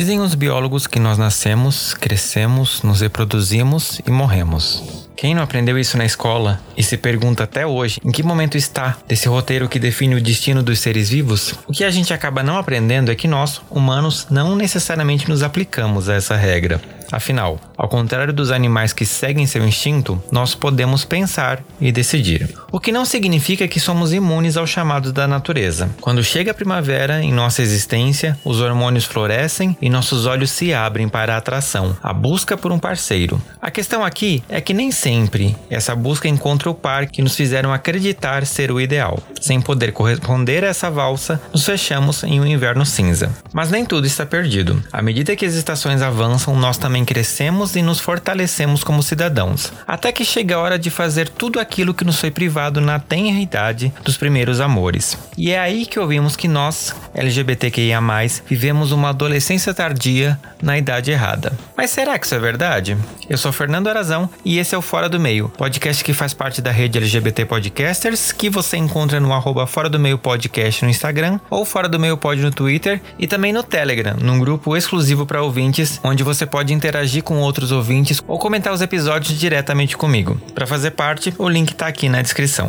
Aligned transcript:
Dizem 0.00 0.18
os 0.18 0.34
biólogos 0.34 0.86
que 0.86 0.98
nós 0.98 1.18
nascemos, 1.18 1.92
crescemos, 1.92 2.82
nos 2.82 3.02
reproduzimos 3.02 4.00
e 4.06 4.10
morremos. 4.10 5.06
Quem 5.14 5.34
não 5.34 5.42
aprendeu 5.42 5.78
isso 5.78 5.98
na 5.98 6.06
escola 6.06 6.58
e 6.74 6.82
se 6.82 6.96
pergunta 6.96 7.44
até 7.44 7.66
hoje 7.66 8.00
em 8.02 8.10
que 8.10 8.22
momento 8.22 8.56
está 8.56 8.96
desse 9.06 9.28
roteiro 9.28 9.68
que 9.68 9.78
define 9.78 10.14
o 10.14 10.22
destino 10.22 10.62
dos 10.62 10.78
seres 10.78 11.10
vivos, 11.10 11.52
o 11.66 11.72
que 11.74 11.84
a 11.84 11.90
gente 11.90 12.14
acaba 12.14 12.42
não 12.42 12.56
aprendendo 12.56 13.10
é 13.10 13.14
que 13.14 13.28
nós, 13.28 13.60
humanos, 13.68 14.26
não 14.30 14.56
necessariamente 14.56 15.28
nos 15.28 15.42
aplicamos 15.42 16.08
a 16.08 16.14
essa 16.14 16.34
regra. 16.34 16.80
Afinal, 17.10 17.58
ao 17.76 17.88
contrário 17.88 18.32
dos 18.32 18.50
animais 18.50 18.92
que 18.92 19.04
seguem 19.04 19.46
seu 19.46 19.66
instinto, 19.66 20.22
nós 20.30 20.54
podemos 20.54 21.04
pensar 21.04 21.62
e 21.80 21.90
decidir. 21.90 22.54
O 22.70 22.78
que 22.78 22.92
não 22.92 23.04
significa 23.04 23.66
que 23.66 23.80
somos 23.80 24.12
imunes 24.12 24.56
ao 24.56 24.66
chamado 24.66 25.12
da 25.12 25.26
natureza. 25.26 25.90
Quando 26.00 26.22
chega 26.22 26.50
a 26.52 26.54
primavera 26.54 27.22
em 27.22 27.32
nossa 27.32 27.62
existência, 27.62 28.38
os 28.44 28.60
hormônios 28.60 29.04
florescem 29.04 29.76
e 29.80 29.90
nossos 29.90 30.26
olhos 30.26 30.50
se 30.50 30.72
abrem 30.72 31.08
para 31.08 31.34
a 31.34 31.38
atração, 31.38 31.96
a 32.02 32.12
busca 32.12 32.56
por 32.56 32.72
um 32.72 32.78
parceiro. 32.78 33.40
A 33.60 33.70
questão 33.70 34.04
aqui 34.04 34.42
é 34.48 34.60
que 34.60 34.74
nem 34.74 34.90
sempre 34.90 35.56
essa 35.68 35.94
busca 35.94 36.28
encontra 36.28 36.70
o 36.70 36.74
par 36.74 37.06
que 37.06 37.22
nos 37.22 37.34
fizeram 37.34 37.72
acreditar 37.72 38.46
ser 38.46 38.70
o 38.70 38.80
ideal. 38.80 39.18
Sem 39.40 39.60
poder 39.60 39.92
corresponder 39.92 40.64
a 40.64 40.68
essa 40.68 40.90
valsa, 40.90 41.40
nos 41.52 41.64
fechamos 41.64 42.22
em 42.22 42.40
um 42.40 42.46
inverno 42.46 42.84
cinza. 42.86 43.30
Mas 43.52 43.70
nem 43.70 43.84
tudo 43.84 44.06
está 44.06 44.24
perdido. 44.24 44.82
À 44.92 45.02
medida 45.02 45.34
que 45.34 45.46
as 45.46 45.54
estações 45.54 46.02
avançam, 46.02 46.56
nós 46.56 46.78
também 46.78 46.99
também 47.00 47.04
crescemos 47.04 47.76
e 47.76 47.82
nos 47.82 48.00
fortalecemos 48.00 48.84
como 48.84 49.02
cidadãos, 49.02 49.72
até 49.86 50.12
que 50.12 50.24
chega 50.24 50.56
a 50.56 50.58
hora 50.58 50.78
de 50.78 50.90
fazer 50.90 51.28
tudo 51.28 51.58
aquilo 51.58 51.94
que 51.94 52.04
nos 52.04 52.20
foi 52.20 52.30
privado 52.30 52.80
na 52.80 52.98
tenra 52.98 53.40
idade 53.40 53.92
dos 54.04 54.16
primeiros 54.16 54.60
amores. 54.60 55.16
E 55.36 55.50
é 55.50 55.58
aí 55.58 55.86
que 55.86 55.98
ouvimos 55.98 56.36
que 56.36 56.48
nós, 56.48 56.94
LGBTQIA, 57.14 58.00
vivemos 58.46 58.92
uma 58.92 59.10
adolescência 59.10 59.72
tardia 59.72 60.38
na 60.62 60.76
idade 60.76 61.10
errada. 61.10 61.52
Mas 61.76 61.90
será 61.90 62.18
que 62.18 62.26
isso 62.26 62.34
é 62.34 62.38
verdade? 62.38 62.96
Eu 63.28 63.38
sou 63.38 63.52
Fernando 63.52 63.88
Arazão 63.88 64.28
e 64.44 64.58
esse 64.58 64.74
é 64.74 64.78
o 64.78 64.82
Fora 64.82 65.08
do 65.08 65.18
Meio, 65.18 65.48
podcast 65.48 66.04
que 66.04 66.12
faz 66.12 66.34
parte 66.34 66.60
da 66.60 66.70
rede 66.70 66.98
LGBT 66.98 67.46
Podcasters, 67.46 68.32
que 68.32 68.50
você 68.50 68.76
encontra 68.76 69.20
no 69.20 69.32
arroba 69.32 69.66
Fora 69.66 69.88
do 69.88 69.98
Meio 69.98 70.18
Podcast 70.18 70.84
no 70.84 70.90
Instagram 70.90 71.40
ou 71.48 71.64
Fora 71.64 71.88
do 71.88 71.98
Meio 71.98 72.16
Pod 72.16 72.40
no 72.42 72.50
Twitter 72.50 73.00
e 73.18 73.26
também 73.26 73.52
no 73.52 73.62
Telegram, 73.62 74.16
num 74.20 74.38
grupo 74.38 74.76
exclusivo 74.76 75.24
para 75.24 75.42
ouvintes, 75.42 75.98
onde 76.04 76.22
você 76.22 76.44
pode 76.44 76.74
interagir 76.74 76.89
interagir 76.90 77.22
com 77.22 77.38
outros 77.38 77.70
ouvintes 77.70 78.20
ou 78.26 78.38
comentar 78.38 78.72
os 78.72 78.82
episódios 78.82 79.38
diretamente 79.38 79.96
comigo. 79.96 80.40
Para 80.52 80.66
fazer 80.66 80.90
parte, 80.90 81.32
o 81.38 81.48
link 81.48 81.70
está 81.70 81.86
aqui 81.86 82.08
na 82.08 82.20
descrição. 82.20 82.68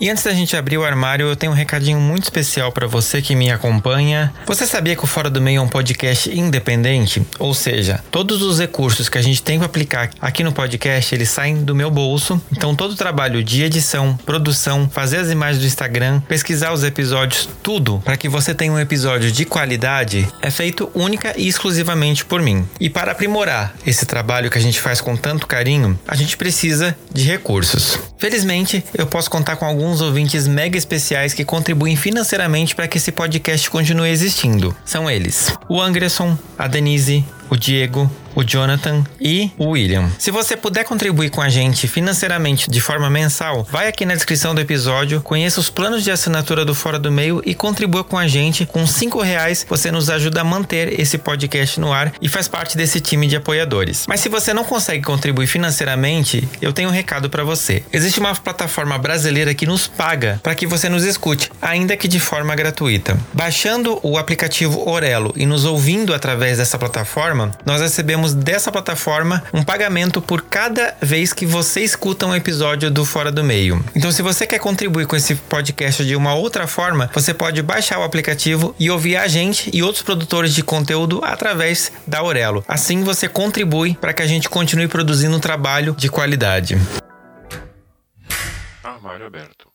E 0.00 0.08
antes 0.08 0.22
da 0.22 0.32
gente 0.32 0.56
abrir 0.56 0.78
o 0.78 0.84
armário, 0.84 1.26
eu 1.26 1.34
tenho 1.34 1.50
um 1.50 1.54
recadinho 1.54 1.98
muito 1.98 2.24
especial 2.24 2.70
para 2.70 2.86
você 2.86 3.20
que 3.20 3.34
me 3.34 3.50
acompanha. 3.50 4.32
Você 4.46 4.66
sabia 4.66 4.94
que 4.94 5.02
o 5.02 5.08
Fora 5.08 5.28
do 5.28 5.40
Meio 5.40 5.58
é 5.58 5.60
um 5.60 5.68
podcast 5.68 6.30
independente? 6.30 7.26
Ou 7.38 7.52
seja, 7.52 8.02
todos 8.10 8.40
os 8.42 8.60
recursos 8.60 9.08
que 9.08 9.18
a 9.18 9.22
gente 9.22 9.42
tem 9.42 9.58
para 9.58 9.66
aplicar 9.66 10.10
aqui 10.20 10.44
no 10.44 10.52
podcast, 10.52 11.14
eles 11.14 11.28
saem 11.30 11.64
do 11.64 11.74
meu 11.74 11.90
bolso. 11.90 12.40
Então 12.52 12.76
todo 12.76 12.92
o 12.92 12.96
trabalho 12.96 13.42
de 13.42 13.64
edição, 13.64 14.16
produção, 14.24 14.88
fazer 14.88 15.16
as 15.16 15.30
imagens 15.30 15.60
do 15.60 15.66
Instagram, 15.66 16.20
pesquisar 16.20 16.72
os 16.72 16.84
episódios, 16.84 17.48
tudo 17.62 18.00
para 18.04 18.16
que 18.16 18.28
você 18.28 18.54
tenha 18.54 18.72
um 18.72 18.78
episódio 18.78 19.32
de 19.32 19.44
qualidade, 19.44 20.28
é 20.40 20.50
feito 20.50 20.90
única 20.94 21.34
e 21.36 21.48
exclusivamente 21.48 22.24
por 22.24 22.40
mim. 22.40 22.64
E 22.78 22.88
para 22.88 23.12
aprimorar 23.12 23.74
esse 23.84 24.06
trabalho 24.06 24.50
que 24.50 24.58
a 24.58 24.62
gente 24.62 24.80
faz 24.80 25.00
com 25.00 25.16
tanto 25.16 25.46
carinho, 25.46 25.98
a 26.06 26.14
gente 26.14 26.36
precisa 26.36 26.96
de 27.12 27.24
recursos. 27.24 27.98
Felizmente, 28.18 28.84
eu 28.94 29.06
posso 29.06 29.30
contar 29.30 29.56
com 29.56 29.64
alguns 29.64 30.00
ouvintes 30.00 30.48
mega 30.48 30.76
especiais 30.76 31.32
que 31.32 31.44
contribuem 31.44 31.94
financeiramente 31.94 32.74
para 32.74 32.88
que 32.88 32.98
esse 32.98 33.12
podcast 33.12 33.70
continue 33.70 34.10
existindo. 34.10 34.76
São 34.84 35.08
eles: 35.08 35.56
o 35.68 35.80
Anderson, 35.80 36.36
a 36.58 36.66
Denise, 36.66 37.24
o 37.48 37.56
Diego, 37.56 38.10
o 38.34 38.44
Jonathan 38.44 39.04
e 39.20 39.50
o 39.58 39.70
William. 39.70 40.10
Se 40.18 40.30
você 40.30 40.56
puder 40.56 40.84
contribuir 40.84 41.30
com 41.30 41.40
a 41.40 41.48
gente 41.48 41.88
financeiramente 41.88 42.70
de 42.70 42.80
forma 42.80 43.10
mensal, 43.10 43.66
vai 43.70 43.88
aqui 43.88 44.04
na 44.04 44.14
descrição 44.14 44.54
do 44.54 44.60
episódio, 44.60 45.20
conheça 45.20 45.60
os 45.60 45.70
planos 45.70 46.04
de 46.04 46.10
assinatura 46.10 46.64
do 46.64 46.74
Fora 46.74 46.98
do 46.98 47.10
Meio 47.10 47.42
e 47.44 47.54
contribua 47.54 48.04
com 48.04 48.16
a 48.16 48.28
gente. 48.28 48.66
Com 48.66 48.86
cinco 48.86 49.20
reais 49.20 49.66
você 49.68 49.90
nos 49.90 50.10
ajuda 50.10 50.40
a 50.42 50.44
manter 50.44 50.98
esse 51.00 51.18
podcast 51.18 51.80
no 51.80 51.92
ar 51.92 52.12
e 52.20 52.28
faz 52.28 52.48
parte 52.48 52.76
desse 52.76 53.00
time 53.00 53.26
de 53.26 53.36
apoiadores. 53.36 54.04
Mas 54.08 54.20
se 54.20 54.28
você 54.28 54.52
não 54.52 54.64
consegue 54.64 55.02
contribuir 55.04 55.46
financeiramente, 55.46 56.48
eu 56.60 56.72
tenho 56.72 56.88
um 56.88 56.92
recado 56.92 57.30
para 57.30 57.44
você. 57.44 57.82
Existe 57.92 58.20
uma 58.20 58.34
plataforma 58.34 58.98
brasileira 58.98 59.54
que 59.54 59.66
nos 59.66 59.86
paga 59.86 60.40
para 60.42 60.54
que 60.54 60.66
você 60.66 60.88
nos 60.88 61.04
escute, 61.04 61.50
ainda 61.60 61.96
que 61.96 62.08
de 62.08 62.20
forma 62.20 62.54
gratuita. 62.54 63.18
Baixando 63.32 63.98
o 64.02 64.18
aplicativo 64.18 64.88
Orelo 64.88 65.32
e 65.36 65.46
nos 65.46 65.64
ouvindo 65.64 66.14
através 66.14 66.58
dessa 66.58 66.78
plataforma, 66.78 67.52
nós 67.64 67.80
recebemos 67.80 68.17
recebemos 68.18 68.34
dessa 68.34 68.72
plataforma 68.72 69.42
um 69.52 69.62
pagamento 69.62 70.20
por 70.20 70.42
cada 70.42 70.96
vez 71.00 71.32
que 71.32 71.46
você 71.46 71.80
escuta 71.80 72.26
um 72.26 72.34
episódio 72.34 72.90
do 72.90 73.04
Fora 73.04 73.30
do 73.30 73.44
Meio. 73.44 73.82
Então, 73.94 74.10
se 74.10 74.22
você 74.22 74.46
quer 74.46 74.58
contribuir 74.58 75.06
com 75.06 75.16
esse 75.16 75.34
podcast 75.34 76.04
de 76.04 76.16
uma 76.16 76.34
outra 76.34 76.66
forma, 76.66 77.10
você 77.14 77.32
pode 77.32 77.62
baixar 77.62 77.98
o 77.98 78.02
aplicativo 78.02 78.74
e 78.78 78.90
ouvir 78.90 79.16
a 79.16 79.28
gente 79.28 79.70
e 79.72 79.82
outros 79.82 80.02
produtores 80.02 80.54
de 80.54 80.62
conteúdo 80.62 81.20
através 81.22 81.92
da 82.06 82.18
Aurelo. 82.18 82.64
Assim, 82.66 83.02
você 83.04 83.28
contribui 83.28 83.94
para 83.94 84.12
que 84.12 84.22
a 84.22 84.26
gente 84.26 84.48
continue 84.48 84.88
produzindo 84.88 85.36
um 85.36 85.40
trabalho 85.40 85.94
de 85.96 86.08
qualidade. 86.08 86.78
Armário 88.82 89.26
aberto. 89.26 89.67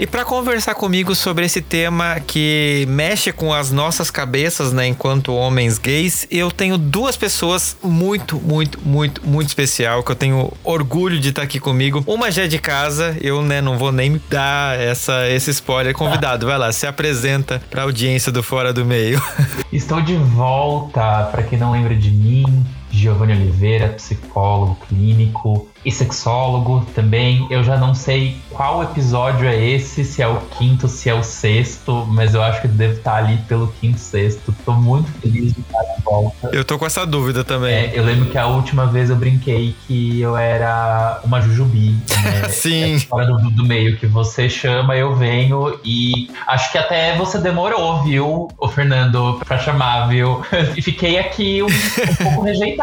E 0.00 0.06
para 0.06 0.24
conversar 0.24 0.74
comigo 0.74 1.14
sobre 1.14 1.44
esse 1.44 1.60
tema 1.60 2.18
que 2.26 2.86
mexe 2.88 3.32
com 3.32 3.52
as 3.52 3.70
nossas 3.70 4.10
cabeças, 4.10 4.72
né, 4.72 4.86
enquanto 4.86 5.34
homens 5.34 5.76
gays, 5.76 6.26
eu 6.30 6.50
tenho 6.50 6.78
duas 6.78 7.18
pessoas 7.18 7.76
muito, 7.82 8.40
muito, 8.40 8.80
muito, 8.82 9.20
muito 9.22 9.48
especial 9.48 10.02
que 10.02 10.10
eu 10.10 10.16
tenho 10.16 10.50
orgulho 10.64 11.20
de 11.20 11.28
estar 11.28 11.42
aqui 11.42 11.60
comigo. 11.60 12.02
Uma 12.06 12.30
já 12.30 12.44
é 12.44 12.46
de 12.46 12.58
casa, 12.58 13.14
eu, 13.20 13.42
né, 13.42 13.60
não 13.60 13.76
vou 13.76 13.92
nem 13.92 14.18
dar 14.30 14.80
essa 14.80 15.28
esse 15.28 15.50
spoiler. 15.50 15.92
Convidado, 15.92 16.46
vai 16.46 16.56
lá, 16.56 16.72
se 16.72 16.86
apresenta 16.86 17.60
para 17.68 17.82
a 17.82 17.84
audiência 17.84 18.32
do 18.32 18.42
Fora 18.42 18.72
do 18.72 18.86
Meio. 18.86 19.22
Estou 19.70 20.00
de 20.00 20.16
volta, 20.16 21.28
para 21.30 21.42
quem 21.42 21.58
não 21.58 21.72
lembra 21.72 21.94
de 21.94 22.10
mim, 22.10 22.64
Giovanni 22.90 23.32
Oliveira, 23.32 23.88
psicólogo 23.88 24.76
clínico, 24.86 25.70
e 25.84 25.90
sexólogo 25.90 26.86
também. 26.94 27.46
Eu 27.50 27.64
já 27.64 27.76
não 27.76 27.94
sei 27.94 28.36
qual 28.50 28.82
episódio 28.82 29.48
é 29.48 29.56
esse, 29.58 30.04
se 30.04 30.22
é 30.22 30.28
o 30.28 30.36
quinto, 30.58 30.88
se 30.88 31.08
é 31.08 31.14
o 31.14 31.22
sexto, 31.22 32.06
mas 32.08 32.34
eu 32.34 32.42
acho 32.42 32.60
que 32.60 32.68
deve 32.68 32.94
estar 32.94 33.16
ali 33.16 33.38
pelo 33.48 33.68
quinto, 33.80 33.98
sexto. 33.98 34.54
Tô 34.64 34.72
muito 34.72 35.10
feliz 35.20 35.54
de 35.54 35.60
estar 35.60 35.82
de 35.82 36.02
volta. 36.02 36.50
Eu 36.52 36.64
tô 36.64 36.78
com 36.78 36.86
essa 36.86 37.06
dúvida 37.06 37.44
também. 37.44 37.72
É, 37.72 37.92
eu 37.94 38.04
lembro 38.04 38.26
que 38.26 38.36
a 38.36 38.46
última 38.46 38.86
vez 38.86 39.10
eu 39.10 39.16
brinquei 39.16 39.74
que 39.86 40.20
eu 40.20 40.36
era 40.36 41.20
uma 41.24 41.40
jujubi. 41.40 41.96
Né? 42.22 42.48
Sim. 42.50 42.96
É 42.96 42.98
fora 43.00 43.26
do, 43.26 43.50
do, 43.50 43.64
meio 43.64 43.96
que 43.96 44.06
você 44.06 44.48
chama, 44.48 44.96
eu 44.96 45.14
venho 45.14 45.78
e 45.84 46.30
acho 46.46 46.70
que 46.72 46.78
até 46.78 47.16
você 47.16 47.38
demorou, 47.38 48.02
viu, 48.02 48.48
o 48.58 48.68
Fernando, 48.68 49.40
pra 49.46 49.58
chamar, 49.58 50.08
viu? 50.08 50.40
E 50.76 50.82
fiquei 50.82 51.18
aqui 51.18 51.62
um, 51.62 51.66
um 51.66 52.14
pouco 52.16 52.42
rejeitado. 52.44 52.79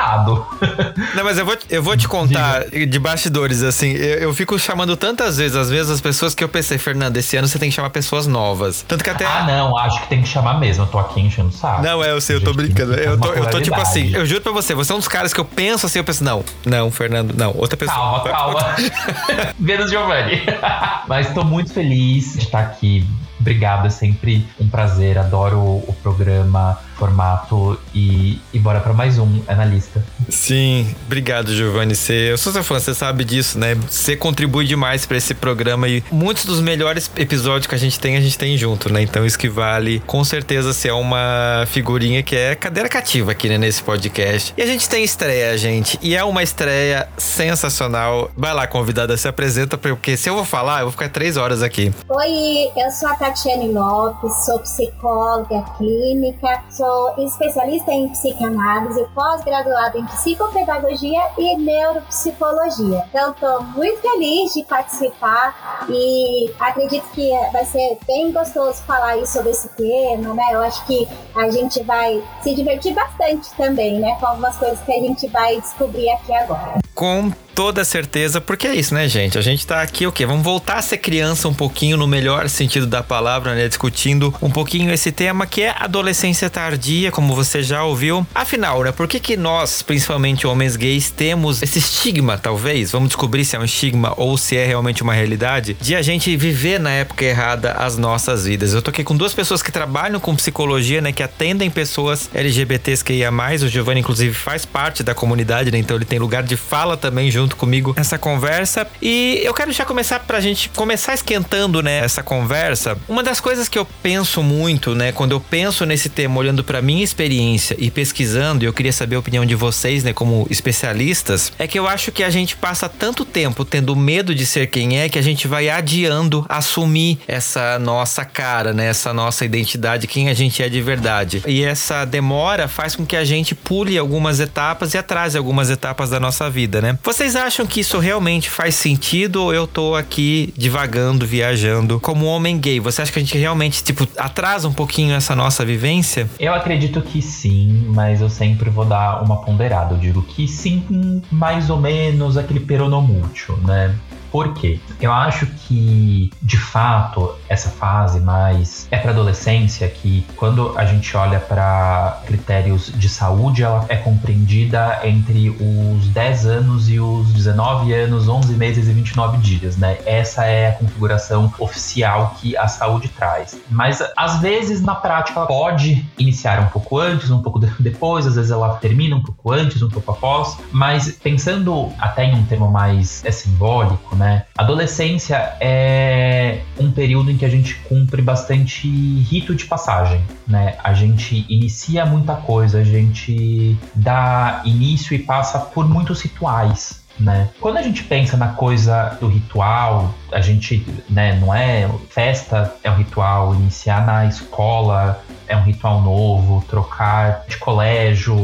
Não, 1.16 1.24
mas 1.24 1.38
eu 1.38 1.46
vou, 1.46 1.58
eu 1.70 1.84
vou 1.84 1.98
te 1.98 2.08
contar. 2.08 2.66
Diga 2.70 2.86
de 2.88 3.00
bastidores, 3.00 3.64
assim, 3.64 3.92
eu, 3.92 4.20
eu, 4.20 4.34
fico 4.34 4.58
chamando 4.60 4.96
tantas 4.96 5.38
vezes, 5.38 5.56
às 5.56 5.70
vezes, 5.70 5.92
as 5.92 6.02
pessoas 6.02 6.36
que 6.36 6.44
eu 6.44 6.50
pensei, 6.50 6.78
Fernando, 6.78 7.18
esse 7.18 7.36
ano 7.36 7.48
você 7.48 7.58
tem 7.58 7.70
que 7.70 7.76
chamar 7.76 7.90
pessoas 7.90 8.28
novas. 8.28 8.86
Tanto 8.88 9.04
que 9.04 9.10
até. 9.10 9.26
Ah, 9.26 9.44
não, 9.44 9.78
acho 9.78 10.02
que 10.02 10.08
tem 10.08 10.22
que 10.22 10.28
chamar 10.28 10.60
mesmo. 10.60 10.84
Eu 10.84 10.88
tô 10.88 11.00
aqui 11.00 11.20
enchendo 11.20 11.50
o 11.50 11.52
saco. 11.52 11.82
Não, 11.82 12.04
é, 12.04 12.12
eu 12.12 12.22
sei, 12.22 12.36
eu 12.36 12.44
tô 12.44 12.54
brincando. 12.54 12.94
Eu 12.94 13.20
tô, 13.20 13.34
eu 13.34 13.50
tô 13.50 13.62
tipo 13.62 13.80
assim, 13.80 14.14
eu 14.14 14.26
juro 14.26 14.42
pra 14.42 14.52
você, 14.52 14.74
você 14.74 14.92
é 14.92 14.96
um 14.96 15.00
dos 15.00 15.08
caras 15.08 15.34
que 15.34 15.40
eu 15.40 15.46
penso 15.46 15.86
assim, 15.86 16.00
eu 16.00 16.04
penso, 16.04 16.24
não, 16.24 16.44
não, 16.66 16.92
Fernando, 16.92 17.34
não, 17.36 17.56
outra 17.56 17.78
pessoa. 17.78 17.98
Calma, 17.98 18.30
calma. 18.30 18.76
Vênus 19.60 19.90
Giovanni. 19.90 20.44
Mas 21.08 21.34
tô 21.34 21.44
muito 21.44 21.74
feliz 21.74 22.34
de 22.34 22.40
estar 22.40 22.60
aqui 22.60 23.06
Obrigado, 23.48 23.88
é 23.88 23.90
sempre 23.90 24.46
um 24.60 24.68
prazer. 24.68 25.18
Adoro 25.18 25.58
o 25.58 25.96
programa 26.04 26.78
formato 26.98 27.80
e, 27.94 28.42
e 28.52 28.60
bora 28.60 28.82
para 28.82 28.92
mais 28.92 29.18
um 29.18 29.42
analista. 29.48 30.04
Sim, 30.28 30.94
obrigado, 31.06 31.56
Giovanni. 31.56 31.96
Você, 31.96 32.32
eu 32.32 32.38
sou 32.38 32.52
seu 32.52 32.64
fã, 32.64 32.78
você 32.78 32.94
sabe 32.94 33.24
disso, 33.24 33.58
né? 33.58 33.76
Você 33.76 34.18
contribui 34.18 34.66
demais 34.66 35.06
para 35.06 35.16
esse 35.16 35.34
programa 35.34 35.88
e 35.88 36.04
muitos 36.12 36.44
dos 36.44 36.60
melhores 36.60 37.10
episódios 37.16 37.68
que 37.68 37.76
a 37.76 37.78
gente 37.78 37.98
tem, 38.00 38.18
a 38.18 38.22
gente 38.22 38.38
tem 38.38 38.58
junto, 38.58 38.92
né? 38.92 39.02
Então 39.02 39.26
isso 39.26 39.40
que 39.40 39.48
vale 39.48 40.02
com 40.06 40.24
certeza 40.24 40.74
ser 40.74 40.92
uma 40.92 41.66
figurinha 41.68 42.22
que 42.22 42.36
é 42.36 42.56
cadeira 42.56 42.90
cativa 42.90 43.32
aqui 43.32 43.48
né, 43.48 43.58
nesse 43.58 43.82
podcast. 43.82 44.54
E 44.58 44.62
a 44.62 44.66
gente 44.66 44.90
tem 44.90 45.04
estreia, 45.04 45.58
gente, 45.58 45.98
e 46.02 46.16
é 46.16 46.24
uma 46.24 46.44
estreia 46.44 47.08
sensacional. 47.18 48.30
Vai 48.36 48.54
lá, 48.54 48.68
convidada, 48.68 49.16
se 49.16 49.28
apresenta, 49.28 49.78
porque 49.78 50.18
se 50.18 50.30
eu 50.30 50.36
vou 50.36 50.44
falar, 50.44 50.80
eu 50.80 50.86
vou 50.86 50.92
ficar 50.92 51.10
três 51.10 51.38
horas 51.38 51.62
aqui. 51.64 51.94
Oi, 52.10 52.72
eu 52.76 52.92
sou 52.92 53.08
a 53.08 53.16
Tatiane 53.38 53.72
Lopes, 53.72 54.46
sou 54.46 54.58
psicóloga 54.60 55.64
clínica, 55.78 56.64
sou 56.72 57.14
especialista 57.20 57.92
em 57.92 58.10
psicanálise, 58.10 59.06
pós-graduada 59.14 60.00
em 60.00 60.06
psicopedagogia 60.08 61.22
e 61.38 61.56
neuropsicologia. 61.56 63.06
Então, 63.10 63.32
estou 63.32 63.62
muito 63.62 64.02
feliz 64.02 64.56
de 64.56 64.64
participar 64.64 65.86
e 65.88 66.52
acredito 66.60 67.08
que 67.12 67.30
vai 67.54 67.64
ser 67.64 68.00
bem 68.08 68.32
gostoso 68.32 68.82
falar 68.84 69.10
aí 69.10 69.28
sobre 69.28 69.52
esse 69.52 69.70
tema, 69.70 70.34
né? 70.34 70.44
Eu 70.54 70.62
acho 70.62 70.84
que 70.88 71.08
a 71.36 71.52
gente 71.52 71.84
vai 71.84 72.24
se 72.42 72.56
divertir 72.56 72.96
bastante 72.96 73.54
também, 73.56 74.00
né? 74.00 74.18
Com 74.20 74.26
algumas 74.26 74.58
coisas 74.58 74.80
que 74.80 74.92
a 74.92 75.00
gente 75.00 75.28
vai 75.28 75.62
descobrir 75.62 76.10
aqui 76.10 76.34
agora. 76.34 76.80
Com 76.96 77.32
toda 77.58 77.84
certeza, 77.84 78.40
porque 78.40 78.68
é 78.68 78.76
isso, 78.76 78.94
né, 78.94 79.10
gente? 79.10 79.36
A 79.36 79.42
gente 79.42 79.66
tá 79.66 79.82
aqui 79.82 80.06
o 80.06 80.12
quê? 80.12 80.28
Vamos 80.28 80.44
voltar 80.44 80.76
a 80.76 80.82
ser 80.84 81.00
criança 81.00 81.48
um 81.48 81.54
pouquinho 81.56 81.98
no 81.98 82.06
melhor 82.06 82.48
sentido 82.50 82.86
da 82.86 83.02
palavra, 83.02 83.56
né? 83.56 83.68
Discutindo 83.68 84.32
um 84.40 84.52
pouquinho 84.52 84.94
esse 84.94 85.12
tema 85.12 85.48
que 85.48 85.64
é 85.64 85.74
adolescência 85.76 86.52
tardia, 86.52 87.10
como 87.10 87.34
você 87.34 87.64
já 87.64 87.84
ouviu. 87.84 88.28
Afinal, 88.36 88.84
né, 88.84 88.92
por 88.92 89.08
que 89.08 89.20
que 89.20 89.36
nós, 89.36 89.82
principalmente 89.82 90.46
homens 90.46 90.76
gays, 90.76 91.10
temos 91.10 91.64
esse 91.64 91.80
estigma, 91.80 92.38
talvez? 92.38 92.92
Vamos 92.92 93.10
descobrir 93.10 93.44
se 93.44 93.56
é 93.56 93.60
um 93.60 93.66
estigma 93.66 94.14
ou 94.18 94.38
se 94.38 94.56
é 94.56 94.64
realmente 94.64 95.02
uma 95.02 95.16
realidade 95.16 95.76
de 95.82 95.96
a 95.96 96.04
gente 96.04 96.38
viver 96.38 96.80
na 96.80 96.92
época 96.92 97.26
errada 97.26 97.72
as 97.72 97.98
nossas 97.98 98.46
vidas. 98.46 98.76
Eu 98.76 98.84
tô 98.84 98.92
aqui 98.92 99.04
com 99.04 99.18
duas 99.18 99.34
pessoas 99.34 99.64
que 99.64 99.72
trabalham 99.72 100.20
com 100.20 100.36
psicologia, 100.36 101.02
né, 101.02 101.12
que 101.12 101.24
atendem 101.24 101.72
pessoas 101.72 102.30
LGBTs 102.36 103.04
que 103.04 103.14
ia 103.14 103.32
mais. 103.32 103.64
O 103.64 103.68
Giovanni 103.68 104.02
inclusive 104.02 104.36
faz 104.36 104.64
parte 104.64 105.02
da 105.02 105.16
comunidade, 105.16 105.72
né? 105.72 105.80
Então 105.80 105.96
ele 105.96 106.06
tem 106.06 106.20
lugar 106.20 106.44
de 106.44 106.56
fala 106.56 106.96
também 106.96 107.32
junto 107.32 107.47
junto 107.48 107.56
comigo 107.56 107.94
nessa 107.96 108.18
conversa. 108.18 108.86
E 109.02 109.40
eu 109.44 109.54
quero 109.54 109.72
já 109.72 109.86
começar 109.86 110.20
pra 110.20 110.42
gente 110.42 110.70
começar 110.70 111.14
esquentando, 111.14 111.82
né, 111.82 112.00
essa 112.00 112.22
conversa. 112.22 112.98
Uma 113.08 113.24
das 113.24 113.40
coisas 113.40 113.70
que 113.70 113.80
eu 113.80 113.86
penso 113.86 114.44
muito, 114.44 114.94
né, 114.94 115.14
quando 115.14 115.32
eu 115.32 115.40
penso 115.40 115.86
nesse 115.86 116.10
tema, 116.10 116.38
olhando 116.38 116.64
para 116.64 116.82
minha 116.82 117.04
experiência 117.04 117.76
e 117.80 117.90
pesquisando, 117.90 118.64
e 118.64 118.68
eu 118.68 118.74
queria 118.74 118.92
saber 118.92 119.16
a 119.16 119.20
opinião 119.20 119.46
de 119.46 119.56
vocês, 119.56 120.04
né, 120.04 120.12
como 120.12 120.46
especialistas, 120.50 121.54
é 121.58 121.66
que 121.66 121.80
eu 121.80 121.88
acho 121.88 122.12
que 122.12 122.24
a 122.24 122.30
gente 122.30 122.58
passa 122.58 122.90
tanto 122.90 123.24
tempo 123.24 123.64
tendo 123.64 123.96
medo 123.96 124.36
de 124.36 124.46
ser 124.46 124.68
quem 124.68 125.00
é 125.00 125.08
que 125.08 125.18
a 125.18 125.22
gente 125.22 125.48
vai 125.48 125.70
adiando 125.70 126.46
assumir 126.50 127.20
essa 127.28 127.80
nossa 127.80 128.26
cara, 128.26 128.74
né, 128.74 128.88
essa 128.88 129.14
nossa 129.14 129.46
identidade, 129.46 130.08
quem 130.08 130.28
a 130.28 130.34
gente 130.34 130.62
é 130.62 130.68
de 130.68 130.82
verdade. 130.82 131.42
E 131.48 131.64
essa 131.64 132.04
demora 132.04 132.68
faz 132.68 132.96
com 132.96 133.06
que 133.06 133.16
a 133.16 133.24
gente 133.24 133.56
pule 133.56 133.98
algumas 133.98 134.40
etapas 134.40 134.94
e 134.94 134.98
atrase 134.98 135.38
algumas 135.38 135.70
etapas 135.70 136.10
da 136.10 136.20
nossa 136.20 136.50
vida, 136.50 136.82
né? 136.82 136.98
Vocês 137.04 137.37
acham 137.38 137.66
que 137.66 137.80
isso 137.80 138.00
realmente 138.00 138.50
faz 138.50 138.76
sentido 138.76 139.44
ou 139.44 139.54
eu 139.54 139.68
tô 139.68 139.96
aqui 139.96 140.54
divagando, 140.58 141.26
viajando 141.26 142.00
como 142.00 142.26
homem 142.26 142.58
gay? 142.58 142.80
Você 142.80 143.02
acha 143.02 143.12
que 143.12 143.20
a 143.20 143.22
gente 143.22 143.38
realmente, 143.38 143.84
tipo, 143.84 144.08
atrasa 144.18 144.68
um 144.68 144.74
pouquinho 144.74 145.16
essa 145.16 145.36
nossa 145.36 145.66
vivência? 145.66 146.30
Eu 146.40 146.54
acredito 146.54 147.02
que 147.02 147.22
sim, 147.22 147.86
mas 147.90 148.22
eu 148.22 148.30
sempre 148.30 148.70
vou 148.70 148.86
dar 148.86 149.24
uma 149.24 149.38
ponderada. 149.42 149.96
Eu 149.96 150.00
digo 150.00 150.22
que 150.24 150.48
sim, 150.48 151.22
mais 151.32 151.70
ou 151.70 151.80
menos 151.80 152.38
aquele 152.38 152.60
peronomútil, 152.60 153.58
né? 153.66 153.96
Por 154.38 154.54
quê? 154.54 154.80
Eu 155.02 155.12
acho 155.12 155.48
que, 155.48 156.32
de 156.44 156.60
fato, 156.60 157.34
essa 157.50 157.70
fase 157.70 158.20
mais 158.20 158.88
é 158.92 158.98
para 159.00 159.10
adolescência 159.10 159.88
que 159.88 160.24
quando 160.36 160.78
a 160.78 160.86
gente 160.86 161.18
olha 161.18 161.40
para 161.40 162.22
critérios 162.24 162.92
de 162.94 163.10
saúde, 163.10 163.64
ela 163.64 163.84
é 163.90 163.96
compreendida 163.96 165.00
entre 165.04 165.50
os 165.50 166.08
10 166.10 166.46
anos 166.46 166.88
e 166.88 167.00
os 167.00 167.34
19 167.34 167.92
anos, 167.92 168.30
11 168.30 168.54
meses 168.54 168.88
e 168.88 168.94
29 168.94 169.40
dias, 169.40 169.76
né? 169.76 169.98
Essa 170.06 170.46
é 170.46 170.70
a 170.70 170.74
configuração 170.74 171.52
oficial 171.58 172.36
que 172.40 172.56
a 172.56 172.68
saúde 172.68 173.08
traz. 173.08 173.60
Mas 173.72 174.04
às 174.16 174.40
vezes 174.40 174.84
na 174.84 174.94
prática 174.94 175.40
ela 175.40 175.48
pode 175.48 176.06
iniciar 176.16 176.60
um 176.60 176.68
pouco 176.68 177.00
antes, 177.00 177.32
um 177.32 177.42
pouco 177.42 177.60
depois, 177.80 178.28
às 178.28 178.36
vezes 178.36 178.52
ela 178.52 178.76
termina 178.76 179.16
um 179.16 179.24
pouco 179.24 179.52
antes, 179.52 179.82
um 179.82 179.90
pouco 179.90 180.12
após, 180.12 180.60
mas 180.72 181.18
pensando 181.24 181.92
até 181.98 182.26
em 182.26 182.36
um 182.36 182.44
termo 182.44 182.70
mais 182.70 183.26
é 183.26 183.32
simbólico, 183.32 184.16
né? 184.16 184.27
Adolescência 184.58 185.56
é 185.60 186.62
um 186.80 186.92
período 186.92 187.32
em 187.32 187.38
que 187.38 187.46
a 187.46 187.50
gente 187.50 187.76
cumpre 187.88 188.22
bastante 188.22 188.88
rito 188.88 189.56
de 189.56 189.66
passagem, 189.66 190.22
né? 190.48 190.78
A 190.84 190.94
gente 190.94 191.46
inicia 191.50 192.06
muita 192.06 192.36
coisa, 192.36 192.80
a 192.80 192.84
gente 192.84 193.78
dá 193.94 194.62
início 194.66 195.16
e 195.16 195.20
passa 195.20 195.60
por 195.60 195.88
muitos 195.88 196.22
rituais. 196.22 197.07
Né? 197.20 197.50
Quando 197.60 197.78
a 197.78 197.82
gente 197.82 198.04
pensa 198.04 198.38
na 198.38 198.50
coisa 198.50 199.18
do 199.20 199.28
ritual, 199.28 200.14
a 200.32 200.40
gente, 200.40 200.86
né, 201.10 201.38
não 201.40 201.54
é 201.54 201.90
festa 202.10 202.76
é 202.84 202.92
um 202.92 202.96
ritual, 202.96 203.56
iniciar 203.56 204.06
na 204.06 204.26
escola 204.26 205.24
é 205.48 205.56
um 205.56 205.64
ritual 205.64 206.02
novo, 206.02 206.64
trocar 206.68 207.46
de 207.48 207.58
colégio, 207.58 208.36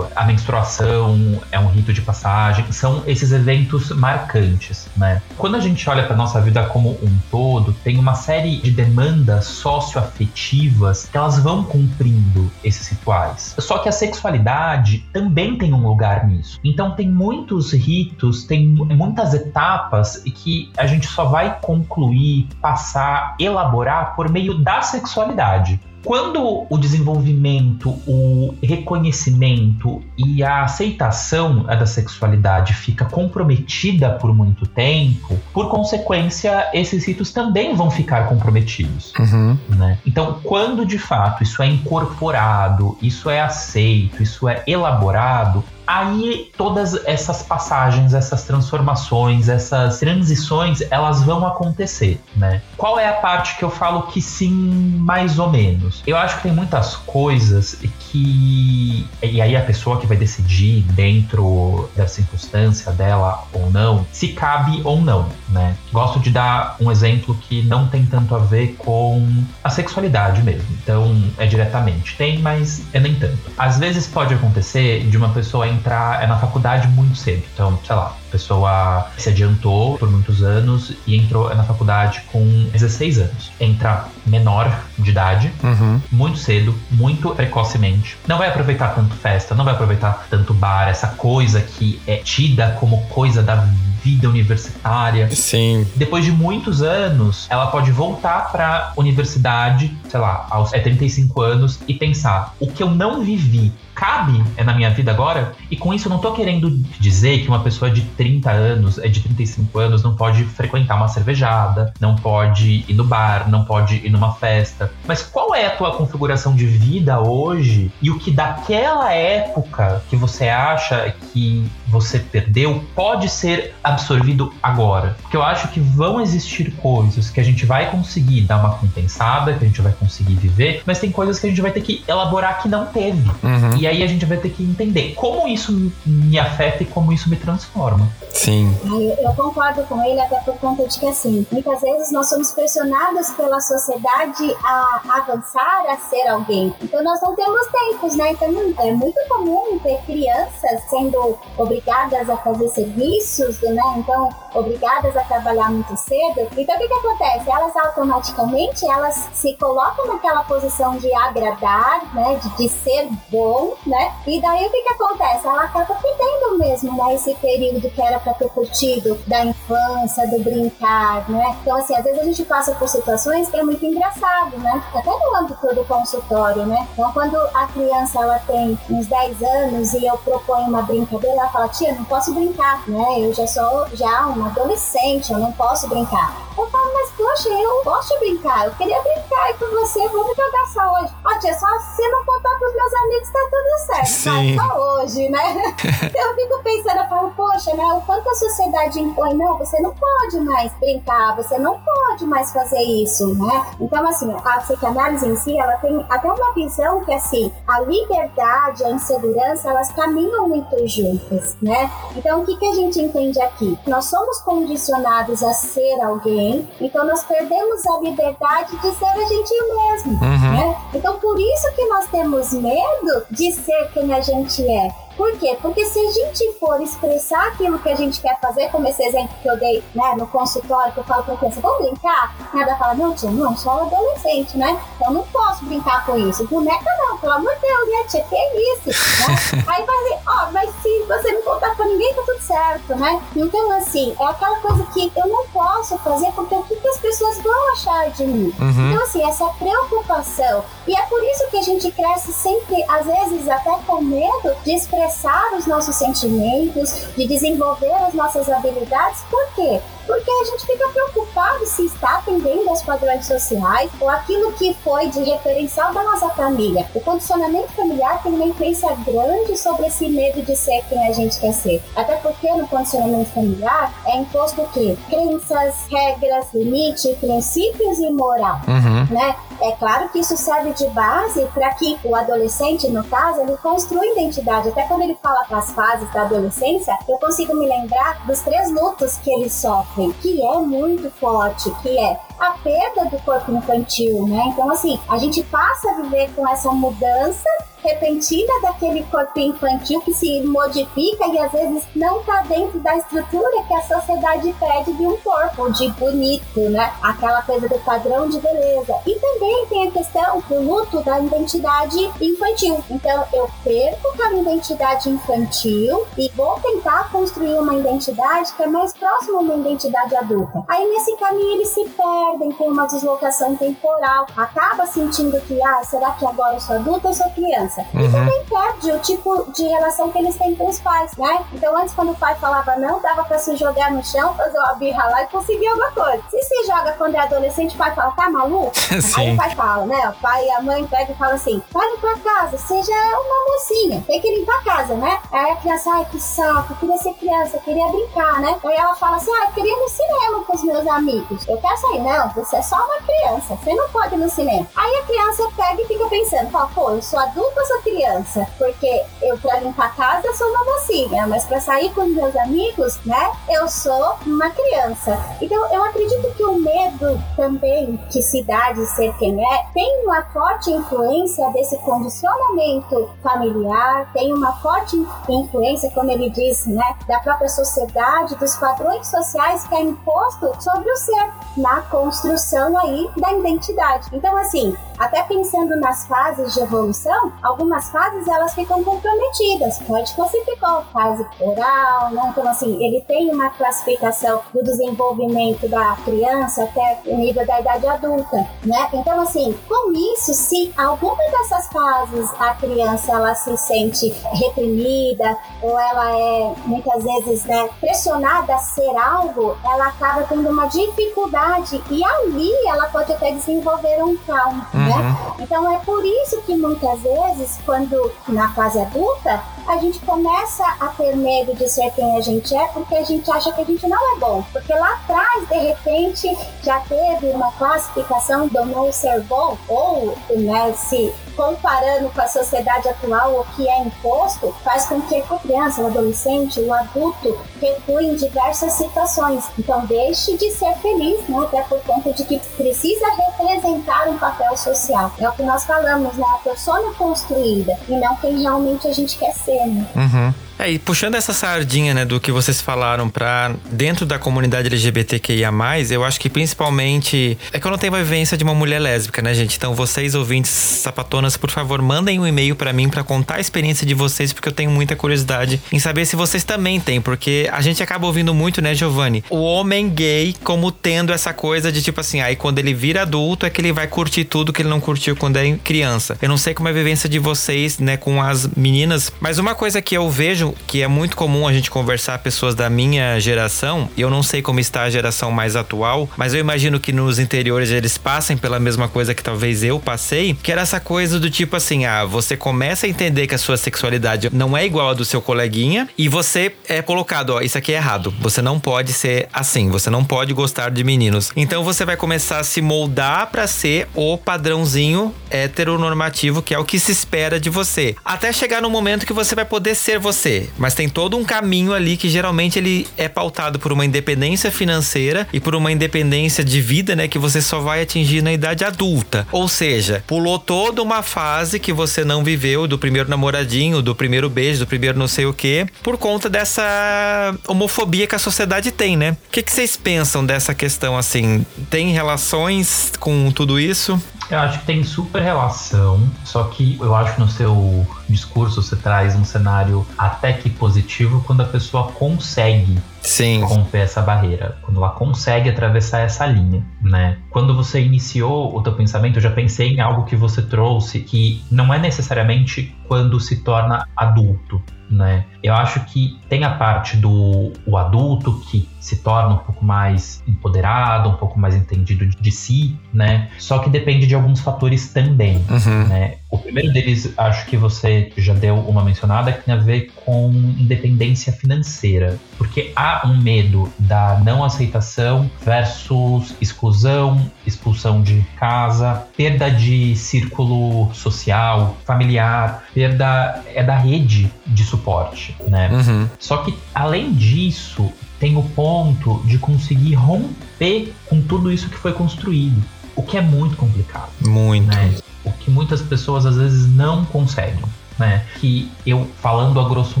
a 0.14 0.24
menstruação 0.24 1.40
é 1.52 1.58
um 1.58 1.68
rito 1.68 1.92
de 1.92 2.02
passagem, 2.02 2.70
são 2.72 3.02
esses 3.06 3.32
eventos 3.32 3.90
marcantes, 3.90 4.88
né? 4.96 5.22
Quando 5.38 5.54
a 5.54 5.60
gente 5.60 5.88
olha 5.88 6.02
para 6.02 6.16
nossa 6.16 6.40
vida 6.40 6.64
como 6.66 6.90
um 6.90 7.18
todo, 7.30 7.72
tem 7.72 7.98
uma 7.98 8.14
série 8.14 8.56
de 8.56 8.70
demandas 8.70 9.44
socioafetivas 9.46 11.08
que 11.10 11.16
elas 11.16 11.38
vão 11.38 11.62
cumprindo 11.64 12.50
esses 12.64 12.88
rituais. 12.88 13.54
Só 13.58 13.78
que 13.78 13.88
a 13.88 13.92
sexualidade 13.92 15.04
também 15.12 15.56
tem 15.56 15.72
um 15.72 15.86
lugar 15.86 16.26
nisso. 16.26 16.58
Então 16.64 16.90
tem 16.92 17.08
muitos 17.08 17.72
ritos, 17.72 18.25
tem 18.46 18.66
muitas 18.66 19.34
etapas 19.34 20.22
que 20.34 20.70
a 20.76 20.86
gente 20.86 21.06
só 21.06 21.24
vai 21.24 21.58
concluir, 21.60 22.48
passar, 22.60 23.36
elaborar 23.38 24.14
por 24.14 24.30
meio 24.30 24.58
da 24.58 24.82
sexualidade. 24.82 25.80
Quando 26.06 26.66
o 26.70 26.78
desenvolvimento, 26.78 27.90
o 28.06 28.54
reconhecimento 28.62 30.00
e 30.16 30.40
a 30.40 30.62
aceitação 30.62 31.64
da 31.64 31.84
sexualidade 31.84 32.74
fica 32.74 33.04
comprometida 33.06 34.10
por 34.10 34.32
muito 34.32 34.68
tempo, 34.68 35.36
por 35.52 35.68
consequência, 35.68 36.70
esses 36.72 37.04
ritos 37.04 37.32
também 37.32 37.74
vão 37.74 37.90
ficar 37.90 38.28
comprometidos. 38.28 39.12
Uhum. 39.18 39.58
Né? 39.68 39.98
Então, 40.06 40.38
quando 40.44 40.86
de 40.86 40.96
fato 40.96 41.42
isso 41.42 41.60
é 41.60 41.66
incorporado, 41.66 42.96
isso 43.02 43.28
é 43.28 43.40
aceito, 43.40 44.22
isso 44.22 44.48
é 44.48 44.62
elaborado, 44.64 45.64
aí 45.86 46.50
todas 46.56 46.94
essas 47.06 47.42
passagens, 47.42 48.14
essas 48.14 48.44
transformações, 48.44 49.48
essas 49.48 49.98
transições, 49.98 50.82
elas 50.90 51.22
vão 51.22 51.46
acontecer, 51.46 52.20
né? 52.36 52.62
Qual 52.76 52.98
é 52.98 53.08
a 53.08 53.14
parte 53.14 53.56
que 53.56 53.64
eu 53.64 53.70
falo 53.70 54.02
que 54.02 54.20
sim, 54.20 54.96
mais 54.98 55.38
ou 55.38 55.50
menos? 55.50 56.02
Eu 56.06 56.16
acho 56.16 56.36
que 56.36 56.44
tem 56.44 56.52
muitas 56.52 56.96
coisas 56.96 57.78
que 57.98 59.06
e 59.22 59.40
aí 59.40 59.56
a 59.56 59.62
pessoa 59.62 59.98
que 59.98 60.06
vai 60.06 60.16
decidir 60.16 60.82
dentro 60.92 61.88
da 61.96 62.06
circunstância 62.06 62.92
dela 62.92 63.44
ou 63.52 63.70
não, 63.70 64.06
se 64.12 64.28
cabe 64.28 64.80
ou 64.84 65.00
não, 65.00 65.28
né? 65.48 65.76
Gosto 65.92 66.20
de 66.20 66.30
dar 66.30 66.76
um 66.80 66.90
exemplo 66.90 67.34
que 67.34 67.62
não 67.62 67.88
tem 67.88 68.04
tanto 68.06 68.34
a 68.34 68.38
ver 68.38 68.74
com 68.78 69.44
a 69.62 69.70
sexualidade 69.70 70.42
mesmo. 70.42 70.66
Então, 70.82 71.22
é 71.38 71.46
diretamente. 71.46 72.16
Tem, 72.16 72.38
mas 72.38 72.82
é 72.92 73.00
nem 73.00 73.14
tanto. 73.14 73.38
Às 73.56 73.78
vezes 73.78 74.06
pode 74.06 74.34
acontecer 74.34 75.06
de 75.08 75.16
uma 75.16 75.28
pessoa 75.30 75.66
entrar 75.76 76.22
é 76.22 76.26
na 76.26 76.38
faculdade 76.38 76.88
muito 76.88 77.16
cedo. 77.16 77.42
Então, 77.52 77.78
sei 77.84 77.94
lá, 77.94 78.06
a 78.06 78.30
pessoa 78.30 79.06
se 79.16 79.28
adiantou 79.28 79.96
por 79.98 80.10
muitos 80.10 80.42
anos 80.42 80.92
e 81.06 81.16
entrou 81.16 81.54
na 81.54 81.62
faculdade 81.62 82.22
com 82.32 82.68
16 82.72 83.18
anos. 83.18 83.52
Entra 83.60 84.04
menor 84.26 84.80
de 84.98 85.10
idade, 85.10 85.52
uhum. 85.62 86.00
muito 86.10 86.38
cedo, 86.38 86.74
muito 86.90 87.30
precocemente. 87.34 88.16
Não 88.26 88.38
vai 88.38 88.48
aproveitar 88.48 88.94
tanto 88.94 89.14
festa, 89.14 89.54
não 89.54 89.64
vai 89.64 89.74
aproveitar 89.74 90.26
tanto 90.28 90.52
bar, 90.52 90.88
essa 90.88 91.08
coisa 91.08 91.60
que 91.60 92.00
é 92.06 92.16
tida 92.16 92.76
como 92.80 93.02
coisa 93.06 93.42
da 93.42 93.56
vida 93.56 93.85
universitária. 94.26 95.30
Sim. 95.30 95.86
Depois 95.96 96.24
de 96.24 96.32
muitos 96.32 96.82
anos, 96.82 97.46
ela 97.50 97.66
pode 97.68 97.90
voltar 97.90 98.52
para 98.52 98.92
universidade, 98.96 99.96
sei 100.08 100.20
lá, 100.20 100.46
aos 100.50 100.72
é, 100.72 100.78
35 100.78 101.40
anos 101.40 101.80
e 101.88 101.94
pensar: 101.94 102.54
o 102.60 102.66
que 102.66 102.82
eu 102.82 102.90
não 102.90 103.22
vivi 103.22 103.72
cabe 103.96 104.44
é 104.56 104.62
na 104.62 104.74
minha 104.74 104.90
vida 104.90 105.10
agora? 105.10 105.54
E 105.70 105.76
com 105.76 105.92
isso 105.92 106.06
eu 106.06 106.10
não 106.10 106.18
tô 106.18 106.32
querendo 106.32 106.70
dizer 107.00 107.38
que 107.40 107.48
uma 107.48 107.60
pessoa 107.60 107.90
de 107.90 108.02
30 108.02 108.50
anos, 108.50 108.98
é 108.98 109.08
de 109.08 109.20
35 109.20 109.78
anos, 109.78 110.02
não 110.02 110.14
pode 110.14 110.44
frequentar 110.44 110.96
uma 110.96 111.08
cervejada, 111.08 111.92
não 111.98 112.14
pode 112.14 112.84
ir 112.86 112.94
no 112.94 113.04
bar, 113.04 113.48
não 113.48 113.64
pode 113.64 113.96
ir 113.96 114.10
numa 114.10 114.34
festa. 114.34 114.92
Mas 115.06 115.22
qual 115.22 115.54
é 115.54 115.66
a 115.66 115.70
tua 115.70 115.92
configuração 115.92 116.54
de 116.54 116.66
vida 116.66 117.20
hoje 117.20 117.90
e 118.02 118.10
o 118.10 118.18
que 118.18 118.30
daquela 118.30 119.12
época 119.12 120.02
que 120.10 120.14
você 120.14 120.48
acha 120.48 121.14
que 121.32 121.66
você 121.86 122.18
perdeu 122.18 122.84
pode 122.94 123.30
ser 123.30 123.74
absorvido 123.96 124.52
agora? 124.62 125.16
Porque 125.22 125.36
eu 125.36 125.42
acho 125.42 125.68
que 125.68 125.80
vão 125.80 126.20
existir 126.20 126.70
coisas 126.76 127.30
que 127.30 127.40
a 127.40 127.42
gente 127.42 127.66
vai 127.66 127.90
conseguir 127.90 128.42
dar 128.42 128.58
uma 128.58 128.76
compensada, 128.76 129.54
que 129.54 129.64
a 129.64 129.66
gente 129.66 129.80
vai 129.80 129.92
conseguir 129.92 130.34
viver, 130.34 130.82
mas 130.86 130.98
tem 130.98 131.10
coisas 131.10 131.38
que 131.38 131.46
a 131.46 131.48
gente 131.48 131.62
vai 131.62 131.70
ter 131.70 131.80
que 131.80 132.04
elaborar 132.06 132.62
que 132.62 132.68
não 132.68 132.86
teve. 132.86 133.28
Uhum. 133.42 133.76
E 133.76 133.86
aí 133.86 134.02
a 134.02 134.06
gente 134.06 134.24
vai 134.24 134.36
ter 134.36 134.50
que 134.50 134.62
entender 134.62 135.14
como 135.14 135.48
isso 135.48 135.92
me 136.04 136.38
afeta 136.38 136.82
e 136.82 136.86
como 136.86 137.12
isso 137.12 137.28
me 137.28 137.36
transforma. 137.36 138.08
Sim. 138.30 138.76
Eu, 138.84 139.24
eu 139.24 139.34
concordo 139.34 139.82
com 139.84 140.02
ele 140.04 140.20
até 140.20 140.36
por 140.40 140.54
conta 140.58 140.86
de 140.86 140.98
que, 140.98 141.06
assim, 141.06 141.46
muitas 141.50 141.80
vezes 141.80 142.12
nós 142.12 142.28
somos 142.28 142.52
pressionados 142.52 143.30
pela 143.30 143.60
sociedade 143.60 144.54
a 144.62 145.00
avançar, 145.08 145.86
a 145.88 145.96
ser 145.96 146.26
alguém. 146.28 146.74
Então 146.82 147.02
nós 147.02 147.20
não 147.22 147.34
temos 147.34 147.66
tempos, 147.66 148.16
né? 148.16 148.32
Então 148.32 148.48
é 148.78 148.92
muito 148.92 149.18
comum 149.28 149.78
ter 149.78 149.98
crianças 150.02 150.82
sendo 150.88 151.38
obrigadas 151.56 152.28
a 152.28 152.36
fazer 152.36 152.68
serviços, 152.68 153.60
né? 153.62 153.82
Então 153.96 154.28
obrigadas 154.54 155.16
a 155.16 155.24
trabalhar 155.24 155.70
muito 155.70 155.96
cedo. 155.96 156.48
Então 156.56 156.74
o 156.74 156.78
que, 156.78 156.88
que 156.88 156.94
acontece? 156.94 157.50
Elas 157.50 157.76
automaticamente 157.76 158.86
elas 158.86 159.28
se 159.32 159.54
colocam 159.54 160.06
naquela 160.06 160.42
posição 160.44 160.96
de 160.96 161.12
agradar, 161.14 162.14
né? 162.14 162.38
De, 162.42 162.48
de 162.56 162.68
ser 162.68 163.08
bom, 163.30 163.74
né? 163.86 164.14
E 164.26 164.40
daí 164.40 164.66
o 164.66 164.70
que, 164.70 164.82
que 164.82 164.94
acontece? 164.94 165.46
Ela 165.46 165.64
acaba 165.64 165.94
perdendo 165.94 166.58
mesmo, 166.58 166.96
né? 166.96 167.14
Esse 167.14 167.34
período 167.36 167.90
que 167.90 168.02
era 168.02 168.18
para 168.18 168.34
ter 168.34 168.48
curtido 168.50 169.18
da 169.26 169.44
infância, 169.44 170.26
do 170.28 170.42
brincar, 170.42 171.28
né? 171.28 171.56
Então, 171.62 171.76
assim, 171.76 171.94
às 171.94 172.04
vezes 172.04 172.20
a 172.20 172.24
gente 172.24 172.44
passa 172.44 172.74
por 172.74 172.88
situações 172.88 173.48
que 173.48 173.56
é 173.56 173.62
muito 173.62 173.84
engraçado, 173.84 174.56
né? 174.58 174.82
Até 174.94 175.10
no 175.10 175.36
âmbito 175.36 175.74
do 175.74 175.84
consultório, 175.84 176.66
né? 176.66 176.86
Então, 176.92 177.12
quando 177.12 177.36
a 177.54 177.66
criança 177.68 178.20
ela 178.20 178.38
tem 178.40 178.78
uns 178.90 179.06
10 179.06 179.42
anos 179.42 179.94
e 179.94 180.06
eu 180.06 180.16
proponho 180.18 180.68
uma 180.68 180.82
brincadeira, 180.82 181.36
ela 181.36 181.48
fala, 181.48 181.68
tia, 181.68 181.94
não 181.94 182.04
posso 182.04 182.32
brincar, 182.32 182.88
né? 182.88 183.20
Eu 183.20 183.34
já 183.34 183.46
sou 183.46 183.65
já 183.92 184.26
uma 184.26 184.48
adolescente, 184.48 185.32
eu 185.32 185.38
não 185.38 185.52
posso 185.52 185.88
brincar. 185.88 186.46
Eu 186.56 186.66
falo, 186.70 186.90
mas 186.94 187.10
poxa, 187.10 187.48
eu 187.50 187.84
gosto 187.84 188.14
de 188.14 188.18
brincar, 188.20 188.66
eu 188.66 188.72
queria 188.72 189.00
brincar 189.02 189.52
com 189.58 189.66
você, 189.72 190.08
vamos 190.08 190.34
jogar 190.34 190.66
só 190.72 190.92
hoje. 190.94 191.12
Ó, 191.24 191.38
tia, 191.38 191.52
só 191.52 191.66
se 191.78 192.08
não 192.08 192.24
contar 192.24 192.58
pros 192.58 192.74
meus 192.74 192.94
amigos, 192.94 193.28
tá 193.30 193.38
tudo 193.50 193.86
certo. 193.86 194.06
Sim. 194.06 194.56
Mas 194.56 194.66
só 194.66 194.78
hoje, 194.78 195.28
né? 195.28 195.74
eu 196.16 196.34
fico 196.34 196.62
pensando, 196.62 197.02
eu 197.02 197.08
falo, 197.08 197.30
poxa, 197.36 197.74
né? 197.74 197.84
O 197.92 198.00
quanto 198.02 198.28
a 198.28 198.34
sociedade 198.34 199.00
impõe, 199.00 199.34
não, 199.34 199.58
você 199.58 199.78
não 199.80 199.94
pode 199.94 200.40
mais 200.40 200.72
brincar, 200.80 201.36
você 201.36 201.58
não 201.58 201.78
pode 201.80 202.24
mais 202.24 202.50
fazer 202.52 202.80
isso, 202.80 203.34
né? 203.34 203.66
Então, 203.78 204.06
assim, 204.08 204.32
a 204.32 204.60
psicanálise 204.60 205.28
em 205.28 205.36
si, 205.36 205.58
ela 205.58 205.76
tem 205.76 206.04
até 206.08 206.32
uma 206.32 206.54
visão 206.54 207.04
que, 207.04 207.12
assim, 207.12 207.52
a 207.68 207.80
liberdade, 207.80 208.82
a 208.84 208.90
insegurança, 208.90 209.68
elas 209.68 209.92
caminham 209.92 210.48
muito 210.48 210.88
juntas, 210.88 211.54
né? 211.60 211.90
Então, 212.16 212.40
o 212.40 212.46
que, 212.46 212.56
que 212.56 212.66
a 212.66 212.74
gente 212.74 213.00
entende 213.00 213.40
aqui? 213.40 213.55
Nós 213.86 214.06
somos 214.06 214.40
condicionados 214.40 215.42
a 215.42 215.52
ser 215.52 216.00
alguém 216.00 216.68
então 216.80 217.04
nós 217.06 217.24
perdemos 217.24 217.86
a 217.86 218.00
liberdade 218.00 218.76
de 218.76 218.94
ser 218.94 219.04
a 219.04 219.28
gente 219.28 219.54
mesmo. 219.74 220.12
Uhum. 220.12 220.52
Né? 220.52 220.76
Então 220.94 221.18
por 221.18 221.38
isso 221.38 221.72
que 221.74 221.84
nós 221.86 222.06
temos 222.06 222.52
medo 222.52 223.26
de 223.30 223.52
ser 223.52 223.90
quem 223.92 224.12
a 224.12 224.20
gente 224.20 224.66
é. 224.68 225.05
Por 225.16 225.32
quê? 225.38 225.56
Porque 225.60 225.84
se 225.86 225.98
a 225.98 226.12
gente 226.12 226.52
for 226.58 226.80
expressar 226.80 227.48
aquilo 227.48 227.78
que 227.78 227.88
a 227.88 227.94
gente 227.94 228.20
quer 228.20 228.38
fazer, 228.40 228.68
como 228.70 228.86
esse 228.86 229.02
exemplo 229.02 229.34
que 229.42 229.48
eu 229.48 229.58
dei 229.58 229.82
né, 229.94 230.14
no 230.16 230.26
consultório, 230.26 230.92
que 230.92 230.98
eu 230.98 231.04
falo 231.04 231.22
pra 231.24 231.36
criança, 231.36 231.60
vamos 231.60 231.88
brincar? 231.88 232.34
Nada 232.52 232.76
fala, 232.76 232.94
não, 232.94 233.14
tia, 233.14 233.30
não, 233.30 233.56
sou 233.56 233.72
adolescente, 233.72 234.56
né? 234.58 234.78
Então 234.96 235.12
não 235.12 235.22
posso 235.24 235.64
brincar 235.64 236.04
com 236.04 236.16
isso. 236.16 236.46
Boneca 236.46 236.90
não, 236.98 237.18
pelo 237.18 237.32
amor 237.32 237.54
de 237.54 237.60
Deus, 237.60 237.88
né, 237.88 238.04
tia? 238.08 238.24
Que 238.24 238.34
é 238.34 238.74
isso? 238.74 238.88
Né? 238.88 239.64
Aí 239.66 239.84
vai 239.84 239.96
dizer, 240.04 240.18
ó, 240.26 240.46
oh, 240.48 240.52
mas 240.52 240.70
se 240.82 241.02
você 241.02 241.32
não 241.32 241.42
contar 241.42 241.74
pra 241.74 241.86
ninguém, 241.86 242.14
tá 242.14 242.22
tudo 242.26 242.40
certo, 242.40 242.94
né? 242.96 243.22
Então, 243.34 243.70
assim, 243.72 244.14
é 244.18 244.24
aquela 244.24 244.58
coisa 244.60 244.84
que 244.92 245.12
eu 245.16 245.26
não 245.28 245.46
posso 245.46 245.96
fazer 245.98 246.30
porque 246.32 246.54
o 246.54 246.62
que, 246.64 246.76
que 246.76 246.88
as 246.88 246.98
pessoas 246.98 247.38
vão 247.38 247.72
achar 247.72 248.10
de 248.10 248.26
mim? 248.26 248.54
Uhum. 248.60 248.90
Então, 248.90 249.02
assim, 249.02 249.22
essa 249.22 249.46
preocupação. 249.50 250.64
E 250.86 250.94
é 250.94 251.02
por 251.06 251.22
isso 251.24 251.48
que 251.50 251.56
a 251.56 251.62
gente 251.62 251.90
cresce 251.90 252.32
sempre, 252.32 252.82
às 252.88 253.06
vezes, 253.06 253.48
até 253.48 253.76
com 253.86 254.00
medo 254.00 254.56
de 254.64 254.72
expressar 254.72 255.52
os 255.54 255.66
nossos 255.66 255.96
sentimentos, 255.96 257.14
de 257.16 257.26
desenvolver 257.26 257.92
as 257.92 258.14
nossas 258.14 258.48
habilidades. 258.48 259.22
Por 259.28 259.46
quê? 259.54 259.80
Porque 260.06 260.30
a 260.30 260.44
gente 260.44 260.66
fica 260.66 260.88
preocupado 260.88 261.66
se 261.66 261.86
está 261.86 262.18
atendendo 262.18 262.68
aos 262.68 262.82
padrões 262.82 263.26
sociais 263.26 263.90
ou 264.00 264.08
aquilo 264.08 264.52
que 264.52 264.72
foi 264.84 265.08
de 265.08 265.22
referencial 265.22 265.92
da 265.92 266.02
nossa 266.02 266.28
família. 266.30 266.86
O 266.94 267.00
condicionamento 267.00 267.68
familiar 267.72 268.22
tem 268.22 268.32
uma 268.32 268.44
influência 268.44 268.88
grande 269.04 269.58
sobre 269.58 269.86
esse 269.86 270.08
medo 270.08 270.42
de 270.42 270.56
ser 270.56 270.82
quem 270.88 271.06
a 271.08 271.12
gente 271.12 271.38
quer 271.38 271.52
ser. 271.52 271.82
Até 271.94 272.16
porque 272.16 272.50
no 272.52 272.66
condicionamento 272.68 273.30
familiar 273.30 273.92
é 274.06 274.18
imposto 274.18 274.62
o 274.62 274.68
quê? 274.68 274.96
Crenças, 275.08 275.74
regras, 275.90 276.46
limites, 276.54 277.16
princípios 277.18 277.98
e 277.98 278.10
moral, 278.10 278.60
uhum. 278.68 279.14
né? 279.14 279.36
É 279.60 279.72
claro 279.72 280.10
que 280.10 280.18
isso 280.18 280.36
serve 280.36 280.72
de 280.74 280.86
base 280.88 281.46
para 281.54 281.70
que 281.74 281.98
o 282.04 282.14
adolescente, 282.14 282.88
no 282.90 283.02
caso, 283.04 283.40
ele 283.40 283.56
construa 283.56 284.04
identidade. 284.06 284.68
Até 284.68 284.82
quando 284.82 285.02
ele 285.02 285.16
fala 285.22 285.44
para 285.46 285.58
as 285.58 285.70
fases 285.72 286.12
da 286.12 286.22
adolescência, 286.22 286.96
eu 287.08 287.16
consigo 287.16 287.54
me 287.54 287.66
lembrar 287.66 288.26
dos 288.26 288.40
três 288.40 288.70
lutos 288.70 289.16
que 289.16 289.30
ele 289.30 289.48
sofre 289.48 289.95
que 290.20 290.42
é 290.42 290.58
muito 290.58 291.10
forte, 291.18 291.70
que 291.82 291.98
é 291.98 292.20
a 292.38 292.50
perda 292.52 293.06
do 293.06 293.18
corpo 293.22 293.52
infantil, 293.52 294.26
né? 294.26 294.44
Então, 294.48 294.70
assim, 294.70 295.00
a 295.08 295.18
gente 295.18 295.42
passa 295.44 295.90
a 295.90 296.02
viver 296.02 296.30
com 296.34 296.46
essa 296.48 296.70
mudança 296.70 297.48
repentina 297.86 298.52
daquele 298.60 299.02
corpo 299.04 299.38
infantil 299.38 300.00
que 300.00 300.12
se 300.12 300.42
modifica 300.42 301.26
e 301.28 301.38
às 301.38 301.52
vezes 301.52 301.84
não 301.94 302.20
está 302.20 302.42
dentro 302.42 302.80
da 302.80 302.96
estrutura 302.96 303.62
que 303.66 303.74
a 303.74 303.82
sociedade 303.82 304.54
pede 304.58 304.92
de 304.92 305.06
um 305.06 305.16
corpo, 305.18 305.70
de 305.72 305.88
bonito, 305.92 306.60
né? 306.70 306.92
Aquela 307.02 307.42
coisa 307.42 307.68
do 307.68 307.78
padrão 307.80 308.28
de 308.28 308.40
beleza. 308.40 308.94
E 309.06 309.14
também 309.14 309.66
tem 309.66 309.88
a 309.88 309.90
questão 309.90 310.42
do 310.48 310.60
luto 310.60 311.02
da 311.02 311.20
identidade 311.20 312.10
infantil. 312.20 312.82
Então 312.90 313.24
eu 313.32 313.48
perco 313.62 314.08
aquela 314.08 314.40
identidade 314.40 315.08
infantil 315.08 316.06
e 316.18 316.30
vou 316.34 316.58
tentar 316.60 317.10
construir 317.12 317.54
uma 317.54 317.74
identidade 317.74 318.52
que 318.54 318.62
é 318.62 318.66
mais 318.66 318.92
próxima 318.92 319.38
a 319.38 319.42
uma 319.42 319.54
identidade 319.54 320.14
adulta. 320.16 320.64
Aí 320.68 320.84
nesse 320.90 321.16
caminho 321.16 321.54
eles 321.54 321.68
se 321.68 321.84
perdem, 321.84 322.52
tem 322.52 322.68
uma 322.68 322.86
deslocação 322.86 323.56
temporal, 323.56 324.26
acaba 324.36 324.86
sentindo 324.86 325.40
que, 325.42 325.62
ah, 325.62 325.84
será 325.84 326.12
que 326.12 326.26
agora 326.26 326.54
eu 326.54 326.60
sou 326.60 326.76
adulta 326.76 327.08
ou 327.08 327.14
sou 327.14 327.30
criança? 327.30 327.75
Criança. 327.76 327.86
Uhum. 327.92 328.04
E 328.04 328.10
também 328.10 328.44
perde 328.44 328.92
o 328.92 328.98
tipo 329.00 329.52
de 329.52 329.64
relação 329.64 330.10
que 330.10 330.18
eles 330.18 330.36
têm 330.36 330.54
com 330.54 330.68
os 330.68 330.80
pais, 330.80 331.12
né? 331.16 331.44
Então, 331.52 331.76
antes, 331.76 331.94
quando 331.94 332.12
o 332.12 332.14
pai 332.14 332.34
falava 332.36 332.76
não, 332.76 333.00
dava 333.00 333.24
pra 333.24 333.38
se 333.38 333.56
jogar 333.56 333.90
no 333.90 334.04
chão, 334.04 334.34
fazer 334.34 334.58
uma 334.58 334.74
birra 334.74 335.04
lá 335.08 335.22
e 335.22 335.26
conseguir 335.26 335.66
alguma 335.68 335.90
coisa. 335.90 336.22
Se 336.30 336.42
se 336.42 336.66
joga 336.66 336.92
quando 336.92 337.14
é 337.14 337.20
adolescente, 337.20 337.74
o 337.74 337.78
pai 337.78 337.94
fala, 337.94 338.12
tá 338.12 338.30
maluco? 338.30 338.72
Aí 339.16 339.34
o 339.34 339.36
pai 339.36 339.54
fala, 339.54 339.86
né? 339.86 340.08
O 340.08 340.20
pai 340.20 340.46
e 340.46 340.50
a 340.50 340.62
mãe 340.62 340.86
pegam 340.86 341.14
e 341.14 341.18
falam 341.18 341.34
assim: 341.34 341.62
vai 341.72 341.88
limpar 341.90 342.14
a 342.14 342.18
casa, 342.18 342.58
seja 342.58 342.92
uma 342.92 343.54
mocinha, 343.54 344.04
tem 344.06 344.20
que 344.20 344.38
limpar 344.38 344.58
a 344.58 344.62
casa, 344.62 344.94
né? 344.94 345.18
Aí 345.32 345.50
a 345.52 345.56
criança, 345.56 345.90
ai, 345.92 346.06
que 346.10 346.20
saco, 346.20 346.74
queria 346.76 346.96
ser 346.98 347.14
criança, 347.14 347.58
queria 347.58 347.86
brincar, 347.88 348.40
né? 348.40 348.58
Aí 348.64 348.76
ela 348.76 348.94
fala 348.94 349.16
assim: 349.16 349.30
ah, 349.30 349.46
eu 349.46 349.52
queria 349.52 349.72
ir 349.72 349.80
no 349.80 349.88
cinema 349.88 350.44
com 350.44 350.54
os 350.54 350.64
meus 350.64 350.86
amigos. 350.86 351.46
Eu 351.48 351.58
quero 351.58 351.76
sair, 351.76 352.00
não, 352.00 352.28
você 352.30 352.56
é 352.56 352.62
só 352.62 352.76
uma 352.76 352.96
criança, 352.98 353.56
você 353.56 353.74
não 353.74 353.88
pode 353.88 354.14
ir 354.14 354.18
no 354.18 354.30
cinema. 354.30 354.66
Aí 354.74 354.96
a 354.96 355.02
criança 355.02 355.48
pega 355.56 355.82
e 355.82 355.86
fica 355.86 356.06
pensando, 356.08 356.50
fala, 356.50 356.70
pô, 356.74 356.90
eu 356.90 357.02
sou 357.02 357.18
adulta 357.18 357.65
sou 357.66 357.82
criança, 357.82 358.46
porque 358.58 359.02
eu 359.22 359.36
para 359.38 359.60
limpar 359.60 359.86
a 359.86 359.90
casa 359.90 360.34
sou 360.34 360.48
uma 360.48 360.64
mocinha, 360.64 361.26
mas 361.26 361.44
para 361.44 361.60
sair 361.60 361.92
com 361.92 362.06
meus 362.06 362.34
amigos, 362.36 362.98
né, 363.04 363.32
eu 363.48 363.68
sou 363.68 364.16
uma 364.26 364.50
criança. 364.50 365.18
Então 365.40 365.72
eu 365.72 365.82
acredito 365.84 366.34
que 366.34 366.44
o 366.44 366.54
medo 366.54 367.20
também 367.36 367.96
que 368.10 368.22
se 368.22 368.42
dá 368.42 368.72
de 368.72 368.84
ser 368.86 369.12
quem 369.18 369.42
é, 369.42 369.66
tem 369.72 370.04
uma 370.04 370.22
forte 370.26 370.70
influência 370.70 371.48
desse 371.50 371.76
condicionamento 371.78 373.10
familiar, 373.22 374.10
tem 374.12 374.32
uma 374.32 374.52
forte 374.60 374.96
influência, 375.28 375.90
como 375.90 376.10
ele 376.10 376.30
disse, 376.30 376.70
né, 376.70 376.96
da 377.06 377.18
própria 377.20 377.48
sociedade, 377.48 378.36
dos 378.36 378.56
padrões 378.56 379.06
sociais 379.08 379.64
que 379.64 379.74
é 379.74 379.82
imposto 379.82 380.52
sobre 380.60 380.90
o 380.90 380.96
ser 380.96 381.30
na 381.56 381.82
construção 381.82 382.76
aí 382.78 383.10
da 383.16 383.32
identidade. 383.32 384.08
Então, 384.12 384.36
assim, 384.36 384.76
até 384.98 385.22
pensando 385.22 385.76
nas 385.76 386.06
fases 386.06 386.54
de 386.54 386.60
evolução, 386.60 387.32
algumas 387.56 387.88
fases 387.90 388.28
elas 388.28 388.54
ficam 388.54 388.84
comprometidas. 388.84 389.78
Pode 389.80 390.14
classificar 390.14 390.84
fase 390.92 391.26
oral, 391.40 392.10
né? 392.10 392.28
Então, 392.28 392.46
assim, 392.48 392.84
ele 392.84 393.00
tem 393.02 393.30
uma 393.32 393.48
classificação 393.50 394.42
do 394.52 394.62
desenvolvimento 394.62 395.66
da 395.68 395.96
criança 396.04 396.64
até 396.64 397.00
o 397.06 397.16
nível 397.16 397.46
da 397.46 397.60
idade 397.60 397.86
adulta, 397.86 398.46
né? 398.64 398.88
Então, 398.92 399.20
assim, 399.20 399.56
com 399.66 399.92
isso, 399.92 400.34
se 400.34 400.72
alguma 400.76 401.22
dessas 401.30 401.68
fases 401.68 402.30
a 402.38 402.54
criança 402.54 403.12
ela 403.12 403.34
se 403.34 403.56
sente 403.56 404.08
reprimida 404.32 405.36
ou 405.62 405.78
ela 405.78 406.18
é 406.18 406.54
muitas 406.66 407.02
vezes 407.02 407.44
né, 407.44 407.68
pressionada 407.80 408.54
a 408.54 408.58
ser 408.58 408.96
algo, 408.96 409.56
ela 409.64 409.86
acaba 409.88 410.24
tendo 410.24 410.48
uma 410.48 410.66
dificuldade 410.66 411.82
e 411.90 412.04
ali 412.04 412.50
ela 412.66 412.88
pode 412.88 413.12
até 413.12 413.32
desenvolver 413.32 414.02
um 414.04 414.16
trauma, 414.18 414.68
né? 414.74 414.80
uhum. 414.80 415.02
né? 415.02 415.16
Então 415.40 415.72
é 415.72 415.78
por 415.78 416.04
isso 416.04 416.42
que 416.42 416.56
muitas 416.56 417.00
vezes, 417.00 417.35
quando 417.64 418.12
na 418.28 418.52
fase 418.54 418.80
adulta, 418.80 419.42
a 419.68 419.78
gente 419.78 419.98
começa 420.00 420.64
a 420.80 420.88
ter 420.88 421.16
medo 421.16 421.54
de 421.54 421.68
ser 421.68 421.90
quem 421.92 422.16
a 422.16 422.20
gente 422.20 422.54
é, 422.54 422.66
porque 422.68 422.94
a 422.94 423.04
gente 423.04 423.30
acha 423.30 423.52
que 423.52 423.60
a 423.60 423.64
gente 423.64 423.86
não 423.86 424.16
é 424.16 424.18
bom. 424.18 424.44
Porque 424.52 424.72
lá 424.72 424.92
atrás, 424.94 425.48
de 425.48 425.58
repente, 425.58 426.36
já 426.62 426.80
teve 426.80 427.28
uma 427.28 427.50
classificação 427.52 428.48
do 428.48 428.64
não 428.66 428.92
ser 428.92 429.20
bom, 429.22 429.56
ou 429.68 430.16
né, 430.30 430.72
se 430.72 431.12
comparando 431.36 432.08
com 432.10 432.20
a 432.20 432.26
sociedade 432.26 432.88
atual, 432.88 433.40
o 433.40 433.44
que 433.54 433.68
é 433.68 433.80
imposto, 433.82 434.54
faz 434.64 434.86
com 434.86 435.00
que 435.02 435.16
a 435.16 435.38
criança, 435.38 435.82
o 435.82 435.86
adolescente, 435.86 436.58
o 436.60 436.72
adulto 436.72 437.38
recue 437.60 438.06
em 438.06 438.16
diversas 438.16 438.72
situações. 438.72 439.44
Então, 439.58 439.84
deixe 439.86 440.36
de 440.36 440.50
ser 440.50 440.74
feliz, 440.76 441.28
né? 441.28 441.38
até 441.38 441.62
por 441.62 441.78
conta 441.82 442.12
de 442.12 442.24
que 442.24 442.38
precisa 442.56 443.06
representar 443.10 444.08
um 444.08 444.18
papel 444.18 444.56
social. 444.56 445.12
É 445.18 445.28
o 445.28 445.32
que 445.32 445.42
nós 445.42 445.64
falamos, 445.64 446.14
né? 446.16 446.26
A 446.34 446.38
persona 446.38 446.92
construída 446.94 447.78
e 447.88 447.92
não 447.92 448.16
quem 448.16 448.40
realmente 448.40 448.88
a 448.88 448.92
gente 448.92 449.18
quer 449.18 449.34
ser. 449.34 449.55
Né? 449.64 449.86
Uhum. 449.96 450.34
É, 450.58 450.70
e 450.70 450.78
puxando 450.78 451.16
essa 451.16 451.34
sardinha, 451.34 451.92
né, 451.92 452.04
do 452.04 452.18
que 452.18 452.32
vocês 452.32 452.60
falaram 452.60 453.10
para 453.10 453.54
dentro 453.70 454.06
da 454.06 454.18
comunidade 454.18 454.68
LGBTQIA+, 454.68 455.52
eu 455.90 456.02
acho 456.02 456.18
que 456.18 456.30
principalmente 456.30 457.36
é 457.52 457.60
que 457.60 457.66
eu 457.66 457.70
não 457.70 457.78
tenho 457.78 457.94
a 457.94 457.98
vivência 457.98 458.36
de 458.36 458.44
uma 458.44 458.54
mulher 458.54 458.78
lésbica, 458.78 459.20
né, 459.20 459.34
gente? 459.34 459.56
Então 459.56 459.74
vocês 459.74 460.14
ouvintes 460.14 460.50
sapatonas, 460.50 461.36
por 461.36 461.50
favor, 461.50 461.82
mandem 461.82 462.18
um 462.18 462.26
e-mail 462.26 462.56
para 462.56 462.72
mim 462.72 462.88
para 462.88 463.04
contar 463.04 463.36
a 463.36 463.40
experiência 463.40 463.86
de 463.86 463.92
vocês, 463.92 464.32
porque 464.32 464.48
eu 464.48 464.52
tenho 464.52 464.70
muita 464.70 464.96
curiosidade 464.96 465.60
em 465.70 465.78
saber 465.78 466.06
se 466.06 466.16
vocês 466.16 466.42
também 466.42 466.80
têm, 466.80 467.00
porque 467.00 467.48
a 467.52 467.60
gente 467.60 467.82
acaba 467.82 468.06
ouvindo 468.06 468.34
muito, 468.34 468.62
né, 468.62 468.74
Giovanni? 468.74 469.22
O 469.28 469.42
homem 469.42 469.90
gay 469.90 470.34
como 470.42 470.72
tendo 470.72 471.12
essa 471.12 471.34
coisa 471.34 471.70
de 471.70 471.82
tipo 471.82 472.00
assim, 472.00 472.20
aí 472.20 472.34
quando 472.34 472.58
ele 472.58 472.72
vira 472.72 473.02
adulto 473.02 473.44
é 473.44 473.50
que 473.50 473.60
ele 473.60 473.72
vai 473.72 473.86
curtir 473.86 474.24
tudo 474.24 474.52
que 474.52 474.62
ele 474.62 474.68
não 474.68 474.80
curtiu 474.80 475.14
quando 475.14 475.36
é 475.36 475.56
criança. 475.62 476.16
Eu 476.22 476.28
não 476.28 476.38
sei 476.38 476.54
como 476.54 476.68
é 476.68 476.70
a 476.70 476.74
vivência 476.74 477.08
de 477.08 477.18
vocês, 477.18 477.78
né, 477.78 477.96
com 477.96 478.22
as 478.22 478.48
meninas, 478.56 479.12
mas 479.20 479.38
uma 479.38 479.54
coisa 479.54 479.82
que 479.82 479.96
eu 479.96 480.08
vejo 480.10 480.45
vejo 480.46 480.54
que 480.66 480.82
é 480.82 480.88
muito 480.88 481.16
comum 481.16 481.46
a 481.46 481.52
gente 481.52 481.70
conversar 481.70 482.18
pessoas 482.18 482.54
da 482.54 482.68
minha 482.68 483.18
geração, 483.18 483.88
eu 483.96 484.10
não 484.10 484.22
sei 484.22 484.42
como 484.42 484.60
está 484.60 484.82
a 484.82 484.90
geração 484.90 485.30
mais 485.30 485.56
atual, 485.56 486.08
mas 486.16 486.34
eu 486.34 486.40
imagino 486.40 486.78
que 486.78 486.92
nos 486.92 487.18
interiores 487.18 487.70
eles 487.70 487.96
passem 487.96 488.36
pela 488.36 488.60
mesma 488.60 488.88
coisa 488.88 489.14
que 489.14 489.22
talvez 489.22 489.62
eu 489.62 489.78
passei, 489.78 490.36
que 490.42 490.52
era 490.52 490.60
essa 490.60 490.78
coisa 490.78 491.18
do 491.18 491.30
tipo 491.30 491.56
assim, 491.56 491.86
ah, 491.86 492.04
você 492.04 492.36
começa 492.36 492.86
a 492.86 492.88
entender 492.88 493.26
que 493.26 493.34
a 493.34 493.38
sua 493.38 493.56
sexualidade 493.56 494.30
não 494.32 494.56
é 494.56 494.64
igual 494.66 494.90
a 494.90 494.94
do 494.94 495.04
seu 495.04 495.22
coleguinha 495.22 495.88
e 495.96 496.08
você 496.08 496.52
é 496.68 496.82
colocado, 496.82 497.30
ó, 497.30 497.40
isso 497.40 497.56
aqui 497.56 497.72
é 497.72 497.76
errado. 497.76 498.12
Você 498.20 498.42
não 498.42 498.60
pode 498.60 498.92
ser 498.92 499.28
assim, 499.32 499.70
você 499.70 499.90
não 499.90 500.04
pode 500.04 500.32
gostar 500.32 500.70
de 500.70 500.84
meninos. 500.84 501.30
Então 501.36 501.64
você 501.64 501.84
vai 501.84 501.96
começar 501.96 502.38
a 502.38 502.44
se 502.44 502.60
moldar 502.60 503.28
para 503.30 503.46
ser 503.46 503.88
o 503.94 504.18
padrãozinho 504.18 505.14
heteronormativo 505.30 506.42
que 506.42 506.54
é 506.54 506.58
o 506.58 506.64
que 506.64 506.78
se 506.78 506.92
espera 506.92 507.38
de 507.40 507.48
você. 507.48 507.94
Até 508.04 508.32
chegar 508.32 508.60
no 508.60 508.70
momento 508.70 509.06
que 509.06 509.12
você 509.12 509.34
vai 509.34 509.44
poder 509.44 509.74
ser 509.74 509.98
você 509.98 510.35
mas 510.58 510.74
tem 510.74 510.88
todo 510.88 511.16
um 511.16 511.24
caminho 511.24 511.72
ali 511.72 511.96
que 511.96 512.08
geralmente 512.08 512.58
ele 512.58 512.86
é 512.96 513.08
pautado 513.08 513.58
por 513.58 513.72
uma 513.72 513.84
independência 513.84 514.50
financeira 514.50 515.26
e 515.32 515.40
por 515.40 515.54
uma 515.54 515.72
independência 515.72 516.44
de 516.44 516.60
vida, 516.60 516.96
né, 516.96 517.08
que 517.08 517.18
você 517.18 517.40
só 517.40 517.60
vai 517.60 517.82
atingir 517.82 518.22
na 518.22 518.32
idade 518.32 518.64
adulta. 518.64 519.26
Ou 519.32 519.48
seja, 519.48 520.02
pulou 520.06 520.38
toda 520.38 520.82
uma 520.82 521.02
fase 521.02 521.58
que 521.58 521.72
você 521.72 522.04
não 522.04 522.24
viveu 522.24 522.66
do 522.66 522.78
primeiro 522.78 523.08
namoradinho, 523.08 523.82
do 523.82 523.94
primeiro 523.94 524.28
beijo, 524.28 524.60
do 524.60 524.66
primeiro 524.66 524.98
não 524.98 525.08
sei 525.08 525.26
o 525.26 525.34
que, 525.34 525.66
por 525.82 525.96
conta 525.98 526.28
dessa 526.28 527.34
homofobia 527.46 528.06
que 528.06 528.14
a 528.14 528.18
sociedade 528.18 528.70
tem, 528.70 528.96
né? 528.96 529.16
O 529.28 529.30
que, 529.30 529.42
que 529.42 529.52
vocês 529.52 529.76
pensam 529.76 530.24
dessa 530.24 530.54
questão 530.54 530.96
assim? 530.96 531.44
Tem 531.70 531.92
relações 531.92 532.92
com 532.98 533.30
tudo 533.30 533.58
isso? 533.60 534.00
Eu 534.28 534.38
acho 534.40 534.60
que 534.60 534.66
tem 534.66 534.82
super 534.82 535.22
relação, 535.22 536.10
só 536.24 536.44
que 536.44 536.76
eu 536.80 536.94
acho 536.94 537.14
que 537.14 537.20
no 537.20 537.28
seu 537.28 537.86
discurso 538.08 538.60
você 538.60 538.74
traz 538.74 539.14
um 539.14 539.24
cenário 539.24 539.86
até 539.96 540.32
que 540.32 540.50
positivo 540.50 541.22
quando 541.24 541.42
a 541.42 541.46
pessoa 541.46 541.92
consegue 541.92 542.76
Sim. 543.06 543.42
romper 543.42 543.78
essa 543.78 544.02
barreira, 544.02 544.58
quando 544.62 544.78
ela 544.78 544.90
consegue 544.90 545.48
atravessar 545.48 546.00
essa 546.00 546.26
linha, 546.26 546.64
né? 546.82 547.18
Quando 547.30 547.54
você 547.54 547.80
iniciou 547.80 548.56
o 548.56 548.62
teu 548.62 548.74
pensamento, 548.74 549.16
eu 549.16 549.22
já 549.22 549.30
pensei 549.30 549.74
em 549.74 549.80
algo 549.80 550.04
que 550.04 550.16
você 550.16 550.42
trouxe 550.42 551.00
que 551.00 551.42
não 551.50 551.72
é 551.72 551.78
necessariamente 551.78 552.74
quando 552.88 553.18
se 553.20 553.42
torna 553.42 553.86
adulto, 553.96 554.60
né? 554.90 555.24
Eu 555.42 555.54
acho 555.54 555.80
que 555.84 556.18
tem 556.28 556.44
a 556.44 556.50
parte 556.50 556.96
do 556.96 557.52
o 557.66 557.76
adulto 557.76 558.40
que 558.40 558.68
se 558.80 558.96
torna 558.96 559.34
um 559.34 559.38
pouco 559.38 559.64
mais 559.64 560.22
empoderado, 560.26 561.08
um 561.08 561.14
pouco 561.14 561.38
mais 561.38 561.54
entendido 561.54 562.06
de, 562.06 562.16
de 562.16 562.30
si, 562.30 562.78
né? 562.92 563.28
Só 563.38 563.58
que 563.58 563.68
depende 563.68 564.06
de 564.06 564.14
alguns 564.14 564.40
fatores 564.40 564.92
também, 564.92 565.44
uhum. 565.48 565.88
né? 565.88 566.14
O 566.36 566.38
primeiro 566.38 566.72
deles, 566.72 567.12
acho 567.16 567.46
que 567.46 567.56
você 567.56 568.12
já 568.16 568.34
deu 568.34 568.56
uma 568.56 568.84
mencionada, 568.84 569.32
que 569.32 569.44
tem 569.44 569.54
a 569.54 569.58
ver 569.58 569.90
com 570.04 570.30
independência 570.58 571.32
financeira, 571.32 572.18
porque 572.38 572.72
há 572.76 573.06
um 573.06 573.20
medo 573.20 573.70
da 573.78 574.20
não 574.24 574.44
aceitação 574.44 575.30
versus 575.42 576.34
exclusão, 576.40 577.30
expulsão 577.46 578.02
de 578.02 578.24
casa, 578.38 579.06
perda 579.16 579.50
de 579.50 579.96
círculo 579.96 580.92
social, 580.94 581.76
familiar, 581.84 582.64
perda 582.74 583.42
é 583.54 583.62
da 583.62 583.76
rede 583.76 584.30
de 584.46 584.64
suporte, 584.64 585.36
né? 585.48 585.70
Uhum. 585.70 586.08
Só 586.18 586.38
que 586.38 586.54
além 586.74 587.12
disso, 587.12 587.90
tem 588.18 588.36
o 588.36 588.42
ponto 588.42 589.22
de 589.24 589.38
conseguir 589.38 589.94
romper 589.94 590.92
com 591.06 591.20
tudo 591.20 591.52
isso 591.52 591.68
que 591.68 591.76
foi 591.76 591.92
construído, 591.92 592.62
o 592.94 593.02
que 593.02 593.16
é 593.16 593.20
muito 593.20 593.56
complicado. 593.56 594.10
Muito. 594.20 594.68
Né? 594.68 594.94
O 595.26 595.32
que 595.32 595.50
muitas 595.50 595.82
pessoas 595.82 596.24
às 596.24 596.36
vezes 596.36 596.66
não 596.68 597.04
conseguem, 597.04 597.64
né? 597.98 598.24
Que 598.40 598.70
eu 598.86 599.10
falando 599.20 599.60
a 599.60 599.68
grosso 599.68 600.00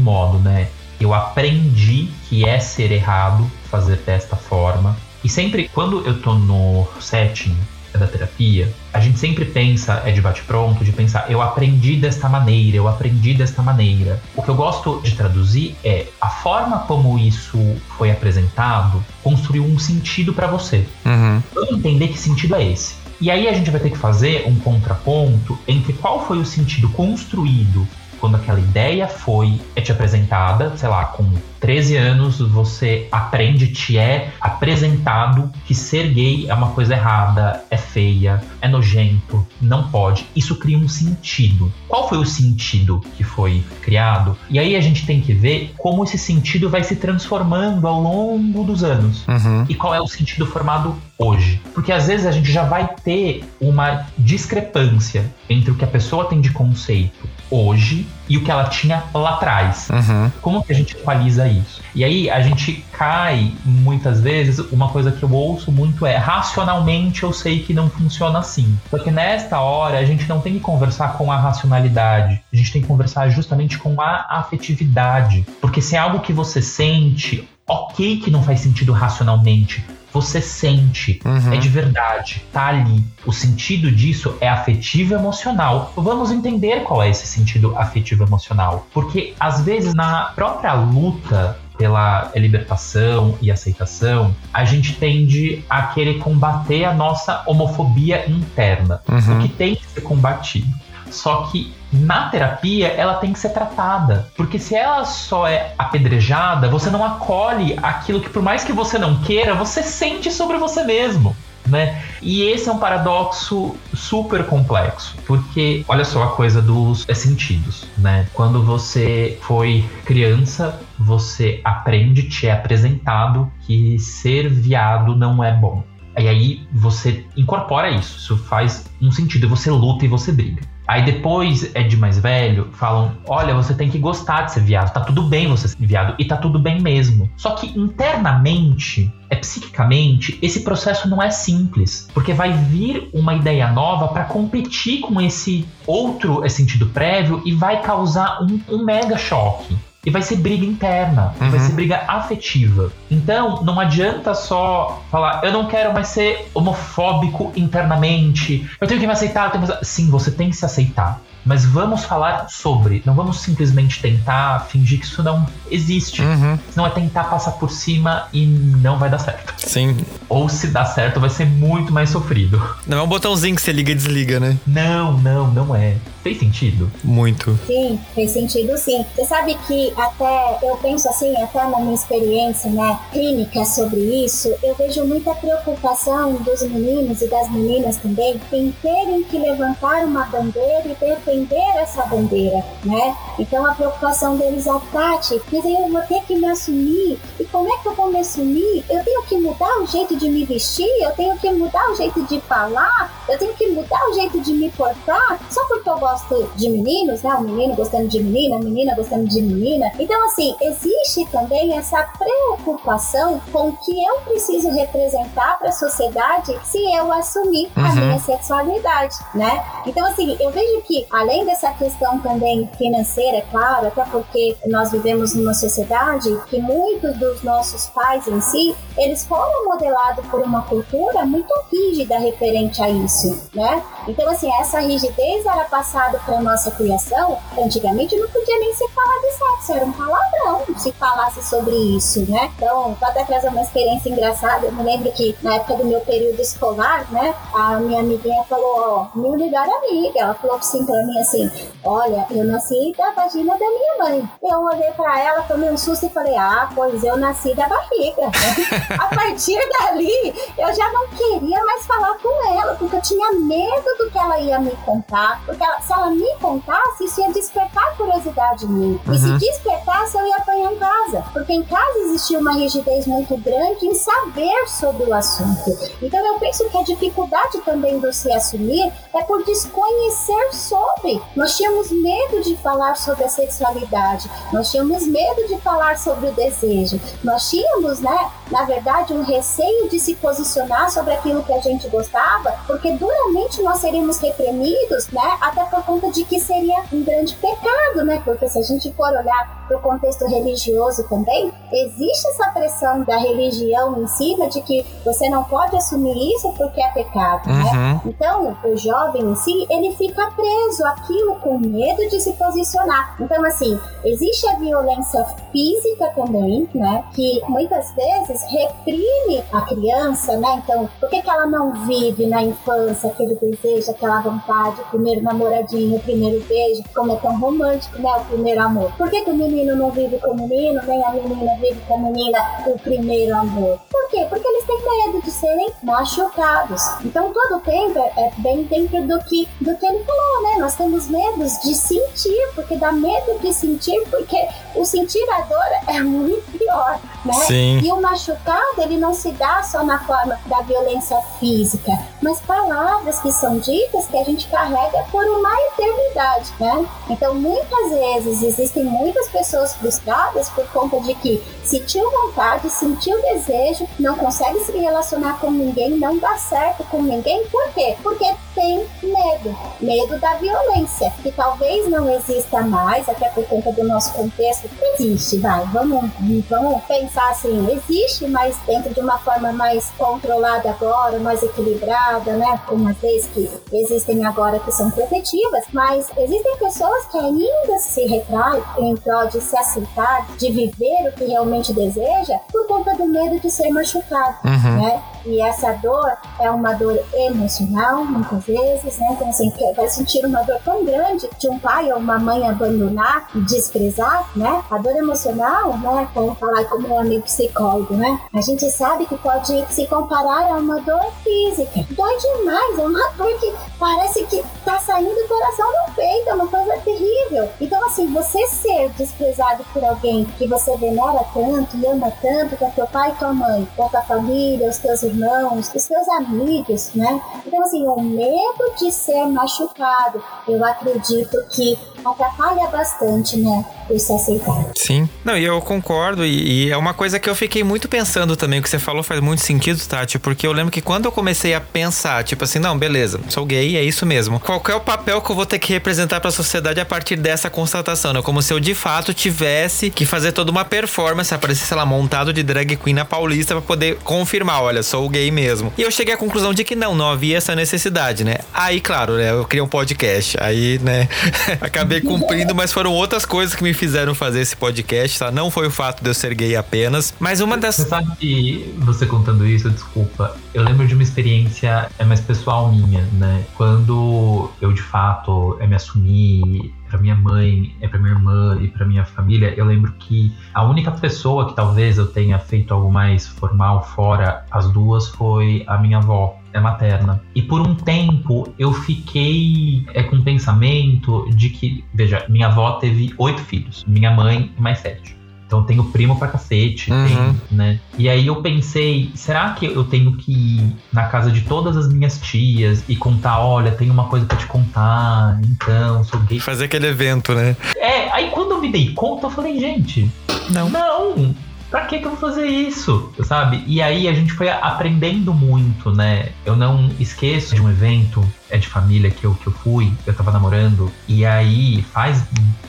modo, 0.00 0.38
né? 0.38 0.68
Eu 0.98 1.12
aprendi 1.12 2.08
que 2.28 2.48
é 2.48 2.58
ser 2.58 2.90
errado 2.92 3.50
fazer 3.70 3.96
desta 3.96 4.36
forma. 4.36 4.96
E 5.22 5.28
sempre 5.28 5.68
quando 5.68 6.06
eu 6.06 6.20
tô 6.22 6.34
no 6.34 6.86
setting 7.00 7.56
da 7.98 8.06
terapia, 8.06 8.72
a 8.92 9.00
gente 9.00 9.18
sempre 9.18 9.44
pensa, 9.44 10.02
é 10.04 10.12
de 10.12 10.20
bate-pronto, 10.20 10.84
de 10.84 10.92
pensar, 10.92 11.30
eu 11.30 11.40
aprendi 11.40 11.96
desta 11.96 12.28
maneira, 12.28 12.76
eu 12.76 12.88
aprendi 12.88 13.34
desta 13.34 13.62
maneira. 13.62 14.20
O 14.34 14.42
que 14.42 14.48
eu 14.48 14.54
gosto 14.54 15.00
de 15.02 15.14
traduzir 15.14 15.74
é 15.82 16.06
a 16.20 16.28
forma 16.28 16.80
como 16.80 17.18
isso 17.18 17.58
foi 17.96 18.10
apresentado 18.10 19.02
construiu 19.22 19.64
um 19.64 19.78
sentido 19.78 20.32
para 20.32 20.46
você. 20.46 20.86
Uhum. 21.04 21.42
Vamos 21.54 21.72
entender 21.72 22.08
que 22.08 22.18
sentido 22.18 22.54
é 22.54 22.64
esse. 22.64 23.05
E 23.20 23.30
aí 23.30 23.48
a 23.48 23.52
gente 23.52 23.70
vai 23.70 23.80
ter 23.80 23.90
que 23.90 23.96
fazer 23.96 24.46
um 24.46 24.56
contraponto 24.56 25.58
entre 25.66 25.92
qual 25.94 26.26
foi 26.26 26.38
o 26.38 26.44
sentido 26.44 26.88
construído 26.90 27.86
quando 28.20 28.36
aquela 28.36 28.58
ideia 28.58 29.06
foi 29.06 29.60
é 29.74 29.80
te 29.80 29.92
apresentada, 29.92 30.76
sei 30.76 30.88
lá, 30.88 31.04
com 31.06 31.24
13 31.60 31.96
anos 31.96 32.38
você 32.38 33.08
aprende, 33.10 33.68
te 33.68 33.98
é 33.98 34.32
apresentado 34.40 35.50
que 35.64 35.74
ser 35.74 36.12
gay 36.12 36.46
é 36.48 36.54
uma 36.54 36.70
coisa 36.70 36.94
errada, 36.94 37.64
é 37.70 37.76
feia, 37.76 38.42
é 38.60 38.68
nojento, 38.68 39.46
não 39.60 39.88
pode. 39.88 40.26
Isso 40.34 40.56
cria 40.56 40.78
um 40.78 40.88
sentido. 40.88 41.72
Qual 41.88 42.08
foi 42.08 42.18
o 42.18 42.24
sentido 42.24 43.02
que 43.16 43.24
foi 43.24 43.62
criado? 43.82 44.36
E 44.50 44.58
aí 44.58 44.76
a 44.76 44.80
gente 44.80 45.06
tem 45.06 45.20
que 45.20 45.32
ver 45.32 45.74
como 45.76 46.04
esse 46.04 46.18
sentido 46.18 46.70
vai 46.70 46.82
se 46.82 46.96
transformando 46.96 47.86
ao 47.86 48.00
longo 48.00 48.64
dos 48.64 48.84
anos. 48.84 49.26
Uhum. 49.26 49.66
E 49.68 49.74
qual 49.74 49.94
é 49.94 50.00
o 50.00 50.06
sentido 50.06 50.46
formado 50.46 50.96
hoje. 51.18 51.60
Porque 51.74 51.92
às 51.92 52.06
vezes 52.06 52.26
a 52.26 52.32
gente 52.32 52.50
já 52.50 52.64
vai 52.64 52.88
ter 53.02 53.44
uma 53.60 54.06
discrepância 54.18 55.24
entre 55.48 55.70
o 55.70 55.74
que 55.74 55.84
a 55.84 55.88
pessoa 55.88 56.26
tem 56.26 56.40
de 56.40 56.50
conceito 56.50 57.28
hoje 57.50 58.06
e 58.28 58.36
o 58.36 58.44
que 58.44 58.50
ela 58.50 58.64
tinha 58.64 59.04
lá 59.14 59.30
atrás. 59.30 59.88
Uhum. 59.90 60.30
Como 60.40 60.62
que 60.64 60.72
a 60.72 60.74
gente 60.74 60.96
equaliza 60.96 61.46
isso? 61.48 61.80
E 61.94 62.04
aí 62.04 62.28
a 62.28 62.40
gente 62.40 62.84
cai 62.92 63.52
muitas 63.64 64.20
vezes, 64.20 64.58
uma 64.72 64.88
coisa 64.88 65.12
que 65.12 65.22
eu 65.22 65.32
ouço 65.32 65.70
muito 65.70 66.04
é 66.04 66.16
racionalmente 66.16 67.22
eu 67.22 67.32
sei 67.32 67.60
que 67.60 67.72
não 67.72 67.88
funciona 67.88 68.38
assim. 68.38 68.78
Porque 68.90 69.10
nesta 69.10 69.60
hora 69.60 69.98
a 69.98 70.04
gente 70.04 70.28
não 70.28 70.40
tem 70.40 70.54
que 70.54 70.60
conversar 70.60 71.14
com 71.14 71.30
a 71.30 71.36
racionalidade, 71.36 72.40
a 72.52 72.56
gente 72.56 72.72
tem 72.72 72.82
que 72.82 72.88
conversar 72.88 73.28
justamente 73.28 73.78
com 73.78 74.00
a 74.00 74.26
afetividade. 74.28 75.46
Porque 75.60 75.80
se 75.80 75.96
é 75.96 75.98
algo 75.98 76.20
que 76.20 76.32
você 76.32 76.60
sente, 76.60 77.48
ok 77.66 78.18
que 78.20 78.30
não 78.30 78.42
faz 78.42 78.60
sentido 78.60 78.92
racionalmente, 78.92 79.84
você 80.16 80.40
sente, 80.40 81.20
Uhum. 81.24 81.52
é 81.52 81.56
de 81.58 81.68
verdade, 81.68 82.42
tá 82.52 82.66
ali. 82.68 83.02
O 83.26 83.32
sentido 83.32 83.90
disso 83.90 84.36
é 84.40 84.48
afetivo 84.48 85.14
emocional. 85.14 85.92
Vamos 85.96 86.30
entender 86.30 86.82
qual 86.84 87.02
é 87.02 87.10
esse 87.10 87.26
sentido 87.26 87.76
afetivo 87.76 88.24
emocional. 88.24 88.86
Porque 88.94 89.34
às 89.38 89.60
vezes 89.60 89.92
na 89.94 90.32
própria 90.34 90.72
luta 90.74 91.58
pela 91.76 92.30
libertação 92.34 93.36
e 93.42 93.50
aceitação, 93.50 94.34
a 94.52 94.64
gente 94.64 94.94
tende 94.94 95.62
a 95.68 95.82
querer 95.82 96.18
combater 96.18 96.84
a 96.86 96.94
nossa 96.94 97.42
homofobia 97.46 98.24
interna, 98.30 99.02
Uhum. 99.06 99.38
o 99.38 99.42
que 99.42 99.48
tem 99.48 99.74
que 99.74 99.86
ser 99.86 100.00
combatido. 100.00 100.66
Só 101.10 101.42
que 101.44 101.72
na 101.92 102.28
terapia 102.28 102.88
ela 102.88 103.14
tem 103.14 103.32
que 103.32 103.38
ser 103.38 103.50
tratada, 103.50 104.28
porque 104.36 104.58
se 104.58 104.74
ela 104.74 105.04
só 105.04 105.46
é 105.46 105.74
apedrejada, 105.78 106.68
você 106.68 106.90
não 106.90 107.04
acolhe 107.04 107.78
aquilo 107.82 108.20
que 108.20 108.28
por 108.28 108.42
mais 108.42 108.64
que 108.64 108.72
você 108.72 108.98
não 108.98 109.22
queira, 109.22 109.54
você 109.54 109.82
sente 109.82 110.30
sobre 110.30 110.58
você 110.58 110.82
mesmo. 110.82 111.36
Né? 111.66 112.00
E 112.22 112.42
esse 112.42 112.68
é 112.68 112.72
um 112.72 112.78
paradoxo 112.78 113.74
super 113.92 114.46
complexo, 114.46 115.16
porque 115.26 115.84
olha 115.88 116.04
só 116.04 116.22
a 116.22 116.28
coisa 116.28 116.62
dos 116.62 117.04
é, 117.08 117.14
sentidos, 117.14 117.84
né? 117.98 118.28
Quando 118.32 118.62
você 118.62 119.36
foi 119.42 119.84
criança, 120.04 120.80
você 120.96 121.60
aprende, 121.64 122.28
te 122.28 122.46
é 122.46 122.52
apresentado 122.52 123.50
que 123.66 123.98
ser 123.98 124.48
viado 124.48 125.16
não 125.16 125.42
é 125.42 125.52
bom. 125.52 125.82
E 126.16 126.28
aí 126.28 126.66
você 126.72 127.26
incorpora 127.36 127.90
isso, 127.90 128.16
isso 128.16 128.38
faz 128.44 128.88
um 129.02 129.10
sentido, 129.10 129.48
você 129.48 129.68
luta 129.68 130.04
e 130.04 130.08
você 130.08 130.30
briga. 130.30 130.62
Aí 130.86 131.04
depois 131.04 131.74
é 131.74 131.82
de 131.82 131.96
mais 131.96 132.18
velho, 132.18 132.68
falam: 132.72 133.12
olha, 133.26 133.54
você 133.54 133.74
tem 133.74 133.90
que 133.90 133.98
gostar 133.98 134.42
de 134.42 134.52
ser 134.52 134.60
viado, 134.60 134.92
tá 134.92 135.00
tudo 135.00 135.22
bem 135.22 135.48
você 135.48 135.68
ser 135.68 135.76
viado, 135.86 136.14
e 136.18 136.24
tá 136.24 136.36
tudo 136.36 136.58
bem 136.58 136.80
mesmo. 136.80 137.28
Só 137.36 137.50
que 137.50 137.66
internamente, 137.78 139.12
é 139.28 139.36
psiquicamente, 139.36 140.38
esse 140.40 140.60
processo 140.60 141.08
não 141.08 141.20
é 141.20 141.30
simples, 141.30 142.08
porque 142.14 142.32
vai 142.32 142.52
vir 142.52 143.10
uma 143.12 143.34
ideia 143.34 143.70
nova 143.72 144.08
para 144.08 144.24
competir 144.24 145.00
com 145.00 145.20
esse 145.20 145.66
outro 145.86 146.44
é, 146.44 146.48
sentido 146.48 146.86
prévio 146.86 147.42
e 147.44 147.52
vai 147.52 147.82
causar 147.82 148.42
um, 148.42 148.60
um 148.68 148.84
mega 148.84 149.18
choque. 149.18 149.76
E 150.06 150.10
vai 150.10 150.22
ser 150.22 150.36
briga 150.36 150.64
interna, 150.64 151.34
Uhum. 151.40 151.50
vai 151.50 151.58
ser 151.58 151.72
briga 151.72 152.04
afetiva. 152.06 152.92
Então, 153.10 153.62
não 153.64 153.78
adianta 153.80 154.34
só 154.34 155.02
falar, 155.10 155.42
eu 155.44 155.52
não 155.52 155.66
quero 155.66 155.92
mais 155.92 156.06
ser 156.08 156.48
homofóbico 156.54 157.52
internamente, 157.56 158.68
eu 158.80 158.86
tenho 158.86 159.00
que 159.00 159.06
me 159.06 159.12
aceitar. 159.12 159.46
eu 159.46 159.50
tenho 159.50 159.66
que. 159.66 159.84
Sim, 159.84 160.08
você 160.10 160.30
tem 160.30 160.50
que 160.50 160.56
se 160.56 160.64
aceitar. 160.64 161.20
Mas 161.44 161.64
vamos 161.64 162.04
falar 162.04 162.48
sobre, 162.48 163.02
não 163.06 163.14
vamos 163.14 163.38
simplesmente 163.40 164.00
tentar 164.02 164.66
fingir 164.68 164.98
que 164.98 165.06
isso 165.06 165.22
não 165.22 165.46
existe. 165.70 166.20
Uhum. 166.20 166.58
Senão 166.70 166.86
é 166.86 166.90
tentar 166.90 167.24
passar 167.24 167.52
por 167.52 167.70
cima 167.70 168.26
e 168.32 168.44
não 168.46 168.98
vai 168.98 169.08
dar 169.08 169.18
certo. 169.18 169.54
Sim. 169.56 169.96
Ou 170.28 170.48
se 170.48 170.66
dá 170.68 170.84
certo, 170.84 171.20
vai 171.20 171.30
ser 171.30 171.46
muito 171.46 171.92
mais 171.92 172.10
sofrido. 172.10 172.60
Não 172.84 172.98
é 172.98 173.02
um 173.02 173.06
botãozinho 173.06 173.54
que 173.54 173.62
você 173.62 173.70
liga 173.70 173.92
e 173.92 173.94
desliga, 173.94 174.40
né? 174.40 174.56
Não, 174.66 175.12
não, 175.18 175.46
não 175.46 175.76
é. 175.76 175.94
Fez 176.26 176.40
sentido? 176.40 176.90
Muito. 177.04 177.56
Sim, 177.68 178.00
fez 178.12 178.32
sentido 178.32 178.76
sim. 178.76 179.06
Você 179.14 179.24
sabe 179.26 179.54
que 179.64 179.94
até 179.96 180.58
eu 180.60 180.76
penso 180.78 181.08
assim, 181.08 181.32
até 181.40 181.64
na 181.68 181.78
minha 181.78 181.94
experiência 181.94 182.68
né, 182.68 182.98
clínica 183.12 183.64
sobre 183.64 184.00
isso, 184.24 184.52
eu 184.60 184.74
vejo 184.74 185.04
muita 185.04 185.32
preocupação 185.36 186.32
dos 186.32 186.64
meninos 186.64 187.22
e 187.22 187.28
das 187.28 187.48
meninas 187.52 187.98
também 187.98 188.40
em 188.52 188.72
terem 188.82 189.22
que 189.22 189.38
levantar 189.38 190.04
uma 190.04 190.24
bandeira 190.24 190.82
e 190.86 190.96
defender 190.96 191.76
essa 191.76 192.04
bandeira, 192.06 192.64
né? 192.84 193.16
Então 193.38 193.64
a 193.64 193.76
preocupação 193.76 194.36
deles 194.36 194.66
é 194.66 194.80
Tati, 194.92 195.40
mas 195.52 195.64
aí 195.64 195.74
eu 195.74 195.88
vou 195.88 196.02
ter 196.02 196.22
que 196.22 196.34
me 196.34 196.46
assumir. 196.46 197.20
E 197.38 197.44
como 197.44 197.72
é 197.72 197.78
que 197.78 197.86
eu 197.86 197.94
vou 197.94 198.10
me 198.10 198.18
assumir? 198.18 198.84
Eu 198.90 199.04
tenho 199.04 199.22
que 199.22 199.36
mudar 199.36 199.78
o 199.78 199.86
jeito 199.86 200.16
de 200.16 200.28
me 200.28 200.44
vestir, 200.44 200.90
eu 201.02 201.12
tenho 201.12 201.38
que 201.38 201.48
mudar 201.52 201.88
o 201.88 201.94
jeito 201.94 202.20
de 202.24 202.40
falar, 202.40 203.24
eu 203.28 203.38
tenho 203.38 203.54
que 203.54 203.68
mudar 203.68 204.08
o 204.10 204.14
jeito 204.14 204.40
de 204.40 204.52
me 204.52 204.68
portar, 204.72 205.38
só 205.48 205.64
porque 205.68 205.88
eu 205.88 205.98
gosto 205.98 206.15
de 206.56 206.68
meninos, 206.68 207.22
né? 207.22 207.34
Um 207.34 207.42
menino 207.42 207.74
gostando 207.74 208.08
de 208.08 208.22
menina, 208.22 208.56
a 208.56 208.58
menina 208.58 208.94
gostando 208.94 209.26
de 209.26 209.40
menina. 209.42 209.90
Então, 209.98 210.24
assim, 210.26 210.54
existe 210.60 211.24
também 211.30 211.76
essa 211.76 212.02
preocupação 212.18 213.40
com 213.52 213.68
o 213.68 213.76
que 213.78 213.92
eu 214.04 214.20
preciso 214.22 214.70
representar 214.70 215.58
para 215.58 215.68
a 215.68 215.72
sociedade 215.72 216.56
se 216.64 216.78
eu 216.94 217.12
assumir 217.12 217.70
a 217.76 217.80
Uhum. 217.80 217.94
minha 218.06 218.18
sexualidade, 218.20 219.16
né? 219.34 219.64
Então, 219.86 220.04
assim, 220.06 220.36
eu 220.40 220.50
vejo 220.50 220.80
que 220.82 221.06
além 221.10 221.44
dessa 221.44 221.70
questão 221.72 222.18
também 222.20 222.68
financeira, 222.76 223.38
é 223.38 223.40
claro, 223.42 223.86
até 223.88 224.04
porque 224.04 224.56
nós 224.66 224.90
vivemos 224.90 225.34
numa 225.34 225.54
sociedade 225.54 226.28
que 226.48 226.60
muitos 226.60 227.16
dos 227.18 227.42
nossos 227.42 227.86
pais 227.86 228.26
em 228.28 228.40
si, 228.40 228.74
eles 228.96 229.24
foram 229.24 229.64
modelados 229.66 230.26
por 230.26 230.40
uma 230.40 230.62
cultura 230.62 231.24
muito 231.24 231.52
rígida 231.72 232.18
referente 232.18 232.82
a 232.82 232.88
isso, 232.90 233.48
né? 233.54 233.82
Então, 234.08 234.28
assim, 234.30 234.50
essa 234.60 234.80
rigidez 234.80 235.44
era 235.44 235.64
passada 235.64 236.05
para 236.24 236.40
nossa 236.40 236.70
criação. 236.70 237.38
Antigamente 237.58 238.16
não 238.16 238.28
podia 238.28 238.58
nem 238.58 238.74
se 238.74 238.86
falar 238.88 239.18
de 239.20 239.30
sexo, 239.32 239.72
era 239.72 239.84
um 239.84 239.92
palavrão 239.92 240.62
se 240.76 240.92
falasse 240.92 241.42
sobre 241.42 241.74
isso, 241.96 242.20
né? 242.30 242.50
Então, 242.56 242.96
vou 242.98 243.08
até 243.08 243.24
trazer 243.24 243.48
uma 243.48 243.62
experiência 243.62 244.08
engraçada. 244.08 244.66
Eu 244.66 244.72
me 244.72 244.82
lembro 244.82 245.10
que 245.12 245.36
na 245.42 245.54
época 245.56 245.76
do 245.76 245.84
meu 245.84 246.00
período 246.00 246.40
escolar, 246.40 247.10
né, 247.12 247.34
a 247.54 247.76
minha 247.80 248.00
amiguinha 248.00 248.44
falou, 248.44 249.10
ó, 249.14 249.18
minha 249.18 249.36
melhor 249.36 249.66
amiga, 249.68 250.20
ela 250.20 250.34
falou 250.34 250.56
assim 250.56 250.84
pra 250.84 251.02
mim 251.04 251.18
assim: 251.18 251.50
Olha, 251.84 252.26
eu 252.30 252.44
nasci 252.44 252.94
da 252.96 253.10
vagina 253.12 253.52
da 253.54 253.66
minha 253.66 253.98
mãe. 253.98 254.30
Eu 254.42 254.60
olhei 254.62 254.90
pra 254.92 255.18
ela, 255.20 255.42
tomei 255.42 255.70
um 255.70 255.76
susto 255.76 256.06
e 256.06 256.10
falei: 256.10 256.36
Ah, 256.36 256.70
pois 256.74 257.02
eu 257.02 257.16
nasci 257.16 257.54
da 257.54 257.66
barriga. 257.68 258.26
a 258.98 259.14
partir 259.14 259.58
dali, 259.78 260.34
eu 260.58 260.74
já 260.74 260.92
não 260.92 261.08
queria 261.08 261.64
mais 261.64 261.86
falar 261.86 262.16
com 262.18 262.58
ela, 262.58 262.74
porque 262.74 262.96
eu 262.96 263.02
tinha 263.02 263.32
medo 263.32 263.96
do 263.98 264.10
que 264.10 264.18
ela 264.18 264.38
ia 264.38 264.58
me 264.58 264.70
contar. 264.84 265.40
Porque 265.46 265.62
ela- 265.62 265.80
se 265.80 265.92
ela 265.96 266.10
me 266.10 266.34
contasse, 266.40 267.04
isso 267.04 267.20
ia 267.20 267.32
despertar 267.32 267.96
curiosidade 267.96 268.64
em 268.64 268.68
mim. 268.68 269.00
E 269.12 269.18
se 269.18 269.26
Uhum. 269.26 269.38
despertasse, 269.38 270.16
eu 270.16 270.26
ia 270.26 270.36
apanhar 270.36 270.72
em 270.72 270.76
casa. 270.78 271.24
Porque 271.32 271.52
em 271.52 271.62
casa 271.64 271.98
existia 272.00 272.38
uma 272.38 272.52
rigidez 272.52 273.06
muito 273.06 273.36
grande 273.38 273.86
em 273.86 273.94
saber 273.94 274.68
sobre 274.68 275.04
o 275.04 275.14
assunto. 275.14 275.70
Então 276.02 276.24
eu 276.24 276.38
penso 276.38 276.68
que 276.68 276.76
a 276.78 276.82
dificuldade 276.82 277.60
também 277.62 277.98
do 277.98 278.12
se 278.12 278.30
assumir 278.32 278.92
é 279.14 279.22
por 279.22 279.42
desconhecer 279.44 280.52
sobre. 280.52 281.20
Nós 281.34 281.56
tínhamos 281.56 281.90
medo 281.90 282.42
de 282.42 282.56
falar 282.56 282.96
sobre 282.96 283.24
a 283.24 283.28
sexualidade, 283.28 284.30
nós 284.52 284.70
tínhamos 284.70 285.06
medo 285.06 285.46
de 285.48 285.58
falar 285.60 285.98
sobre 285.98 286.28
o 286.28 286.32
desejo, 286.32 287.00
nós 287.22 287.48
tínhamos, 287.48 288.00
né, 288.00 288.30
na 288.50 288.64
verdade, 288.64 289.12
um 289.12 289.22
receio 289.22 289.88
de 289.88 289.98
se 289.98 290.14
posicionar 290.16 290.90
sobre 290.90 291.14
aquilo 291.14 291.42
que 291.42 291.52
a 291.52 291.60
gente 291.60 291.88
gostava, 291.88 292.54
porque 292.66 292.90
duramente 292.92 293.62
nós 293.62 293.78
seríamos 293.78 294.18
reprimidos, 294.18 295.08
né, 295.08 295.36
até 295.40 295.64
por 295.64 295.75
conta 295.82 296.10
de 296.10 296.24
que 296.24 296.40
seria 296.40 296.82
um 296.92 297.02
grande 297.02 297.34
pecado, 297.34 298.04
né, 298.04 298.20
porque 298.24 298.48
se 298.48 298.58
a 298.58 298.62
gente 298.62 298.92
for 298.92 299.08
olhar 299.08 299.66
para 299.66 299.76
o 299.76 299.80
contexto 299.80 300.26
religioso 300.26 301.08
também, 301.08 301.52
existe 301.72 302.28
essa 302.28 302.50
pressão 302.50 303.02
da 303.02 303.16
religião 303.16 304.00
em 304.00 304.06
cima 304.06 304.48
de 304.48 304.60
que 304.62 304.84
você 305.04 305.28
não 305.28 305.44
pode 305.44 305.76
assumir 305.76 306.16
isso 306.34 306.52
porque 306.52 306.80
é 306.80 306.88
pecado, 306.92 307.48
né? 307.48 308.00
Uhum. 308.04 308.10
Então, 308.10 308.56
o 308.64 308.76
jovem 308.76 309.22
em 309.22 309.34
si, 309.36 309.66
ele 309.68 309.94
fica 309.96 310.30
preso 310.30 310.84
àquilo 310.84 311.36
com 311.36 311.58
medo 311.58 312.08
de 312.08 312.20
se 312.20 312.32
posicionar. 312.32 313.16
Então, 313.20 313.44
assim, 313.44 313.78
existe 314.04 314.48
a 314.48 314.56
violência 314.56 315.24
física 315.52 316.06
também, 316.14 316.68
né? 316.74 317.04
Que 317.14 317.42
muitas 317.48 317.92
vezes 317.94 318.42
reprime 318.50 319.44
a 319.52 319.60
criança, 319.62 320.36
né? 320.36 320.62
Então, 320.62 320.88
por 321.00 321.08
que, 321.08 321.22
que 321.22 321.30
ela 321.30 321.46
não 321.46 321.86
vive 321.86 322.26
na 322.26 322.42
infância 322.42 323.10
aquele 323.10 323.34
desejo, 323.36 323.90
aquela 323.90 324.20
vontade, 324.20 324.80
o 324.80 324.84
primeiro 324.90 325.22
namoradinho, 325.22 325.65
o 325.74 326.00
primeiro 326.00 326.44
beijo, 326.44 326.82
como 326.94 327.14
é 327.14 327.16
tão 327.16 327.38
romântico, 327.38 328.00
né? 328.00 328.10
O 328.16 328.24
primeiro 328.26 328.62
amor. 328.62 328.92
Por 328.96 329.10
que, 329.10 329.22
que 329.22 329.30
o 329.30 329.34
menino 329.34 329.74
não 329.74 329.90
vive 329.90 330.18
com 330.18 330.30
o 330.30 330.36
menino, 330.36 330.80
nem 330.86 331.04
a 331.04 331.10
menina 331.10 331.54
vive 331.56 331.80
com 331.88 331.94
a 331.94 331.98
menina 331.98 332.38
o 332.66 332.78
primeiro 332.78 333.34
amor? 333.34 333.80
Por 333.90 334.08
quê? 334.10 334.26
Porque 334.28 334.46
eles 334.46 334.64
têm 334.64 334.76
medo 334.76 335.24
de 335.24 335.30
serem 335.30 335.70
machucados. 335.82 336.82
Então, 337.04 337.32
todo 337.32 337.56
o 337.56 337.60
tempo 337.60 337.98
é 338.16 338.30
bem 338.38 338.64
dentro 338.64 339.02
do 339.06 339.18
que, 339.24 339.48
do 339.60 339.76
que 339.76 339.86
ele 339.86 340.04
falou, 340.04 340.42
né? 340.42 340.58
Nós 340.58 340.66
nós 340.66 340.74
temos 340.74 341.08
medos 341.08 341.60
de 341.60 341.74
sentir, 341.76 342.50
porque 342.54 342.76
dá 342.76 342.90
medo 342.90 343.38
de 343.40 343.54
sentir, 343.54 344.02
porque 344.10 344.36
o 344.74 344.84
sentir 344.84 345.24
a 345.30 345.42
dor 345.42 345.58
é 345.94 346.00
muito 346.00 346.58
pior, 346.58 346.98
né? 347.24 347.34
Sim. 347.46 347.78
E 347.78 347.92
o 347.92 348.00
machucado, 348.00 348.82
ele 348.82 348.96
não 348.96 349.14
se 349.14 349.30
dá 349.32 349.62
só 349.62 349.84
na 349.84 349.98
forma 350.00 350.38
da 350.46 350.60
violência 350.62 351.16
física, 351.38 351.92
mas 352.20 352.40
palavras 352.40 353.20
que 353.20 353.30
são 353.30 353.58
ditas 353.58 354.08
que 354.08 354.16
a 354.18 354.24
gente 354.24 354.48
carrega 354.48 355.04
por 355.10 355.24
uma 355.24 355.55
eternidade, 355.72 356.52
né? 356.60 356.86
Então, 357.10 357.34
muitas 357.34 357.90
vezes 357.90 358.42
existem 358.42 358.84
muitas 358.84 359.28
pessoas 359.28 359.74
frustradas 359.76 360.48
por 360.50 360.66
conta 360.70 361.00
de 361.00 361.14
que 361.14 361.42
sentiu 361.66 362.10
vontade, 362.10 362.70
sentiu 362.70 363.20
desejo, 363.22 363.86
não 363.98 364.16
consegue 364.16 364.60
se 364.60 364.72
relacionar 364.72 365.38
com 365.40 365.50
ninguém, 365.50 365.90
não 365.90 366.16
dá 366.18 366.36
certo 366.36 366.84
com 366.84 367.02
ninguém. 367.02 367.46
Por 367.46 367.68
quê? 367.72 367.96
Porque 368.02 368.34
tem 368.54 368.86
medo, 369.02 369.56
medo 369.80 370.18
da 370.18 370.34
violência, 370.34 371.12
que 371.22 371.30
talvez 371.32 371.88
não 371.88 372.08
exista 372.14 372.62
mais, 372.62 373.08
até 373.08 373.28
por 373.30 373.44
conta 373.46 373.72
do 373.72 373.84
nosso 373.84 374.12
contexto. 374.14 374.68
Existe, 374.94 375.38
vai, 375.38 375.64
vamos, 375.66 376.10
vamos 376.48 376.82
pensar 376.84 377.30
assim, 377.30 377.70
existe, 377.70 378.26
mas 378.28 378.56
dentro 378.66 378.94
de 378.94 379.00
uma 379.00 379.18
forma 379.18 379.52
mais 379.52 379.90
controlada 379.98 380.70
agora, 380.70 381.18
mais 381.18 381.42
equilibrada, 381.42 382.32
né? 382.32 382.60
As 382.66 383.02
leis 383.02 383.26
que 383.26 383.50
existem 383.72 384.24
agora 384.24 384.58
que 384.58 384.72
são 384.72 384.90
protetivas, 384.90 385.64
mas 385.72 386.08
existem 386.16 386.56
pessoas 386.56 387.06
que 387.06 387.18
ainda 387.18 387.78
se 387.78 388.06
retraem 388.06 388.62
em 388.78 388.96
prol 388.96 389.26
de 389.26 389.40
se 389.40 389.56
aceitar, 389.56 390.26
de 390.38 390.50
viver 390.50 391.08
o 391.08 391.12
que 391.12 391.24
realmente 391.24 391.55
deseja, 391.72 392.38
por 392.50 392.66
conta 392.66 392.94
do 392.96 393.06
medo 393.06 393.38
de 393.40 393.50
ser 393.50 393.70
machucado, 393.70 394.36
Uhum. 394.44 394.82
né? 394.82 395.02
E 395.26 395.40
essa 395.40 395.72
dor 395.72 396.16
é 396.38 396.50
uma 396.50 396.72
dor 396.74 396.98
emocional, 397.12 398.04
muitas 398.04 398.44
vezes, 398.44 398.98
né? 398.98 399.08
Então, 399.10 399.28
assim, 399.28 399.52
vai 399.74 399.88
sentir 399.88 400.24
uma 400.24 400.42
dor 400.42 400.60
tão 400.64 400.84
grande 400.84 401.28
de 401.38 401.48
um 401.48 401.58
pai 401.58 401.92
ou 401.92 401.98
uma 401.98 402.18
mãe 402.18 402.48
abandonar 402.48 403.28
e 403.34 403.40
desprezar, 403.40 404.30
né? 404.36 404.62
A 404.70 404.78
dor 404.78 404.96
emocional, 404.96 405.76
né? 405.78 406.08
Vamos 406.14 406.38
falar 406.38 406.64
como 406.66 406.94
um 406.94 407.00
amigo 407.00 407.22
psicólogo, 407.22 407.94
né? 407.94 408.20
A 408.32 408.40
gente 408.40 408.70
sabe 408.70 409.06
que 409.06 409.16
pode 409.18 409.64
se 409.72 409.86
comparar 409.86 410.52
a 410.52 410.58
uma 410.58 410.80
dor 410.80 411.12
física. 411.24 411.84
Dói 411.90 412.16
demais, 412.18 412.78
é 412.78 412.82
uma 412.82 413.08
dor 413.16 413.38
que 413.40 413.52
parece 413.78 414.24
que 414.26 414.44
tá 414.64 414.78
saindo 414.78 415.14
do 415.14 415.28
coração 415.28 415.66
do 415.66 415.94
peito, 415.94 416.28
é 416.28 416.34
uma 416.34 416.46
coisa 416.46 416.76
terrível. 416.84 417.48
Então, 417.60 417.84
assim, 417.86 418.06
você 418.12 418.46
ser 418.46 418.90
desprezado 418.90 419.64
por 419.72 419.84
alguém 419.84 420.24
que 420.38 420.46
você 420.46 420.76
venera 420.76 421.24
tanto 421.34 421.76
e 421.76 421.86
ama 421.86 422.12
tanto, 422.22 422.56
que 422.56 422.64
é 422.64 422.70
teu 422.70 422.86
pai 422.86 423.14
tua 423.18 423.32
mãe, 423.32 423.66
ou 423.76 423.88
tua 423.88 424.02
família, 424.02 424.68
os 424.68 424.78
teus 424.78 425.02
irmãos, 425.02 425.15
os 425.58 425.68
teus 425.68 426.08
amigos, 426.08 426.90
né? 426.94 427.20
Então, 427.46 427.62
assim, 427.62 427.86
o 427.86 428.00
medo 428.00 428.74
de 428.78 428.90
ser 428.90 429.26
machucado, 429.26 430.22
eu 430.48 430.64
acredito 430.64 431.36
que 431.50 431.78
atrapalha 432.04 432.68
bastante, 432.68 433.36
né? 433.38 433.64
O 433.88 433.98
se 433.98 434.12
aceitar. 434.12 434.72
Sim. 434.76 435.08
Não, 435.24 435.36
e 435.36 435.44
eu 435.44 435.60
concordo. 435.60 436.24
E, 436.24 436.66
e 436.66 436.70
é 436.70 436.76
uma 436.76 436.92
coisa 436.92 437.20
que 437.20 437.30
eu 437.30 437.34
fiquei 437.34 437.62
muito 437.62 437.88
pensando 437.88 438.36
também. 438.36 438.58
O 438.58 438.62
que 438.62 438.68
você 438.68 438.78
falou 438.78 439.02
faz 439.02 439.20
muito 439.20 439.40
sentido, 439.42 439.80
Tati. 439.86 440.18
Porque 440.18 440.46
eu 440.46 440.52
lembro 440.52 440.72
que 440.72 440.80
quando 440.80 441.04
eu 441.04 441.12
comecei 441.12 441.54
a 441.54 441.60
pensar, 441.60 442.24
tipo 442.24 442.42
assim, 442.44 442.58
não, 442.58 442.76
beleza, 442.76 443.20
sou 443.28 443.44
gay, 443.44 443.76
é 443.76 443.82
isso 443.82 444.04
mesmo. 444.04 444.40
Qual 444.40 444.60
é 444.68 444.74
o 444.74 444.80
papel 444.80 445.20
que 445.20 445.30
eu 445.30 445.36
vou 445.36 445.46
ter 445.46 445.58
que 445.58 445.72
representar 445.72 446.20
pra 446.20 446.30
sociedade 446.30 446.80
a 446.80 446.84
partir 446.84 447.16
dessa 447.16 447.48
constatação? 447.48 448.12
Né? 448.12 448.22
Como 448.22 448.42
se 448.42 448.52
eu 448.52 448.58
de 448.58 448.74
fato 448.74 449.14
tivesse 449.14 449.90
que 449.90 450.04
fazer 450.04 450.32
toda 450.32 450.50
uma 450.50 450.64
performance, 450.64 451.32
aparecer, 451.32 451.66
sei 451.66 451.76
lá, 451.76 451.86
montado 451.86 452.32
de 452.32 452.42
drag 452.42 452.76
queen 452.76 452.94
na 452.94 453.04
Paulista 453.04 453.54
pra 453.54 453.62
poder 453.62 453.96
confirmar, 454.02 454.62
olha, 454.62 454.82
sou 454.82 455.05
gay 455.08 455.30
mesmo. 455.30 455.72
E 455.76 455.82
eu 455.82 455.90
cheguei 455.90 456.14
à 456.14 456.16
conclusão 456.16 456.52
de 456.52 456.64
que 456.64 456.74
não, 456.74 456.94
não 456.94 457.10
havia 457.10 457.36
essa 457.36 457.54
necessidade, 457.54 458.24
né? 458.24 458.36
Aí, 458.52 458.80
claro, 458.80 459.16
né, 459.16 459.30
eu 459.30 459.44
criei 459.44 459.62
um 459.62 459.68
podcast. 459.68 460.36
Aí, 460.40 460.78
né, 460.78 461.08
acabei 461.60 462.00
cumprindo, 462.00 462.54
mas 462.54 462.72
foram 462.72 462.92
outras 462.92 463.24
coisas 463.24 463.54
que 463.54 463.62
me 463.62 463.74
fizeram 463.74 464.14
fazer 464.14 464.40
esse 464.40 464.56
podcast, 464.56 465.18
tá? 465.18 465.30
Não 465.30 465.50
foi 465.50 465.66
o 465.66 465.70
fato 465.70 466.02
de 466.02 466.10
eu 466.10 466.14
ser 466.14 466.34
gay 466.34 466.56
apenas, 466.56 467.14
mas 467.18 467.40
uma 467.40 467.56
das. 467.56 467.76
Você 467.76 467.88
sabe 467.88 468.16
que 468.16 468.74
você 468.78 469.06
contando 469.06 469.46
isso, 469.46 469.70
desculpa, 469.70 470.36
eu 470.54 470.62
lembro 470.62 470.86
de 470.86 470.94
uma 470.94 471.02
experiência 471.02 471.88
é 471.98 472.04
mais 472.04 472.20
pessoal 472.20 472.70
minha, 472.72 473.02
né? 473.12 473.44
Quando 473.54 474.50
eu 474.60 474.72
de 474.72 474.82
fato 474.82 475.58
me 475.66 475.74
assumi 475.74 476.72
pra 476.88 476.98
minha 476.98 477.14
mãe, 477.14 477.74
é 477.80 477.88
pra 477.88 477.98
minha 477.98 478.12
irmã 478.12 478.58
e 478.60 478.68
pra 478.68 478.86
minha 478.86 479.04
família, 479.04 479.54
eu 479.56 479.64
lembro 479.64 479.92
que 479.92 480.32
a 480.54 480.64
única 480.64 480.90
pessoa 480.90 481.48
que 481.48 481.54
talvez 481.54 481.98
eu 481.98 482.06
tenha 482.06 482.38
feito 482.38 482.72
algo 482.72 482.90
mais 482.90 483.26
formal 483.26 483.82
fora 483.82 484.44
as 484.50 484.70
duas 484.70 485.08
foi 485.08 485.64
a 485.66 485.78
minha 485.78 485.98
avó, 485.98 486.38
é 486.52 486.60
materna. 486.60 487.22
E 487.34 487.42
por 487.42 487.60
um 487.60 487.74
tempo 487.74 488.52
eu 488.58 488.72
fiquei 488.72 489.84
é, 489.94 490.02
com 490.02 490.16
o 490.16 490.22
pensamento 490.22 491.28
de 491.30 491.50
que, 491.50 491.84
veja, 491.94 492.24
minha 492.28 492.46
avó 492.46 492.72
teve 492.72 493.14
oito 493.18 493.40
filhos, 493.42 493.84
minha 493.86 494.10
mãe 494.10 494.52
mais 494.58 494.78
sete. 494.78 495.16
Então 495.46 495.60
eu 495.60 495.64
tenho 495.64 495.84
primo 495.84 496.18
pra 496.18 496.28
cacete, 496.28 496.90
Uhum. 496.90 497.06
tem, 497.06 497.56
né? 497.56 497.78
E 497.96 498.08
aí 498.08 498.26
eu 498.26 498.42
pensei, 498.42 499.10
será 499.14 499.50
que 499.50 499.64
eu 499.66 499.84
tenho 499.84 500.16
que 500.16 500.32
ir 500.32 500.72
na 500.92 501.04
casa 501.06 501.30
de 501.30 501.42
todas 501.42 501.76
as 501.76 501.88
minhas 501.92 502.18
tias 502.20 502.82
e 502.88 502.96
contar, 502.96 503.38
olha, 503.40 503.70
tem 503.70 503.88
uma 503.88 504.04
coisa 504.04 504.26
pra 504.26 504.36
te 504.36 504.46
contar, 504.46 505.38
então, 505.44 506.02
sou 506.04 506.18
gay. 506.20 506.40
Fazer 506.40 506.64
aquele 506.64 506.88
evento, 506.88 507.32
né? 507.32 507.56
É, 507.76 508.10
aí 508.12 508.30
quando 508.30 508.52
eu 508.52 508.60
me 508.60 508.70
dei 508.72 508.92
conta, 508.92 509.26
eu 509.26 509.30
falei, 509.30 509.58
gente, 509.60 510.10
Não. 510.50 510.68
não, 510.68 511.34
pra 511.70 511.86
que 511.86 511.98
que 511.98 512.06
eu 512.06 512.10
vou 512.10 512.20
fazer 512.20 512.46
isso? 512.46 513.12
Sabe? 513.24 513.62
E 513.66 513.82
aí 513.82 514.08
a 514.08 514.12
gente 514.12 514.32
foi 514.32 514.48
aprendendo 514.48 515.32
muito, 515.32 515.92
né? 515.92 516.30
Eu 516.44 516.56
não 516.56 516.90
esqueço 516.98 517.54
de 517.54 517.60
um 517.60 517.68
evento 517.68 518.26
é 518.48 518.58
de 518.58 518.68
família 518.68 519.10
que 519.10 519.24
eu, 519.24 519.34
que 519.34 519.46
eu 519.46 519.52
fui, 519.52 519.92
eu 520.06 520.14
tava 520.14 520.30
namorando, 520.30 520.90
e 521.08 521.26
aí 521.26 521.82
faz 521.92 522.24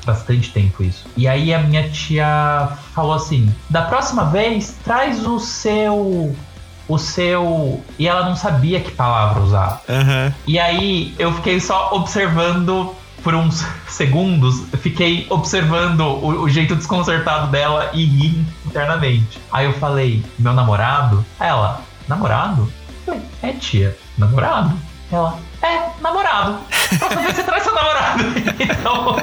bastante 0.06 0.52
tempo 0.52 0.84
isso. 0.84 1.06
E 1.16 1.28
aí 1.28 1.54
a 1.54 1.60
minha 1.60 1.88
tia 1.90 2.70
falou 2.94 3.14
assim: 3.14 3.54
da 3.70 3.84
próxima 3.84 4.26
vez, 4.26 4.76
traz 4.84 5.26
o 5.26 5.40
seu. 5.40 6.36
O 6.88 6.98
seu. 6.98 7.84
E 8.00 8.08
ela 8.08 8.28
não 8.28 8.36
sabia 8.36 8.80
que 8.80 8.92
palavra 8.92 9.44
usar. 9.44 9.82
Aham. 9.90 10.34
E 10.48 10.58
aí 10.58 11.14
eu 11.20 11.34
fiquei 11.34 11.60
só 11.60 11.94
observando 11.94 12.96
por 13.28 13.36
uns 13.36 13.62
segundos, 13.90 14.64
fiquei 14.78 15.28
observando 15.30 16.00
o, 16.00 16.44
o 16.44 16.50
jeito 16.50 16.78
desconcertado 16.78 17.52
dela 17.52 17.92
e 17.94 18.06
ri 18.06 18.46
internamente. 18.66 19.38
Aí 19.52 19.66
eu 19.66 19.74
falei, 19.74 20.24
meu 20.40 20.54
namorado? 20.54 21.26
Ela, 21.38 21.82
namorado? 22.08 22.72
Falei, 23.06 23.20
é 23.44 23.52
tia, 23.52 23.98
namorado? 24.18 24.74
Ela, 25.12 25.38
é, 25.62 25.90
namorado. 26.00 26.58
Vez 27.22 27.36
você 27.36 27.44
traz 27.44 27.64
seu 27.64 27.76
namorado. 27.76 28.24
Então, 28.64 29.18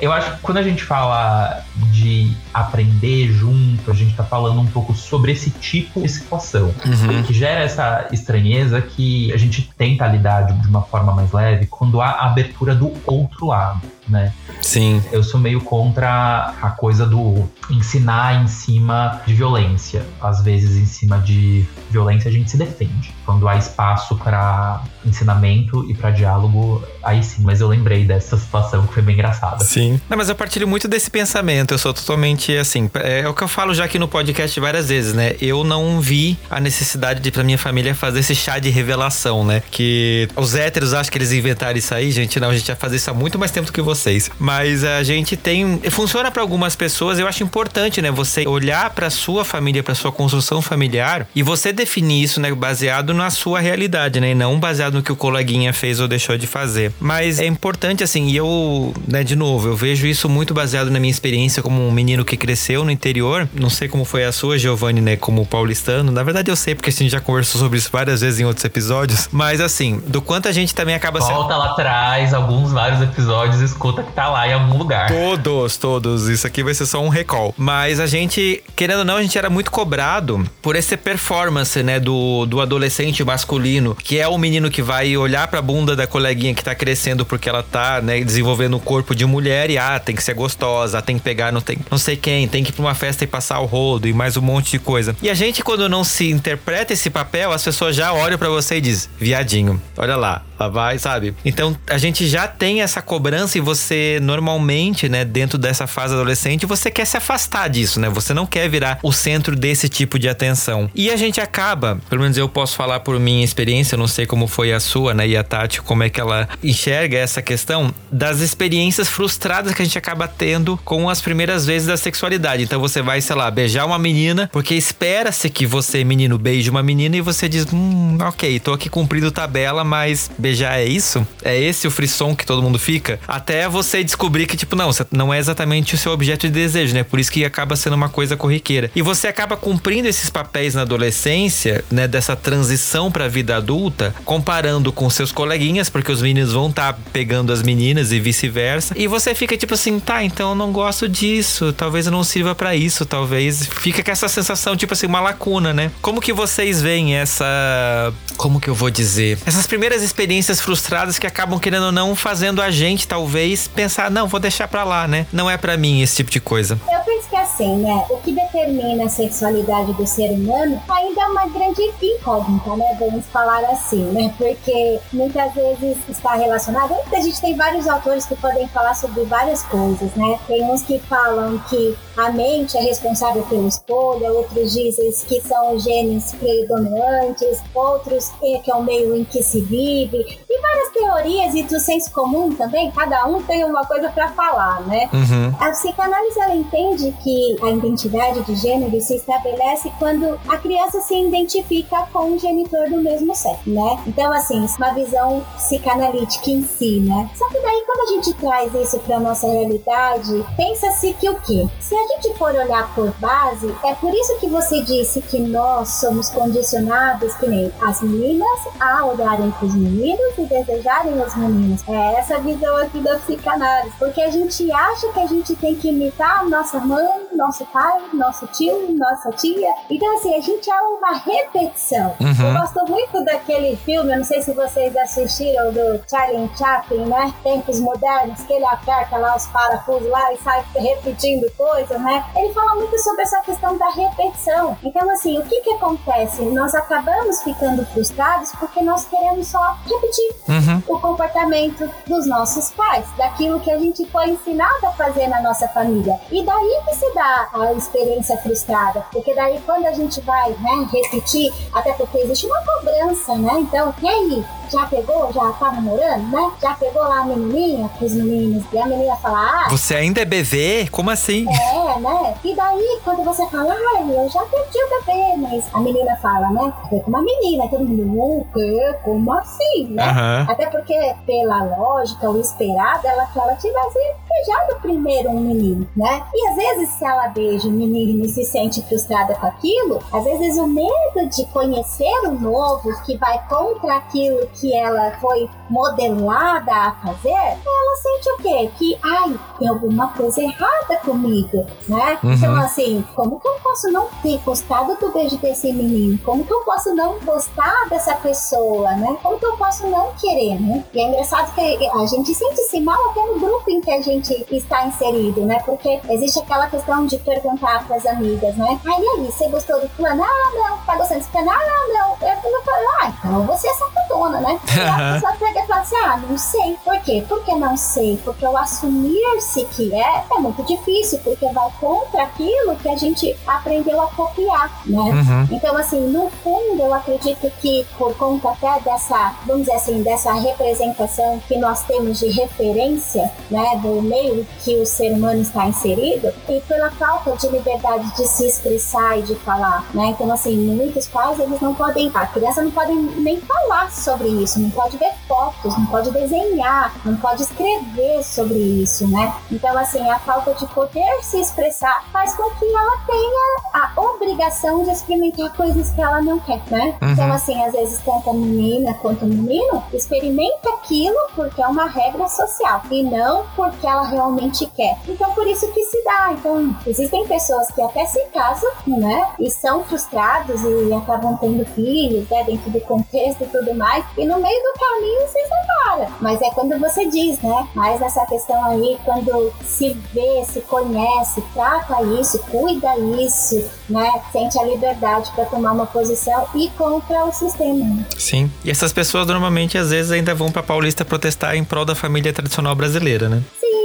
eu 0.00 0.12
acho 0.12 0.30
que 0.30 0.38
quando 0.42 0.58
a 0.58 0.62
gente 0.62 0.84
fala 0.84 1.64
de 1.92 2.32
aprender 2.52 3.32
junto, 3.32 3.90
a 3.90 3.94
gente 3.94 4.14
tá 4.14 4.24
falando 4.24 4.60
um 4.60 4.66
pouco 4.66 4.94
sobre 4.94 5.32
esse 5.32 5.50
tipo 5.50 6.00
de 6.02 6.08
situação 6.08 6.74
Uhum. 6.84 7.22
que 7.22 7.32
gera 7.32 7.60
essa 7.60 8.08
estranheza 8.12 8.80
que 8.80 9.32
a 9.32 9.36
gente 9.36 9.70
tenta 9.76 10.06
lidar 10.06 10.42
de 10.42 10.68
uma 10.68 10.82
forma 10.82 11.12
mais 11.14 11.32
leve 11.32 11.66
quando 11.66 12.00
há 12.00 12.24
abertura 12.26 12.74
do 12.74 12.92
outro 13.06 13.46
lado, 13.46 13.80
né? 14.08 14.32
Sim. 14.62 15.02
Eu 15.12 15.22
sou 15.22 15.38
meio 15.38 15.60
contra 15.60 16.54
a 16.60 16.70
coisa 16.70 17.06
do 17.06 17.48
ensinar 17.70 18.42
em 18.42 18.48
cima 18.48 19.20
de 19.26 19.34
violência. 19.34 20.04
Às 20.20 20.42
vezes, 20.42 20.76
em 20.76 20.86
cima 20.86 21.18
de 21.18 21.64
violência, 21.90 22.28
a 22.28 22.32
gente 22.32 22.50
se 22.50 22.56
defende. 22.56 23.14
Quando 23.24 23.48
há 23.48 23.56
espaço 23.56 24.16
para 24.16 24.82
ensinamento 25.04 25.88
e 25.90 25.94
para 25.94 26.10
diálogo, 26.10 26.82
aí 27.02 27.22
sim. 27.22 27.42
Mas 27.42 27.60
eu 27.60 27.68
lembrei 27.68 28.04
dessa 28.04 28.36
situação 28.36 28.86
que 28.86 28.94
foi 28.94 29.02
bem 29.02 29.14
engraçada. 29.14 29.64
Sim. 29.64 30.00
Não, 30.08 30.16
mas 30.16 30.28
eu 30.28 30.34
partilho 30.34 30.66
muito 30.66 30.88
desse 30.88 31.10
pensamento. 31.10 31.67
Eu 31.70 31.78
sou 31.78 31.92
totalmente 31.92 32.56
assim. 32.56 32.90
É 32.94 33.28
o 33.28 33.34
que 33.34 33.42
eu 33.42 33.48
falo 33.48 33.74
já 33.74 33.84
aqui 33.84 33.98
no 33.98 34.08
podcast 34.08 34.58
várias 34.58 34.88
vezes, 34.88 35.12
né? 35.12 35.34
Eu 35.40 35.62
não 35.64 36.00
vi 36.00 36.38
a 36.50 36.60
necessidade 36.60 37.20
de, 37.20 37.30
pra 37.30 37.44
minha 37.44 37.58
família, 37.58 37.94
fazer 37.94 38.20
esse 38.20 38.34
chá 38.34 38.58
de 38.58 38.70
revelação, 38.70 39.44
né? 39.44 39.62
Que 39.70 40.28
os 40.34 40.54
héteros 40.54 40.94
acham 40.94 41.10
que 41.12 41.18
eles 41.18 41.32
inventaram 41.32 41.78
isso 41.78 41.94
aí, 41.94 42.10
gente. 42.10 42.40
Não, 42.40 42.50
a 42.50 42.56
gente 42.56 42.66
vai 42.66 42.76
fazer 42.76 42.96
isso 42.96 43.10
há 43.10 43.14
muito 43.14 43.38
mais 43.38 43.50
tempo 43.50 43.66
do 43.66 43.72
que 43.72 43.82
vocês. 43.82 44.30
Mas 44.38 44.82
a 44.82 45.02
gente 45.02 45.36
tem. 45.36 45.80
Funciona 45.90 46.30
pra 46.30 46.42
algumas 46.42 46.74
pessoas. 46.74 47.18
Eu 47.18 47.28
acho 47.28 47.42
importante, 47.42 48.00
né? 48.00 48.10
Você 48.10 48.46
olhar 48.46 48.90
pra 48.90 49.10
sua 49.10 49.44
família, 49.44 49.82
pra 49.82 49.94
sua 49.94 50.10
construção 50.10 50.62
familiar 50.62 51.28
e 51.34 51.42
você 51.42 51.72
definir 51.72 52.22
isso, 52.22 52.40
né? 52.40 52.52
Baseado 52.52 53.12
na 53.12 53.30
sua 53.30 53.60
realidade, 53.60 54.20
né? 54.20 54.30
E 54.30 54.34
não 54.34 54.58
baseado 54.58 54.94
no 54.94 55.02
que 55.02 55.12
o 55.12 55.16
coleguinha 55.16 55.72
fez 55.72 56.00
ou 56.00 56.08
deixou 56.08 56.38
de 56.38 56.46
fazer. 56.46 56.92
Mas 56.98 57.38
é 57.38 57.46
importante, 57.46 58.02
assim, 58.02 58.28
e 58.28 58.36
eu, 58.36 58.94
né, 59.06 59.22
de 59.22 59.36
novo, 59.36 59.68
eu 59.68 59.76
vejo 59.76 60.06
isso 60.06 60.28
muito 60.28 60.54
baseado 60.54 60.90
na 60.90 60.98
minha 60.98 61.10
experiência 61.10 61.57
como 61.62 61.86
um 61.86 61.90
menino 61.90 62.24
que 62.24 62.36
cresceu 62.36 62.84
no 62.84 62.90
interior. 62.90 63.48
Não 63.54 63.70
sei 63.70 63.88
como 63.88 64.04
foi 64.04 64.24
a 64.24 64.32
sua, 64.32 64.58
Giovanni, 64.58 65.00
né, 65.00 65.16
como 65.16 65.44
paulistano. 65.46 66.10
Na 66.10 66.22
verdade, 66.22 66.50
eu 66.50 66.56
sei, 66.56 66.74
porque 66.74 66.90
a 66.90 66.92
gente 66.92 67.10
já 67.10 67.20
conversou 67.20 67.60
sobre 67.60 67.78
isso 67.78 67.90
várias 67.92 68.20
vezes 68.20 68.40
em 68.40 68.44
outros 68.44 68.64
episódios. 68.64 69.28
Mas, 69.32 69.60
assim, 69.60 70.02
do 70.06 70.20
quanto 70.20 70.48
a 70.48 70.52
gente 70.52 70.74
também 70.74 70.94
acaba 70.94 71.20
sendo. 71.20 71.34
Volta 71.34 71.56
lá 71.56 71.72
atrás, 71.72 72.34
alguns 72.34 72.72
vários 72.72 73.02
episódios, 73.02 73.60
escuta 73.60 74.02
que 74.02 74.12
tá 74.12 74.28
lá 74.28 74.48
em 74.48 74.52
algum 74.52 74.76
lugar. 74.76 75.08
Todos, 75.08 75.76
todos. 75.76 76.28
Isso 76.28 76.46
aqui 76.46 76.62
vai 76.62 76.74
ser 76.74 76.86
só 76.86 77.02
um 77.02 77.08
recall. 77.08 77.54
Mas 77.56 78.00
a 78.00 78.06
gente, 78.06 78.62
querendo 78.74 79.00
ou 79.00 79.04
não, 79.04 79.16
a 79.16 79.22
gente 79.22 79.36
era 79.36 79.50
muito 79.50 79.70
cobrado 79.70 80.44
por 80.62 80.76
essa 80.76 80.96
performance, 80.96 81.82
né, 81.82 82.00
do, 82.00 82.46
do 82.46 82.60
adolescente 82.60 83.22
masculino, 83.24 83.94
que 83.94 84.18
é 84.18 84.26
o 84.26 84.38
menino 84.38 84.70
que 84.70 84.82
vai 84.82 85.16
olhar 85.16 85.48
pra 85.48 85.60
bunda 85.60 85.94
da 85.94 86.06
coleguinha 86.06 86.54
que 86.54 86.62
tá 86.62 86.74
crescendo 86.74 87.24
porque 87.24 87.48
ela 87.48 87.62
tá, 87.62 88.00
né, 88.00 88.20
desenvolvendo 88.20 88.76
o 88.76 88.80
corpo 88.80 89.14
de 89.14 89.24
mulher 89.24 89.70
e 89.70 89.78
ah, 89.78 89.98
tem 89.98 90.14
que 90.14 90.22
ser 90.22 90.34
gostosa, 90.34 91.02
tem 91.02 91.16
que 91.16 91.22
pegar 91.22 91.47
não, 91.52 91.60
tem, 91.60 91.78
não 91.90 91.98
sei 91.98 92.16
quem, 92.16 92.46
tem 92.48 92.62
que 92.62 92.70
ir 92.70 92.72
pra 92.72 92.82
uma 92.82 92.94
festa 92.94 93.24
e 93.24 93.26
passar 93.26 93.60
o 93.60 93.66
rodo 93.66 94.08
e 94.08 94.12
mais 94.12 94.36
um 94.36 94.42
monte 94.42 94.70
de 94.72 94.78
coisa. 94.78 95.16
E 95.22 95.28
a 95.28 95.34
gente, 95.34 95.62
quando 95.62 95.88
não 95.88 96.04
se 96.04 96.30
interpreta 96.30 96.92
esse 96.92 97.10
papel, 97.10 97.52
as 97.52 97.64
pessoas 97.64 97.94
já 97.94 98.12
olham 98.12 98.38
para 98.38 98.48
você 98.48 98.76
e 98.76 98.80
diz 98.80 99.08
viadinho, 99.18 99.80
olha 99.96 100.16
lá, 100.16 100.42
lá 100.58 100.68
vai, 100.68 100.98
sabe? 100.98 101.34
Então 101.44 101.76
a 101.86 101.98
gente 101.98 102.26
já 102.26 102.48
tem 102.48 102.82
essa 102.82 103.00
cobrança 103.00 103.58
e 103.58 103.60
você 103.60 104.18
normalmente, 104.22 105.08
né, 105.08 105.24
dentro 105.24 105.58
dessa 105.58 105.86
fase 105.86 106.14
adolescente, 106.14 106.66
você 106.66 106.90
quer 106.90 107.04
se 107.04 107.16
afastar 107.16 107.68
disso, 107.68 108.00
né? 108.00 108.08
Você 108.08 108.34
não 108.34 108.46
quer 108.46 108.68
virar 108.68 108.98
o 109.02 109.12
centro 109.12 109.54
desse 109.54 109.88
tipo 109.88 110.18
de 110.18 110.28
atenção. 110.28 110.90
E 110.94 111.10
a 111.10 111.16
gente 111.16 111.40
acaba, 111.40 112.00
pelo 112.08 112.22
menos 112.22 112.36
eu 112.36 112.48
posso 112.48 112.76
falar 112.76 113.00
por 113.00 113.18
minha 113.18 113.44
experiência, 113.44 113.96
não 113.96 114.08
sei 114.08 114.26
como 114.26 114.46
foi 114.46 114.72
a 114.72 114.80
sua, 114.80 115.14
né, 115.14 115.26
e 115.28 115.36
a 115.36 115.42
Tati, 115.42 115.80
como 115.82 116.02
é 116.02 116.10
que 116.10 116.20
ela 116.20 116.48
enxerga 116.62 117.16
essa 117.18 117.40
questão 117.42 117.92
das 118.10 118.40
experiências 118.40 119.08
frustradas 119.08 119.74
que 119.74 119.82
a 119.82 119.84
gente 119.84 119.98
acaba 119.98 120.26
tendo 120.26 120.78
com 120.84 121.08
as 121.08 121.20
primeiras 121.20 121.66
vezes 121.66 121.88
da 121.88 121.96
sexualidade. 121.96 122.62
Então 122.62 122.80
você 122.80 123.02
vai, 123.02 123.20
sei 123.20 123.36
lá, 123.36 123.50
beijar 123.50 123.86
uma 123.86 123.98
menina, 123.98 124.48
porque 124.52 124.74
espera-se 124.74 125.48
que 125.50 125.66
você, 125.66 126.04
menino, 126.04 126.38
beije 126.38 126.70
uma 126.70 126.82
menina 126.82 127.16
e 127.16 127.20
você 127.20 127.48
diz, 127.48 127.66
hum, 127.72 128.18
ok, 128.20 128.58
tô 128.60 128.72
aqui 128.72 128.88
cumprindo 128.88 129.30
tabela, 129.30 129.84
mas 129.84 130.30
beijar 130.48 130.78
é 130.78 130.84
isso? 130.84 131.26
É 131.42 131.58
esse 131.58 131.86
o 131.86 131.90
frisson 131.90 132.34
que 132.34 132.46
todo 132.46 132.62
mundo 132.62 132.78
fica? 132.78 133.20
Até 133.28 133.68
você 133.68 134.02
descobrir 134.02 134.46
que, 134.46 134.56
tipo, 134.56 134.74
não, 134.74 134.90
não 135.10 135.34
é 135.34 135.38
exatamente 135.38 135.94
o 135.94 135.98
seu 135.98 136.12
objeto 136.12 136.46
de 136.46 136.52
desejo, 136.52 136.94
né? 136.94 137.04
Por 137.04 137.20
isso 137.20 137.30
que 137.30 137.44
acaba 137.44 137.76
sendo 137.76 137.94
uma 137.94 138.08
coisa 138.08 138.36
corriqueira. 138.36 138.90
E 138.94 139.02
você 139.02 139.28
acaba 139.28 139.56
cumprindo 139.56 140.08
esses 140.08 140.30
papéis 140.30 140.74
na 140.74 140.82
adolescência, 140.82 141.84
né? 141.90 142.08
Dessa 142.08 142.34
transição 142.34 143.12
pra 143.12 143.28
vida 143.28 143.56
adulta, 143.56 144.14
comparando 144.24 144.92
com 144.92 145.08
seus 145.10 145.30
coleguinhas, 145.30 145.90
porque 145.90 146.10
os 146.10 146.22
meninos 146.22 146.52
vão 146.52 146.70
estar 146.70 146.94
tá 146.94 146.98
pegando 147.12 147.52
as 147.52 147.62
meninas 147.62 148.10
e 148.10 148.18
vice-versa. 148.18 148.94
E 148.96 149.06
você 149.06 149.34
fica 149.34 149.56
tipo 149.56 149.74
assim, 149.74 150.00
tá, 150.00 150.24
então 150.24 150.50
eu 150.50 150.54
não 150.54 150.72
gosto 150.72 151.08
disso, 151.08 151.72
talvez 151.72 152.06
eu 152.06 152.12
não 152.12 152.24
sirva 152.24 152.54
para 152.54 152.74
isso, 152.74 153.04
talvez. 153.04 153.66
Fica 153.66 154.02
com 154.02 154.10
essa 154.10 154.28
sensação, 154.28 154.76
tipo 154.76 154.94
assim, 154.94 155.06
uma 155.06 155.20
lacuna, 155.20 155.74
né? 155.74 155.90
Como 156.00 156.20
que 156.20 156.32
vocês 156.32 156.80
veem 156.80 157.16
essa. 157.16 158.12
Como 158.36 158.60
que 158.60 158.70
eu 158.70 158.74
vou 158.74 158.88
dizer? 158.88 159.38
Essas 159.44 159.66
primeiras 159.66 160.02
experiências 160.02 160.37
frustradas 160.60 161.18
que 161.18 161.26
acabam 161.26 161.58
querendo 161.58 161.86
ou 161.86 161.92
não 161.92 162.14
fazendo 162.14 162.62
a 162.62 162.70
gente, 162.70 163.06
talvez, 163.06 163.68
pensar, 163.68 164.10
não, 164.10 164.26
vou 164.26 164.40
deixar 164.40 164.68
pra 164.68 164.84
lá, 164.84 165.06
né? 165.06 165.26
Não 165.32 165.50
é 165.50 165.56
para 165.56 165.76
mim 165.76 166.02
esse 166.02 166.16
tipo 166.16 166.30
de 166.30 166.40
coisa. 166.40 166.78
Eu 166.90 167.00
penso 167.00 167.28
que 167.28 167.36
é 167.36 167.42
assim, 167.42 167.76
né? 167.76 168.04
O 168.10 168.16
que 168.18 168.32
determina 168.32 169.04
a 169.04 169.08
sexualidade 169.08 169.92
do 169.94 170.06
ser 170.06 170.30
humano 170.30 170.80
ainda 170.88 171.22
é 171.22 171.26
uma 171.26 171.46
grande 171.48 171.82
incógnita, 172.02 172.76
né? 172.76 172.96
Vamos 172.98 173.24
falar 173.32 173.60
assim, 173.70 174.02
né? 174.12 174.32
Porque 174.36 174.98
muitas 175.12 175.52
vezes 175.54 175.96
está 176.08 176.34
relacionado. 176.34 176.94
A 177.12 177.20
gente 177.20 177.40
tem 177.40 177.56
vários 177.56 177.86
autores 177.86 178.26
que 178.26 178.36
podem 178.36 178.68
falar 178.68 178.94
sobre 178.94 179.24
várias 179.24 179.62
coisas, 179.62 180.12
né? 180.14 180.38
Tem 180.46 180.62
uns 180.64 180.82
que 180.82 180.98
falam 181.00 181.58
que 181.68 181.96
a 182.18 182.32
mente 182.32 182.76
é 182.76 182.80
responsável 182.80 183.44
pela 183.44 183.68
escolha, 183.68 184.32
outros 184.32 184.72
dizem 184.72 185.08
que 185.28 185.40
são 185.40 185.76
os 185.76 185.84
genes 185.84 186.34
predominantes, 186.34 187.62
outros 187.72 188.30
que 188.40 188.68
é 188.68 188.74
o 188.74 188.82
meio 188.82 189.16
em 189.16 189.24
que 189.24 189.40
se 189.40 189.60
vive, 189.60 190.18
e 190.50 190.60
várias 190.60 190.90
teorias 190.92 191.54
e 191.54 191.62
do 191.62 191.78
senso 191.78 192.10
comum 192.10 192.52
também, 192.52 192.90
cada 192.90 193.24
um 193.26 193.40
tem 193.44 193.64
uma 193.64 193.86
coisa 193.86 194.08
para 194.08 194.30
falar, 194.32 194.80
né? 194.80 195.08
Uhum. 195.12 195.54
A 195.60 195.70
psicanálise 195.70 196.40
ela 196.40 196.56
entende 196.56 197.14
que 197.22 197.56
a 197.62 197.70
identidade 197.70 198.42
de 198.42 198.56
gênero 198.56 199.00
se 199.00 199.14
estabelece 199.14 199.92
quando 200.00 200.40
a 200.48 200.56
criança 200.56 201.00
se 201.00 201.14
identifica 201.14 202.08
com 202.12 202.32
o 202.32 202.38
genitor 202.38 202.90
do 202.90 203.00
mesmo 203.00 203.32
sexo, 203.32 203.70
né? 203.70 204.02
Então, 204.08 204.32
assim, 204.32 204.66
uma 204.76 204.92
visão 204.92 205.44
psicanalítica 205.54 206.50
em 206.50 206.64
si, 206.64 206.98
né? 206.98 207.30
Só 207.36 207.48
que 207.48 207.60
daí, 207.60 207.84
quando 207.86 208.08
a 208.08 208.12
gente 208.14 208.34
traz 208.34 208.74
isso 208.74 208.98
para 209.00 209.20
nossa 209.20 209.46
realidade, 209.46 210.44
pensa-se 210.56 211.12
que 211.14 211.30
o 211.30 211.40
quê? 211.42 211.68
Se 211.78 211.94
a 211.94 212.07
gente 212.08 212.36
for 212.36 212.54
olhar 212.54 212.92
por 212.94 213.10
base, 213.18 213.74
é 213.84 213.94
por 213.94 214.12
isso 214.14 214.38
que 214.38 214.48
você 214.48 214.82
disse 214.82 215.20
que 215.20 215.38
nós 215.38 215.88
somos 216.00 216.30
condicionados, 216.30 217.34
que 217.34 217.46
nem 217.46 217.72
as 217.80 218.00
meninas, 218.02 218.60
a 218.80 219.04
olharem 219.04 219.50
para 219.50 219.66
os 219.66 219.74
meninos 219.74 220.38
e 220.38 220.42
desejarem 220.42 221.20
os 221.20 221.34
meninos. 221.36 221.82
É 221.88 222.14
essa 222.14 222.38
visão 222.38 222.76
aqui 222.76 223.00
da 223.00 223.18
psicanálise. 223.18 223.94
Porque 223.98 224.20
a 224.20 224.30
gente 224.30 224.70
acha 224.72 225.08
que 225.12 225.20
a 225.20 225.26
gente 225.26 225.54
tem 225.56 225.74
que 225.74 225.88
imitar 225.88 226.48
nossa 226.48 226.78
mãe, 226.78 227.27
nosso 227.38 227.64
pai, 227.66 228.02
nosso 228.12 228.46
tio, 228.48 228.94
nossa 228.98 229.30
tia. 229.30 229.72
Então, 229.88 230.16
assim, 230.16 230.34
a 230.34 230.40
gente 230.40 230.68
é 230.70 230.80
uma 230.80 231.12
repetição. 231.12 232.14
Uhum. 232.20 232.46
Eu 232.48 232.60
gosto 232.60 232.84
muito 232.90 233.24
daquele 233.24 233.76
filme, 233.76 234.12
eu 234.12 234.18
não 234.18 234.24
sei 234.24 234.42
se 234.42 234.52
vocês 234.52 234.94
assistiram, 234.96 235.72
do 235.72 236.00
Charlie 236.10 236.50
Chaplin, 236.58 237.06
né? 237.06 237.32
Tempos 237.42 237.78
modernos, 237.80 238.42
que 238.42 238.52
ele 238.52 238.64
aperta 238.66 239.16
lá 239.16 239.36
os 239.36 239.46
parafusos 239.46 240.10
lá 240.10 240.32
e 240.32 240.38
sai 240.38 240.64
repetindo 240.74 241.50
coisas, 241.56 242.00
né? 242.00 242.24
Ele 242.34 242.52
fala 242.52 242.74
muito 242.74 242.98
sobre 242.98 243.22
essa 243.22 243.40
questão 243.40 243.76
da 243.78 243.88
repetição. 243.90 244.76
Então, 244.82 245.08
assim, 245.10 245.38
o 245.38 245.42
que 245.42 245.60
que 245.60 245.70
acontece? 245.74 246.42
Nós 246.42 246.74
acabamos 246.74 247.42
ficando 247.42 247.86
frustrados 247.86 248.50
porque 248.58 248.82
nós 248.82 249.04
queremos 249.04 249.46
só 249.46 249.76
repetir 249.86 250.18
Uhum. 250.48 250.82
o 250.88 250.98
comportamento 250.98 251.88
dos 252.06 252.26
nossos 252.26 252.70
pais, 252.70 253.06
daquilo 253.16 253.60
que 253.60 253.70
a 253.70 253.78
gente 253.78 254.04
foi 254.06 254.30
ensinado 254.30 254.86
a 254.86 254.90
fazer 254.92 255.28
na 255.28 255.42
nossa 255.42 255.68
família. 255.68 256.18
E 256.30 256.44
daí 256.44 256.80
que 256.86 256.94
se 256.96 257.14
dá 257.14 257.27
a 257.52 257.72
experiência 257.74 258.36
frustrada, 258.38 259.04
porque 259.12 259.34
daí 259.34 259.60
quando 259.64 259.86
a 259.86 259.92
gente 259.92 260.20
vai 260.22 260.50
né, 260.50 260.88
repetir, 260.92 261.52
até 261.72 261.92
porque 261.92 262.18
existe 262.18 262.46
uma 262.46 262.62
cobrança, 262.62 263.34
né? 263.36 263.52
Então, 263.60 263.94
e 264.02 264.08
aí? 264.08 264.44
Já 264.70 264.86
pegou? 264.86 265.32
Já 265.32 265.52
tá 265.52 265.72
namorando, 265.72 266.30
né? 266.30 266.50
Já 266.60 266.74
pegou 266.74 267.02
lá 267.02 267.20
a 267.20 267.24
menininha 267.24 267.88
com 267.98 268.04
os 268.04 268.12
meninos? 268.12 268.64
E 268.72 268.78
a 268.78 268.86
menina 268.86 269.16
fala, 269.16 269.38
ah, 269.38 269.68
Você 269.70 269.94
ainda 269.94 270.20
é 270.20 270.24
bebê? 270.24 270.88
Como 270.90 271.10
assim? 271.10 271.46
é, 271.48 272.00
né? 272.00 272.34
E 272.44 272.54
daí, 272.54 273.00
quando 273.04 273.24
você 273.24 273.46
fala, 273.48 273.74
ai, 273.74 274.02
eu 274.10 274.28
já 274.28 274.40
perdi 274.44 274.78
o 274.78 275.04
bebê, 275.04 275.36
mas 275.36 275.64
a 275.74 275.80
menina 275.80 276.16
fala, 276.16 276.50
né? 276.50 276.72
Foi 276.88 277.00
com 277.00 277.10
uma 277.10 277.22
menina, 277.22 277.68
todo 277.68 277.84
mundo, 277.84 278.40
o 278.40 278.46
quê? 278.52 278.94
Como 279.02 279.32
assim, 279.32 279.88
né? 279.90 280.04
Aham. 280.04 280.46
Até 280.48 280.66
porque, 280.66 281.14
pela 281.26 281.64
lógica, 281.64 282.30
o 282.30 282.40
esperado, 282.40 283.06
ela 283.06 283.26
que 283.26 283.38
ela 283.38 283.54
tivesse 283.56 283.98
beijado 284.28 284.80
primeiro 284.80 285.30
um 285.30 285.40
menino, 285.40 285.88
né? 285.96 286.22
E 286.34 286.48
às 286.48 286.56
vezes, 286.56 286.90
se 286.90 287.04
ela 287.04 287.28
beija 287.28 287.68
um 287.68 287.72
menino 287.72 288.24
e 288.24 288.28
se 288.28 288.44
sente 288.44 288.82
frustrada 288.82 289.34
com 289.34 289.46
aquilo, 289.46 290.02
às 290.12 290.24
vezes 290.24 290.56
o 290.58 290.66
medo 290.66 291.28
de 291.30 291.44
conhecer 291.46 292.12
o 292.26 292.32
novo, 292.32 292.88
que 293.04 293.16
vai 293.16 293.40
contra 293.48 293.96
aquilo 293.96 294.46
que 294.60 294.74
ela 294.74 295.12
foi 295.20 295.48
modelada 295.70 296.72
a 296.72 296.92
fazer, 297.02 297.30
ela 297.30 297.96
sente 298.02 298.30
o 298.30 298.36
quê? 298.38 298.70
Que, 298.78 298.98
ai, 299.02 299.38
tem 299.58 299.68
alguma 299.68 300.08
coisa 300.08 300.42
errada 300.42 300.96
comigo, 301.04 301.66
né? 301.88 302.18
Uhum. 302.22 302.32
Então, 302.32 302.56
assim, 302.56 303.04
como 303.14 303.40
que 303.40 303.48
eu 303.48 303.54
posso 303.62 303.90
não 303.90 304.08
ter 304.22 304.38
gostado 304.44 304.96
do 304.96 305.12
beijo 305.12 305.36
desse 305.38 305.72
menino? 305.72 306.18
Como 306.24 306.44
que 306.44 306.52
eu 306.52 306.60
posso 306.60 306.94
não 306.94 307.18
gostar 307.20 307.88
dessa 307.88 308.14
pessoa, 308.16 308.90
né? 308.92 309.16
Como 309.22 309.38
que 309.38 309.46
eu 309.46 309.56
posso 309.56 309.86
não 309.86 310.12
querer, 310.14 310.60
né? 310.60 310.84
E 310.92 311.00
é 311.00 311.08
engraçado 311.08 311.54
que 311.54 311.86
a 311.86 312.06
gente 312.06 312.34
sente-se 312.34 312.80
mal 312.80 313.10
até 313.10 313.24
no 313.24 313.38
grupo 313.38 313.70
em 313.70 313.80
que 313.80 313.90
a 313.90 314.00
gente 314.00 314.46
está 314.50 314.86
inserido, 314.86 315.44
né? 315.44 315.60
Porque 315.64 316.00
existe 316.08 316.40
aquela 316.40 316.68
questão 316.68 317.06
de 317.06 317.18
perguntar 317.18 317.86
para 317.86 317.96
as 317.96 318.06
amigas, 318.06 318.56
né? 318.56 318.80
Ah, 318.86 319.00
e 319.00 319.20
aí, 319.20 319.26
você 319.26 319.48
gostou 319.48 319.80
do 319.80 319.88
plano? 319.90 320.22
Ah, 320.22 320.50
não. 320.54 320.78
Tá 320.78 320.96
gostando 320.96 321.20
desse 321.20 321.30
plano? 321.30 321.50
Ah, 321.50 321.88
não. 321.88 322.28
Eu 322.28 322.52
não 322.52 322.62
falo, 322.62 322.88
ah, 323.00 323.12
então 323.18 323.46
você 323.46 323.68
é 323.68 323.74
safadona, 323.74 324.40
né? 324.40 324.47
E 324.78 324.80
a 324.80 325.14
pessoa 325.14 325.32
pega 325.38 325.60
e 325.60 325.66
fala 325.66 325.80
assim, 325.80 325.96
ah, 325.96 326.20
não 326.28 326.38
sei. 326.38 326.78
Por 326.84 326.98
quê? 327.00 327.24
Porque 327.28 327.54
não 327.54 327.76
sei. 327.76 328.18
Porque 328.24 328.46
o 328.46 328.56
assumir-se 328.56 329.64
que 329.66 329.94
é, 329.94 330.24
é 330.30 330.38
muito 330.38 330.62
difícil, 330.62 331.18
porque 331.24 331.46
vai 331.48 331.68
contra 331.80 332.22
aquilo 332.22 332.76
que 332.76 332.88
a 332.88 332.96
gente 332.96 333.36
aprendeu 333.46 334.00
a 334.00 334.06
copiar, 334.08 334.82
né? 334.86 335.00
Uhum. 335.00 335.48
Então, 335.50 335.76
assim, 335.76 336.00
no 336.08 336.30
fundo, 336.42 336.82
eu 336.82 336.94
acredito 336.94 337.50
que 337.60 337.86
por 337.96 338.14
conta 338.16 338.50
até 338.50 338.80
dessa, 338.80 339.34
vamos 339.46 339.62
dizer 339.62 339.76
assim, 339.76 340.02
dessa 340.02 340.32
representação 340.32 341.40
que 341.46 341.56
nós 341.58 341.82
temos 341.84 342.18
de 342.20 342.28
referência, 342.28 343.30
né, 343.50 343.78
do 343.82 344.00
meio 344.02 344.46
que 344.60 344.76
o 344.76 344.86
ser 344.86 345.12
humano 345.12 345.40
está 345.40 345.66
inserido, 345.66 346.32
e 346.48 346.60
pela 346.62 346.90
falta 346.92 347.36
de 347.36 347.48
liberdade 347.48 348.14
de 348.16 348.26
se 348.26 348.46
expressar 348.46 349.18
e 349.18 349.22
de 349.22 349.34
falar, 349.36 349.84
né? 349.94 350.06
Então, 350.08 350.30
assim, 350.32 350.56
muitos 350.56 351.06
pais, 351.06 351.38
eles 351.38 351.60
não 351.60 351.74
podem, 351.74 352.10
a 352.14 352.26
criança 352.26 352.62
não 352.62 352.70
pode 352.70 352.92
nem 352.92 353.40
falar 353.40 353.90
sobre 353.90 354.28
isso, 354.42 354.60
não 354.60 354.70
pode 354.70 354.96
ver 354.96 355.12
fotos, 355.26 355.76
não 355.76 355.86
pode 355.86 356.10
desenhar, 356.10 356.94
não 357.04 357.16
pode 357.16 357.42
escrever 357.42 358.22
sobre 358.22 358.54
isso, 358.54 359.06
né? 359.08 359.34
Então, 359.50 359.76
assim, 359.76 360.08
a 360.08 360.18
falta 360.20 360.54
de 360.54 360.66
poder 360.68 361.22
se 361.22 361.40
expressar 361.40 362.04
faz 362.12 362.34
com 362.34 362.48
que 362.56 362.64
ela 362.64 362.98
tenha 363.06 363.58
a 363.74 364.00
obrigação 364.00 364.82
de 364.84 364.90
experimentar 364.90 365.52
coisas 365.54 365.90
que 365.90 366.00
ela 366.00 366.20
não 366.20 366.38
quer, 366.40 366.60
né? 366.70 366.96
Uhum. 367.00 367.10
Então, 367.10 367.32
assim, 367.32 367.62
às 367.64 367.72
vezes, 367.72 368.00
tanto 368.04 368.30
a 368.30 368.34
menina 368.34 368.94
quanto 368.94 369.24
o 369.24 369.28
menino 369.28 369.82
experimenta 369.92 370.68
aquilo 370.70 371.16
porque 371.34 371.62
é 371.62 371.66
uma 371.66 371.86
regra 371.86 372.28
social 372.28 372.82
e 372.90 373.02
não 373.02 373.46
porque 373.54 373.86
ela 373.86 374.04
realmente 374.04 374.66
quer. 374.66 374.98
Então, 375.06 375.32
por 375.32 375.46
isso 375.46 375.70
que 375.72 375.82
se 375.84 376.02
dá. 376.04 376.32
Então, 376.32 376.76
existem 376.86 377.26
pessoas 377.26 377.68
que 377.70 377.82
até 377.82 378.04
se 378.06 378.20
casam, 378.26 378.70
né? 378.86 379.28
E 379.38 379.50
são 379.50 379.84
frustrados 379.84 380.60
e 380.62 380.92
acabam 380.92 381.36
tendo 381.38 381.64
filhos, 381.66 382.28
né? 382.28 382.44
Dentro 382.44 382.70
do 382.70 382.80
contexto 382.80 383.44
e 383.44 383.46
tudo 383.46 383.74
mais. 383.74 384.04
E 384.16 384.26
no 384.28 384.38
meio 384.38 384.62
do 384.62 384.78
caminho 384.78 385.26
se 385.26 385.40
separa. 385.42 386.12
Mas 386.20 386.40
é 386.42 386.50
quando 386.50 386.78
você 386.78 387.06
diz, 387.06 387.40
né? 387.40 387.68
Mas 387.74 387.98
nessa 387.98 388.24
questão 388.26 388.62
aí, 388.64 388.98
quando 389.04 389.52
se 389.64 389.96
vê, 390.12 390.44
se 390.44 390.60
conhece, 390.60 391.42
trata 391.54 392.02
isso, 392.20 392.38
cuida 392.50 392.96
isso, 393.20 393.64
né? 393.88 394.22
Sente 394.30 394.58
a 394.58 394.64
liberdade 394.64 395.30
para 395.34 395.46
tomar 395.46 395.72
uma 395.72 395.86
posição 395.86 396.46
e 396.54 396.68
contra 396.70 397.24
o 397.24 397.32
sistema. 397.32 398.06
Sim. 398.16 398.50
E 398.64 398.70
essas 398.70 398.92
pessoas 398.92 399.26
normalmente 399.26 399.78
às 399.78 399.90
vezes 399.90 400.12
ainda 400.12 400.34
vão 400.34 400.52
para 400.52 400.62
Paulista 400.62 401.04
protestar 401.04 401.56
em 401.56 401.64
prol 401.64 401.86
da 401.86 401.94
família 401.94 402.32
tradicional 402.32 402.74
brasileira, 402.74 403.28
né? 403.28 403.42
Sim, 403.58 403.77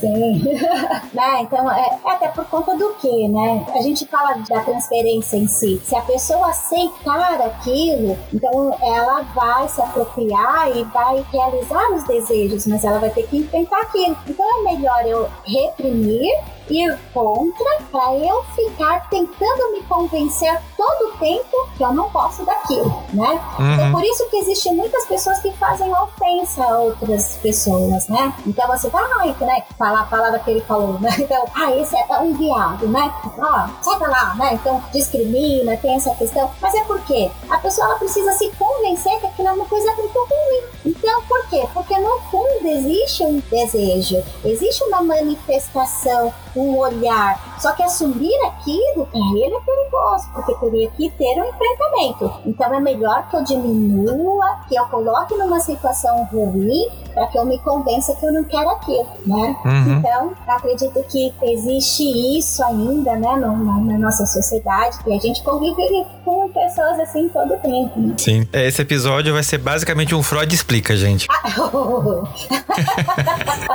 sim. 0.00 0.42
né? 1.12 1.42
Então, 1.42 1.70
é, 1.70 1.98
é, 2.04 2.10
até 2.10 2.28
por 2.28 2.44
conta 2.46 2.76
do 2.76 2.94
que, 2.94 3.28
né? 3.28 3.64
A 3.74 3.82
gente 3.82 4.06
fala 4.06 4.38
da 4.48 4.60
transferência 4.60 5.36
em 5.36 5.46
si. 5.46 5.80
Se 5.84 5.94
a 5.96 6.02
pessoa 6.02 6.48
aceitar 6.48 7.40
aquilo, 7.40 8.16
então 8.32 8.76
ela 8.80 9.22
vai 9.34 9.68
se 9.68 9.80
apropriar 9.80 10.76
e 10.76 10.84
vai 10.84 11.24
realizar 11.32 11.92
os 11.92 12.04
desejos, 12.04 12.66
mas 12.66 12.84
ela 12.84 12.98
vai 12.98 13.10
ter 13.10 13.26
que 13.26 13.38
enfrentar 13.38 13.80
aquilo. 13.82 14.16
Então 14.28 14.46
é 14.60 14.72
melhor 14.72 15.06
eu 15.06 15.28
reprimir 15.44 16.32
ir 16.72 16.98
contra 17.12 17.82
para 17.90 18.14
eu 18.16 18.42
ficar 18.54 19.08
tentando 19.10 19.72
me 19.72 19.82
convencer 19.82 20.58
todo 20.76 21.10
o 21.10 21.18
tempo 21.18 21.68
que 21.76 21.84
eu 21.84 21.92
não 21.92 22.10
posso 22.10 22.44
daquilo, 22.44 23.02
né? 23.12 23.40
Uhum. 23.58 23.74
Então 23.74 23.92
por 23.92 24.04
isso 24.04 24.28
que 24.30 24.36
existem 24.38 24.74
muitas 24.74 25.04
pessoas 25.06 25.38
que 25.40 25.52
fazem 25.52 25.92
ofensa 25.92 26.64
a 26.64 26.78
outras 26.78 27.38
pessoas, 27.42 28.08
né? 28.08 28.34
Então 28.46 28.66
você 28.66 28.88
vai, 28.88 29.02
ah, 29.02 29.44
né? 29.44 29.62
Falar 29.78 30.00
a 30.00 30.04
palavra 30.04 30.38
que 30.38 30.50
ele 30.50 30.60
falou, 30.62 30.98
né? 30.98 31.10
Então, 31.22 31.44
ah, 31.54 31.70
esse 31.76 31.94
é 31.96 32.18
um 32.18 32.34
viado, 32.34 32.88
né? 32.88 33.12
Ó, 33.38 33.68
sai 33.80 33.96
pra 33.96 34.08
lá, 34.08 34.34
né? 34.34 34.54
Então 34.54 34.82
discrimina, 34.92 35.76
tem 35.76 35.94
essa 35.94 36.14
questão. 36.14 36.50
Mas 36.60 36.74
é 36.74 36.84
porque 36.84 37.30
a 37.48 37.58
pessoa 37.58 37.86
ela 37.86 37.98
precisa 37.98 38.32
se 38.32 38.50
convencer 38.58 39.20
que 39.20 39.26
aquilo 39.26 39.48
é 39.48 39.52
uma 39.52 39.66
coisa 39.66 39.94
muito 39.94 40.18
ruim. 40.18 40.62
Então 40.84 41.22
por 41.22 41.46
quê? 41.48 41.66
Porque 41.72 41.96
no 41.98 42.18
fundo 42.30 42.66
existe 42.66 43.22
um 43.24 43.40
desejo, 43.50 44.22
existe 44.44 44.82
uma 44.84 45.02
manifestação 45.02 46.32
um 46.56 46.61
olhar. 46.78 47.56
Só 47.58 47.72
que 47.72 47.82
assumir 47.82 48.34
aquilo, 48.46 49.06
para 49.06 49.20
ele 49.20 49.54
é 49.54 49.60
perigoso, 49.60 50.28
porque 50.34 50.54
teria 50.54 50.90
que 50.90 51.10
ter 51.10 51.40
um 51.40 51.44
enfrentamento. 51.44 52.32
Então 52.46 52.74
é 52.74 52.80
melhor 52.80 53.28
que 53.28 53.36
eu 53.36 53.44
diminua, 53.44 54.58
que 54.68 54.74
eu 54.74 54.84
coloque 54.86 55.34
numa 55.36 55.60
situação 55.60 56.24
ruim, 56.24 56.88
para 57.14 57.26
que 57.26 57.38
eu 57.38 57.44
me 57.44 57.58
convença 57.58 58.14
que 58.16 58.26
eu 58.26 58.32
não 58.32 58.44
quero 58.44 58.70
aquilo, 58.70 59.06
né? 59.26 59.56
Uhum. 59.64 59.98
Então, 59.98 60.32
acredito 60.46 61.04
que 61.08 61.32
existe 61.42 62.02
isso 62.38 62.64
ainda, 62.64 63.14
né, 63.16 63.36
no, 63.36 63.56
na, 63.64 63.80
na, 63.80 63.98
nossa 63.98 64.24
sociedade, 64.26 64.98
e 65.06 65.12
a 65.12 65.18
gente 65.18 65.42
convive 65.42 66.06
com 66.24 66.48
pessoas 66.50 66.98
assim 67.00 67.28
todo 67.28 67.54
o 67.54 67.58
tempo. 67.58 68.00
Né? 68.00 68.14
Sim. 68.18 68.48
É, 68.52 68.66
esse 68.66 68.80
episódio 68.82 69.32
vai 69.32 69.42
ser 69.42 69.58
basicamente 69.58 70.14
um 70.14 70.22
Freud 70.22 70.54
explica, 70.54 70.96
gente. 70.96 71.26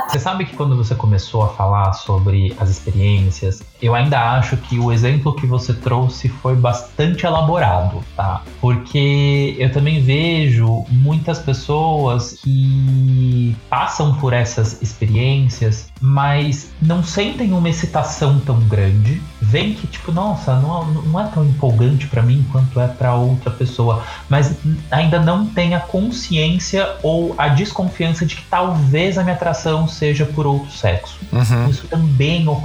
você 0.08 0.18
sabe 0.18 0.46
que 0.46 0.56
quando 0.56 0.76
você 0.76 0.94
começou 0.94 1.42
a 1.42 1.48
falar 1.48 1.92
sobre 1.92 2.56
as 2.58 2.67
experiências, 2.70 3.62
eu 3.80 3.94
ainda 3.94 4.18
acho 4.36 4.56
que 4.56 4.78
o 4.78 4.92
exemplo 4.92 5.34
que 5.34 5.46
você 5.46 5.72
trouxe 5.72 6.28
foi 6.28 6.54
bastante 6.54 7.24
elaborado, 7.24 8.02
tá? 8.16 8.42
Porque 8.60 9.56
eu 9.58 9.72
também 9.72 10.02
vejo 10.02 10.84
muitas 10.88 11.38
pessoas 11.38 12.38
que 12.42 13.56
passam 13.70 14.14
por 14.14 14.32
essas 14.32 14.80
experiências, 14.82 15.88
mas 16.00 16.70
não 16.80 17.02
sentem 17.02 17.52
uma 17.52 17.68
excitação 17.68 18.40
tão 18.40 18.60
grande. 18.60 19.22
Vem 19.40 19.74
que, 19.74 19.86
tipo, 19.86 20.12
nossa, 20.12 20.58
não, 20.58 20.84
não 20.84 21.20
é 21.20 21.24
tão 21.28 21.44
empolgante 21.44 22.06
para 22.06 22.22
mim 22.22 22.44
quanto 22.50 22.80
é 22.80 22.88
para 22.88 23.14
outra 23.14 23.50
pessoa, 23.50 24.02
mas 24.28 24.54
ainda 24.90 25.20
não 25.20 25.46
tem 25.46 25.74
a 25.74 25.80
consciência 25.80 26.96
ou 27.02 27.34
a 27.38 27.48
desconfiança 27.48 28.26
de 28.26 28.36
que 28.36 28.42
talvez 28.44 29.18
a 29.18 29.22
minha 29.22 29.34
atração 29.34 29.86
seja 29.86 30.26
por 30.26 30.46
outro 30.46 30.70
sexo. 30.70 31.18
Uhum. 31.32 31.68
Isso 31.68 31.86
também 31.88 32.48
ocorre. 32.48 32.57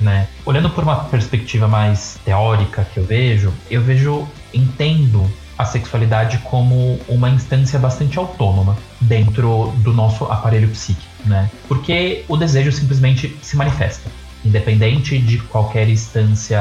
Né? 0.00 0.28
Olhando 0.44 0.68
por 0.68 0.84
uma 0.84 1.04
perspectiva 1.04 1.66
mais 1.66 2.18
teórica 2.24 2.86
que 2.92 2.98
eu 2.98 3.04
vejo, 3.04 3.52
eu 3.70 3.82
vejo, 3.82 4.28
entendo 4.52 5.26
a 5.56 5.64
sexualidade 5.64 6.36
como 6.44 7.00
uma 7.08 7.30
instância 7.30 7.78
bastante 7.78 8.18
autônoma 8.18 8.76
dentro 9.00 9.72
do 9.78 9.94
nosso 9.94 10.24
aparelho 10.24 10.68
psíquico, 10.68 11.08
né? 11.24 11.50
Porque 11.66 12.24
o 12.28 12.36
desejo 12.36 12.70
simplesmente 12.70 13.34
se 13.40 13.56
manifesta 13.56 14.10
independente 14.46 15.18
de 15.18 15.38
qualquer 15.38 15.88
instância 15.88 16.60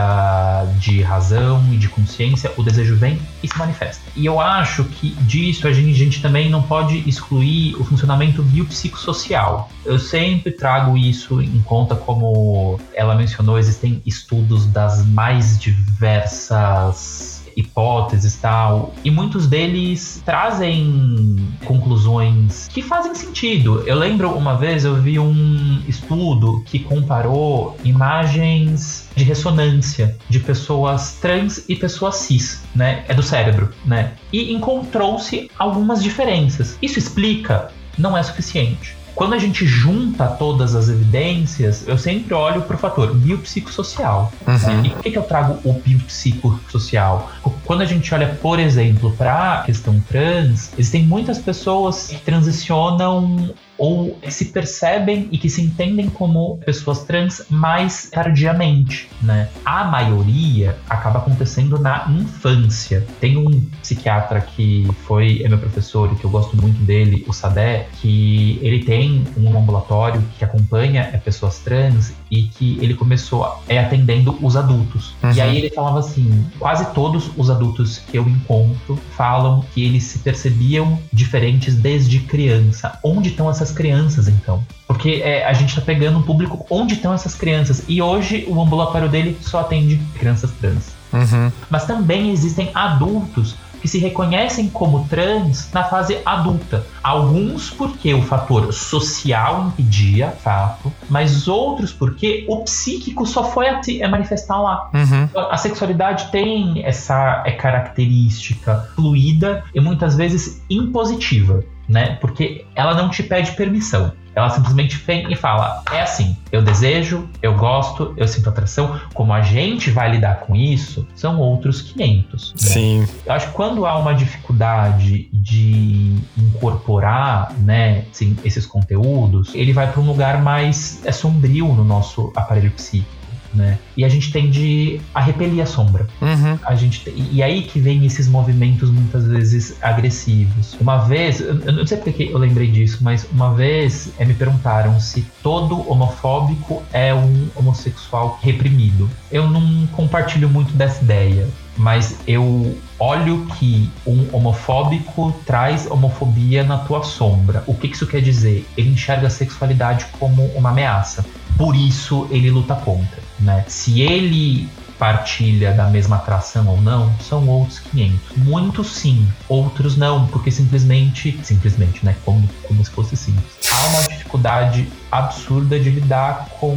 de 0.79 1.01
razão 1.01 1.63
e 1.71 1.77
de 1.77 1.87
consciência, 1.87 2.51
o 2.57 2.63
desejo 2.63 2.95
vem 2.95 3.19
e 3.43 3.47
se 3.47 3.57
manifesta. 3.57 4.01
E 4.15 4.25
eu 4.25 4.39
acho 4.39 4.83
que 4.85 5.11
disso 5.21 5.67
a 5.67 5.73
gente, 5.73 5.91
a 5.91 5.93
gente 5.93 6.21
também 6.21 6.49
não 6.49 6.61
pode 6.61 7.07
excluir 7.07 7.75
o 7.75 7.83
funcionamento 7.83 8.41
biopsicossocial. 8.41 9.69
Eu 9.85 9.99
sempre 9.99 10.51
trago 10.51 10.97
isso 10.97 11.41
em 11.41 11.61
conta, 11.61 11.95
como 11.95 12.79
ela 12.93 13.15
mencionou, 13.15 13.59
existem 13.59 14.01
estudos 14.05 14.65
das 14.65 15.05
mais 15.05 15.59
diversas 15.59 17.34
hipóteses 17.55 18.35
tal, 18.35 18.93
e 19.03 19.11
muitos 19.11 19.47
deles 19.47 20.21
trazem 20.25 21.37
conclusões 21.65 22.67
que 22.67 22.81
fazem 22.81 23.15
sentido. 23.15 23.83
Eu 23.85 23.95
lembro 23.95 24.31
uma 24.31 24.55
vez 24.55 24.85
eu 24.85 24.95
vi 24.95 25.17
um 25.19 25.81
estudo 25.87 26.63
que 26.65 26.79
comparou 26.79 27.77
imagens 27.83 29.09
de 29.15 29.23
ressonância 29.23 30.17
de 30.29 30.39
pessoas 30.39 31.17
trans 31.21 31.63
e 31.69 31.75
pessoas 31.75 32.15
cis, 32.15 32.63
né? 32.75 33.03
É 33.07 33.13
do 33.13 33.23
cérebro, 33.23 33.73
né? 33.85 34.13
E 34.31 34.53
encontrou-se 34.53 35.49
algumas 35.57 36.03
diferenças. 36.03 36.77
Isso 36.81 36.99
explica? 36.99 37.71
Não 37.97 38.17
é 38.17 38.23
suficiente. 38.23 38.95
Quando 39.15 39.33
a 39.33 39.39
gente 39.39 39.65
junta 39.65 40.27
todas 40.27 40.75
as 40.75 40.89
evidências, 40.89 41.87
eu 41.87 41.97
sempre 41.97 42.33
olho 42.33 42.61
para 42.63 42.75
o 42.75 42.79
fator 42.79 43.15
biopsicossocial. 43.15 44.31
Uhum. 44.45 44.85
E 44.85 44.89
por 44.89 45.01
que, 45.01 45.11
que 45.11 45.17
eu 45.17 45.23
trago 45.23 45.57
o 45.63 45.73
biopsicossocial? 45.73 47.31
Quando 47.63 47.81
a 47.81 47.85
gente 47.85 48.13
olha, 48.13 48.27
por 48.41 48.59
exemplo, 48.59 49.11
para 49.17 49.61
a 49.61 49.63
questão 49.63 49.99
trans, 50.01 50.71
existem 50.77 51.03
muitas 51.03 51.39
pessoas 51.39 52.07
que 52.07 52.17
transicionam 52.17 53.53
ou 53.77 54.17
se 54.29 54.45
percebem 54.45 55.27
e 55.31 55.37
que 55.37 55.49
se 55.49 55.61
entendem 55.61 56.09
como 56.09 56.57
pessoas 56.59 57.03
trans 57.03 57.45
mais 57.49 58.09
tardiamente, 58.09 59.09
né? 59.21 59.49
A 59.63 59.83
maioria 59.83 60.77
acaba 60.89 61.19
acontecendo 61.19 61.79
na 61.79 62.05
infância. 62.09 63.05
Tem 63.19 63.37
um 63.37 63.61
psiquiatra 63.81 64.41
que 64.41 64.87
foi 65.05 65.41
é 65.43 65.49
meu 65.49 65.57
professor 65.57 66.11
e 66.11 66.15
que 66.15 66.25
eu 66.25 66.29
gosto 66.29 66.55
muito 66.55 66.79
dele, 66.83 67.25
o 67.27 67.33
Sadé, 67.33 67.87
que 68.01 68.59
ele 68.61 68.83
tem 68.83 69.23
um 69.37 69.57
ambulatório 69.57 70.23
que 70.37 70.43
acompanha 70.43 71.09
é, 71.13 71.17
pessoas 71.17 71.59
trans 71.59 72.13
e 72.35 72.43
que 72.49 72.77
ele 72.81 72.93
começou 72.93 73.61
é, 73.67 73.79
atendendo 73.79 74.37
os 74.41 74.57
adultos. 74.57 75.13
Uhum. 75.23 75.31
E 75.31 75.41
aí 75.41 75.57
ele 75.57 75.69
falava 75.69 75.99
assim, 75.99 76.45
quase 76.59 76.93
todos 76.93 77.31
os 77.37 77.49
adultos 77.49 77.99
que 77.99 78.17
eu 78.17 78.27
encontro 78.27 78.99
falam 79.15 79.63
que 79.73 79.83
eles 79.85 80.03
se 80.03 80.19
percebiam 80.19 80.99
diferentes 81.13 81.75
desde 81.75 82.19
criança. 82.19 82.99
Onde 83.03 83.29
estão 83.29 83.49
essas 83.49 83.71
crianças, 83.71 84.27
então? 84.27 84.63
Porque 84.85 85.21
é, 85.23 85.45
a 85.45 85.53
gente 85.53 85.69
está 85.69 85.81
pegando 85.81 86.19
um 86.19 86.23
público 86.23 86.65
onde 86.69 86.95
estão 86.95 87.13
essas 87.13 87.35
crianças. 87.35 87.83
E 87.87 88.01
hoje 88.01 88.45
o 88.47 88.61
ambulatório 88.61 89.07
dele 89.07 89.37
só 89.41 89.61
atende 89.61 89.97
crianças 90.19 90.51
trans. 90.59 90.93
Uhum. 91.13 91.51
Mas 91.69 91.85
também 91.85 92.31
existem 92.31 92.69
adultos 92.73 93.55
que 93.85 93.89
se 93.89 93.99
reconhecem 93.99 94.67
como 94.67 95.07
trans 95.07 95.69
na 95.71 95.83
fase 95.83 96.17
adulta. 96.25 96.87
Alguns 97.03 97.69
porque 97.69 98.15
o 98.15 98.21
fator 98.23 98.73
social 98.73 99.67
impedia, 99.67 100.31
fato, 100.31 100.91
mas 101.07 101.47
outros 101.47 101.93
porque 101.93 102.45
o 102.49 102.63
psíquico 102.63 103.27
só 103.27 103.43
foi 103.43 103.69
a 103.69 103.81
é 103.99 104.07
manifestar 104.07 104.59
lá. 104.59 104.89
Uhum. 104.91 105.29
A 105.51 105.55
sexualidade 105.57 106.31
tem 106.31 106.83
essa 106.83 107.43
é 107.45 107.51
característica 107.51 108.89
fluida 108.95 109.63
e 109.73 109.79
muitas 109.79 110.15
vezes 110.15 110.63
impositiva 110.67 111.63
né? 111.87 112.17
Porque 112.19 112.65
ela 112.73 112.95
não 112.95 113.09
te 113.09 113.21
pede 113.21 113.51
permissão. 113.51 114.11
Ela 114.35 114.49
simplesmente 114.49 114.97
vem 114.97 115.31
e 115.31 115.35
fala: 115.35 115.81
é 115.91 116.01
assim, 116.01 116.35
eu 116.51 116.61
desejo, 116.61 117.27
eu 117.41 117.55
gosto, 117.55 118.13
eu 118.17 118.27
sinto 118.27 118.49
atração. 118.49 118.99
Como 119.13 119.31
a 119.33 119.41
gente 119.41 119.89
vai 119.89 120.11
lidar 120.11 120.41
com 120.41 120.55
isso, 120.55 121.07
são 121.15 121.39
outros 121.39 121.81
500. 121.81 122.51
Né? 122.51 122.57
Sim. 122.57 123.07
Eu 123.25 123.33
acho 123.33 123.47
que 123.47 123.53
quando 123.53 123.85
há 123.85 123.97
uma 123.97 124.13
dificuldade 124.13 125.29
de 125.31 126.17
incorporar, 126.37 127.53
né, 127.59 128.05
assim, 128.11 128.37
esses 128.43 128.65
conteúdos, 128.65 129.53
ele 129.55 129.71
vai 129.71 129.91
para 129.91 130.01
um 130.01 130.05
lugar 130.05 130.41
mais 130.41 131.01
é, 131.05 131.11
sombrio 131.11 131.67
no 131.67 131.83
nosso 131.83 132.31
aparelho 132.35 132.71
psíquico 132.71 133.14
né? 133.55 133.79
E 133.95 134.03
a 134.03 134.09
gente 134.09 134.31
tende 134.31 134.99
a 135.13 135.21
repelir 135.21 135.61
a 135.61 135.65
sombra. 135.65 136.07
Uhum. 136.21 136.59
A 136.63 136.75
gente, 136.75 137.11
e 137.31 137.41
aí 137.41 137.63
que 137.63 137.79
vem 137.79 138.05
esses 138.05 138.27
movimentos 138.27 138.89
muitas 138.89 139.25
vezes 139.25 139.77
agressivos. 139.81 140.75
Uma 140.79 140.97
vez, 140.97 141.39
eu 141.39 141.73
não 141.73 141.85
sei 141.85 141.97
porque 141.97 142.29
eu 142.31 142.37
lembrei 142.37 142.67
disso, 142.67 142.99
mas 143.01 143.27
uma 143.31 143.53
vez 143.53 144.09
é, 144.17 144.25
me 144.25 144.33
perguntaram 144.33 144.99
se 144.99 145.25
todo 145.41 145.89
homofóbico 145.89 146.83
é 146.91 147.13
um 147.13 147.47
homossexual 147.55 148.39
reprimido. 148.41 149.09
Eu 149.31 149.49
não 149.49 149.87
compartilho 149.87 150.49
muito 150.49 150.73
dessa 150.73 151.03
ideia 151.03 151.47
mas 151.77 152.17
eu 152.27 152.77
olho 152.99 153.45
que 153.57 153.89
um 154.05 154.27
homofóbico 154.31 155.33
traz 155.45 155.89
homofobia 155.89 156.63
na 156.63 156.77
tua 156.77 157.03
sombra. 157.03 157.63
O 157.67 157.73
que 157.73 157.87
isso 157.87 158.07
quer 158.07 158.21
dizer? 158.21 158.67
Ele 158.77 158.91
enxerga 158.91 159.27
a 159.27 159.29
sexualidade 159.29 160.05
como 160.19 160.45
uma 160.55 160.69
ameaça. 160.69 161.25
Por 161.57 161.75
isso 161.75 162.27
ele 162.31 162.49
luta 162.49 162.75
contra, 162.75 163.21
né? 163.39 163.63
Se 163.67 164.01
ele 164.01 164.69
partilha 164.97 165.73
da 165.73 165.85
mesma 165.89 166.15
atração 166.15 166.67
ou 166.67 166.81
não, 166.81 167.13
são 167.19 167.47
outros 167.47 167.79
500. 167.79 168.37
Muitos 168.37 168.95
sim, 168.95 169.27
outros 169.47 169.97
não, 169.97 170.27
porque 170.27 170.49
simplesmente, 170.49 171.37
simplesmente, 171.43 172.05
né, 172.05 172.15
como, 172.23 172.47
como 172.63 172.83
se 172.83 172.91
fosse 172.91 173.15
simples. 173.17 173.45
Há 173.69 173.87
uma 173.87 174.03
dificuldade 174.03 174.87
absurda 175.11 175.79
de 175.79 175.89
lidar 175.89 176.47
com 176.59 176.75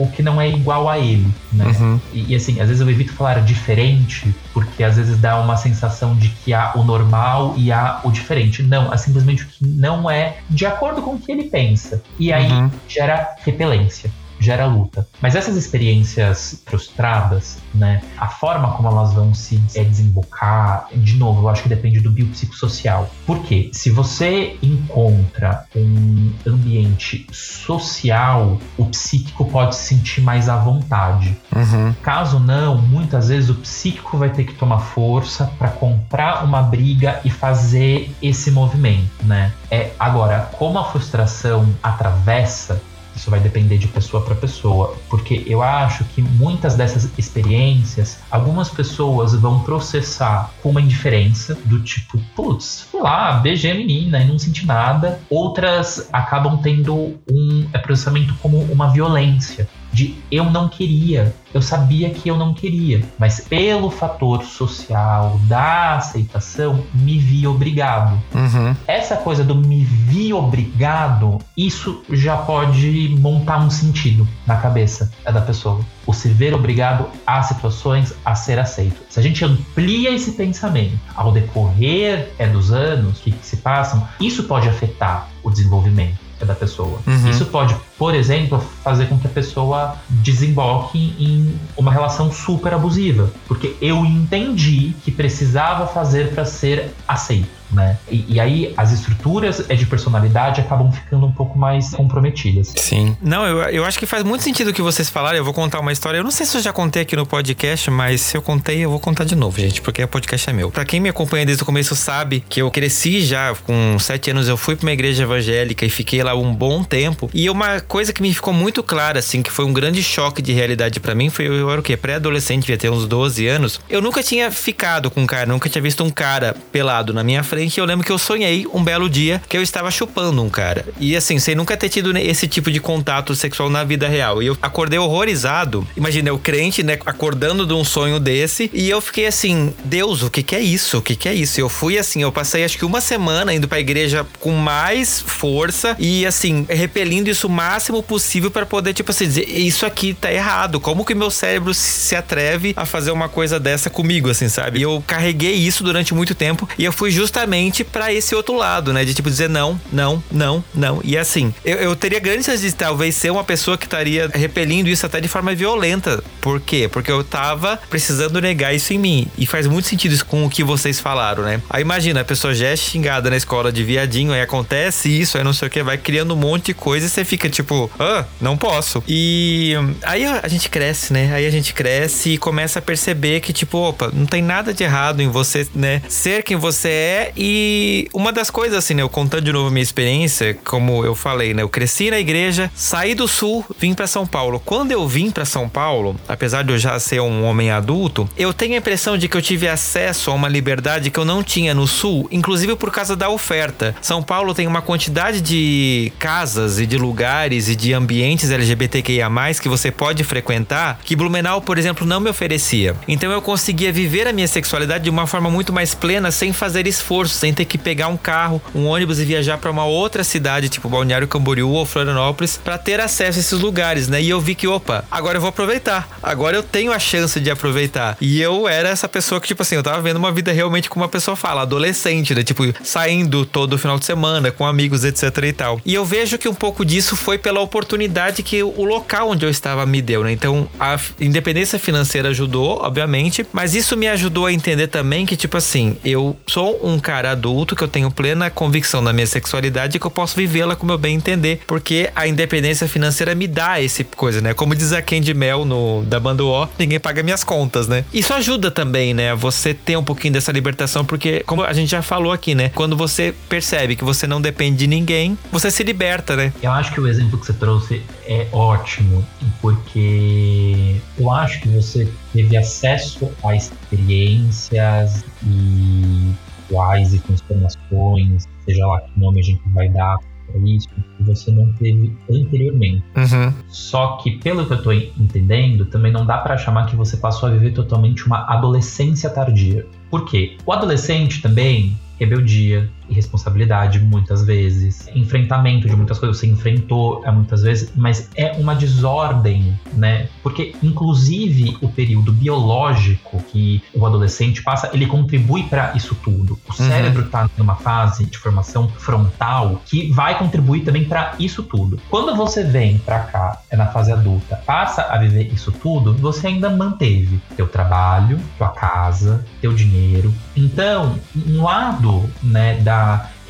o 0.00 0.10
que 0.10 0.22
não 0.22 0.40
é 0.40 0.48
igual 0.48 0.88
a 0.88 0.98
ele, 0.98 1.28
né? 1.52 1.66
Uhum. 1.78 2.00
E, 2.10 2.32
e, 2.32 2.34
assim, 2.34 2.58
às 2.58 2.68
vezes 2.68 2.80
eu 2.80 2.88
evito 2.88 3.12
falar 3.12 3.40
diferente, 3.40 4.34
porque 4.54 4.82
às 4.82 4.96
vezes 4.96 5.18
dá 5.18 5.38
uma 5.38 5.58
sensação 5.58 6.16
de 6.16 6.30
que 6.30 6.54
há 6.54 6.72
o 6.74 6.82
normal 6.82 7.54
e 7.56 7.70
há 7.70 8.00
o 8.02 8.10
diferente. 8.10 8.62
Não, 8.62 8.92
é 8.92 8.96
simplesmente 8.96 9.42
o 9.42 9.46
que 9.46 9.66
não 9.66 10.10
é 10.10 10.38
de 10.48 10.64
acordo 10.64 11.02
com 11.02 11.12
o 11.12 11.18
que 11.18 11.30
ele 11.30 11.44
pensa. 11.44 12.02
E 12.18 12.32
aí 12.32 12.50
uhum. 12.50 12.70
gera 12.88 13.34
repelência 13.44 14.10
gera 14.40 14.66
luta. 14.66 15.06
Mas 15.20 15.36
essas 15.36 15.56
experiências 15.56 16.62
frustradas, 16.66 17.58
né, 17.74 18.02
a 18.18 18.28
forma 18.28 18.72
como 18.72 18.88
elas 18.88 19.12
vão 19.12 19.34
se 19.34 19.62
é, 19.74 19.84
desembocar, 19.84 20.88
de 20.94 21.16
novo, 21.16 21.42
eu 21.42 21.48
acho 21.48 21.62
que 21.62 21.68
depende 21.68 22.00
do 22.00 22.10
biopsicossocial. 22.10 23.08
Por 23.26 23.40
quê? 23.42 23.70
Se 23.72 23.90
você 23.90 24.56
encontra 24.62 25.64
um 25.76 26.32
ambiente 26.46 27.26
social, 27.32 28.58
o 28.76 28.86
psíquico 28.86 29.44
pode 29.44 29.76
se 29.76 29.94
sentir 29.94 30.22
mais 30.22 30.48
à 30.48 30.56
vontade. 30.56 31.36
Uhum. 31.54 31.94
Caso 32.02 32.38
não, 32.38 32.78
muitas 32.78 33.28
vezes 33.28 33.50
o 33.50 33.54
psíquico 33.56 34.16
vai 34.16 34.30
ter 34.30 34.44
que 34.44 34.54
tomar 34.54 34.78
força 34.80 35.50
para 35.58 35.68
comprar 35.68 36.44
uma 36.44 36.62
briga 36.62 37.20
e 37.24 37.30
fazer 37.30 38.10
esse 38.22 38.50
movimento, 38.50 39.10
né? 39.22 39.52
É 39.70 39.90
agora, 39.98 40.48
como 40.52 40.78
a 40.78 40.84
frustração 40.84 41.68
atravessa 41.82 42.80
isso 43.20 43.30
vai 43.30 43.38
depender 43.38 43.76
de 43.76 43.86
pessoa 43.86 44.22
para 44.24 44.34
pessoa, 44.34 44.96
porque 45.10 45.44
eu 45.46 45.62
acho 45.62 46.04
que 46.04 46.22
muitas 46.22 46.74
dessas 46.74 47.06
experiências, 47.18 48.18
algumas 48.30 48.70
pessoas 48.70 49.34
vão 49.34 49.60
processar 49.60 50.50
com 50.62 50.70
uma 50.70 50.80
indiferença 50.80 51.54
do 51.66 51.80
tipo, 51.80 52.18
putz, 52.34 52.88
fui 52.90 53.02
lá, 53.02 53.32
beijei 53.32 53.72
a 53.72 53.74
menina 53.74 54.20
e 54.20 54.26
não 54.26 54.38
senti 54.38 54.64
nada. 54.64 55.20
Outras 55.28 56.08
acabam 56.10 56.56
tendo 56.62 57.18
um 57.30 57.66
é, 57.74 57.78
processamento 57.78 58.34
como 58.40 58.58
uma 58.62 58.88
violência 58.88 59.68
de 59.92 60.16
eu 60.30 60.44
não 60.44 60.68
queria, 60.68 61.34
eu 61.52 61.60
sabia 61.60 62.10
que 62.10 62.28
eu 62.28 62.36
não 62.36 62.54
queria, 62.54 63.02
mas 63.18 63.40
pelo 63.40 63.90
fator 63.90 64.44
social 64.44 65.40
da 65.44 65.96
aceitação, 65.96 66.84
me 66.94 67.18
vi 67.18 67.46
obrigado. 67.46 68.20
Uhum. 68.34 68.74
Essa 68.86 69.16
coisa 69.16 69.42
do 69.42 69.54
me 69.54 69.84
vi 69.84 70.32
obrigado, 70.32 71.38
isso 71.56 72.02
já 72.10 72.36
pode 72.36 73.14
montar 73.18 73.58
um 73.58 73.70
sentido 73.70 74.26
na 74.46 74.56
cabeça 74.56 75.10
da 75.24 75.40
pessoa. 75.40 75.80
O 76.06 76.12
se 76.12 76.28
ver 76.28 76.54
obrigado 76.54 77.08
a 77.26 77.42
situações 77.42 78.14
a 78.24 78.34
ser 78.34 78.58
aceito. 78.58 79.00
Se 79.08 79.18
a 79.18 79.22
gente 79.22 79.44
amplia 79.44 80.10
esse 80.10 80.32
pensamento 80.32 80.98
ao 81.14 81.32
decorrer 81.32 82.30
é, 82.38 82.46
dos 82.46 82.72
anos 82.72 83.18
que, 83.18 83.30
que 83.30 83.46
se 83.46 83.58
passam, 83.58 84.06
isso 84.20 84.44
pode 84.44 84.68
afetar 84.68 85.28
o 85.42 85.50
desenvolvimento 85.50 86.29
da 86.44 86.54
pessoa. 86.54 87.00
Uhum. 87.06 87.30
Isso 87.30 87.46
pode, 87.46 87.74
por 87.98 88.14
exemplo, 88.14 88.62
fazer 88.82 89.06
com 89.06 89.18
que 89.18 89.26
a 89.26 89.30
pessoa 89.30 89.96
desemboque 90.08 91.14
em 91.18 91.58
uma 91.76 91.92
relação 91.92 92.32
super 92.32 92.74
abusiva, 92.74 93.30
porque 93.46 93.76
eu 93.80 94.04
entendi 94.04 94.94
que 95.04 95.10
precisava 95.10 95.86
fazer 95.86 96.32
para 96.32 96.44
ser 96.44 96.94
aceito 97.06 97.59
né? 97.72 97.98
E, 98.10 98.24
e, 98.34 98.40
aí 98.40 98.72
as 98.76 98.92
estruturas 98.92 99.66
de 99.66 99.86
personalidade 99.86 100.60
acabam 100.60 100.90
ficando 100.90 101.26
um 101.26 101.32
pouco 101.32 101.58
mais 101.58 101.90
comprometidas. 101.90 102.72
Sim. 102.76 103.16
Não, 103.22 103.46
eu, 103.46 103.58
eu 103.70 103.84
acho 103.84 103.98
que 103.98 104.06
faz 104.06 104.24
muito 104.24 104.42
sentido 104.42 104.70
o 104.70 104.72
que 104.72 104.82
vocês 104.82 105.08
falaram. 105.08 105.38
Eu 105.38 105.44
vou 105.44 105.54
contar 105.54 105.80
uma 105.80 105.92
história. 105.92 106.18
Eu 106.18 106.24
não 106.24 106.30
sei 106.30 106.46
se 106.46 106.56
eu 106.56 106.60
já 106.60 106.72
contei 106.72 107.02
aqui 107.02 107.16
no 107.16 107.26
podcast, 107.26 107.90
mas 107.90 108.20
se 108.20 108.36
eu 108.36 108.42
contei, 108.42 108.84
eu 108.84 108.90
vou 108.90 109.00
contar 109.00 109.24
de 109.24 109.34
novo, 109.34 109.58
gente, 109.58 109.80
porque 109.80 110.02
o 110.02 110.08
podcast 110.08 110.50
é 110.50 110.52
meu. 110.52 110.70
Pra 110.70 110.84
quem 110.84 111.00
me 111.00 111.08
acompanha 111.08 111.46
desde 111.46 111.62
o 111.62 111.66
começo 111.66 111.94
sabe 111.94 112.44
que 112.48 112.60
eu 112.62 112.70
cresci 112.70 113.20
já, 113.20 113.54
com 113.54 113.98
sete 113.98 114.30
anos, 114.30 114.48
eu 114.48 114.56
fui 114.56 114.76
pra 114.76 114.86
uma 114.86 114.92
igreja 114.92 115.22
evangélica 115.22 115.84
e 115.84 115.90
fiquei 115.90 116.22
lá 116.22 116.34
um 116.34 116.54
bom 116.54 116.82
tempo. 116.82 117.30
E 117.32 117.48
uma 117.48 117.80
coisa 117.80 118.12
que 118.12 118.22
me 118.22 118.32
ficou 118.32 118.52
muito 118.52 118.82
clara, 118.82 119.18
assim, 119.18 119.42
que 119.42 119.50
foi 119.50 119.64
um 119.64 119.72
grande 119.72 120.02
choque 120.02 120.42
de 120.42 120.52
realidade 120.52 121.00
para 121.00 121.14
mim, 121.14 121.30
foi 121.30 121.46
eu 121.46 121.70
era 121.70 121.80
o 121.80 121.82
quê? 121.82 121.96
Pré-adolescente, 121.96 122.62
devia 122.62 122.78
ter 122.78 122.90
uns 122.90 123.06
12 123.06 123.46
anos. 123.46 123.80
Eu 123.88 124.00
nunca 124.00 124.22
tinha 124.22 124.50
ficado 124.50 125.10
com 125.10 125.22
um 125.22 125.26
cara, 125.26 125.46
nunca 125.46 125.68
tinha 125.68 125.82
visto 125.82 126.02
um 126.02 126.10
cara 126.10 126.56
pelado 126.72 127.12
na 127.12 127.22
minha 127.22 127.42
frente 127.42 127.59
frente, 127.60 127.78
eu 127.78 127.84
lembro 127.84 128.06
que 128.06 128.12
eu 128.12 128.18
sonhei 128.18 128.66
um 128.72 128.82
belo 128.82 129.08
dia 129.08 129.42
que 129.46 129.56
eu 129.56 129.62
estava 129.62 129.90
chupando 129.90 130.42
um 130.42 130.48
cara. 130.48 130.86
E 130.98 131.14
assim, 131.14 131.38
sem 131.38 131.54
nunca 131.54 131.76
ter 131.76 131.90
tido 131.90 132.16
esse 132.16 132.48
tipo 132.48 132.70
de 132.70 132.80
contato 132.80 133.34
sexual 133.34 133.68
na 133.68 133.84
vida 133.84 134.08
real. 134.08 134.42
E 134.42 134.46
eu 134.46 134.56
acordei 134.62 134.98
horrorizado. 134.98 135.86
Imagina, 135.94 136.30
eu 136.30 136.38
crente, 136.38 136.82
né, 136.82 136.98
acordando 137.04 137.66
de 137.66 137.74
um 137.74 137.84
sonho 137.84 138.18
desse. 138.18 138.70
E 138.72 138.88
eu 138.88 139.00
fiquei 139.00 139.26
assim, 139.26 139.74
Deus, 139.84 140.22
o 140.22 140.30
que 140.30 140.42
que 140.42 140.56
é 140.56 140.60
isso? 140.60 140.98
O 140.98 141.02
que 141.02 141.14
que 141.14 141.28
é 141.28 141.34
isso? 141.34 141.60
E 141.60 141.62
eu 141.62 141.68
fui 141.68 141.98
assim, 141.98 142.22
eu 142.22 142.32
passei 142.32 142.64
acho 142.64 142.78
que 142.78 142.84
uma 142.84 143.00
semana 143.00 143.52
indo 143.52 143.68
pra 143.68 143.78
igreja 143.78 144.26
com 144.38 144.52
mais 144.52 145.20
força 145.20 145.94
e 145.98 146.24
assim, 146.24 146.64
repelindo 146.68 147.28
isso 147.28 147.46
o 147.46 147.50
máximo 147.50 148.02
possível 148.02 148.50
para 148.50 148.64
poder, 148.64 148.94
tipo 148.94 149.10
assim, 149.10 149.26
dizer, 149.26 149.48
isso 149.48 149.84
aqui 149.84 150.14
tá 150.14 150.32
errado. 150.32 150.80
Como 150.80 151.04
que 151.04 151.14
meu 151.14 151.30
cérebro 151.30 151.74
se 151.74 152.16
atreve 152.16 152.72
a 152.74 152.86
fazer 152.86 153.10
uma 153.10 153.28
coisa 153.28 153.60
dessa 153.60 153.90
comigo, 153.90 154.30
assim, 154.30 154.48
sabe? 154.48 154.78
E 154.78 154.82
eu 154.82 155.04
carreguei 155.06 155.54
isso 155.54 155.84
durante 155.84 156.14
muito 156.14 156.34
tempo 156.34 156.66
e 156.78 156.84
eu 156.86 156.92
fui 156.92 157.10
justamente 157.10 157.49
para 157.84 158.12
esse 158.12 158.34
outro 158.34 158.56
lado, 158.56 158.92
né? 158.92 159.04
De 159.04 159.14
tipo 159.14 159.30
dizer 159.30 159.48
não, 159.48 159.80
não, 159.92 160.22
não, 160.30 160.64
não. 160.74 161.00
E 161.04 161.16
assim, 161.16 161.52
eu, 161.64 161.76
eu 161.76 161.96
teria 161.96 162.20
grandes 162.20 162.46
chances 162.46 162.62
de 162.62 162.72
talvez 162.72 163.14
ser 163.14 163.30
uma 163.30 163.44
pessoa 163.44 163.76
que 163.76 163.84
estaria 163.84 164.28
repelindo 164.32 164.88
isso 164.88 165.06
até 165.06 165.20
de 165.20 165.28
forma 165.28 165.54
violenta. 165.54 166.22
Por 166.40 166.60
quê? 166.60 166.88
Porque 166.90 167.10
eu 167.10 167.22
tava 167.22 167.78
precisando 167.88 168.40
negar 168.40 168.74
isso 168.74 168.92
em 168.92 168.98
mim. 168.98 169.28
E 169.36 169.46
faz 169.46 169.66
muito 169.66 169.88
sentido 169.88 170.12
isso 170.12 170.26
com 170.26 170.44
o 170.44 170.50
que 170.50 170.62
vocês 170.64 171.00
falaram, 171.00 171.42
né? 171.42 171.60
Aí 171.68 171.82
imagina, 171.82 172.20
a 172.20 172.24
pessoa 172.24 172.54
já 172.54 172.68
é 172.68 172.76
xingada 172.76 173.30
na 173.30 173.36
escola 173.36 173.72
de 173.72 173.82
viadinho, 173.84 174.32
aí 174.32 174.40
acontece 174.40 175.08
isso, 175.08 175.36
aí 175.38 175.44
não 175.44 175.52
sei 175.52 175.68
o 175.68 175.70
que, 175.70 175.82
vai 175.82 175.98
criando 175.98 176.34
um 176.34 176.36
monte 176.36 176.66
de 176.66 176.74
coisa 176.74 177.06
e 177.06 177.08
você 177.08 177.24
fica 177.24 177.48
tipo, 177.48 177.90
ah, 177.98 178.24
não 178.40 178.56
posso. 178.56 179.02
E 179.08 179.74
aí 180.02 180.24
a 180.24 180.48
gente 180.48 180.68
cresce, 180.68 181.12
né? 181.12 181.32
Aí 181.32 181.46
a 181.46 181.50
gente 181.50 181.74
cresce 181.74 182.30
e 182.30 182.38
começa 182.38 182.78
a 182.78 182.82
perceber 182.82 183.40
que, 183.40 183.52
tipo, 183.52 183.78
opa, 183.78 184.10
não 184.12 184.26
tem 184.26 184.42
nada 184.42 184.72
de 184.72 184.82
errado 184.82 185.20
em 185.20 185.28
você, 185.28 185.66
né? 185.74 186.02
Ser 186.08 186.42
quem 186.42 186.56
você 186.56 186.88
é 186.88 187.32
e 187.42 188.06
uma 188.12 188.34
das 188.34 188.50
coisas, 188.50 188.76
assim, 188.76 188.92
né? 188.92 189.00
Eu 189.00 189.08
contando 189.08 189.46
de 189.46 189.50
novo 189.50 189.70
minha 189.70 189.82
experiência, 189.82 190.58
como 190.62 191.06
eu 191.06 191.14
falei, 191.14 191.54
né? 191.54 191.62
Eu 191.62 191.70
cresci 191.70 192.10
na 192.10 192.18
igreja, 192.18 192.70
saí 192.74 193.14
do 193.14 193.26
sul, 193.26 193.64
vim 193.78 193.94
para 193.94 194.06
São 194.06 194.26
Paulo. 194.26 194.60
Quando 194.62 194.92
eu 194.92 195.08
vim 195.08 195.30
para 195.30 195.46
São 195.46 195.66
Paulo, 195.66 196.20
apesar 196.28 196.62
de 196.62 196.70
eu 196.74 196.76
já 196.78 197.00
ser 197.00 197.18
um 197.22 197.46
homem 197.46 197.70
adulto, 197.70 198.28
eu 198.36 198.52
tenho 198.52 198.74
a 198.74 198.76
impressão 198.76 199.16
de 199.16 199.26
que 199.26 199.38
eu 199.38 199.40
tive 199.40 199.66
acesso 199.66 200.30
a 200.30 200.34
uma 200.34 200.50
liberdade 200.50 201.10
que 201.10 201.18
eu 201.18 201.24
não 201.24 201.42
tinha 201.42 201.72
no 201.72 201.86
sul, 201.86 202.28
inclusive 202.30 202.76
por 202.76 202.90
causa 202.90 203.16
da 203.16 203.30
oferta. 203.30 203.96
São 204.02 204.22
Paulo 204.22 204.52
tem 204.52 204.66
uma 204.66 204.82
quantidade 204.82 205.40
de 205.40 206.12
casas 206.18 206.78
e 206.78 206.84
de 206.84 206.98
lugares 206.98 207.70
e 207.70 207.74
de 207.74 207.94
ambientes 207.94 208.50
LGBTQIA+, 208.50 209.30
que 209.62 209.68
você 209.68 209.90
pode 209.90 210.22
frequentar, 210.24 211.00
que 211.02 211.16
Blumenau, 211.16 211.62
por 211.62 211.78
exemplo, 211.78 212.06
não 212.06 212.20
me 212.20 212.28
oferecia. 212.28 212.94
Então 213.08 213.32
eu 213.32 213.40
conseguia 213.40 213.90
viver 213.90 214.28
a 214.28 214.32
minha 214.34 214.46
sexualidade 214.46 215.04
de 215.04 215.10
uma 215.10 215.26
forma 215.26 215.48
muito 215.48 215.72
mais 215.72 215.94
plena, 215.94 216.30
sem 216.30 216.52
fazer 216.52 216.86
esforço 216.86 217.29
sem 217.32 217.52
ter 217.52 217.64
que 217.64 217.78
pegar 217.78 218.08
um 218.08 218.16
carro, 218.16 218.60
um 218.74 218.86
ônibus 218.86 219.18
e 219.18 219.24
viajar 219.24 219.58
para 219.58 219.70
uma 219.70 219.84
outra 219.84 220.24
cidade, 220.24 220.68
tipo 220.68 220.88
Balneário 220.88 221.28
Camboriú 221.28 221.70
ou 221.70 221.86
Florianópolis, 221.86 222.58
para 222.62 222.78
ter 222.78 223.00
acesso 223.00 223.38
a 223.38 223.40
esses 223.40 223.60
lugares, 223.60 224.08
né? 224.08 224.22
E 224.22 224.28
eu 224.28 224.40
vi 224.40 224.54
que, 224.54 224.66
opa, 224.66 225.04
agora 225.10 225.36
eu 225.36 225.40
vou 225.40 225.48
aproveitar. 225.48 226.08
Agora 226.22 226.56
eu 226.56 226.62
tenho 226.62 226.92
a 226.92 226.98
chance 226.98 227.38
de 227.40 227.50
aproveitar. 227.50 228.16
E 228.20 228.40
eu 228.40 228.68
era 228.68 228.88
essa 228.88 229.08
pessoa 229.08 229.40
que, 229.40 229.48
tipo 229.48 229.62
assim, 229.62 229.76
eu 229.76 229.82
tava 229.82 230.00
vendo 230.00 230.16
uma 230.16 230.32
vida 230.32 230.52
realmente 230.52 230.88
como 230.88 231.04
uma 231.04 231.08
pessoa 231.08 231.36
fala, 231.36 231.62
adolescente, 231.62 232.34
né? 232.34 232.42
Tipo, 232.42 232.64
saindo 232.82 233.44
todo 233.44 233.78
final 233.78 233.98
de 233.98 234.04
semana 234.04 234.50
com 234.50 234.66
amigos, 234.66 235.04
etc 235.04 235.22
e 235.44 235.52
tal. 235.52 235.80
E 235.84 235.94
eu 235.94 236.04
vejo 236.04 236.38
que 236.38 236.48
um 236.48 236.54
pouco 236.54 236.84
disso 236.84 237.16
foi 237.16 237.38
pela 237.38 237.60
oportunidade 237.60 238.42
que 238.42 238.62
o 238.62 238.84
local 238.84 239.30
onde 239.30 239.44
eu 239.44 239.50
estava 239.50 239.84
me 239.86 240.02
deu, 240.02 240.24
né? 240.24 240.32
Então, 240.32 240.68
a 240.78 240.98
independência 241.20 241.78
financeira 241.78 242.28
ajudou, 242.28 242.80
obviamente, 242.82 243.46
mas 243.52 243.74
isso 243.74 243.96
me 243.96 244.08
ajudou 244.08 244.46
a 244.46 244.52
entender 244.52 244.88
também 244.88 245.26
que, 245.26 245.36
tipo 245.36 245.56
assim, 245.56 245.96
eu 246.04 246.36
sou 246.46 246.80
um 246.82 246.98
cara 246.98 247.09
cara 247.10 247.32
adulto, 247.32 247.74
que 247.74 247.82
eu 247.82 247.88
tenho 247.88 248.08
plena 248.08 248.48
convicção 248.48 249.02
na 249.02 249.12
minha 249.12 249.26
sexualidade 249.26 249.96
e 249.96 250.00
que 250.00 250.06
eu 250.06 250.10
posso 250.12 250.36
vivê-la 250.36 250.76
como 250.76 250.92
eu 250.92 250.98
bem 250.98 251.16
entender, 251.16 251.60
porque 251.66 252.08
a 252.14 252.28
independência 252.28 252.86
financeira 252.86 253.34
me 253.34 253.48
dá 253.48 253.80
esse 253.80 254.04
coisa, 254.04 254.40
né? 254.40 254.54
Como 254.54 254.76
diz 254.76 254.92
a 254.92 255.02
Candy 255.02 255.34
Mel 255.34 255.64
no 255.64 256.04
da 256.04 256.20
banda 256.20 256.44
O, 256.44 256.68
ninguém 256.78 257.00
paga 257.00 257.20
minhas 257.24 257.42
contas, 257.42 257.88
né? 257.88 258.04
Isso 258.14 258.32
ajuda 258.32 258.70
também, 258.70 259.12
né? 259.12 259.34
Você 259.34 259.74
ter 259.74 259.96
um 259.96 260.04
pouquinho 260.04 260.34
dessa 260.34 260.52
libertação, 260.52 261.04
porque 261.04 261.42
como 261.44 261.64
a 261.64 261.72
gente 261.72 261.90
já 261.90 262.00
falou 262.00 262.30
aqui, 262.30 262.54
né? 262.54 262.70
Quando 262.76 262.96
você 262.96 263.34
percebe 263.48 263.96
que 263.96 264.04
você 264.04 264.28
não 264.28 264.40
depende 264.40 264.78
de 264.78 264.86
ninguém, 264.86 265.36
você 265.50 265.68
se 265.68 265.82
liberta, 265.82 266.36
né? 266.36 266.52
Eu 266.62 266.70
acho 266.70 266.92
que 266.92 267.00
o 267.00 267.08
exemplo 267.08 267.40
que 267.40 267.46
você 267.46 267.54
trouxe 267.54 268.02
é 268.24 268.46
ótimo, 268.52 269.26
porque 269.60 270.94
eu 271.18 271.28
acho 271.28 271.60
que 271.60 271.68
você 271.70 272.08
teve 272.32 272.56
acesso 272.56 273.32
a 273.42 273.56
experiências 273.56 275.24
e 275.44 276.32
quais 276.70 277.12
e 277.12 277.18
transformações, 277.18 278.48
seja 278.64 278.86
lá 278.86 279.00
que 279.00 279.20
nome 279.20 279.40
a 279.40 279.42
gente 279.42 279.60
vai 279.74 279.88
dar 279.88 280.16
para 280.50 280.60
isso, 280.60 280.88
que 280.88 281.22
você 281.22 281.50
não 281.50 281.72
teve 281.74 282.16
anteriormente. 282.30 283.04
Uhum. 283.16 283.52
Só 283.68 284.16
que, 284.16 284.32
pelo 284.38 284.66
que 284.66 284.72
eu 284.72 284.82
tô 284.82 284.92
entendendo, 284.92 285.86
também 285.86 286.12
não 286.12 286.24
dá 286.24 286.38
para 286.38 286.56
chamar 286.56 286.86
que 286.86 286.96
você 286.96 287.16
passou 287.16 287.48
a 287.48 287.52
viver 287.52 287.72
totalmente 287.72 288.26
uma 288.26 288.44
adolescência 288.52 289.30
tardia. 289.30 289.86
Por 290.10 290.24
quê? 290.24 290.56
O 290.64 290.72
adolescente 290.72 291.42
também 291.42 291.96
rebeldia, 292.18 292.90
irresponsabilidade 293.10 293.98
muitas 293.98 294.44
vezes, 294.44 295.08
enfrentamento 295.14 295.88
de 295.88 295.96
muitas 295.96 296.18
coisas, 296.18 296.38
você 296.38 296.46
enfrentou 296.46 297.22
é, 297.24 297.30
muitas 297.30 297.62
vezes, 297.62 297.92
mas 297.94 298.30
é 298.34 298.52
uma 298.52 298.74
desordem, 298.74 299.78
né? 299.92 300.28
Porque 300.42 300.74
inclusive 300.82 301.76
o 301.80 301.88
período 301.88 302.32
biológico 302.32 303.42
que 303.44 303.82
o 303.94 304.06
adolescente 304.06 304.62
passa, 304.62 304.90
ele 304.92 305.06
contribui 305.06 305.64
para 305.64 305.92
isso 305.94 306.14
tudo. 306.14 306.58
O 306.68 306.82
uhum. 306.82 306.88
cérebro 306.88 307.24
está 307.26 307.48
numa 307.56 307.76
fase 307.76 308.26
de 308.26 308.38
formação 308.38 308.88
frontal 308.88 309.80
que 309.84 310.10
vai 310.12 310.38
contribuir 310.38 310.84
também 310.84 311.04
para 311.04 311.34
isso 311.38 311.62
tudo. 311.62 311.98
Quando 312.08 312.34
você 312.36 312.62
vem 312.62 312.98
para 312.98 313.20
cá, 313.20 313.60
é 313.70 313.76
na 313.76 313.86
fase 313.86 314.12
adulta, 314.12 314.56
passa 314.66 315.02
a 315.02 315.18
viver 315.18 315.52
isso 315.52 315.72
tudo, 315.72 316.14
você 316.14 316.46
ainda 316.46 316.70
manteve 316.70 317.40
teu 317.56 317.66
trabalho, 317.66 318.38
tua 318.56 318.68
casa, 318.68 319.44
teu 319.60 319.72
dinheiro. 319.72 320.32
Então, 320.56 321.18
um 321.46 321.62
lado 321.62 322.28
né, 322.42 322.76
da 322.80 322.99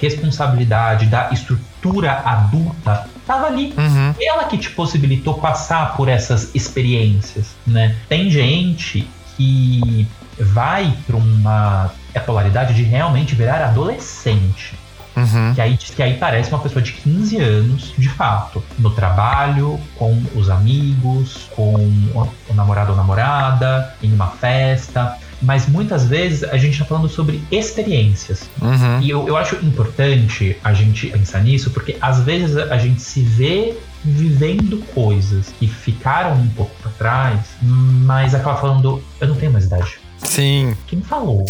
responsabilidade, 0.00 1.06
da 1.06 1.30
estrutura 1.30 2.12
adulta, 2.24 3.06
estava 3.18 3.46
ali. 3.46 3.74
Uhum. 3.76 4.14
Ela 4.20 4.44
que 4.44 4.58
te 4.58 4.70
possibilitou 4.70 5.34
passar 5.34 5.94
por 5.96 6.08
essas 6.08 6.54
experiências, 6.54 7.54
né? 7.66 7.96
Tem 8.08 8.30
gente 8.30 9.08
que 9.36 10.08
vai 10.38 10.92
para 11.06 11.16
uma 11.16 11.90
polaridade 12.26 12.74
de 12.74 12.82
realmente 12.82 13.34
virar 13.34 13.62
adolescente. 13.62 14.74
Uhum. 15.16 15.52
Que, 15.54 15.60
aí, 15.60 15.76
que 15.76 16.02
aí 16.02 16.16
parece 16.16 16.50
uma 16.50 16.60
pessoa 16.60 16.80
de 16.80 16.92
15 16.92 17.36
anos, 17.38 17.94
de 17.98 18.08
fato, 18.08 18.62
no 18.78 18.90
trabalho, 18.90 19.78
com 19.96 20.22
os 20.34 20.48
amigos, 20.48 21.48
com 21.54 21.74
o 21.74 22.54
namorado 22.54 22.92
ou 22.92 22.96
namorada, 22.96 23.94
em 24.02 24.12
uma 24.12 24.28
festa 24.28 25.18
mas 25.42 25.66
muitas 25.66 26.06
vezes 26.06 26.44
a 26.44 26.56
gente 26.56 26.72
está 26.72 26.84
falando 26.84 27.08
sobre 27.08 27.42
experiências. 27.50 28.48
Uhum. 28.60 29.00
E 29.00 29.10
eu, 29.10 29.26
eu 29.26 29.36
acho 29.36 29.56
importante 29.56 30.56
a 30.62 30.72
gente 30.72 31.08
pensar 31.08 31.42
nisso, 31.42 31.70
porque 31.70 31.96
às 32.00 32.20
vezes 32.20 32.56
a 32.56 32.78
gente 32.78 33.00
se 33.00 33.22
vê 33.22 33.76
vivendo 34.04 34.78
coisas 34.94 35.52
que 35.58 35.66
ficaram 35.66 36.34
um 36.36 36.48
pouco 36.48 36.74
para 36.82 36.90
trás, 36.92 37.40
mas 37.62 38.34
acaba 38.34 38.56
falando, 38.60 39.02
eu 39.20 39.28
não 39.28 39.34
tenho 39.36 39.52
mais 39.52 39.66
idade. 39.66 39.98
Sim. 40.18 40.76
Quem 40.86 41.00
falou? 41.00 41.46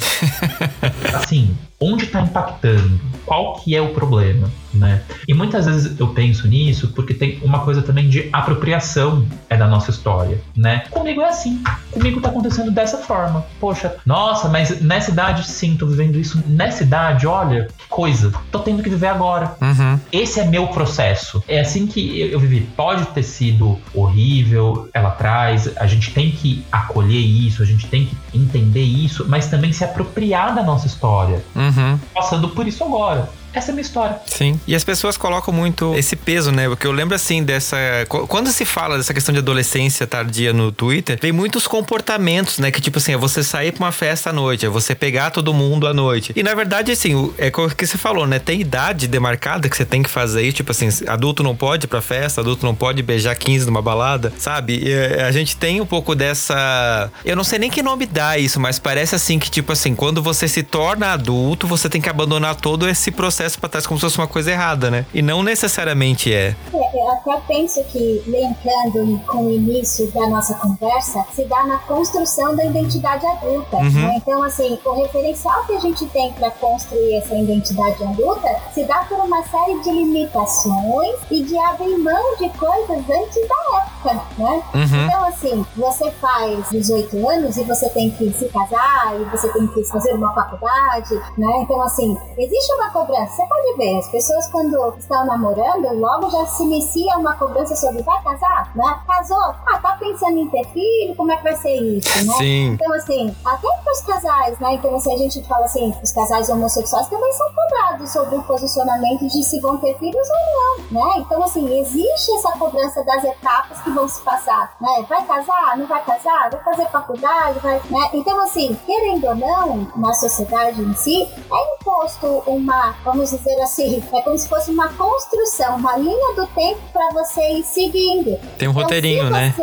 assim, 1.15 1.57
onde 1.81 2.05
está 2.05 2.21
impactando? 2.21 3.01
Qual 3.27 3.57
que 3.57 3.75
é 3.75 3.81
o 3.81 3.93
problema? 3.93 4.51
Né? 4.73 5.03
E 5.27 5.35
muitas 5.35 5.67
vezes 5.67 5.99
eu 5.99 6.09
penso 6.09 6.47
nisso 6.47 6.89
porque 6.95 7.13
tem 7.13 7.41
uma 7.43 7.61
coisa 7.61 7.83
também 7.83 8.09
de 8.09 8.29
apropriação 8.33 9.27
é 9.49 9.57
da 9.57 9.67
nossa 9.67 9.91
história, 9.91 10.41
né? 10.57 10.85
Comigo 10.91 11.21
é 11.21 11.29
assim, 11.29 11.63
comigo 11.91 12.21
tá 12.21 12.29
acontecendo 12.29 12.71
dessa 12.71 12.99
forma. 12.99 13.45
Poxa, 13.59 13.97
nossa, 14.07 14.49
mas 14.49 14.81
nessa 14.81 15.11
idade 15.11 15.45
sim, 15.45 15.77
tô 15.77 15.87
vivendo 15.87 16.17
isso. 16.17 16.43
Nessa 16.47 16.83
idade, 16.83 17.27
olha, 17.27 17.69
que 17.77 17.89
coisa, 17.89 18.33
tô 18.51 18.61
tendo 18.61 18.83
que 18.83 18.89
viver 18.89 19.09
agora. 19.09 19.57
Uhum. 19.61 19.99
Esse 20.13 20.41
é 20.41 20.47
meu 20.47 20.69
processo. 20.69 21.43
É 21.49 21.61
assim 21.61 21.87
que 21.87 22.21
eu 22.21 22.39
vivi. 22.39 22.61
Pode 22.77 23.07
ter 23.07 23.23
sido 23.23 23.79
horrível 23.95 24.89
ela 24.95 25.09
atrás, 25.09 25.71
a 25.77 25.87
gente 25.87 26.13
tem 26.13 26.31
que 26.31 26.65
acolher 26.71 27.19
isso, 27.19 27.63
a 27.63 27.67
gente 27.67 27.87
tem 27.87 28.07
que 28.07 28.17
entender 28.33 28.83
isso, 28.83 29.27
mas 29.29 29.49
também 29.49 29.73
se 29.73 29.85
apropriar 29.85 30.55
da 30.55 30.63
nossa 30.63 30.87
história. 30.87 31.45
Uhum. 31.55 31.99
Passando 32.15 32.49
por 32.49 32.67
isso 32.67 32.85
agora. 32.85 33.29
Essa 33.53 33.71
é 33.71 33.73
a 33.73 33.75
minha 33.75 33.83
história. 33.83 34.19
Sim. 34.27 34.61
E 34.67 34.75
as 34.75 34.85
pessoas 34.85 35.17
colocam 35.17 35.53
muito 35.53 35.95
esse 35.95 36.15
peso, 36.15 36.53
né? 36.53 36.69
Porque 36.69 36.87
eu 36.87 36.93
lembro 36.93 37.15
assim 37.15 37.43
dessa. 37.43 37.77
Quando 38.09 38.53
se 38.53 38.65
fala 38.65 38.97
dessa 38.97 39.13
questão 39.13 39.33
de 39.33 39.39
adolescência 39.39 40.07
tardia 40.07 40.53
no 40.53 40.71
Twitter, 40.71 41.19
vem 41.21 41.33
muitos 41.33 41.67
comportamentos, 41.67 42.59
né? 42.59 42.71
Que 42.71 42.81
tipo 42.81 42.99
assim, 42.99 43.13
é 43.13 43.17
você 43.17 43.43
sair 43.43 43.73
pra 43.73 43.87
uma 43.87 43.93
festa 43.93 44.31
à 44.31 44.33
noite, 44.33 44.65
é 44.65 44.69
você 44.69 44.95
pegar 44.95 45.31
todo 45.31 45.53
mundo 45.53 45.87
à 45.87 45.95
noite. 45.95 46.33
E 46.37 46.43
na 46.43 46.55
verdade, 46.55 46.93
assim, 46.93 47.33
é 47.39 47.49
o 47.49 47.69
que 47.71 47.87
você 47.87 47.99
falou, 47.99 48.27
né? 48.27 48.39
Tem 48.39 48.61
idade 48.61 49.09
demarcada 49.09 49.69
que 49.69 49.77
você 49.77 49.85
tem 49.85 50.03
que 50.03 50.11
fazer 50.11 50.43
isso. 50.43 50.57
Tipo 50.57 50.71
assim, 50.71 50.89
adulto 51.07 51.43
não 51.43 51.57
pode 51.57 51.87
ir 51.87 51.89
pra 51.89 52.01
festa, 52.01 52.41
adulto 52.41 52.65
não 52.65 52.75
pode 52.75 53.03
beijar 53.03 53.35
15 53.35 53.67
numa 53.67 53.83
balada, 53.83 54.33
sabe? 54.39 54.81
E 54.85 54.93
é, 54.93 55.25
a 55.25 55.33
gente 55.33 55.57
tem 55.57 55.81
um 55.81 55.87
pouco 55.87 56.15
dessa. 56.15 57.11
Eu 57.25 57.35
não 57.35 57.45
sei 57.45 57.59
nem 57.59 57.71
que 57.71 57.83
nome 57.83 58.07
dá 58.07 58.39
isso, 58.39 58.61
mas 58.61 58.79
parece 58.79 59.15
assim 59.15 59.39
que, 59.39 59.51
tipo 59.51 59.73
assim, 59.73 59.95
quando 59.95 60.23
você 60.23 60.47
se 60.47 60.63
torna 60.63 61.13
adulto, 61.13 61.67
você 61.67 61.89
tem 61.89 62.01
que 62.01 62.09
abandonar 62.09 62.55
todo 62.55 62.89
esse 62.89 63.11
processo 63.11 63.40
processo 63.41 63.59
para 63.59 63.69
trás 63.71 63.87
como 63.87 63.99
se 63.99 64.05
fosse 64.05 64.19
uma 64.19 64.29
coisa 64.29 64.51
errada, 64.51 64.91
né? 64.91 65.07
E 65.15 65.23
não 65.23 65.43
necessariamente 65.43 66.33
é. 66.33 66.55
é. 66.75 67.01
Eu 67.01 67.11
até 67.11 67.41
penso 67.49 67.83
que, 67.85 68.23
lembrando 68.27 69.19
com 69.27 69.47
o 69.47 69.51
início 69.51 70.11
da 70.13 70.29
nossa 70.29 70.55
conversa, 70.55 71.25
se 71.35 71.45
dá 71.45 71.65
na 71.65 71.79
construção 71.79 72.55
da 72.55 72.65
identidade 72.65 73.25
adulta. 73.27 73.77
Uhum. 73.77 73.91
Né? 73.91 74.15
Então, 74.17 74.43
assim, 74.43 74.79
o 74.85 74.93
referencial 74.93 75.65
que 75.65 75.73
a 75.75 75.81
gente 75.81 76.05
tem 76.07 76.33
para 76.33 76.51
construir 76.51 77.15
essa 77.15 77.35
identidade 77.35 78.03
adulta 78.05 78.49
se 78.75 78.85
dá 78.85 78.99
por 79.09 79.19
uma 79.21 79.43
série 79.45 79.81
de 79.81 79.91
limitações 79.91 81.17
e 81.31 81.43
de 81.43 81.57
abrir 81.59 81.97
mão 81.97 82.37
de 82.37 82.49
coisas 82.51 82.99
antes 82.99 83.49
da 83.49 83.79
época, 83.79 84.23
né? 84.37 84.63
Uhum. 84.75 85.07
Então, 85.07 85.25
assim, 85.25 85.67
você 85.77 86.11
faz 86.13 86.69
18 86.71 87.29
anos 87.29 87.57
e 87.57 87.65
você 87.65 87.89
tem 87.91 88.11
que 88.11 88.31
se 88.33 88.47
casar 88.47 89.19
e 89.19 89.25
você 89.25 89.49
tem 89.49 89.67
que 89.69 89.85
fazer 89.85 90.13
uma 90.13 90.35
faculdade, 90.35 91.15
né? 91.39 91.61
Então, 91.63 91.81
assim, 91.83 92.17
existe 92.37 92.73
uma 92.75 92.91
cobrança 92.91 93.30
você 93.31 93.47
pode 93.47 93.77
ver, 93.77 93.99
as 93.99 94.09
pessoas 94.09 94.49
quando 94.49 94.95
estão 94.99 95.25
namorando, 95.25 95.95
logo 95.99 96.31
já 96.31 96.47
se 96.47 96.65
inicia 96.65 97.17
uma 97.17 97.35
cobrança 97.37 97.77
sobre 97.77 98.03
vai 98.03 98.23
casar, 98.23 98.73
né? 98.75 99.01
Casou? 99.07 99.55
Ah, 99.67 99.79
tá 99.79 99.97
pensando 100.01 100.39
em 100.39 100.49
ter 100.49 100.65
filho? 100.69 101.15
Como 101.15 101.31
é 101.31 101.37
que 101.37 101.45
vai 101.45 101.57
ser 101.57 101.75
isso, 101.75 102.27
né? 102.27 102.35
Sim. 102.35 102.73
Então, 102.73 102.93
assim, 102.95 103.35
até 103.45 103.69
pros 103.85 104.01
casais, 104.03 104.59
né? 104.59 104.75
Então, 104.75 104.95
assim, 104.95 105.15
a 105.15 105.19
gente 105.19 105.43
fala 105.45 105.65
assim, 105.65 105.95
os 106.03 106.13
casais 106.13 106.49
homossexuais 106.49 107.09
também 107.09 107.33
são 107.33 107.47
cobrados 107.53 108.11
sobre 108.11 108.37
o 108.37 108.43
posicionamento 108.43 109.29
de 109.29 109.45
se 109.45 109.61
vão 109.61 109.77
ter 109.79 109.97
filhos 109.99 110.29
ou 110.29 110.91
não, 110.91 111.03
né? 111.03 111.15
Então, 111.19 111.43
assim, 111.43 111.79
existe 111.79 112.33
essa 112.33 112.53
cobrança 112.59 113.05
das 113.05 113.23
etapas 113.25 113.81
que 113.81 113.91
vão 113.91 114.09
se 114.09 114.21
passar, 114.23 114.75
né? 114.81 115.05
Vai 115.09 115.25
casar? 115.25 115.77
Não 115.77 115.87
vai 115.87 116.03
casar? 116.05 116.51
Vai 116.51 116.63
fazer 116.65 116.87
faculdade? 116.89 117.59
Vai, 117.61 117.81
né? 117.91 118.11
Então, 118.13 118.41
assim, 118.41 118.77
querendo 118.87 119.27
ou 119.27 119.35
não, 119.35 119.89
na 119.97 120.13
sociedade 120.15 120.81
em 120.83 120.95
si, 120.95 121.23
é 121.23 121.75
imposto 121.75 122.43
uma, 122.47 122.95
vamos 123.05 123.20
vamos 123.21 123.31
dizer 123.31 123.61
assim, 123.61 124.03
é 124.15 124.23
como 124.23 124.39
se 124.39 124.49
fosse 124.49 124.71
uma 124.71 124.89
construção, 124.95 125.77
uma 125.77 125.97
linha 125.99 126.35
do 126.35 126.47
tempo 126.49 126.81
para 126.91 127.09
você 127.13 127.53
ir 127.53 127.65
seguindo. 127.65 128.39
Tem 128.57 128.67
um 128.67 128.71
então, 128.71 128.83
roteirinho, 128.83 129.29
né? 129.29 129.55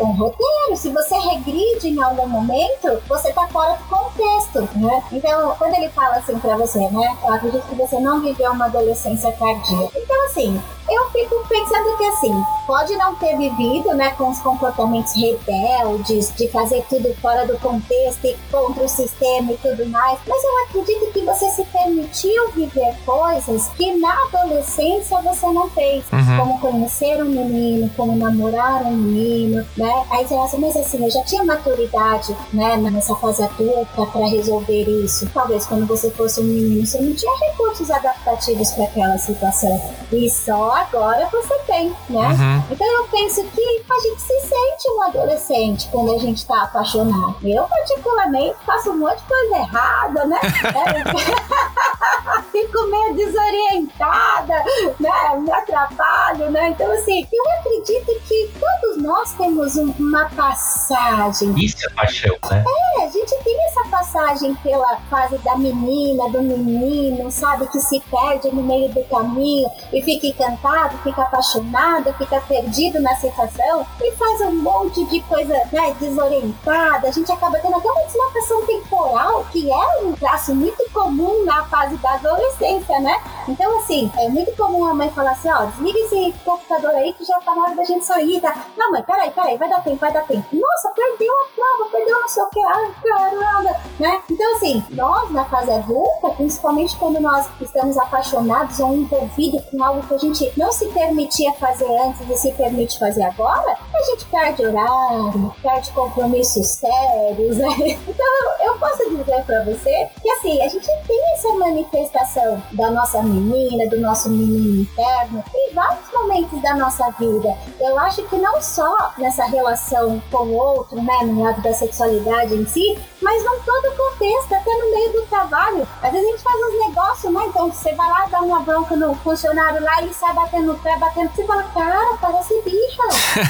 Um 0.00 0.12
roteiro, 0.12 0.76
se 0.76 0.88
você 0.90 1.16
regride 1.16 1.88
em 1.88 2.02
algum 2.02 2.26
momento, 2.26 3.00
você 3.08 3.32
tá 3.32 3.46
fora 3.48 3.74
do 3.74 3.84
contexto, 3.84 4.68
né? 4.78 5.02
Então, 5.12 5.54
quando 5.58 5.74
ele 5.74 5.88
fala 5.90 6.16
assim 6.16 6.38
para 6.38 6.56
você, 6.56 6.78
né? 6.90 7.16
Eu 7.22 7.34
acredito 7.34 7.66
que 7.68 7.74
você 7.76 8.00
não 8.00 8.20
viveu 8.20 8.50
uma 8.50 8.66
adolescência 8.66 9.30
tardia. 9.32 9.88
Então, 9.94 10.26
assim, 10.26 10.60
eu 10.90 11.10
fico 11.10 11.46
pensando 11.48 11.96
que 11.96 12.04
assim, 12.04 12.44
pode 12.66 12.96
não 12.96 13.14
ter 13.16 13.36
vivido, 13.36 13.94
né, 13.94 14.10
com 14.16 14.28
os 14.30 14.38
comportamentos 14.40 15.14
rebeldes, 15.14 16.32
de 16.36 16.48
fazer 16.48 16.84
tudo 16.88 17.14
fora 17.20 17.46
do 17.46 17.58
contexto 17.58 18.24
e 18.24 18.36
contra 18.50 18.84
o 18.84 18.88
sistema 18.88 19.52
e 19.52 19.56
tudo 19.58 19.86
mais, 19.86 20.18
mas 20.26 20.42
eu 20.44 20.64
acredito 20.64 21.12
que 21.12 21.20
você 21.22 21.50
se 21.50 21.64
permitiu 21.64 22.50
viver 22.52 22.94
coisas 23.04 23.68
que 23.76 23.96
na 23.96 24.14
adolescência 24.24 25.20
você 25.22 25.46
não 25.46 25.68
fez, 25.70 26.04
uhum. 26.12 26.38
como 26.38 26.60
conhecer 26.60 27.22
um 27.22 27.28
menino, 27.28 27.90
como 27.96 28.16
namorar 28.16 28.82
um 28.82 28.92
menino, 28.92 29.66
né? 29.76 30.06
Aí 30.10 30.26
você 30.26 30.34
acha, 30.34 30.58
mas 30.58 30.76
assim, 30.76 31.04
eu 31.04 31.10
já 31.10 31.22
tinha 31.24 31.44
maturidade, 31.44 32.36
né, 32.52 32.76
nessa 32.76 33.14
fase 33.16 33.42
adulta 33.42 34.06
para 34.06 34.26
resolver 34.26 34.84
isso. 35.04 35.28
Talvez 35.32 35.66
quando 35.66 35.86
você 35.86 36.10
fosse 36.10 36.40
um 36.40 36.44
menino, 36.44 36.86
você 36.86 37.00
não 37.00 37.14
tinha 37.14 37.32
recursos 37.50 37.90
adaptativos 37.90 38.70
para 38.72 38.84
aquela 38.84 39.18
situação. 39.18 39.80
E 40.12 40.28
só 40.30 40.77
agora 40.80 41.28
você 41.30 41.54
tem, 41.66 41.88
né? 42.08 42.28
Uhum. 42.28 42.62
Então 42.70 42.86
eu 42.86 43.08
penso 43.08 43.42
que 43.44 43.84
a 43.90 44.00
gente 44.00 44.20
se 44.20 44.40
sente 44.40 44.90
um 44.96 45.02
adolescente 45.02 45.88
quando 45.90 46.14
a 46.14 46.18
gente 46.18 46.46
tá 46.46 46.62
apaixonado. 46.62 47.36
Eu, 47.42 47.64
particularmente, 47.64 48.56
faço 48.64 48.90
um 48.90 48.98
monte 48.98 49.18
de 49.18 49.24
coisa 49.24 49.56
errada, 49.56 50.24
né? 50.26 50.38
é. 50.44 51.88
fico 52.52 52.86
meio 52.86 53.14
desorientada, 53.14 54.54
né? 54.98 55.38
Me 55.38 55.50
atrapalho, 55.50 56.50
né? 56.50 56.70
Então, 56.70 56.90
assim, 56.92 57.26
eu 57.32 57.44
acredito 57.58 58.20
que 58.26 58.50
todos 58.58 59.02
nós 59.02 59.32
temos 59.34 59.76
uma 59.76 60.28
passagem. 60.30 61.54
Isso 61.56 61.86
é 61.86 61.90
paixão, 61.94 62.36
né? 62.50 62.64
É, 62.98 63.04
a 63.04 63.08
gente 63.08 63.34
tem 63.44 63.56
essa 63.66 63.88
passagem 63.88 64.54
pela 64.56 64.96
fase 65.10 65.38
da 65.38 65.56
menina, 65.56 66.28
do 66.30 66.42
menino, 66.42 67.30
sabe? 67.30 67.66
Que 67.68 67.80
se 67.80 68.00
perde 68.10 68.54
no 68.54 68.62
meio 68.62 68.88
do 68.90 69.04
caminho 69.04 69.68
e 69.92 70.02
fica 70.02 70.26
encantado, 70.26 70.67
fica 71.02 71.22
apaixonado, 71.22 72.12
fica 72.14 72.40
perdido 72.40 73.00
na 73.00 73.14
sensação 73.16 73.86
e 74.00 74.12
faz 74.12 74.40
um 74.42 74.54
monte 74.56 75.04
de 75.06 75.20
coisa 75.22 75.54
né, 75.72 75.94
desorientada. 76.00 77.08
A 77.08 77.12
gente 77.12 77.30
acaba 77.30 77.58
tendo 77.58 77.76
até 77.76 77.90
uma 77.90 78.04
deslocação 78.04 78.66
temporal, 78.66 79.44
que 79.50 79.70
é 79.70 80.02
um 80.02 80.12
traço 80.12 80.54
muito 80.54 80.84
comum 80.92 81.44
na 81.44 81.64
fase 81.66 81.96
da 81.96 82.14
adolescência, 82.14 82.98
né? 83.00 83.20
Então, 83.48 83.78
assim, 83.78 84.10
é 84.18 84.28
muito 84.28 84.54
comum 84.56 84.84
a 84.84 84.94
mãe 84.94 85.10
falar 85.10 85.32
assim: 85.32 85.50
ó, 85.50 85.64
desliga 85.66 85.98
esse 86.00 86.34
computador 86.44 86.90
aí 86.90 87.12
que 87.12 87.24
já 87.24 87.40
tá 87.40 87.54
na 87.54 87.62
hora 87.62 87.74
da 87.74 87.84
gente 87.84 88.04
sair, 88.04 88.40
tá? 88.40 88.66
Não, 88.76 88.92
mãe, 88.92 89.02
peraí, 89.02 89.30
peraí, 89.30 89.56
vai 89.56 89.68
dar 89.68 89.82
tempo, 89.82 89.96
vai 89.96 90.12
dar 90.12 90.26
tempo. 90.26 90.46
Nossa, 90.52 90.90
perdeu 90.94 91.32
a 91.32 91.46
prova, 91.54 91.90
perdeu 91.90 92.20
não 92.20 92.28
sei 92.28 92.42
o 92.42 92.50
que, 92.50 92.60
ai, 92.60 92.94
caramba, 93.02 93.76
né? 93.98 94.22
Então, 94.30 94.54
assim, 94.56 94.84
nós 94.90 95.30
na 95.30 95.44
fase 95.44 95.70
adulta, 95.70 96.30
principalmente 96.36 96.96
quando 96.96 97.20
nós 97.20 97.48
estamos 97.60 97.96
apaixonados 97.96 98.78
ou 98.80 98.94
envolvidos 98.94 99.64
com 99.70 99.82
algo 99.82 100.06
que 100.06 100.14
a 100.14 100.18
gente 100.18 100.50
não 100.58 100.72
se 100.72 100.86
permitia 100.86 101.52
fazer 101.52 101.86
antes 102.02 102.28
e 102.28 102.36
se 102.36 102.52
permite 102.52 102.98
fazer 102.98 103.22
agora, 103.22 103.76
a 103.94 104.02
gente 104.02 104.24
perde 104.26 104.66
horário, 104.66 105.54
perde 105.62 105.90
compromissos 105.92 106.66
sérios, 106.66 107.56
né? 107.56 107.68
Então, 108.18 108.66
eu 108.66 108.76
posso 108.78 109.08
dizer 109.10 109.44
para 109.44 109.64
você 109.64 110.08
que, 110.20 110.30
assim, 110.30 110.60
a 110.60 110.68
gente 110.68 110.86
tem 111.06 111.34
essa 111.34 111.52
manifestação 111.52 112.60
da 112.72 112.90
nossa 112.90 113.22
menina, 113.22 113.88
do 113.88 114.00
nosso 114.00 114.28
menino 114.28 114.82
interno, 114.82 115.44
em 115.54 115.72
vários 115.72 116.12
momentos 116.12 116.60
da 116.60 116.74
nossa 116.74 117.08
vida. 117.12 117.56
Eu 117.78 117.98
acho 118.00 118.24
que 118.24 118.36
não 118.36 118.60
só 118.60 119.12
nessa 119.16 119.44
relação 119.44 120.20
com 120.30 120.44
o 120.44 120.56
outro, 120.56 121.00
né, 121.00 121.18
no 121.22 121.44
lado 121.44 121.62
da 121.62 121.72
sexualidade 121.72 122.54
em 122.54 122.66
si, 122.66 122.98
mas 123.22 123.44
não 123.44 123.60
todo 123.60 123.88
o 123.88 123.96
contexto, 123.96 124.54
até 124.54 124.70
no 124.70 124.90
meio 124.90 125.12
do 125.12 125.22
trabalho. 125.26 125.86
Às 126.02 126.12
vezes 126.12 126.26
a 126.26 126.30
gente 126.32 126.42
faz 126.42 126.56
uns 126.56 126.88
negócios, 126.88 127.32
né? 127.32 127.44
Então 127.46 127.70
você 127.70 127.92
vai 127.94 128.08
lá 128.08 128.26
dar 128.26 128.42
uma 128.42 128.60
bronca 128.60 128.96
no 128.96 129.14
funcionário 129.16 129.82
lá, 129.82 130.02
ele 130.02 130.12
sai 130.14 130.34
batendo 130.48 130.72
no 130.72 130.78
pé, 130.78 130.96
batendo. 130.98 131.30
Você 131.34 131.44
fala, 131.44 131.62
cara, 131.64 132.16
parece 132.20 132.62
birra. 132.62 133.08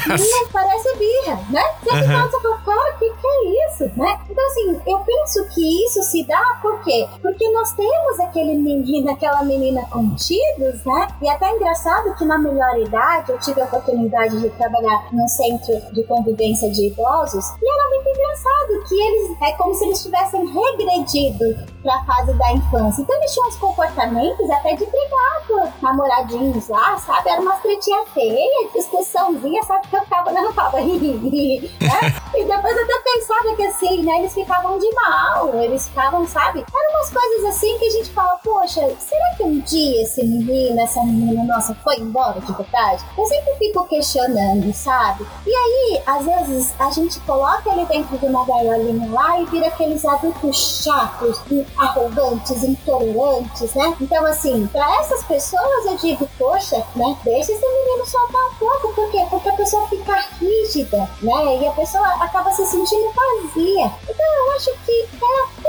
Minha, 0.17 0.47
parece 0.51 0.97
birra, 0.97 1.39
né? 1.49 1.63
Você 1.81 1.95
uhum. 1.95 2.07
fala, 2.07 2.27
você 2.29 2.41
fala, 2.41 2.57
cara, 2.65 2.95
o 2.95 2.99
que, 2.99 3.09
que 3.09 3.27
é 3.27 3.67
isso, 3.67 3.99
né? 3.99 4.19
Então, 4.29 4.45
assim, 4.47 4.81
eu 4.85 4.99
penso 4.99 5.47
que 5.53 5.85
isso 5.85 6.03
se 6.03 6.23
dá 6.25 6.59
por 6.61 6.81
quê? 6.83 7.07
Porque 7.21 7.49
nós 7.51 7.71
temos 7.73 8.19
aquele 8.19 8.55
menino, 8.55 9.11
aquela 9.11 9.43
menina 9.43 9.85
contidos, 9.89 10.83
né? 10.85 11.07
E 11.21 11.29
até 11.29 11.49
é 11.49 11.55
engraçado 11.55 12.15
que 12.15 12.25
na 12.25 12.37
melhor 12.37 12.77
idade 12.79 13.31
eu 13.31 13.39
tive 13.39 13.61
a 13.61 13.65
oportunidade 13.65 14.39
de 14.39 14.49
trabalhar 14.51 15.07
num 15.11 15.27
centro 15.27 15.73
de 15.93 16.03
convivência 16.03 16.69
de 16.69 16.87
idosos 16.87 17.45
e 17.61 17.71
era 17.71 17.89
muito 17.89 18.09
engraçado 18.09 18.87
que 18.87 18.95
eles 18.95 19.37
é 19.41 19.51
como 19.53 19.73
se 19.73 19.85
eles 19.85 20.03
tivessem 20.03 20.45
regredido 20.45 21.55
para 21.81 21.95
a 21.95 22.05
fase 22.05 22.33
da 22.33 22.53
infância. 22.53 23.01
Então 23.01 23.15
eles 23.17 23.33
tinham 23.33 23.47
uns 23.47 23.55
comportamentos 23.55 24.49
até 24.49 24.75
de 24.75 24.85
brigar 24.85 25.47
com 25.47 25.85
namoradinhos 25.85 26.67
lá, 26.67 26.88
sabe? 26.97 27.29
Era 27.29 27.41
uma 27.41 27.55
tretinha 27.57 28.05
feia, 28.13 28.69
discussãozinha, 28.73 29.63
sabe? 29.63 29.87
Que 29.87 29.95
eu 29.95 30.01
ficava 30.01 30.29
olhando 30.29 30.53
pra 30.53 30.71
né? 30.71 32.19
E 32.35 32.45
depois 32.45 32.77
eu 32.77 32.83
até 32.83 32.99
pensava 33.03 33.55
que 33.55 33.63
assim, 33.65 34.03
né? 34.03 34.19
Eles 34.19 34.33
ficavam 34.33 34.77
de 34.77 34.89
mal, 34.93 35.53
eles 35.55 35.87
ficavam, 35.87 36.27
sabe? 36.27 36.59
Eram 36.59 36.99
umas 36.99 37.09
coisas 37.09 37.45
assim 37.45 37.77
que 37.77 37.85
a 37.85 37.89
gente 37.89 38.09
fala, 38.11 38.39
poxa, 38.43 38.81
será 38.99 39.35
que 39.35 39.43
um 39.43 39.59
dia 39.59 40.03
esse 40.03 40.23
menino, 40.23 40.79
essa 40.79 41.03
menina, 41.03 41.43
nossa, 41.43 41.75
foi 41.83 41.97
embora 41.97 42.39
de 42.39 42.51
verdade? 42.53 43.03
Eu 43.17 43.25
sempre 43.25 43.55
fico 43.55 43.85
questionando, 43.85 44.73
sabe? 44.73 45.25
E 45.45 45.53
aí, 45.53 46.01
às 46.05 46.25
vezes, 46.25 46.73
a 46.79 46.89
gente 46.91 47.19
coloca 47.21 47.69
ele 47.71 47.85
dentro 47.85 48.17
de 48.17 48.25
uma 48.25 48.45
gaiolinha 48.45 49.11
lá 49.11 49.39
e 49.39 49.45
vira 49.45 49.67
aqueles 49.67 50.05
adultos 50.05 50.83
chatos, 50.83 51.39
arrogantes, 51.77 52.63
intolerantes, 52.63 53.73
né? 53.73 53.95
Então, 53.99 54.25
assim, 54.25 54.67
para 54.67 54.99
essas 54.99 55.23
pessoas 55.23 55.85
eu 55.85 55.97
digo, 55.97 56.29
poxa, 56.37 56.68
né? 56.95 57.17
Deixa 57.23 57.51
esse 57.51 57.67
menino 57.67 58.05
soltar 58.05 58.41
um 58.47 58.55
pouco, 58.55 58.93
por 58.93 59.11
quê? 59.11 59.25
Porque 59.29 59.49
a 59.49 59.53
pessoa 59.53 59.87
fica 59.87 60.13
rígida, 60.39 61.09
né? 61.21 61.57
E 61.61 61.67
a 61.67 61.71
pessoa 61.71 62.07
acaba 62.23 62.51
se 62.51 62.65
sentindo 62.65 63.11
vazia. 63.11 63.91
Então, 64.07 64.25
eu 64.25 64.51
acho 64.55 64.71
que 64.85 65.07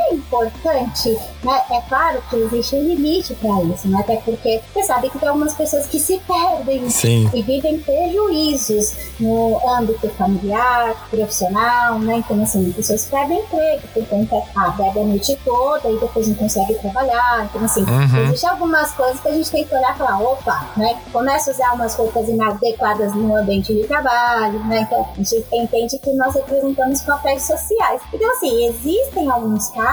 é 0.01 0.15
importante, 0.15 1.17
né? 1.43 1.63
É 1.71 1.81
claro 1.89 2.23
que 2.29 2.37
existe 2.37 2.77
um 2.77 2.83
limite 2.83 3.35
para 3.35 3.63
isso, 3.63 3.89
né? 3.89 4.01
Até 4.01 4.17
porque 4.17 4.61
você 4.73 4.83
sabe 4.83 5.11
que 5.11 5.19
tem 5.19 5.29
algumas 5.29 5.55
pessoas 5.55 5.87
que 5.87 5.99
se 5.99 6.21
perdem 6.27 6.89
Sim. 6.89 7.31
e 7.35 7.43
vivem 7.43 7.79
prejuízos 7.79 8.95
no 9.19 9.61
âmbito 9.69 10.09
familiar, 10.11 11.09
profissional, 11.11 11.99
né? 11.99 12.17
Então, 12.17 12.43
assim, 12.43 12.73
pessoas 12.73 13.07
perdem 13.07 13.41
emprego 13.41 13.83
por 13.93 14.07
conta, 14.07 14.43
ah, 14.57 14.71
bebe 14.71 15.01
a 15.01 15.05
noite 15.05 15.39
toda 15.45 15.89
e 15.91 15.99
depois 15.99 16.29
não 16.29 16.35
consegue 16.35 16.75
trabalhar. 16.75 17.49
Então, 17.51 17.65
assim, 17.65 17.83
uhum. 17.83 18.25
existem 18.25 18.51
algumas 18.51 18.93
coisas 18.93 19.21
que 19.21 19.29
a 19.29 19.33
gente 19.33 19.51
tem 19.51 19.65
que 19.65 19.75
olhar 19.75 19.95
e 19.95 19.99
falar, 19.99 20.21
opa, 20.21 20.71
né? 20.77 20.99
Começa 21.13 21.51
a 21.51 21.55
usar 21.55 21.75
umas 21.75 21.95
roupas 21.95 22.29
inadequadas 22.29 23.15
no 23.15 23.37
ambiente 23.37 23.75
de 23.75 23.87
trabalho, 23.87 24.65
né? 24.65 24.83
Então, 24.83 25.07
a 25.13 25.23
gente 25.23 25.45
entende 25.53 25.99
que 25.99 26.13
nós 26.15 26.35
representamos 26.35 27.03
papéis 27.03 27.43
sociais. 27.43 28.01
Então, 28.13 28.31
assim, 28.33 28.67
existem 28.67 29.31
alguns 29.31 29.69
casos 29.71 29.90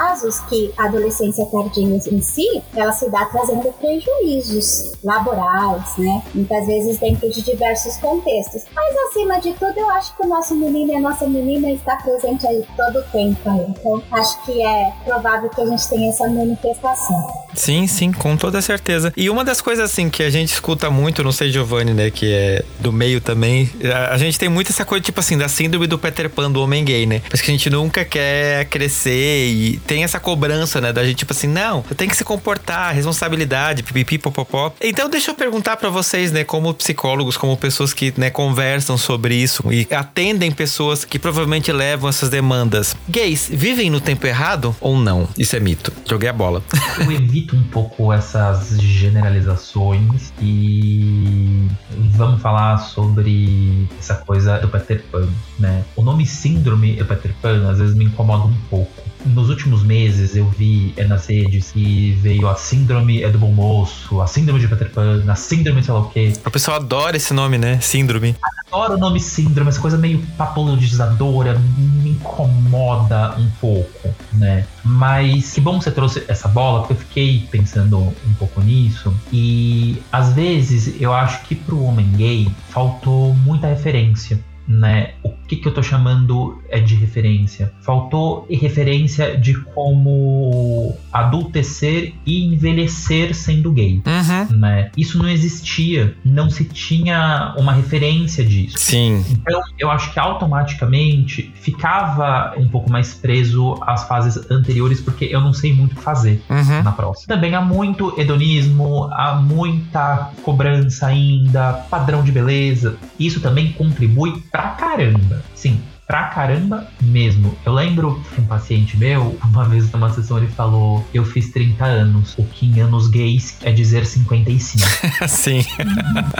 que 0.48 0.72
a 0.76 0.84
adolescência 0.84 1.46
tardia 1.46 1.84
em 1.84 2.20
si, 2.20 2.62
ela 2.74 2.92
se 2.92 3.08
dá 3.10 3.24
trazendo 3.26 3.72
prejuízos 3.74 4.92
laborais, 5.02 5.96
né? 5.98 6.22
Muitas 6.34 6.66
vezes 6.66 6.98
dentro 6.98 7.28
de 7.30 7.42
diversos 7.42 7.96
contextos. 7.96 8.62
Mas, 8.74 8.94
acima 9.08 9.40
de 9.40 9.52
tudo, 9.54 9.76
eu 9.76 9.90
acho 9.90 10.16
que 10.16 10.22
o 10.22 10.28
nosso 10.28 10.54
menino 10.54 10.92
e 10.92 10.96
a 10.96 11.00
nossa 11.00 11.26
menina 11.26 11.70
está 11.70 11.96
presente 11.96 12.46
aí 12.46 12.64
todo 12.76 12.98
o 12.98 13.02
tempo. 13.04 13.38
Aí. 13.48 13.66
Então, 13.68 14.02
acho 14.12 14.44
que 14.44 14.62
é 14.62 14.92
provável 15.04 15.48
que 15.50 15.60
a 15.60 15.66
gente 15.66 15.88
tenha 15.88 16.10
essa 16.10 16.28
manifestação. 16.28 17.48
Sim, 17.54 17.86
sim, 17.86 18.12
com 18.12 18.36
toda 18.36 18.60
certeza. 18.62 19.12
E 19.16 19.28
uma 19.28 19.44
das 19.44 19.60
coisas 19.60 19.84
assim 19.84 20.08
que 20.08 20.22
a 20.22 20.30
gente 20.30 20.52
escuta 20.52 20.90
muito, 20.90 21.24
não 21.24 21.32
sei, 21.32 21.50
Giovanni, 21.50 21.92
né, 21.92 22.10
que 22.10 22.32
é 22.32 22.64
do 22.78 22.92
meio 22.92 23.20
também, 23.20 23.70
a, 23.92 24.14
a 24.14 24.18
gente 24.18 24.38
tem 24.38 24.48
muito 24.48 24.70
essa 24.70 24.84
coisa, 24.84 25.02
tipo 25.02 25.18
assim, 25.20 25.36
da 25.36 25.48
síndrome 25.48 25.86
do 25.86 25.98
Peter 25.98 26.30
Pan 26.30 26.50
do 26.50 26.62
homem 26.62 26.84
gay, 26.84 27.06
né? 27.06 27.22
Mas 27.30 27.40
que 27.40 27.50
a 27.50 27.54
gente 27.54 27.68
nunca 27.70 28.04
quer 28.04 28.66
crescer 28.66 29.48
e 29.48 29.78
tem 29.88 30.04
essa 30.04 30.20
cobrança, 30.20 30.82
né, 30.82 30.92
da 30.92 31.02
gente, 31.02 31.16
tipo 31.16 31.32
assim, 31.32 31.46
não, 31.46 31.82
eu 31.88 31.96
tenho 31.96 32.10
que 32.10 32.16
se 32.16 32.22
comportar, 32.22 32.94
responsabilidade, 32.94 33.82
pipipi, 33.82 34.18
popopó. 34.18 34.70
Então, 34.82 35.08
deixa 35.08 35.30
eu 35.30 35.34
perguntar 35.34 35.78
para 35.78 35.88
vocês, 35.88 36.30
né, 36.30 36.44
como 36.44 36.74
psicólogos, 36.74 37.38
como 37.38 37.56
pessoas 37.56 37.94
que, 37.94 38.12
né, 38.18 38.28
conversam 38.28 38.98
sobre 38.98 39.34
isso 39.34 39.72
e 39.72 39.88
atendem 39.90 40.52
pessoas 40.52 41.06
que 41.06 41.18
provavelmente 41.18 41.72
levam 41.72 42.10
essas 42.10 42.28
demandas. 42.28 42.94
Gays 43.08 43.48
vivem 43.50 43.88
no 43.88 43.98
tempo 43.98 44.26
errado 44.26 44.76
ou 44.78 44.94
não? 44.94 45.26
Isso 45.38 45.56
é 45.56 45.60
mito. 45.60 45.90
Joguei 46.04 46.28
a 46.28 46.34
bola. 46.34 46.62
Eu 47.00 47.10
evito 47.10 47.56
um 47.56 47.64
pouco 47.64 48.12
essas 48.12 48.78
generalizações 48.78 50.34
e 50.38 51.66
vamos 52.14 52.42
falar 52.42 52.76
sobre 52.76 53.88
essa 53.98 54.16
coisa 54.16 54.58
do 54.58 54.68
Peter 54.68 55.02
Pan, 55.10 55.26
né? 55.58 55.82
O 55.96 56.02
nome 56.02 56.26
síndrome 56.26 56.96
do 56.96 57.06
Peter 57.06 57.32
Pan 57.40 57.70
às 57.70 57.78
vezes 57.78 57.94
me 57.94 58.04
incomoda 58.04 58.44
um 58.44 58.54
pouco. 58.68 59.07
Nos 59.26 59.48
últimos 59.48 59.82
meses 59.82 60.36
eu 60.36 60.48
vi 60.48 60.92
é, 60.96 61.04
nas 61.04 61.26
redes 61.26 61.72
que 61.72 62.12
veio 62.20 62.48
a 62.48 62.54
síndrome 62.54 63.22
é 63.22 63.30
do 63.30 63.38
bom 63.38 63.52
moço, 63.52 64.20
a 64.20 64.26
síndrome 64.26 64.60
de 64.60 64.68
Peter 64.68 64.90
Pan, 64.90 65.24
a 65.26 65.34
síndrome 65.34 65.82
sei 65.82 65.92
lá 65.92 66.00
o 66.00 66.10
quê. 66.10 66.32
O 66.44 66.50
pessoal 66.50 66.76
adora 66.76 67.16
esse 67.16 67.34
nome, 67.34 67.58
né? 67.58 67.80
Síndrome. 67.80 68.36
Adoro 68.70 68.94
o 68.94 68.98
nome 68.98 69.18
síndrome, 69.18 69.70
essa 69.70 69.80
coisa 69.80 69.96
meio 69.96 70.20
patologizadora, 70.36 71.58
me 71.58 72.10
incomoda 72.10 73.34
um 73.38 73.50
pouco, 73.60 74.14
né? 74.34 74.66
Mas 74.84 75.54
que 75.54 75.60
bom 75.60 75.78
que 75.78 75.84
você 75.84 75.90
trouxe 75.90 76.22
essa 76.28 76.48
bola, 76.48 76.80
porque 76.80 76.92
eu 76.92 76.98
fiquei 76.98 77.48
pensando 77.50 77.98
um 77.98 78.34
pouco 78.38 78.60
nisso. 78.60 79.14
E 79.32 80.02
às 80.12 80.32
vezes 80.32 81.00
eu 81.00 81.12
acho 81.12 81.42
que 81.44 81.54
pro 81.54 81.82
homem 81.82 82.10
gay 82.12 82.48
faltou 82.68 83.34
muita 83.34 83.66
referência 83.66 84.38
né? 84.68 85.14
O 85.22 85.30
que, 85.48 85.56
que 85.56 85.66
eu 85.66 85.72
tô 85.72 85.82
chamando 85.82 86.62
é 86.68 86.78
de 86.78 86.94
referência? 86.94 87.72
Faltou 87.80 88.46
referência 88.50 89.36
de 89.36 89.54
como 89.54 90.94
adultecer 91.12 92.14
e 92.26 92.44
envelhecer 92.44 93.34
sendo 93.34 93.72
gay, 93.72 94.02
uhum. 94.06 94.58
né? 94.58 94.90
Isso 94.96 95.18
não 95.18 95.28
existia, 95.28 96.14
não 96.24 96.50
se 96.50 96.64
tinha 96.64 97.54
uma 97.56 97.72
referência 97.72 98.44
disso. 98.44 98.78
Sim. 98.78 99.24
Então, 99.30 99.60
eu 99.78 99.90
acho 99.90 100.12
que 100.12 100.20
automaticamente 100.20 101.50
ficava 101.54 102.54
um 102.58 102.68
pouco 102.68 102.90
mais 102.90 103.14
preso 103.14 103.78
às 103.82 104.06
fases 104.06 104.50
anteriores, 104.50 105.00
porque 105.00 105.24
eu 105.24 105.40
não 105.40 105.54
sei 105.54 105.72
muito 105.72 105.96
fazer 105.96 106.42
uhum. 106.50 106.82
na 106.82 106.92
próxima. 106.92 107.34
Também 107.34 107.54
há 107.54 107.62
muito 107.62 108.12
hedonismo, 108.20 109.08
há 109.12 109.34
muita 109.34 110.30
cobrança 110.42 111.06
ainda, 111.06 111.72
padrão 111.90 112.22
de 112.22 112.30
beleza. 112.30 112.98
Isso 113.18 113.40
também 113.40 113.72
contribui 113.72 114.42
pra 114.52 114.68
caramba. 114.70 115.37
Sim, 115.54 115.80
pra 116.08 116.24
caramba 116.24 116.88
mesmo. 117.02 117.56
Eu 117.64 117.74
lembro 117.74 118.22
um 118.38 118.44
paciente 118.44 118.96
meu, 118.96 119.38
uma 119.44 119.64
vez 119.68 119.92
numa 119.92 120.10
sessão 120.10 120.38
ele 120.38 120.48
falou: 120.48 121.06
Eu 121.12 121.24
fiz 121.24 121.50
30 121.50 121.84
anos, 121.84 122.34
o 122.38 122.44
que 122.44 122.66
em 122.66 122.80
anos 122.80 123.08
gays 123.08 123.58
é 123.62 123.70
dizer 123.70 124.06
55. 124.06 124.84
Sim. 125.28 125.64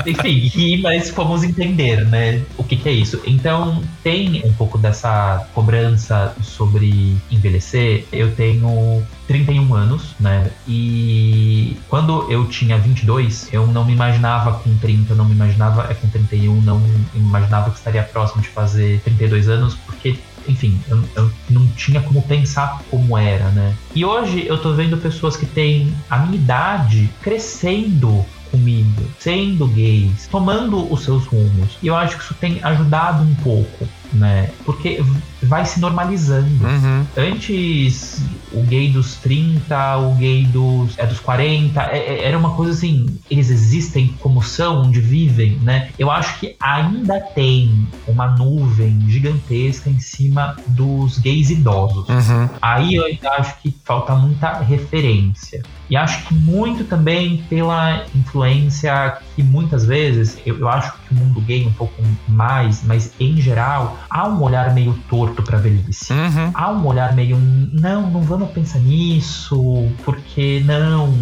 Enfim, 0.06 0.48
ri, 0.48 0.80
mas 0.80 1.10
fomos 1.10 1.44
entender, 1.44 2.04
né? 2.06 2.42
O 2.56 2.64
que, 2.64 2.76
que 2.76 2.88
é 2.88 2.92
isso. 2.92 3.20
Então, 3.26 3.82
tem 4.02 4.42
um 4.44 4.52
pouco 4.54 4.78
dessa 4.78 5.46
cobrança 5.54 6.34
sobre 6.42 7.16
envelhecer. 7.30 8.06
Eu 8.10 8.34
tenho 8.34 9.04
31 9.28 9.74
anos, 9.74 10.14
né? 10.18 10.50
E 10.66 11.76
quando 11.88 12.28
eu 12.32 12.46
tinha 12.48 12.78
22, 12.78 13.52
eu 13.52 13.66
não 13.66 13.84
me 13.84 13.92
imaginava 13.92 14.58
com 14.58 14.76
30, 14.78 15.14
não 15.14 15.26
me 15.26 15.34
imaginava 15.34 15.86
é 15.90 15.94
com 15.94 16.08
31, 16.08 16.60
não 16.62 16.80
me 16.80 17.06
imaginava 17.14 17.70
que 17.70 17.76
estaria 17.76 18.02
próximo 18.02 18.40
de 18.40 18.48
fazer 18.48 19.00
32 19.04 19.48
anos, 19.48 19.74
porque 19.86 20.18
enfim, 20.48 20.80
eu, 20.88 21.04
eu, 21.14 21.30
não 21.50 21.66
tinha 21.72 22.00
como 22.00 22.22
pensar 22.22 22.82
como 22.90 23.18
era, 23.18 23.50
né? 23.50 23.74
E 23.94 24.02
hoje 24.02 24.46
eu 24.46 24.56
tô 24.56 24.72
vendo 24.72 24.96
pessoas 24.96 25.36
que 25.36 25.44
têm 25.44 25.94
a 26.08 26.18
minha 26.18 26.36
idade 26.36 27.10
crescendo 27.20 28.24
comigo, 28.50 29.02
sendo 29.18 29.66
gays, 29.66 30.26
tomando 30.30 30.90
os 30.90 31.04
seus 31.04 31.26
rumos. 31.26 31.76
E 31.82 31.86
eu 31.86 31.94
acho 31.94 32.16
que 32.16 32.22
isso 32.22 32.34
tem 32.34 32.60
ajudado 32.62 33.22
um 33.22 33.34
pouco 33.36 33.86
né? 34.12 34.50
Porque 34.64 35.02
vai 35.42 35.64
se 35.64 35.80
normalizando. 35.80 36.64
Uhum. 36.64 37.06
Antes, 37.16 38.22
o 38.52 38.62
gay 38.62 38.90
dos 38.90 39.16
30, 39.16 39.96
o 39.98 40.14
gay 40.14 40.44
dos, 40.44 40.98
é 40.98 41.06
dos 41.06 41.20
40, 41.20 41.80
é, 41.82 41.98
é, 41.98 42.24
era 42.24 42.38
uma 42.38 42.50
coisa 42.54 42.72
assim, 42.72 43.18
eles 43.30 43.50
existem 43.50 44.14
como 44.20 44.42
são, 44.42 44.82
onde 44.82 45.00
vivem, 45.00 45.58
né? 45.62 45.90
Eu 45.98 46.10
acho 46.10 46.38
que 46.40 46.56
ainda 46.60 47.20
tem 47.20 47.86
uma 48.06 48.28
nuvem 48.28 49.04
gigantesca 49.08 49.90
em 49.90 50.00
cima 50.00 50.56
dos 50.66 51.18
gays 51.18 51.50
idosos. 51.50 52.08
Uhum. 52.08 52.48
Aí 52.60 52.94
eu 52.94 53.04
acho 53.32 53.60
que 53.60 53.74
falta 53.84 54.14
muita 54.14 54.58
referência. 54.60 55.62
E 55.90 55.96
acho 55.96 56.26
que 56.26 56.34
muito 56.34 56.84
também 56.84 57.42
pela 57.48 58.04
influência 58.14 59.18
que 59.34 59.42
muitas 59.42 59.86
vezes, 59.86 60.38
eu, 60.44 60.58
eu 60.58 60.68
acho 60.68 60.92
que 60.92 61.14
o 61.14 61.16
mundo 61.16 61.40
gay 61.40 61.66
um 61.66 61.72
pouco 61.72 61.94
mais, 62.28 62.82
mas 62.84 63.12
em 63.18 63.40
geral, 63.40 63.98
há 64.10 64.28
um 64.28 64.42
olhar 64.42 64.72
meio 64.74 64.94
torto 65.08 65.42
pra 65.42 65.58
velhice. 65.58 66.12
Uhum. 66.12 66.50
Há 66.54 66.70
um 66.70 66.86
olhar 66.86 67.14
meio, 67.14 67.38
não, 67.72 68.10
não 68.10 68.22
vamos 68.22 68.50
pensar 68.50 68.80
nisso, 68.80 69.90
porque 70.04 70.62
não, 70.64 71.14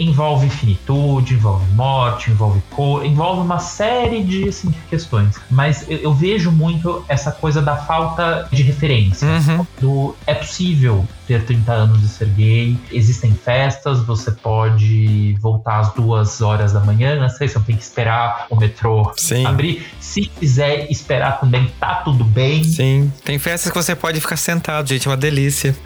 envolve 0.00 0.48
finitude, 0.48 1.34
envolve 1.34 1.64
morte, 1.74 2.30
envolve 2.30 2.60
cor, 2.70 3.04
envolve 3.04 3.42
uma 3.42 3.58
série 3.58 4.24
de 4.24 4.48
assim, 4.48 4.72
questões. 4.88 5.36
Mas 5.50 5.88
eu, 5.88 5.98
eu, 5.98 6.14
vejo 6.14 6.50
muito 6.50 7.04
essa 7.06 7.30
coisa 7.30 7.60
da 7.60 7.76
falta 7.76 8.48
de 8.50 8.62
referência. 8.62 9.28
Uhum. 9.28 9.66
Do, 9.80 10.16
é 10.26 10.34
possível 10.34 11.06
ter 11.30 11.44
30 11.44 11.72
anos 11.72 12.02
e 12.02 12.08
ser 12.08 12.28
gay, 12.30 12.76
existem 12.90 13.32
festas, 13.32 14.00
você 14.00 14.32
pode 14.32 15.36
voltar 15.40 15.78
às 15.78 15.94
duas 15.94 16.40
horas 16.40 16.72
da 16.72 16.80
manhã, 16.80 17.20
não 17.20 17.28
sei, 17.28 17.46
você 17.46 17.56
não 17.56 17.64
tem 17.64 17.76
que 17.76 17.84
esperar 17.84 18.46
o 18.50 18.56
metrô 18.56 19.12
Sim. 19.16 19.46
abrir. 19.46 19.86
Se 20.00 20.22
quiser 20.22 20.90
esperar 20.90 21.38
também, 21.38 21.70
tá 21.78 22.02
tudo 22.04 22.24
bem. 22.24 22.64
Sim. 22.64 23.12
Tem 23.24 23.38
festas 23.38 23.70
que 23.70 23.78
você 23.78 23.94
pode 23.94 24.20
ficar 24.20 24.36
sentado, 24.36 24.88
gente, 24.88 25.06
é 25.06 25.10
uma 25.10 25.16
delícia. 25.16 25.76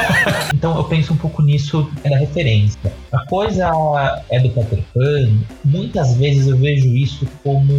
então 0.54 0.74
eu 0.74 0.84
penso 0.84 1.12
um 1.12 1.16
pouco 1.16 1.42
nisso 1.42 1.90
é 2.02 2.08
da 2.08 2.16
referência. 2.16 2.90
A 3.12 3.26
coisa 3.26 3.70
é 4.30 4.40
do 4.40 4.48
Peter 4.48 4.82
Pan, 4.94 5.30
muitas 5.62 6.16
vezes 6.16 6.46
eu 6.46 6.56
vejo 6.56 6.88
isso 6.88 7.26
como. 7.44 7.72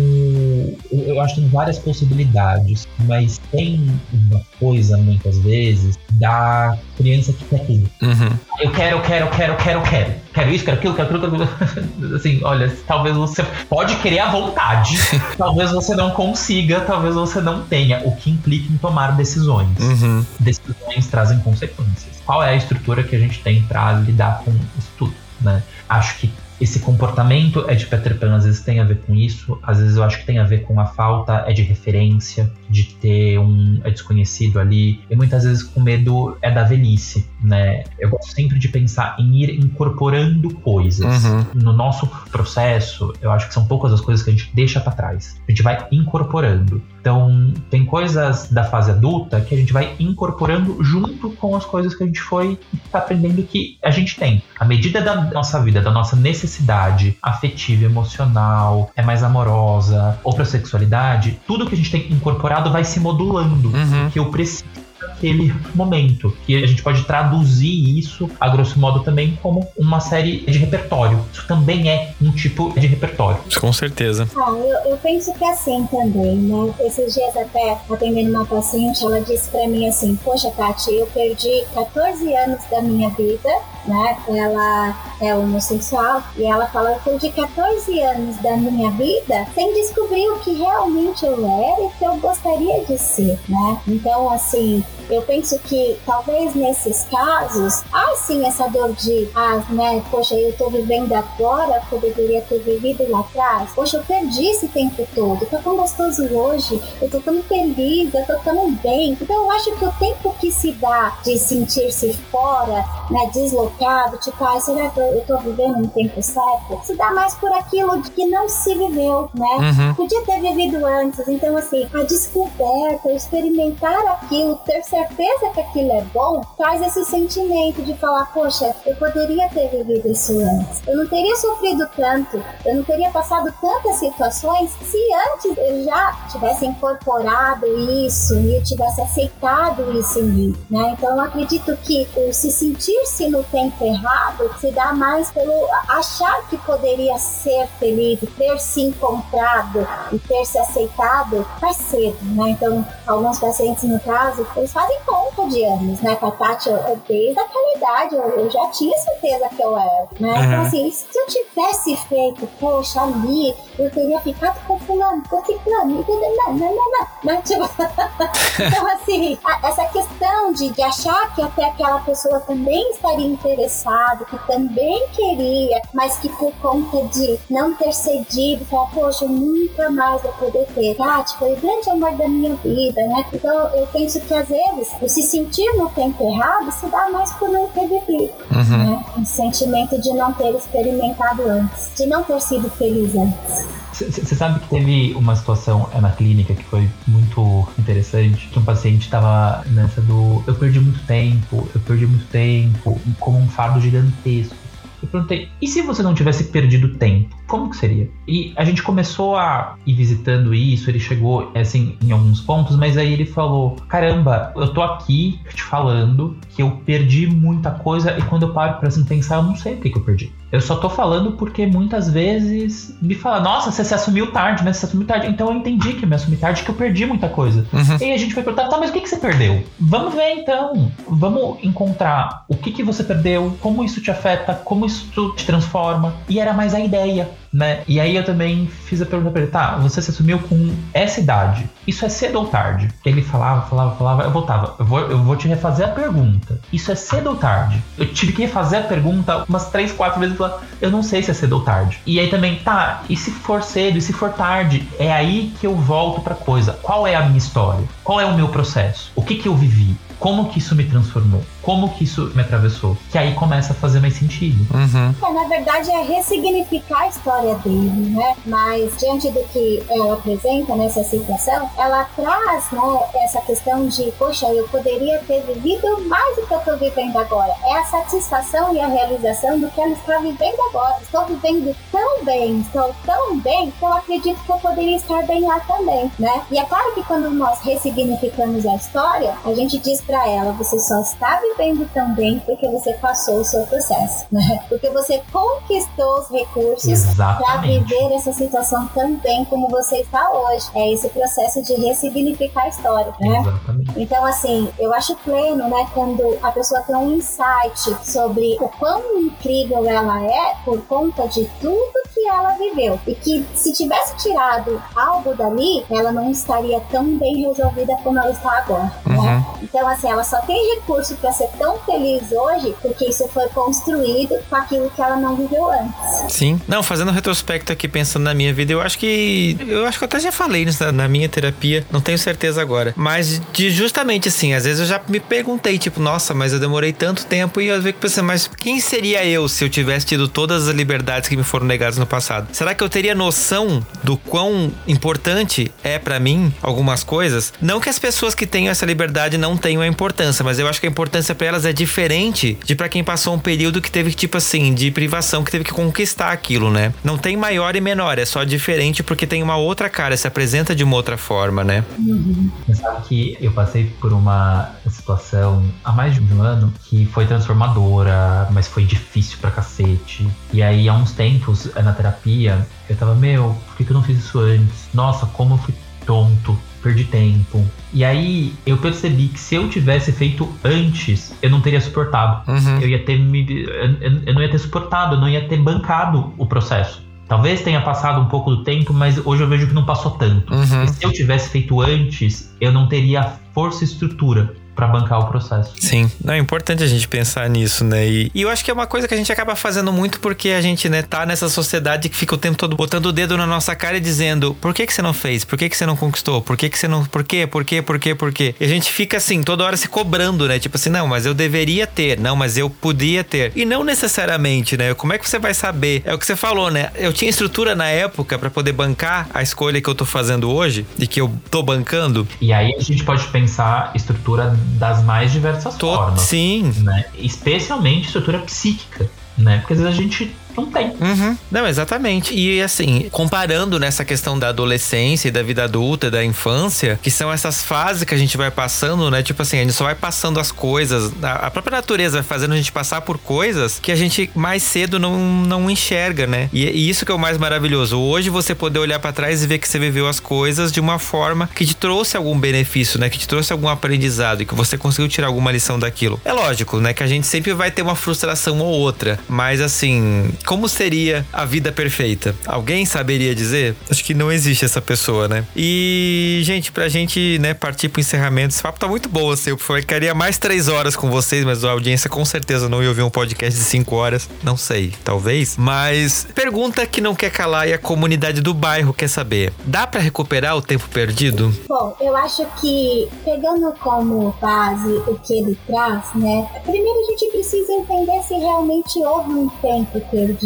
Eu 0.92 1.20
acho 1.20 1.36
que 1.36 1.42
tem 1.42 1.50
várias 1.50 1.80
possibilidades, 1.80 2.88
mas 3.06 3.40
tem 3.52 3.88
uma 4.14 4.42
coisa, 4.60 4.98
muitas 4.98 5.38
vezes, 5.40 5.98
da 6.12 6.78
criança 7.08 7.32
que 7.32 7.46
quer 7.46 7.66
tudo. 7.66 7.90
Uhum. 8.02 8.38
Eu 8.60 8.72
quero, 8.72 8.98
eu 8.98 9.02
quero, 9.02 9.26
eu 9.26 9.30
quero, 9.30 9.54
eu 9.54 9.58
quero, 9.58 9.80
eu 9.80 9.84
quero. 9.84 10.14
Quero 10.34 10.52
isso, 10.52 10.66
quero 10.66 10.78
aquilo, 10.78 10.94
quero 10.94 11.16
aquilo, 11.16 11.32
quero 11.32 11.44
aquilo. 11.44 12.16
Assim, 12.16 12.40
olha, 12.44 12.76
talvez 12.86 13.16
você 13.16 13.44
pode 13.70 13.96
querer 13.98 14.20
à 14.20 14.30
vontade, 14.30 14.98
talvez 15.38 15.72
você 15.72 15.96
não 15.96 16.12
consiga, 16.12 16.82
talvez 16.82 17.16
você 17.16 17.40
não 17.40 17.64
tenha, 17.64 18.02
o 18.04 18.16
que 18.16 18.30
implica 18.30 18.72
em 18.72 18.78
tomar 18.78 19.16
decisões. 19.16 19.80
Uhum. 19.80 20.26
Decisões 20.40 21.08
trazem 21.10 21.40
consequências. 21.40 22.22
Qual 22.26 22.44
é 22.44 22.50
a 22.50 22.56
estrutura 22.56 23.04
que 23.04 23.16
a 23.16 23.20
gente 23.20 23.40
tem 23.40 23.64
para 23.64 23.94
lidar 23.94 24.40
com 24.44 24.52
isso 24.78 24.90
tudo? 24.98 25.14
Né? 25.40 25.64
Acho 25.88 26.18
que 26.18 26.32
esse 26.60 26.80
comportamento 26.80 27.66
é 27.68 27.76
de 27.76 27.86
Peter 27.86 28.18
Pan, 28.18 28.36
às 28.36 28.46
vezes 28.46 28.62
tem 28.62 28.80
a 28.80 28.84
ver 28.84 29.00
com 29.06 29.14
isso, 29.14 29.60
às 29.62 29.80
vezes 29.80 29.96
eu 29.96 30.04
acho 30.04 30.20
que 30.20 30.26
tem 30.26 30.40
a 30.40 30.44
ver 30.44 30.64
com 30.64 30.80
a 30.80 30.86
falta 30.86 31.44
é 31.48 31.54
de 31.54 31.62
referência, 31.62 32.52
de 32.70 32.86
ter 32.86 33.38
um 33.40 33.80
é 33.84 33.92
desconhecido 33.92 34.60
ali, 34.60 35.00
e 35.10 35.16
muitas 35.16 35.44
vezes 35.44 35.64
com 35.64 35.82
medo 35.82 36.38
é 36.42 36.50
da 36.50 36.64
velhice, 36.64 37.28
né? 37.42 37.84
Eu 38.00 38.10
gosto 38.10 38.32
sempre 38.34 38.58
de 38.60 38.68
pensar 38.68 39.16
em 39.20 39.44
ir 39.44 39.60
incorporando 39.60 40.54
coisas. 40.56 41.24
Uhum. 41.24 41.46
No 41.54 41.74
nosso 41.74 42.08
processo, 42.32 43.14
eu 43.22 43.32
acho 43.32 43.48
que 43.48 43.54
são 43.54 43.66
poucas 43.66 43.94
as 43.94 44.02
coisas 44.02 44.24
que 44.24 44.32
a 44.32 44.34
gente 44.34 44.52
deixa 44.54 44.80
para 44.80 44.92
trás. 44.92 45.40
A 45.48 45.52
gente 45.52 45.64
vai 45.64 45.88
incorporando. 45.92 46.82
Então, 47.00 47.54
tem 47.70 47.86
coisas 47.86 48.50
da 48.52 48.64
fase 48.64 48.92
adulta 48.92 49.40
que 49.42 49.56
a 49.56 49.58
gente 49.58 49.72
vai 49.72 49.96
incorporando 50.00 50.84
junto 50.84 51.30
com 51.32 51.56
as 51.56 51.66
coisas 51.66 51.96
que 51.96 52.04
a 52.04 52.06
gente 52.06 52.20
foi 52.20 52.60
aprendendo 52.92 53.42
que 53.44 53.78
a 53.84 53.92
gente 53.92 54.18
tem. 54.18 54.44
À 54.60 54.66
medida 54.66 55.02
da 55.02 55.16
nossa 55.32 55.62
vida, 55.62 55.82
da 55.82 55.92
nossa 55.92 56.16
necessidade 56.16 57.18
afetiva, 57.22 57.86
emocional, 57.86 58.92
é 58.96 59.02
mais 59.02 59.24
amorosa, 59.24 60.20
ou 60.24 60.34
pra 60.34 60.44
sexualidade, 60.44 61.40
tudo 61.48 61.66
que 61.66 61.76
a 61.76 61.78
gente 61.78 61.92
tem 61.92 62.12
incorporado 62.12 62.72
vai 62.72 62.84
se 62.84 63.00
modulando. 63.00 63.70
Uhum. 63.70 64.10
Que 64.12 64.20
eu 64.20 64.30
preciso 64.30 64.66
naquele 65.02 65.54
momento. 65.74 66.36
Que 66.46 66.64
a 66.64 66.68
gente 66.68 66.82
pode 66.82 67.04
traduzir 67.04 67.98
isso, 67.98 68.30
a 68.40 68.50
grosso 68.50 68.80
modo, 68.80 69.02
também 69.02 69.38
como 69.42 69.68
uma 69.78 70.00
série 70.00 70.40
de 70.40 70.58
repertório. 70.58 71.24
Isso 71.32 71.46
também 71.48 71.90
é 71.90 72.14
um 72.22 72.32
tipo 72.32 72.72
de 72.80 72.88
repertório. 72.88 73.40
Com 73.60 73.74
certeza. 73.74 74.28
Ah, 74.36 74.52
eu, 74.52 74.92
eu 74.92 74.98
penso 74.98 75.34
que 75.34 75.44
é 75.44 75.52
assim 75.52 75.86
também, 75.88 76.36
né? 76.36 76.74
Esses 76.80 77.14
dias 77.14 77.36
até 77.36 77.78
atendendo 77.90 78.32
uma 78.32 78.46
paciente, 78.46 79.04
ela 79.04 79.22
disse 79.22 79.50
pra 79.50 79.68
mim 79.68 79.88
assim, 79.88 80.16
poxa, 80.24 80.52
Tati, 80.52 80.94
eu 80.94 81.08
perdi 81.08 81.64
14 81.74 82.34
anos 82.36 82.60
da 82.70 82.82
minha 82.82 83.10
vida 83.10 83.50
né? 83.88 84.18
Ela 84.28 84.96
é 85.22 85.36
homossexual 85.36 86.24
e 86.36 86.46
ela 86.46 86.68
fala: 86.68 86.92
Eu 86.92 87.00
perdi 87.00 87.30
14 87.30 88.00
anos 88.02 88.38
da 88.38 88.58
minha 88.58 88.92
vida 88.92 89.48
sem 89.54 89.74
descobrir 89.74 90.28
o 90.30 90.40
que 90.40 90.54
realmente 90.54 91.26
eu 91.26 91.46
era 91.46 91.86
e 91.86 91.90
que 91.98 92.06
eu 92.06 92.16
gostaria 92.18 92.86
de 92.86 92.98
ser, 92.98 93.40
né? 93.48 93.82
Então, 93.88 94.30
assim, 94.30 94.84
eu 95.10 95.22
penso 95.22 95.58
que 95.60 95.98
talvez 96.06 96.54
nesses 96.56 97.04
casos, 97.10 97.84
há 97.92 98.16
sim 98.16 98.46
essa 98.46 98.68
dor 98.68 98.92
de, 98.94 99.30
ah, 99.36 99.64
né, 99.70 100.04
poxa, 100.12 100.36
eu 100.36 100.56
tô 100.58 100.70
vivendo 100.70 101.14
agora 101.14 101.82
que 101.88 101.94
eu 101.94 102.00
deveria 102.00 102.42
ter 102.42 102.60
vivido 102.60 103.10
lá 103.10 103.22
atrás. 103.22 103.72
Poxa, 103.74 103.98
eu 103.98 104.04
perdi 104.04 104.48
esse 104.48 104.68
tempo 104.68 105.08
todo, 105.16 105.46
tá 105.46 105.58
tão 105.58 105.78
gostoso 105.78 106.24
hoje, 106.34 106.82
eu 107.02 107.10
tô 107.10 107.20
tão 107.20 107.42
feliz, 107.44 108.14
eu 108.14 108.26
tô 108.26 108.36
tão 108.40 108.72
bem. 108.76 109.18
Então 109.20 109.36
eu 109.36 109.52
acho 109.52 109.72
que 109.76 109.86
o 109.86 109.92
tempo 109.94 110.36
que 110.40 110.52
se 110.52 110.72
dá 110.74 111.18
de 111.24 111.38
sentir-se 111.38 112.14
fora, 112.32 112.86
né, 113.10 113.30
deslocado, 113.34 114.18
tipo, 114.18 114.44
ah, 114.44 114.60
será 114.60 114.90
que 114.90 115.00
eu 115.00 115.24
tô 115.26 115.38
vivendo 115.38 115.78
no 115.78 115.88
tempo 115.88 116.22
certo? 116.22 116.80
Se 116.84 116.96
dá 116.96 117.12
mais 117.12 117.34
por 117.36 117.52
aquilo 117.54 118.02
de 118.02 118.12
que 118.12 118.26
não 118.26 118.50
se 118.50 118.76
viveu, 118.76 119.30
né? 119.34 119.58
Uhum. 119.58 119.94
Podia 119.96 120.22
ter 120.24 120.42
vivido 120.42 120.86
antes. 120.86 121.28
Então, 121.28 121.56
assim, 121.56 121.88
a 121.94 122.04
descoberta, 122.04 123.12
experimentar 123.12 124.06
aquilo, 124.08 124.56
ter 124.66 124.84
certeza 124.84 124.97
que 125.06 125.62
aquilo 125.62 125.92
é 125.92 126.02
bom, 126.14 126.42
traz 126.56 126.82
esse 126.82 127.06
sentimento 127.06 127.82
de 127.82 127.94
falar, 127.96 128.32
poxa, 128.34 128.76
eu 128.86 128.96
poderia 128.96 129.50
ter 129.50 129.70
vivido 129.70 130.10
isso 130.10 130.40
antes. 130.40 130.82
Eu 130.88 130.98
não 130.98 131.08
teria 131.08 131.36
sofrido 131.36 131.88
tanto, 131.96 132.44
eu 132.66 132.76
não 132.76 132.84
teria 132.84 133.10
passado 133.10 133.54
tantas 133.60 133.96
situações 133.96 134.72
se 134.82 134.98
antes 135.34 135.58
eu 135.58 135.84
já 135.84 136.18
tivesse 136.32 136.66
incorporado 136.66 137.66
isso 138.06 138.36
e 138.36 138.56
eu 138.56 138.64
tivesse 138.64 139.02
aceitado 139.02 139.92
isso 140.00 140.20
em 140.20 140.24
mim, 140.24 140.56
né? 140.70 140.96
Então 140.98 141.16
eu 141.16 141.22
acredito 141.22 141.76
que 141.78 142.08
o 142.16 142.34
se 142.34 142.52
sentir-se 142.52 143.30
no 143.30 143.44
tempo 143.46 143.84
errado 143.84 144.50
se 144.60 144.72
dá 144.72 144.94
mais 144.94 145.32
pelo 145.32 145.68
achar 145.90 146.48
que 146.50 146.58
poderia 146.58 147.18
ser 147.18 147.68
feliz, 147.80 148.20
ter 148.38 148.60
se 148.60 148.82
encontrado 148.82 149.88
e 150.12 150.20
ter 150.20 150.46
se 150.46 150.58
aceitado 150.58 151.46
mais 151.62 151.78
cedo, 151.78 152.18
né? 152.22 152.52
Então, 152.52 152.86
alguns 153.06 153.40
pacientes, 153.40 153.84
no 153.84 154.00
caso, 154.00 154.46
eles 154.56 154.72
fazem 154.72 154.87
conta 155.06 155.48
de 155.48 155.64
anos, 155.64 156.02
né? 156.02 156.16
Com 156.16 156.28
a 156.28 156.32
Tati, 156.32 156.70
eu, 156.70 157.00
desde 157.08 157.40
aquela 157.40 157.78
idade, 157.78 158.16
eu, 158.16 158.24
eu, 158.24 158.50
já 158.50 158.68
tinha 158.68 158.98
certeza 158.98 159.50
que 159.50 159.62
eu 159.62 159.78
era, 159.78 160.08
né? 160.20 160.34
Uhum. 160.34 160.44
Então, 160.44 160.62
assim, 160.62 160.92
se 160.92 161.18
eu 161.18 161.26
tivesse 161.28 161.96
feito, 162.08 162.48
poxa, 162.60 163.02
ali, 163.02 163.56
eu 163.78 163.90
teria 163.92 164.20
ficado 164.22 164.60
com 164.66 164.80
fulano, 164.80 165.24
com 165.30 165.44
ciclano, 165.46 166.06
não, 166.08 166.54
não, 166.54 166.54
não, 166.54 166.76
não, 166.76 167.08
não, 167.24 167.42
tipo... 167.44 167.64
então, 167.64 168.88
assim, 168.88 169.38
a, 169.44 169.68
essa 169.68 169.86
questão 169.86 170.52
de, 170.54 170.70
de 170.70 170.82
achar 170.82 171.34
que 171.36 171.42
até 171.42 171.66
aquela 171.66 172.00
pessoa 172.00 172.40
também 172.42 172.92
estaria 172.92 173.28
interessado, 173.28 174.26
que 174.26 174.38
também 174.48 175.08
queria, 175.10 175.82
mas 175.94 176.18
que 176.20 176.30
por 176.30 176.52
conta 176.62 177.04
de 177.08 177.40
não 177.50 177.74
ter 177.74 177.94
cedido, 177.94 178.66
falou, 178.66 178.90
poxa, 178.94 179.26
eu 179.26 179.30
nunca 179.30 179.90
mais 179.90 180.22
vou 180.22 180.32
poder 180.34 180.66
ter. 180.74 180.96
Tati, 180.96 181.38
foi 181.38 181.54
o 181.54 181.58
grande 181.58 181.90
amor 181.90 182.12
da 182.14 182.28
minha 182.28 182.56
vida, 182.56 183.02
né? 183.08 183.26
Então 183.34 183.76
eu 183.76 183.88
penso 183.88 184.20
que 184.22 184.34
às 184.34 184.48
vezes 184.48 184.77
o 185.02 185.10
se 185.10 185.22
sentir 185.24 185.72
no 185.78 185.90
tempo 185.90 186.32
errado 186.32 186.72
se 186.72 186.88
dá 186.88 187.10
mais 187.10 187.32
por 187.34 187.50
não 187.50 187.68
ter 187.68 187.88
vivido. 187.88 188.32
Uhum. 188.52 188.78
Né? 188.78 189.06
Um 189.18 189.26
sentimento 189.26 190.00
de 190.00 190.14
não 190.14 190.34
ter 190.34 190.54
experimentado 190.56 191.44
antes, 191.50 191.92
de 191.96 192.06
não 192.06 192.24
ter 192.24 192.42
sido 192.42 192.70
feliz 192.72 193.16
antes. 193.16 193.78
Você 193.94 194.36
sabe 194.36 194.60
que 194.60 194.70
teve 194.70 195.14
uma 195.16 195.36
situação 195.36 195.90
na 196.00 196.12
clínica 196.12 196.54
que 196.54 196.64
foi 196.64 196.88
muito 197.08 197.68
interessante, 197.80 198.48
que 198.48 198.60
um 198.60 198.64
paciente 198.64 199.04
estava 199.04 199.64
nessa 199.68 200.02
do 200.02 200.44
eu 200.46 200.54
perdi 200.54 200.80
muito 200.80 201.04
tempo, 201.08 201.68
eu 201.74 201.82
perdi 201.82 202.06
muito 202.06 202.28
tempo, 202.28 203.00
como 203.20 203.40
um 203.40 203.48
fardo 203.48 203.82
gigantesco. 203.82 204.56
Eu 205.02 205.08
perguntei, 205.08 205.50
e 205.62 205.68
se 205.68 205.82
você 205.82 206.02
não 206.02 206.14
tivesse 206.14 206.46
perdido 206.46 206.96
tempo? 206.96 207.36
Como 207.46 207.70
que 207.70 207.78
seria? 207.78 208.10
E 208.28 208.54
a 208.56 208.66
gente 208.66 208.82
começou 208.82 209.36
a 209.36 209.76
ir 209.86 209.94
visitando 209.94 210.54
isso, 210.54 210.90
ele 210.90 211.00
chegou, 211.00 211.52
assim, 211.56 211.98
em 212.04 212.12
alguns 212.12 212.42
pontos, 212.42 212.76
mas 212.76 212.98
aí 212.98 213.14
ele 213.14 213.26
falou, 213.26 213.76
caramba, 213.88 214.52
eu 214.56 214.74
tô 214.74 214.82
aqui 214.82 215.40
te 215.54 215.64
falando 215.64 216.38
que 216.50 216.62
eu 216.62 216.72
perdi 216.86 217.28
muita 217.28 217.72
coisa 217.72 218.18
e 218.18 218.22
quando 218.24 218.44
eu 218.44 218.54
paro 218.54 218.80
pra 218.80 218.88
assim, 218.88 219.06
pensar, 219.06 219.36
eu 219.36 219.44
não 219.44 219.56
sei 219.56 219.76
o 219.76 219.78
que, 219.78 219.90
que 219.90 219.98
eu 219.98 220.04
perdi. 220.04 220.32
Eu 220.52 220.62
só 220.62 220.76
tô 220.78 220.90
falando 220.90 221.34
porque 221.34 221.66
muitas 221.66 222.10
vezes 222.10 222.96
me 223.02 223.16
fala, 223.16 223.40
nossa, 223.40 223.72
você 223.72 223.84
se 223.84 223.94
assumiu 223.94 224.32
tarde, 224.32 224.64
mas 224.64 224.78
você 224.78 224.82
se 224.82 224.86
assumiu 224.88 225.06
tarde. 225.06 225.28
Então 225.28 225.50
eu 225.50 225.56
entendi 225.56 225.94
que 225.94 226.04
eu 226.04 226.10
me 226.10 226.16
assumi 226.16 226.38
tarde, 226.38 226.64
que 226.64 226.70
eu 226.70 226.76
perdi 226.76 227.06
muita 227.06 227.28
coisa. 227.28 227.66
Uhum. 227.74 227.98
E 228.00 228.04
aí 228.06 228.14
a 228.14 228.18
gente 228.18 228.34
foi 228.34 228.44
perguntar, 228.44 228.70
tá, 228.70 228.78
mas 228.78 228.90
o 228.90 228.94
que, 228.94 229.02
que 229.02 229.10
você 229.10 229.18
perdeu? 229.18 229.64
Vamos 229.80 230.14
ver 230.14 230.36
então. 230.36 230.92
Vamos 231.08 231.58
encontrar 231.64 232.46
o 232.48 232.56
que, 232.56 232.72
que 232.72 232.84
você 232.84 233.04
perdeu, 233.04 233.58
como 233.60 233.84
isso 233.84 234.02
te 234.02 234.10
afeta, 234.10 234.54
como 234.54 234.86
isso 234.86 235.34
te 235.36 235.46
transforma. 235.46 236.14
E 236.30 236.40
era 236.40 236.54
mais 236.54 236.74
a 236.74 236.80
ideia 236.80 237.30
né? 237.52 237.84
E 237.88 238.00
aí 238.00 238.16
eu 238.16 238.24
também 238.24 238.68
fiz 238.68 239.02
a 239.02 239.06
pergunta 239.06 239.32
pra 239.32 239.42
ele, 239.42 239.52
tá, 239.52 239.78
você 239.78 240.02
se 240.02 240.12
assumiu 240.12 240.40
com 240.40 240.74
essa 240.94 241.20
idade, 241.20 241.70
isso 241.86 242.06
é 242.06 242.10
cedo 242.10 242.40
ou 242.40 242.48
tarde? 242.48 242.90
Ele 243.06 243.22
falava, 243.22 243.68
falava, 243.68 243.96
falava, 243.96 244.24
eu 244.24 244.32
voltava, 244.32 244.76
eu 244.80 244.86
vou, 244.86 245.00
eu 245.00 245.24
vou 245.24 245.36
te 245.36 245.48
refazer 245.48 245.88
a 245.88 245.92
pergunta, 245.92 246.60
isso 246.72 246.92
é 246.92 246.96
cedo 246.96 247.30
ou 247.30 247.36
tarde? 247.36 247.82
Eu 247.98 248.12
tive 248.14 248.34
que 248.34 248.42
refazer 248.42 248.80
a 248.80 248.84
pergunta 248.84 249.46
umas 249.48 249.70
três, 249.70 249.92
quatro 249.92 250.20
vezes 250.20 250.38
eu 250.82 250.92
não 250.92 251.02
sei 251.02 251.24
se 251.24 251.32
é 251.32 251.34
cedo 251.34 251.54
ou 251.54 251.62
tarde. 251.62 252.00
E 252.06 252.20
aí 252.20 252.30
também, 252.30 252.58
tá, 252.60 253.04
e 253.10 253.16
se 253.16 253.32
for 253.32 253.64
cedo, 253.64 253.98
e 253.98 254.02
se 254.02 254.14
for 254.14 254.32
tarde? 254.32 254.88
É 255.00 255.12
aí 255.12 255.54
que 255.60 255.66
eu 255.66 255.76
volto 255.76 256.22
pra 256.22 256.36
coisa, 256.36 256.74
qual 256.82 257.08
é 257.08 257.16
a 257.16 257.24
minha 257.24 257.38
história? 257.38 257.84
Qual 258.04 258.20
é 258.20 258.26
o 258.26 258.36
meu 258.36 258.50
processo? 258.50 259.12
O 259.16 259.24
que 259.24 259.36
que 259.36 259.48
eu 259.48 259.56
vivi? 259.56 259.96
Como 260.20 260.50
que 260.50 260.60
isso 260.60 260.76
me 260.76 260.84
transformou? 260.84 261.44
Como 261.62 261.90
que 261.90 262.04
isso 262.04 262.32
me 262.34 262.42
atravessou? 262.42 262.98
Que 263.12 263.18
aí 263.18 263.34
começa 263.36 263.74
a 263.74 263.76
fazer 263.76 264.00
mais 264.00 264.16
sentido. 264.16 264.66
Uhum. 264.74 265.16
É, 265.22 265.34
na 265.34 265.48
verdade, 265.48 265.92
é 265.92 266.04
ressignificar 266.04 267.02
a 267.02 267.08
história 267.08 267.56
dele, 267.56 268.16
né? 268.16 268.36
Mas 268.46 268.98
diante 268.98 269.30
do 269.30 269.44
que 269.50 269.84
ela 269.90 270.14
apresenta 270.14 270.76
nessa 270.76 271.04
situação, 271.04 271.70
ela 271.78 272.06
traz, 272.16 272.72
né, 272.72 273.00
essa 273.24 273.42
questão 273.42 273.88
de, 273.88 274.12
poxa, 274.18 274.48
eu 274.48 274.68
poderia 274.70 275.20
ter 275.28 275.42
vivido 275.44 276.04
mais 276.08 276.36
do 276.36 276.48
que 276.48 276.54
eu 276.54 276.60
estou 276.60 276.78
vivendo 276.78 277.18
agora. 277.18 277.54
É 277.66 277.78
a 277.78 277.86
satisfação 277.86 278.74
e 278.74 278.80
a 278.80 278.88
realização 278.88 279.60
do 279.60 279.70
que 279.70 279.82
ela 279.82 279.92
está 279.92 280.20
vivendo 280.20 280.60
agora. 280.70 280.98
Estou 281.02 281.26
vivendo 281.26 281.76
tão 281.92 282.24
bem, 282.24 282.62
estou 282.62 282.96
tão 283.06 283.38
bem, 283.40 283.72
que 283.72 283.84
eu 283.84 283.94
acredito 283.94 284.40
que 284.44 284.52
eu 284.52 284.58
poderia 284.58 284.98
estar 284.98 285.24
bem 285.24 285.42
lá 285.42 285.60
também, 285.62 286.12
né? 286.18 286.42
E 286.52 286.58
é 286.58 286.66
claro 286.66 286.94
que 286.94 287.04
quando 287.04 287.30
nós 287.30 287.60
ressignificamos 287.62 288.66
a 288.66 288.76
história, 288.76 289.36
a 289.46 289.54
gente 289.54 289.78
diz 289.80 290.02
para 290.08 290.28
ela: 290.28 290.54
você 290.54 290.80
só 290.80 291.02
está 291.02 291.40
vivendo 291.42 291.88
tão 291.94 292.16
bem 292.16 292.40
porque 292.46 292.68
você 292.70 292.94
passou 292.94 293.42
o 293.42 293.46
seu 293.46 293.68
processo, 293.68 294.26
né? 294.32 294.64
Porque 294.70 294.90
você 294.90 295.22
conquistou 295.32 296.20
os 296.20 296.30
recursos 296.30 297.14
para 297.16 297.58
viver 297.58 298.14
essa 298.14 298.32
situação 298.32 298.88
tão 298.96 299.16
bem 299.18 299.44
como 299.46 299.68
você 299.68 299.98
está 299.98 300.32
hoje. 300.32 300.68
É 300.74 300.94
esse 300.94 301.10
processo 301.10 301.62
de 301.62 301.74
ressignificar 301.76 302.64
a 302.64 302.68
história, 302.70 303.14
né? 303.20 303.40
Exatamente. 303.42 303.94
Então, 303.98 304.26
assim, 304.26 304.70
eu 304.80 304.94
acho 304.94 305.16
pleno, 305.18 305.68
né, 305.68 305.88
quando 305.94 306.38
a 306.42 306.52
pessoa 306.52 306.82
tem 306.82 306.96
um 306.96 307.16
insight 307.16 307.98
sobre 308.04 308.58
o 308.60 308.70
quão 308.70 309.20
incrível 309.20 309.88
ela 309.88 310.24
é 310.24 310.56
por 310.64 310.82
conta 310.86 311.28
de 311.28 311.46
tudo 311.60 311.94
que 312.14 312.28
ela 312.28 312.54
viveu. 312.54 313.00
E 313.06 313.14
que 313.16 313.46
se 313.54 313.74
tivesse 313.74 314.16
tirado 314.18 314.82
algo 314.96 315.36
dali, 315.36 315.86
ela 315.90 316.12
não 316.12 316.32
estaria 316.32 316.80
tão 316.92 317.18
bem 317.18 317.48
resolvida 317.48 317.98
como 318.04 318.20
ela 318.20 318.32
está 318.32 318.60
agora. 318.60 318.94
Né? 319.06 319.18
Uhum. 319.18 319.24
Né? 319.24 319.46
Então, 319.64 319.88
assim, 319.98 320.10
ela 320.10 320.24
só 320.24 320.38
tem 320.42 320.76
recurso 320.76 321.16
para 321.16 321.32
ser 321.32 321.50
tão 321.58 321.80
feliz 321.80 322.32
hoje 322.32 322.76
porque 322.82 323.06
isso 323.06 323.28
foi 323.30 323.48
construído 323.50 324.36
com 324.50 324.56
aquilo 324.56 324.90
que 324.90 325.02
ela 325.02 325.18
não 325.18 325.36
viveu 325.36 325.70
antes. 325.72 326.34
Sim. 326.34 326.62
Não, 326.68 326.84
fazendo 326.84 327.10
um 327.10 327.14
retrospecto 327.14 327.74
aqui, 327.74 327.88
pensando 327.88 328.24
na 328.24 328.34
minha 328.34 328.54
vida, 328.54 328.72
eu 328.72 328.82
acho 328.82 328.98
que. 328.98 329.58
Eu 329.68 329.86
acho 329.86 329.98
que 329.98 330.04
eu 330.04 330.08
até 330.08 330.20
já 330.20 330.32
falei 330.32 330.64
isso 330.64 330.84
na, 330.84 330.92
na 330.92 331.08
minha 331.08 331.28
terapia, 331.28 331.86
não 331.92 332.02
tenho 332.02 332.18
certeza 332.18 332.62
agora. 332.62 332.94
Mas 332.96 333.42
de 333.52 333.70
justamente 333.70 334.28
assim, 334.30 334.54
às 334.54 334.64
vezes 334.64 334.80
eu 334.80 334.86
já 334.86 335.02
me 335.08 335.20
perguntei, 335.20 335.78
tipo, 335.78 336.00
nossa, 336.00 336.34
mas 336.34 336.54
eu 336.54 336.60
demorei 336.60 336.94
tanto 336.94 337.26
tempo 337.26 337.60
e 337.60 337.68
eu 337.68 337.82
que 337.82 337.94
pensei, 337.94 338.24
mas 338.24 338.50
quem 338.58 338.80
seria 338.80 339.26
eu 339.26 339.48
se 339.48 339.64
eu 339.64 339.70
tivesse 339.70 340.06
tido 340.06 340.28
todas 340.28 340.68
as 340.68 340.76
liberdades 340.76 341.30
que 341.30 341.36
me 341.36 341.44
foram 341.44 341.66
negadas 341.66 341.98
no 341.98 342.06
passado? 342.06 342.48
Será 342.52 342.74
que 342.74 342.84
eu 342.84 342.90
teria 342.90 343.16
noção 343.16 343.86
do 344.04 344.18
quão 344.18 344.72
importante 344.88 345.72
é 345.84 345.98
para 345.98 346.20
mim 346.20 346.54
algumas 346.62 347.04
coisas? 347.04 347.54
Não 347.62 347.80
que 347.80 347.90
as 347.90 348.00
pessoas 348.00 348.36
que 348.36 348.46
tenham 348.46 348.72
essa 348.72 348.86
liberdade 348.86 349.38
não 349.38 349.58
tenham 349.58 349.84
a 349.88 349.92
importância, 349.92 350.44
mas 350.44 350.60
eu 350.60 350.68
acho 350.68 350.80
que 350.80 350.88
a 350.88 350.90
importância 350.90 351.34
para 351.34 351.48
elas 351.48 351.66
é 351.66 351.74
diferente 351.74 352.58
de 352.64 352.76
para 352.76 352.90
quem 352.90 353.04
passou 353.04 353.34
um 353.34 353.40
período 353.40 353.82
que 353.82 353.92
teve 353.92 354.14
tipo 354.14 354.38
assim, 354.38 354.74
de 354.74 354.92
privação, 354.92 355.44
que 355.44 355.52
teve 355.52 355.64
que 355.64 355.72
conquistar 355.72 356.32
aquilo, 356.32 356.70
né? 356.70 356.94
Não 357.04 357.18
tem 357.18 357.36
maior 357.36 357.76
e 357.76 357.82
menor, 357.82 358.20
é 358.20 358.26
só 358.26 358.44
diferente 358.44 359.04
porque 359.04 359.26
tem 359.26 359.42
uma 359.42 359.58
outra 359.58 359.90
cara, 359.90 360.16
se 360.16 360.28
apresenta 360.28 360.76
de 360.76 360.84
uma 360.84 360.96
outra 360.96 361.18
forma, 361.18 361.64
né? 361.64 361.84
Uhum. 361.98 362.50
Você 362.68 362.82
sabe 362.82 363.08
que 363.08 363.38
eu 363.40 363.52
passei 363.52 363.86
por 364.00 364.14
uma 364.14 364.72
situação 364.90 365.64
há 365.84 365.92
mais 365.92 366.16
de 366.16 366.34
um 366.34 366.42
ano 366.42 366.74
que 366.84 367.06
foi 367.08 367.26
transformadora, 367.26 368.48
mas 368.52 368.68
foi 368.68 368.84
difícil 368.84 369.38
pra 369.40 369.52
cacete. 369.52 370.28
E 370.52 370.62
aí, 370.62 370.88
há 370.88 370.94
uns 370.94 371.12
tempos, 371.12 371.70
na 371.76 371.94
terapia, 371.94 372.66
eu 372.90 372.96
tava, 372.96 373.16
meu, 373.16 373.56
por 373.68 373.78
que, 373.78 373.86
que 373.86 373.92
eu 373.92 373.96
não 373.96 374.04
fiz 374.04 374.20
isso 374.20 374.40
antes? 374.40 374.88
Nossa, 374.94 375.26
como 375.26 375.56
eu 375.56 375.58
fui 375.60 375.74
tonto 376.06 376.58
perdi 376.88 377.04
tempo. 377.04 377.66
E 377.94 378.04
aí 378.04 378.54
eu 378.66 378.78
percebi 378.78 379.28
que 379.28 379.40
se 379.40 379.56
eu 379.56 379.70
tivesse 379.70 380.12
feito 380.12 380.48
antes, 380.64 381.36
eu 381.42 381.50
não 381.50 381.62
teria 381.62 381.82
suportado. 381.82 382.50
Uhum. 382.50 382.80
Eu 382.80 382.88
ia 382.88 383.04
ter 383.04 383.18
me, 383.18 383.46
eu, 383.64 384.22
eu 384.26 384.34
não 384.34 384.42
ia 384.42 384.50
ter 384.50 384.60
suportado, 384.60 385.16
eu 385.16 385.20
não 385.20 385.30
ia 385.30 385.48
ter 385.48 385.58
bancado 385.58 386.34
o 386.38 386.46
processo. 386.46 387.06
Talvez 387.28 387.62
tenha 387.62 387.82
passado 387.82 388.22
um 388.22 388.26
pouco 388.26 388.56
do 388.56 388.64
tempo, 388.64 388.94
mas 388.94 389.20
hoje 389.26 389.44
eu 389.44 389.50
vejo 389.50 389.68
que 389.68 389.74
não 389.74 389.84
passou 389.84 390.12
tanto. 390.12 390.54
Uhum. 390.54 390.88
se 390.88 391.04
eu 391.04 391.12
tivesse 391.12 391.50
feito 391.50 391.82
antes, 391.82 392.56
eu 392.62 392.72
não 392.72 392.88
teria 392.88 393.34
força 393.54 393.84
e 393.84 393.88
estrutura 393.88 394.56
para 394.78 394.88
bancar 394.88 395.20
o 395.20 395.26
processo. 395.26 395.74
Sim, 395.80 396.10
não 396.24 396.36
é 396.36 396.38
importante 396.38 396.84
a 396.84 396.88
gente 396.88 397.08
pensar 397.08 397.50
nisso, 397.50 397.84
né? 397.84 398.08
E, 398.08 398.32
e, 398.34 398.44
eu 398.44 398.50
acho 398.50 398.64
que 398.64 398.70
é 398.70 398.74
uma 398.74 398.86
coisa 398.86 399.08
que 399.08 399.14
a 399.16 399.18
gente 399.18 399.32
acaba 399.32 399.56
fazendo 399.56 399.92
muito 399.92 400.20
porque 400.20 400.50
a 400.50 400.62
gente, 400.62 400.88
né, 400.88 401.02
tá 401.02 401.26
nessa 401.26 401.50
sociedade 401.50 402.08
que 402.10 402.16
fica 402.16 402.36
o 402.36 402.38
tempo 402.38 402.56
todo 402.56 402.76
botando 402.76 403.08
o 403.08 403.12
dedo 403.12 403.36
na 403.36 403.48
nossa 403.48 403.76
cara 403.76 403.98
e 403.98 404.00
dizendo: 404.00 404.54
"Por 404.62 404.76
que 404.76 404.86
que 404.86 404.94
você 404.94 405.02
não 405.02 405.14
fez? 405.14 405.44
Por 405.44 405.58
que 405.58 405.68
que 405.68 405.76
você 405.76 405.88
não 405.88 405.98
conquistou? 405.98 406.44
Por 406.44 406.56
que 406.56 406.70
que 406.70 406.78
você 406.78 406.88
não, 406.88 407.04
por 407.04 407.24
quê? 407.24 407.48
Por 407.48 407.66
quê? 407.66 407.82
Por 407.82 407.98
quê? 407.98 408.14
Por 408.14 408.32
quê?" 408.32 408.54
E 408.60 408.66
a 408.66 408.68
gente 408.68 408.92
fica 408.92 409.18
assim, 409.18 409.42
toda 409.42 409.64
hora 409.64 409.76
se 409.76 409.88
cobrando, 409.88 410.48
né? 410.48 410.60
Tipo 410.60 410.78
assim: 410.78 410.92
"Não, 410.92 411.08
mas 411.08 411.26
eu 411.26 411.34
deveria 411.34 411.88
ter, 411.88 412.20
não, 412.20 412.36
mas 412.36 412.56
eu 412.56 412.70
podia 412.70 413.24
ter". 413.24 413.52
E 413.56 413.66
não 413.66 413.84
necessariamente, 413.84 414.78
né? 414.78 414.94
Como 414.94 415.12
é 415.12 415.18
que 415.18 415.28
você 415.28 415.40
vai 415.40 415.56
saber? 415.56 416.04
É 416.06 416.14
o 416.14 416.20
que 416.20 416.26
você 416.26 416.36
falou, 416.36 416.70
né? 416.70 416.92
Eu 416.96 417.12
tinha 417.12 417.32
estrutura 417.32 417.76
na 417.76 417.88
época 417.88 418.38
para 418.38 418.52
poder 418.52 418.74
bancar 418.74 419.28
a 419.34 419.42
escolha 419.42 419.82
que 419.82 419.90
eu 419.90 419.96
tô 419.96 420.06
fazendo 420.06 420.52
hoje 420.52 420.86
e 421.00 421.08
que 421.08 421.20
eu 421.20 421.34
tô 421.50 421.64
bancando. 421.64 422.28
E 422.40 422.54
aí 422.54 422.76
a 422.78 422.82
gente 422.82 423.04
pode 423.04 423.26
pensar 423.30 423.92
estrutura 423.96 424.56
das 424.68 425.04
mais 425.04 425.32
diversas 425.32 425.76
Tô, 425.76 425.94
formas. 425.96 426.22
Sim. 426.22 426.72
Né? 426.84 427.06
Especialmente 427.16 428.08
estrutura 428.08 428.40
psíquica, 428.40 429.10
né? 429.38 429.60
Porque 429.60 429.74
às 429.74 429.80
vezes 429.80 429.94
a 429.94 430.02
gente 430.02 430.36
não 430.58 430.66
tem. 430.72 430.88
Uhum. 431.00 431.38
Não, 431.52 431.68
exatamente. 431.68 432.34
E 432.34 432.62
assim, 432.62 433.08
comparando 433.12 433.80
nessa 433.80 434.04
questão 434.04 434.38
da 434.38 434.50
adolescência 434.50 435.28
e 435.28 435.32
da 435.32 435.44
vida 435.44 435.64
adulta, 435.64 436.10
da 436.10 436.24
infância, 436.24 437.00
que 437.02 437.12
são 437.12 437.32
essas 437.32 437.64
fases 437.64 438.04
que 438.04 438.14
a 438.14 438.18
gente 438.18 438.36
vai 438.36 438.50
passando, 438.50 439.10
né? 439.12 439.22
Tipo 439.22 439.44
assim, 439.44 439.58
a 439.58 439.62
gente 439.62 439.74
só 439.74 439.84
vai 439.84 439.96
passando 439.96 440.40
as 440.40 440.52
coisas, 440.52 441.12
a 441.22 441.52
própria 441.52 441.78
natureza 441.78 442.18
vai 442.18 442.24
fazendo 442.24 442.54
a 442.54 442.58
gente 442.58 442.72
passar 442.72 443.02
por 443.02 443.18
coisas 443.18 443.80
que 443.80 443.92
a 443.92 443.96
gente 443.96 444.30
mais 444.34 444.64
cedo 444.64 445.00
não, 445.00 445.18
não 445.18 445.70
enxerga, 445.70 446.26
né? 446.26 446.50
E, 446.52 446.66
e 446.66 446.90
isso 446.90 447.06
que 447.06 447.12
é 447.12 447.16
o 447.16 447.20
mais 447.20 447.38
maravilhoso. 447.38 448.00
Hoje 448.00 448.30
você 448.30 448.56
poder 448.56 448.80
olhar 448.80 449.00
para 449.00 449.12
trás 449.12 449.44
e 449.44 449.48
ver 449.48 449.60
que 449.60 449.68
você 449.68 449.78
viveu 449.78 450.08
as 450.08 450.20
coisas 450.20 450.72
de 450.72 450.80
uma 450.80 450.98
forma 450.98 451.50
que 451.54 451.66
te 451.66 451.76
trouxe 451.76 452.18
algum 452.18 452.38
benefício, 452.38 453.00
né? 453.00 453.10
Que 453.10 453.20
te 453.20 453.28
trouxe 453.28 453.54
algum 453.54 453.68
aprendizado 453.68 454.42
e 454.42 454.46
que 454.46 454.56
você 454.56 454.78
conseguiu 454.78 455.08
tirar 455.08 455.28
alguma 455.28 455.52
lição 455.52 455.78
daquilo. 455.78 456.20
É 456.26 456.34
lógico, 456.34 456.80
né? 456.80 456.94
Que 456.94 457.04
a 457.04 457.08
gente 457.08 457.28
sempre 457.28 457.54
vai 457.54 457.70
ter 457.70 457.82
uma 457.82 457.96
frustração 457.96 458.60
ou 458.60 458.68
outra, 458.68 459.20
mas 459.28 459.62
assim, 459.62 460.30
como 460.48 460.70
seria 460.70 461.26
a 461.34 461.44
vida 461.44 461.74
perfeita? 461.74 462.34
Alguém 462.46 462.86
saberia 462.86 463.36
dizer? 463.36 463.76
Acho 463.92 464.02
que 464.02 464.14
não 464.14 464.32
existe 464.32 464.64
essa 464.64 464.82
pessoa, 464.82 465.28
né? 465.28 465.44
E, 465.54 466.40
gente, 466.44 466.72
pra 466.72 466.88
gente, 466.88 467.38
né, 467.40 467.54
partir 467.54 467.90
pro 467.90 468.00
encerramento, 468.00 468.54
esse 468.54 468.64
papo 468.64 468.80
tá 468.80 468.88
muito 468.88 469.10
bom, 469.10 469.30
assim. 469.30 469.50
Eu 469.50 469.58
ficaria 469.58 470.14
mais 470.16 470.38
três 470.38 470.70
horas 470.70 470.96
com 470.96 471.12
vocês, 471.12 471.44
mas 471.44 471.66
a 471.66 471.72
audiência 471.72 472.10
com 472.10 472.24
certeza 472.24 472.70
não 472.70 472.82
ia 472.82 472.88
ouvir 472.88 473.02
um 473.02 473.10
podcast 473.10 473.60
de 473.60 473.66
cinco 473.66 473.98
horas. 473.98 474.30
Não 474.42 474.56
sei, 474.56 474.94
talvez. 475.04 475.58
Mas 475.58 476.26
pergunta 476.34 476.86
que 476.86 477.02
não 477.02 477.14
quer 477.14 477.30
calar 477.30 477.68
e 477.68 477.74
a 477.74 477.78
comunidade 477.78 478.40
do 478.40 478.54
bairro 478.54 478.94
quer 478.94 479.10
saber. 479.10 479.52
Dá 479.66 479.86
para 479.86 480.00
recuperar 480.00 480.56
o 480.56 480.62
tempo 480.62 480.88
perdido? 480.88 481.54
Bom, 481.68 481.94
eu 482.00 482.16
acho 482.16 482.46
que 482.62 483.10
pegando 483.26 483.74
como 483.82 484.34
base 484.42 484.94
o 485.08 485.20
que 485.20 485.40
ele 485.40 485.58
traz, 485.68 486.06
né? 486.16 486.48
Primeiro 486.64 487.00
a 487.02 487.12
gente 487.12 487.32
precisa 487.34 487.74
entender 487.74 488.24
se 488.24 488.34
realmente 488.36 488.98
houve 489.00 489.32
um 489.32 489.50
tempo 489.62 490.00
perdido, 490.10 490.37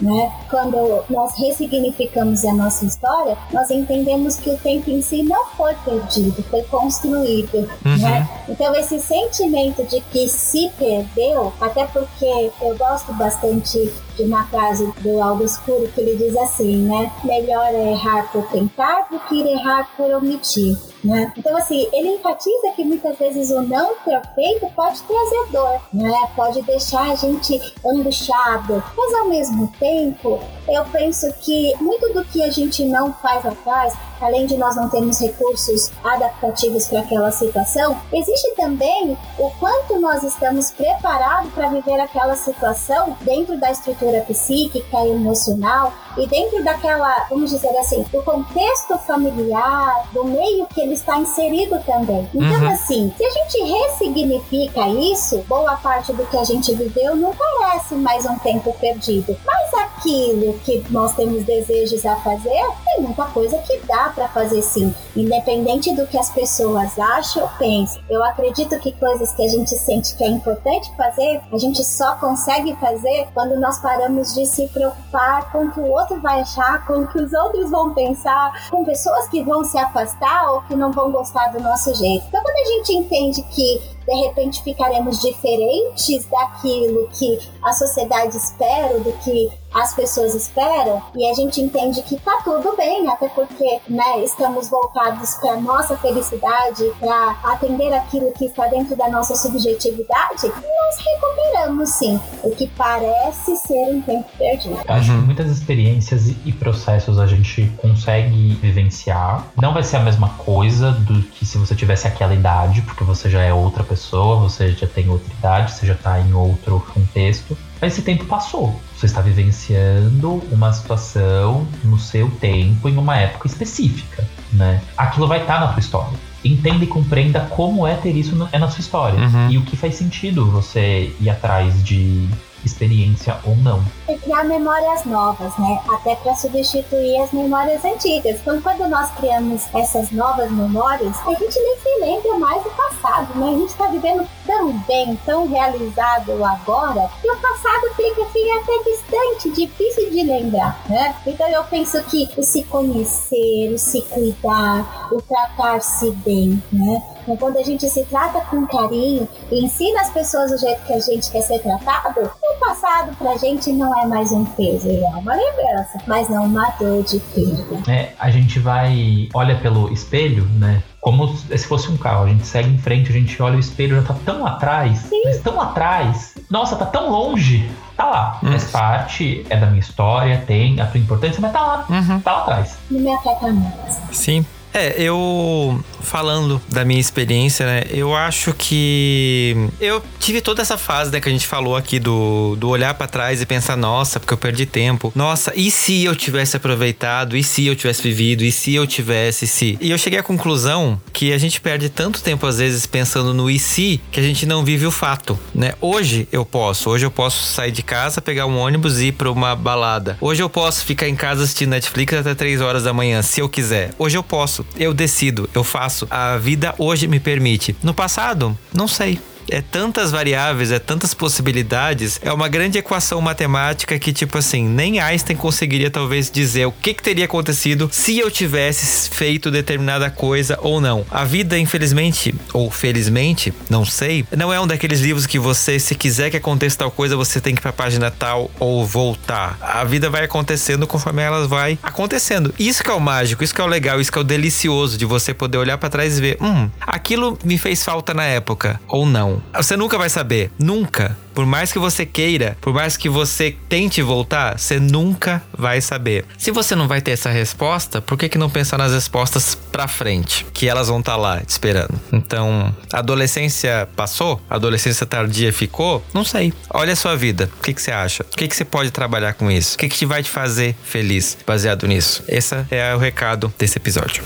né? 0.00 0.32
Quando 0.50 1.04
nós 1.10 1.38
ressignificamos 1.38 2.44
a 2.44 2.52
nossa 2.52 2.84
história, 2.84 3.36
nós 3.52 3.70
entendemos 3.70 4.36
que 4.36 4.50
o 4.50 4.58
tempo 4.58 4.90
em 4.90 5.02
si 5.02 5.22
não 5.22 5.46
foi 5.56 5.74
perdido, 5.84 6.42
foi 6.44 6.62
construído, 6.64 7.68
uhum. 7.84 7.98
né? 7.98 8.28
Então 8.48 8.74
esse 8.74 8.98
sentimento 9.00 9.84
de 9.84 10.00
que 10.00 10.28
se 10.28 10.70
perdeu, 10.78 11.52
até 11.60 11.86
porque 11.86 12.50
eu 12.60 12.76
gosto 12.76 13.12
bastante 13.14 13.92
de 14.18 14.24
uma 14.24 14.44
frase 14.48 14.92
do 15.00 15.22
Aldo 15.22 15.44
Escuro 15.44 15.88
que 15.94 16.00
ele 16.00 16.16
diz 16.16 16.36
assim, 16.36 16.82
né? 16.82 17.10
Melhor 17.24 17.66
é 17.72 17.92
errar 17.92 18.30
por 18.32 18.44
tentar 18.48 19.08
do 19.10 19.18
que 19.20 19.40
errar 19.40 19.88
por 19.96 20.10
omitir. 20.10 20.76
Né? 21.04 21.32
Então, 21.36 21.56
assim, 21.56 21.88
ele 21.92 22.16
enfatiza 22.16 22.72
que 22.74 22.84
muitas 22.84 23.16
vezes 23.16 23.50
o 23.50 23.62
não 23.62 23.94
perfeito 24.04 24.66
pode 24.74 25.00
trazer 25.02 25.46
dor, 25.52 25.80
né? 25.92 26.12
pode 26.34 26.60
deixar 26.62 27.12
a 27.12 27.14
gente 27.14 27.60
angustiado, 27.86 28.82
mas 28.96 29.14
ao 29.14 29.28
mesmo 29.28 29.72
tempo, 29.78 30.40
eu 30.68 30.84
penso 30.86 31.32
que 31.40 31.72
muito 31.80 32.12
do 32.12 32.24
que 32.24 32.42
a 32.42 32.50
gente 32.50 32.84
não 32.84 33.12
faz 33.12 33.46
atrás, 33.46 33.94
além 34.20 34.46
de 34.46 34.56
nós 34.56 34.76
não 34.76 34.88
termos 34.88 35.20
recursos 35.20 35.90
adaptativos 36.04 36.86
para 36.86 37.00
aquela 37.00 37.30
situação, 37.30 37.98
existe 38.12 38.54
também 38.54 39.16
o 39.38 39.50
quanto 39.58 40.00
nós 40.00 40.22
estamos 40.22 40.70
preparados 40.70 41.52
para 41.52 41.68
viver 41.68 42.00
aquela 42.00 42.36
situação 42.36 43.16
dentro 43.22 43.58
da 43.58 43.70
estrutura 43.70 44.20
psíquica 44.22 44.98
e 45.04 45.12
emocional 45.12 45.92
e 46.16 46.26
dentro 46.26 46.62
daquela, 46.64 47.26
vamos 47.30 47.50
dizer 47.50 47.76
assim, 47.78 48.04
do 48.12 48.22
contexto 48.22 48.98
familiar, 48.98 50.08
do 50.12 50.24
meio 50.24 50.66
que 50.66 50.80
ele 50.80 50.94
está 50.94 51.18
inserido 51.18 51.80
também. 51.84 52.28
Então, 52.34 52.60
uhum. 52.60 52.70
assim, 52.70 53.12
se 53.16 53.24
a 53.24 53.30
gente 53.30 53.62
ressignifica 53.62 54.88
isso, 54.88 55.38
boa 55.48 55.76
parte 55.76 56.12
do 56.12 56.26
que 56.26 56.36
a 56.36 56.44
gente 56.44 56.74
viveu 56.74 57.14
não 57.14 57.32
parece 57.34 57.94
mais 57.94 58.26
um 58.26 58.36
tempo 58.38 58.74
perdido. 58.80 59.36
Mas 59.46 59.74
aquilo 59.74 60.58
que 60.64 60.84
nós 60.90 61.14
temos 61.14 61.44
desejos 61.44 62.04
a 62.04 62.16
fazer, 62.16 62.62
tem 62.98 63.02
muita 63.04 63.24
coisa 63.26 63.58
que 63.58 63.78
dá 63.86 64.10
para 64.14 64.28
fazer 64.28 64.60
sim, 64.60 64.92
independente 65.16 65.94
do 65.94 66.06
que 66.06 66.18
as 66.18 66.30
pessoas 66.30 66.98
acham 66.98 67.44
ou 67.44 67.48
pensam. 67.50 68.02
Eu 68.10 68.24
acredito 68.24 68.78
que 68.80 68.92
coisas 68.92 69.32
que 69.32 69.44
a 69.44 69.48
gente 69.48 69.70
sente 69.70 70.16
que 70.16 70.24
é 70.24 70.28
importante 70.28 70.90
fazer, 70.96 71.40
a 71.52 71.58
gente 71.58 71.84
só 71.84 72.16
consegue 72.16 72.74
fazer 72.76 73.28
quando 73.32 73.58
nós 73.60 73.78
paramos 73.78 74.34
de 74.34 74.44
se 74.46 74.66
preocupar 74.68 75.50
com 75.52 75.66
o 75.66 75.70
que 75.70 75.80
o 75.80 75.90
outro 75.90 76.20
vai 76.20 76.40
achar, 76.40 76.84
com 76.86 76.94
o 77.00 77.06
que 77.06 77.18
os 77.18 77.32
outros 77.32 77.70
vão 77.70 77.94
pensar, 77.94 78.68
com 78.68 78.84
pessoas 78.84 79.28
que 79.28 79.42
vão 79.44 79.64
se 79.64 79.78
afastar 79.78 80.50
ou 80.50 80.62
que 80.62 80.74
não 80.74 80.90
vão 80.90 81.12
gostar 81.12 81.48
do 81.52 81.60
nosso 81.60 81.94
jeito. 81.94 82.26
Então, 82.28 82.42
quando 82.42 82.56
a 82.56 82.72
gente 82.72 82.92
entende 82.94 83.42
que 83.42 83.98
de 84.08 84.14
repente 84.22 84.62
ficaremos 84.62 85.20
diferentes 85.20 86.24
daquilo 86.30 87.08
que 87.08 87.38
a 87.62 87.72
sociedade 87.74 88.38
espera, 88.38 88.98
do 89.00 89.12
que 89.18 89.50
as 89.74 89.94
pessoas 89.94 90.34
esperam, 90.34 91.02
e 91.14 91.28
a 91.28 91.34
gente 91.34 91.60
entende 91.60 92.02
que 92.02 92.18
tá 92.20 92.40
tudo 92.42 92.76
bem, 92.76 93.08
até 93.08 93.28
porque 93.28 93.80
né, 93.88 94.24
estamos 94.24 94.68
voltados 94.68 95.34
para 95.34 95.60
nossa 95.60 95.96
felicidade, 95.96 96.90
para 96.98 97.36
atender 97.44 97.92
aquilo 97.92 98.32
que 98.32 98.46
está 98.46 98.66
dentro 98.66 98.96
da 98.96 99.08
nossa 99.08 99.36
subjetividade, 99.36 100.46
nós 100.46 100.96
recuperamos 101.04 101.90
sim 101.90 102.20
o 102.42 102.50
que 102.50 102.66
parece 102.68 103.56
ser 103.56 103.94
um 103.94 104.00
tempo 104.00 104.28
perdido. 104.36 104.78
Acho 104.88 105.10
que 105.10 105.18
muitas 105.18 105.50
experiências 105.50 106.28
e 106.44 106.52
processos 106.52 107.18
a 107.18 107.26
gente 107.26 107.70
consegue 107.76 108.54
vivenciar. 108.54 109.46
Não 109.60 109.72
vai 109.72 109.82
ser 109.82 109.96
a 109.96 110.00
mesma 110.00 110.30
coisa 110.30 110.92
do 110.92 111.22
que 111.22 111.44
se 111.44 111.58
você 111.58 111.74
tivesse 111.74 112.06
aquela 112.06 112.34
idade, 112.34 112.82
porque 112.82 113.04
você 113.04 113.28
já 113.28 113.42
é 113.42 113.52
outra 113.52 113.84
pessoa 113.84 114.38
você 114.38 114.72
já 114.72 114.86
tem 114.86 115.08
outra 115.08 115.32
idade, 115.32 115.72
você 115.72 115.86
já 115.86 115.94
está 115.94 116.18
em 116.20 116.32
outro 116.32 116.84
contexto. 116.92 117.56
Mas 117.80 117.92
esse 117.92 118.02
tempo 118.02 118.24
passou. 118.24 118.74
Você 118.98 119.06
está 119.06 119.20
vivenciando 119.20 120.42
uma 120.50 120.72
situação 120.72 121.68
no 121.84 122.00
seu 122.00 122.28
tempo, 122.28 122.88
em 122.88 122.96
uma 122.96 123.16
época 123.16 123.46
específica, 123.46 124.26
né? 124.52 124.82
Aquilo 124.96 125.28
vai 125.28 125.40
estar 125.40 125.60
tá 125.60 125.66
na 125.66 125.72
sua 125.72 125.78
história. 125.78 126.18
Entenda 126.44 126.82
e 126.82 126.86
compreenda 126.88 127.42
como 127.42 127.86
é 127.86 127.94
ter 127.94 128.16
isso 128.16 128.34
no, 128.34 128.48
é 128.50 128.58
na 128.58 128.68
sua 128.68 128.80
história. 128.80 129.20
Uhum. 129.20 129.50
E 129.50 129.58
o 129.58 129.62
que 129.62 129.76
faz 129.76 129.94
sentido 129.94 130.50
você 130.50 131.14
ir 131.20 131.30
atrás 131.30 131.80
de 131.84 132.28
experiência 132.64 133.38
ou 133.44 133.56
não. 133.56 133.82
E 134.08 134.16
criar 134.18 134.44
memórias 134.44 135.04
novas, 135.04 135.56
né? 135.58 135.80
Até 135.88 136.14
para 136.16 136.34
substituir 136.34 137.20
as 137.22 137.32
memórias 137.32 137.84
antigas. 137.84 138.40
Então, 138.40 138.60
quando 138.60 138.88
nós 138.88 139.10
criamos 139.12 139.62
essas 139.74 140.10
novas 140.10 140.50
memórias, 140.50 141.16
a 141.26 141.30
gente 141.30 141.58
nem 141.58 141.78
se 141.78 142.00
lembra 142.00 142.38
mais 142.38 142.62
do 142.62 142.70
passado, 142.70 143.38
né? 143.38 143.48
A 143.48 143.58
gente 143.58 143.70
está 143.70 143.86
vivendo 143.86 144.28
tão 144.46 144.72
bem, 144.86 145.18
tão 145.24 145.48
realizado 145.48 146.44
agora, 146.44 147.10
que 147.20 147.30
o 147.30 147.36
passado 147.36 147.94
fica 147.96 148.22
assim 148.22 148.50
até 148.52 148.72
distante, 148.84 149.50
difícil 149.50 150.10
de 150.10 150.22
lembrar, 150.22 150.80
né? 150.88 151.14
Então 151.26 151.48
eu 151.48 151.64
penso 151.64 152.02
que 152.04 152.28
o 152.36 152.42
se 152.42 152.62
conhecer, 152.64 153.72
o 153.72 153.78
se 153.78 154.02
cuidar, 154.02 155.08
o 155.12 155.20
tratar-se 155.22 156.10
bem, 156.12 156.62
né? 156.72 157.02
Então, 157.28 157.36
quando 157.36 157.58
a 157.58 157.62
gente 157.62 157.86
se 157.90 158.04
trata 158.04 158.40
com 158.40 158.66
carinho 158.66 159.28
e 159.52 159.62
ensina 159.62 160.00
as 160.00 160.10
pessoas 160.10 160.50
do 160.50 160.56
jeito 160.56 160.82
que 160.86 160.94
a 160.94 160.98
gente 160.98 161.30
quer 161.30 161.42
ser 161.42 161.58
tratado, 161.58 162.20
o 162.20 162.58
passado 162.58 163.14
pra 163.16 163.36
gente 163.36 163.70
não 163.70 164.00
é 164.00 164.06
mais 164.06 164.32
um 164.32 164.46
peso, 164.46 164.88
é 164.88 165.08
uma 165.10 165.34
lembrança, 165.34 165.98
mas 166.06 166.30
não 166.30 166.46
uma 166.46 166.70
dor 166.80 167.02
de 167.02 167.20
perda. 167.20 167.92
É, 167.92 168.14
a 168.18 168.30
gente 168.30 168.58
vai, 168.58 169.28
olha 169.34 169.58
pelo 169.58 169.92
espelho, 169.92 170.46
né? 170.58 170.82
como 171.00 171.28
se 171.28 171.66
fosse 171.66 171.90
um 171.90 171.96
carro. 171.96 172.24
A 172.24 172.28
gente 172.28 172.46
segue 172.46 172.70
em 172.70 172.78
frente, 172.78 173.10
a 173.10 173.12
gente 173.12 173.40
olha 173.42 173.56
o 173.56 173.60
espelho, 173.60 173.96
já 173.96 174.02
tá 174.02 174.16
tão 174.24 174.44
atrás, 174.46 174.98
Sim. 174.98 175.22
mas 175.24 175.40
tão 175.40 175.60
atrás. 175.60 176.34
Nossa, 176.50 176.76
tá 176.76 176.86
tão 176.86 177.10
longe. 177.10 177.70
Tá 177.96 178.06
lá. 178.06 178.40
Hum. 178.42 178.50
Faz 178.50 178.64
parte, 178.70 179.46
é 179.48 179.56
da 179.56 179.66
minha 179.66 179.80
história, 179.80 180.42
tem 180.46 180.80
a 180.80 180.90
sua 180.90 180.98
importância, 180.98 181.40
mas 181.40 181.52
tá 181.52 181.60
lá. 181.60 181.86
Uhum. 181.88 182.20
Tá 182.20 182.32
lá 182.32 182.42
atrás. 182.42 182.78
Não 182.90 183.00
me 183.00 183.14
afeta 183.14 183.52
mais. 183.52 184.00
Sim. 184.12 184.44
É, 184.72 185.00
eu 185.00 185.82
falando 186.00 186.60
da 186.68 186.84
minha 186.84 187.00
experiência, 187.00 187.66
né? 187.66 187.84
Eu 187.90 188.14
acho 188.14 188.54
que 188.54 189.68
eu 189.80 190.02
tive 190.18 190.40
toda 190.40 190.62
essa 190.62 190.78
fase, 190.78 191.10
né, 191.10 191.20
que 191.20 191.28
a 191.28 191.32
gente 191.32 191.46
falou 191.46 191.76
aqui 191.76 191.98
do, 191.98 192.56
do 192.56 192.68
olhar 192.68 192.94
para 192.94 193.06
trás 193.06 193.42
e 193.42 193.46
pensar, 193.46 193.76
nossa, 193.76 194.18
porque 194.18 194.32
eu 194.32 194.38
perdi 194.38 194.64
tempo. 194.64 195.12
Nossa, 195.14 195.52
e 195.54 195.70
se 195.70 196.04
eu 196.04 196.16
tivesse 196.16 196.56
aproveitado? 196.56 197.36
E 197.36 197.42
se 197.42 197.66
eu 197.66 197.76
tivesse 197.76 198.02
vivido? 198.02 198.42
E 198.42 198.50
se 198.50 198.74
eu 198.74 198.86
tivesse 198.86 199.46
se? 199.46 199.76
E 199.80 199.90
eu 199.90 199.98
cheguei 199.98 200.18
à 200.18 200.22
conclusão 200.22 201.00
que 201.12 201.32
a 201.32 201.38
gente 201.38 201.60
perde 201.60 201.88
tanto 201.88 202.22
tempo 202.22 202.46
às 202.46 202.58
vezes 202.58 202.86
pensando 202.86 203.34
no 203.34 203.50
e 203.50 203.58
se 203.58 204.00
que 204.10 204.20
a 204.20 204.22
gente 204.22 204.46
não 204.46 204.64
vive 204.64 204.86
o 204.86 204.90
fato, 204.90 205.38
né? 205.54 205.74
Hoje 205.80 206.28
eu 206.32 206.44
posso, 206.44 206.90
hoje 206.90 207.04
eu 207.04 207.10
posso 207.10 207.44
sair 207.44 207.72
de 207.72 207.82
casa, 207.82 208.20
pegar 208.20 208.46
um 208.46 208.58
ônibus 208.58 209.00
e 209.00 209.06
ir 209.06 209.12
para 209.12 209.30
uma 209.30 209.54
balada. 209.54 210.16
Hoje 210.20 210.42
eu 210.42 210.48
posso 210.48 210.84
ficar 210.84 211.08
em 211.08 211.16
casa 211.16 211.44
assistindo 211.44 211.70
Netflix 211.70 212.14
até 212.14 212.34
3 212.34 212.60
horas 212.60 212.84
da 212.84 212.92
manhã, 212.92 213.22
se 213.22 213.40
eu 213.40 213.48
quiser. 213.48 213.90
Hoje 213.98 214.16
eu 214.16 214.22
posso 214.22 214.57
eu 214.76 214.94
decido, 214.94 215.48
eu 215.54 215.64
faço. 215.64 216.06
A 216.10 216.36
vida 216.36 216.74
hoje 216.78 217.06
me 217.06 217.20
permite. 217.20 217.76
No 217.82 217.94
passado, 217.94 218.56
não 218.72 218.88
sei 218.88 219.18
é 219.50 219.60
tantas 219.60 220.10
variáveis, 220.10 220.70
é 220.70 220.78
tantas 220.78 221.14
possibilidades, 221.14 222.20
é 222.22 222.32
uma 222.32 222.48
grande 222.48 222.78
equação 222.78 223.20
matemática 223.20 223.98
que, 223.98 224.12
tipo 224.12 224.38
assim, 224.38 224.68
nem 224.68 225.00
Einstein 225.00 225.36
conseguiria 225.36 225.90
talvez 225.90 226.30
dizer 226.30 226.66
o 226.66 226.72
que, 226.72 226.94
que 226.94 227.02
teria 227.02 227.24
acontecido 227.24 227.88
se 227.92 228.18
eu 228.18 228.30
tivesse 228.30 229.10
feito 229.10 229.50
determinada 229.50 230.10
coisa 230.10 230.58
ou 230.62 230.80
não. 230.80 231.04
A 231.10 231.24
vida, 231.24 231.58
infelizmente, 231.58 232.34
ou 232.52 232.70
felizmente, 232.70 233.52
não 233.68 233.84
sei, 233.84 234.24
não 234.36 234.52
é 234.52 234.60
um 234.60 234.66
daqueles 234.66 235.00
livros 235.00 235.26
que 235.26 235.38
você, 235.38 235.78
se 235.78 235.94
quiser 235.94 236.30
que 236.30 236.36
aconteça 236.36 236.78
tal 236.78 236.90
coisa, 236.90 237.16
você 237.16 237.40
tem 237.40 237.54
que 237.54 237.60
ir 237.60 237.62
pra 237.62 237.72
página 237.72 238.10
tal 238.10 238.50
ou 238.58 238.84
voltar. 238.86 239.58
A 239.60 239.84
vida 239.84 240.10
vai 240.10 240.24
acontecendo 240.24 240.86
conforme 240.86 241.22
ela 241.22 241.46
vai 241.46 241.78
acontecendo. 241.82 242.54
Isso 242.58 242.82
que 242.82 242.90
é 242.90 242.94
o 242.94 243.00
mágico, 243.00 243.42
isso 243.42 243.54
que 243.54 243.60
é 243.60 243.64
o 243.64 243.68
legal, 243.68 244.00
isso 244.00 244.12
que 244.12 244.18
é 244.18 244.20
o 244.20 244.24
delicioso 244.24 244.98
de 244.98 245.04
você 245.04 245.32
poder 245.32 245.58
olhar 245.58 245.78
para 245.78 245.88
trás 245.88 246.18
e 246.18 246.20
ver, 246.20 246.38
hum, 246.40 246.68
aquilo 246.80 247.38
me 247.44 247.58
fez 247.58 247.82
falta 247.82 248.12
na 248.12 248.24
época 248.24 248.80
ou 248.88 249.06
não 249.06 249.37
Você 249.54 249.76
nunca 249.76 249.98
vai 249.98 250.08
saber. 250.08 250.50
Nunca. 250.58 251.16
Por 251.34 251.46
mais 251.46 251.70
que 251.72 251.78
você 251.78 252.04
queira, 252.04 252.56
por 252.60 252.74
mais 252.74 252.96
que 252.96 253.08
você 253.08 253.56
tente 253.68 254.02
voltar, 254.02 254.58
você 254.58 254.80
nunca 254.80 255.40
vai 255.56 255.80
saber. 255.80 256.24
Se 256.36 256.50
você 256.50 256.74
não 256.74 256.88
vai 256.88 257.00
ter 257.00 257.12
essa 257.12 257.30
resposta, 257.30 258.00
por 258.00 258.18
que, 258.18 258.28
que 258.28 258.36
não 258.36 258.50
pensar 258.50 258.76
nas 258.76 258.92
respostas 258.92 259.54
pra 259.54 259.86
frente? 259.86 260.44
Que 260.52 260.68
elas 260.68 260.88
vão 260.88 260.98
estar 260.98 261.12
tá 261.12 261.16
lá 261.16 261.40
te 261.40 261.50
esperando. 261.50 261.94
Então, 262.12 262.74
adolescência 262.92 263.88
passou? 263.94 264.40
Adolescência 264.50 265.06
tardia 265.06 265.52
ficou? 265.52 266.04
Não 266.12 266.24
sei. 266.24 266.52
Olha 266.70 266.92
a 266.92 266.96
sua 266.96 267.16
vida. 267.16 267.48
O 267.58 267.62
que, 267.62 267.72
que 267.72 267.82
você 267.82 267.92
acha? 267.92 268.24
O 268.24 268.36
que, 268.36 268.48
que 268.48 268.56
você 268.56 268.64
pode 268.64 268.90
trabalhar 268.90 269.34
com 269.34 269.48
isso? 269.48 269.76
O 269.76 269.78
que, 269.78 269.88
que 269.88 270.04
vai 270.04 270.24
te 270.24 270.30
fazer 270.30 270.74
feliz 270.82 271.38
baseado 271.46 271.86
nisso? 271.86 272.24
Esse 272.26 272.66
é 272.68 272.92
o 272.96 272.98
recado 272.98 273.52
desse 273.56 273.78
episódio. 273.78 274.24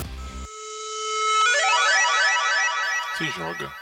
Se 3.18 3.26
joga. 3.26 3.81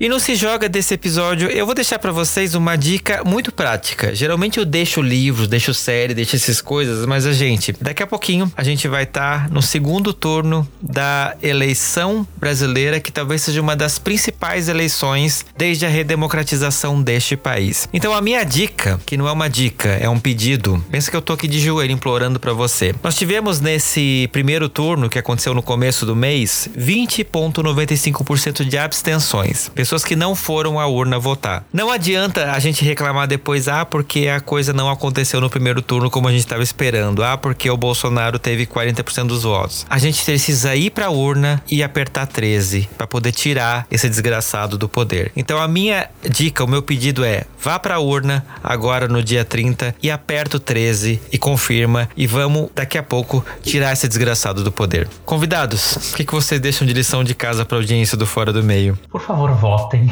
E 0.00 0.08
no 0.08 0.18
Se 0.18 0.34
Joga 0.34 0.68
desse 0.68 0.92
episódio, 0.92 1.48
eu 1.48 1.64
vou 1.64 1.74
deixar 1.74 2.00
para 2.00 2.10
vocês 2.10 2.56
uma 2.56 2.74
dica 2.74 3.22
muito 3.24 3.52
prática. 3.52 4.12
Geralmente 4.12 4.58
eu 4.58 4.64
deixo 4.64 5.00
livros, 5.00 5.46
deixo 5.46 5.72
série, 5.72 6.12
deixo 6.12 6.34
essas 6.34 6.60
coisas, 6.60 7.06
mas 7.06 7.24
a 7.24 7.32
gente, 7.32 7.72
daqui 7.80 8.02
a 8.02 8.06
pouquinho, 8.06 8.52
a 8.56 8.64
gente 8.64 8.88
vai 8.88 9.04
estar 9.04 9.44
tá 9.44 9.48
no 9.54 9.62
segundo 9.62 10.12
turno 10.12 10.66
da 10.82 11.36
eleição 11.40 12.26
brasileira, 12.36 12.98
que 12.98 13.12
talvez 13.12 13.42
seja 13.42 13.60
uma 13.60 13.76
das 13.76 13.96
principais 13.96 14.68
eleições 14.68 15.46
desde 15.56 15.86
a 15.86 15.88
redemocratização 15.88 17.00
deste 17.00 17.36
país. 17.36 17.88
Então 17.92 18.12
a 18.12 18.20
minha 18.20 18.42
dica, 18.42 19.00
que 19.06 19.16
não 19.16 19.28
é 19.28 19.32
uma 19.32 19.48
dica, 19.48 19.90
é 19.90 20.08
um 20.08 20.18
pedido, 20.18 20.84
pensa 20.90 21.08
que 21.08 21.16
eu 21.16 21.22
tô 21.22 21.34
aqui 21.34 21.46
de 21.46 21.60
joelho 21.60 21.92
implorando 21.92 22.40
para 22.40 22.52
você. 22.52 22.92
Nós 23.00 23.14
tivemos 23.14 23.60
nesse 23.60 24.28
primeiro 24.32 24.68
turno, 24.68 25.08
que 25.08 25.20
aconteceu 25.20 25.54
no 25.54 25.62
começo 25.62 26.04
do 26.04 26.16
mês, 26.16 26.68
20,95% 26.76 28.64
de 28.64 28.76
abstenções 28.76 29.70
pessoas 29.84 30.02
que 30.02 30.16
não 30.16 30.34
foram 30.34 30.80
à 30.80 30.86
urna 30.86 31.18
votar. 31.18 31.62
Não 31.70 31.90
adianta 31.90 32.52
a 32.52 32.58
gente 32.58 32.82
reclamar 32.82 33.28
depois, 33.28 33.68
ah, 33.68 33.84
porque 33.84 34.28
a 34.28 34.40
coisa 34.40 34.72
não 34.72 34.88
aconteceu 34.88 35.42
no 35.42 35.50
primeiro 35.50 35.82
turno 35.82 36.08
como 36.08 36.26
a 36.26 36.30
gente 36.30 36.40
estava 36.40 36.62
esperando, 36.62 37.22
ah, 37.22 37.36
porque 37.36 37.68
o 37.68 37.76
Bolsonaro 37.76 38.38
teve 38.38 38.64
40% 38.64 39.26
dos 39.26 39.42
votos. 39.42 39.84
A 39.90 39.98
gente 39.98 40.24
precisa 40.24 40.74
ir 40.74 40.88
para 40.88 41.06
a 41.06 41.10
urna 41.10 41.62
e 41.70 41.82
apertar 41.82 42.26
13 42.26 42.88
para 42.96 43.06
poder 43.06 43.32
tirar 43.32 43.86
esse 43.90 44.08
desgraçado 44.08 44.78
do 44.78 44.88
poder. 44.88 45.30
Então 45.36 45.60
a 45.60 45.68
minha 45.68 46.08
dica, 46.26 46.64
o 46.64 46.66
meu 46.66 46.80
pedido 46.80 47.22
é: 47.22 47.44
vá 47.62 47.78
para 47.78 47.96
a 47.96 48.00
urna 48.00 48.42
agora 48.62 49.06
no 49.06 49.22
dia 49.22 49.44
30 49.44 49.96
e 50.02 50.10
aperta 50.10 50.56
o 50.56 50.60
13 50.60 51.20
e 51.30 51.36
confirma 51.36 52.08
e 52.16 52.26
vamos 52.26 52.70
daqui 52.74 52.96
a 52.96 53.02
pouco 53.02 53.44
tirar 53.62 53.92
esse 53.92 54.08
desgraçado 54.08 54.64
do 54.64 54.72
poder. 54.72 55.10
Convidados, 55.26 56.12
o 56.12 56.16
que, 56.16 56.24
que 56.24 56.32
vocês 56.32 56.58
deixam 56.58 56.86
de 56.86 56.94
lição 56.94 57.22
de 57.22 57.34
casa 57.34 57.66
para 57.66 57.76
audiência 57.76 58.16
do 58.16 58.26
Fora 58.26 58.50
do 58.50 58.62
Meio? 58.62 58.98
Por 59.10 59.20
favor, 59.20 59.50
vote 59.52 59.73
votem. 59.76 60.08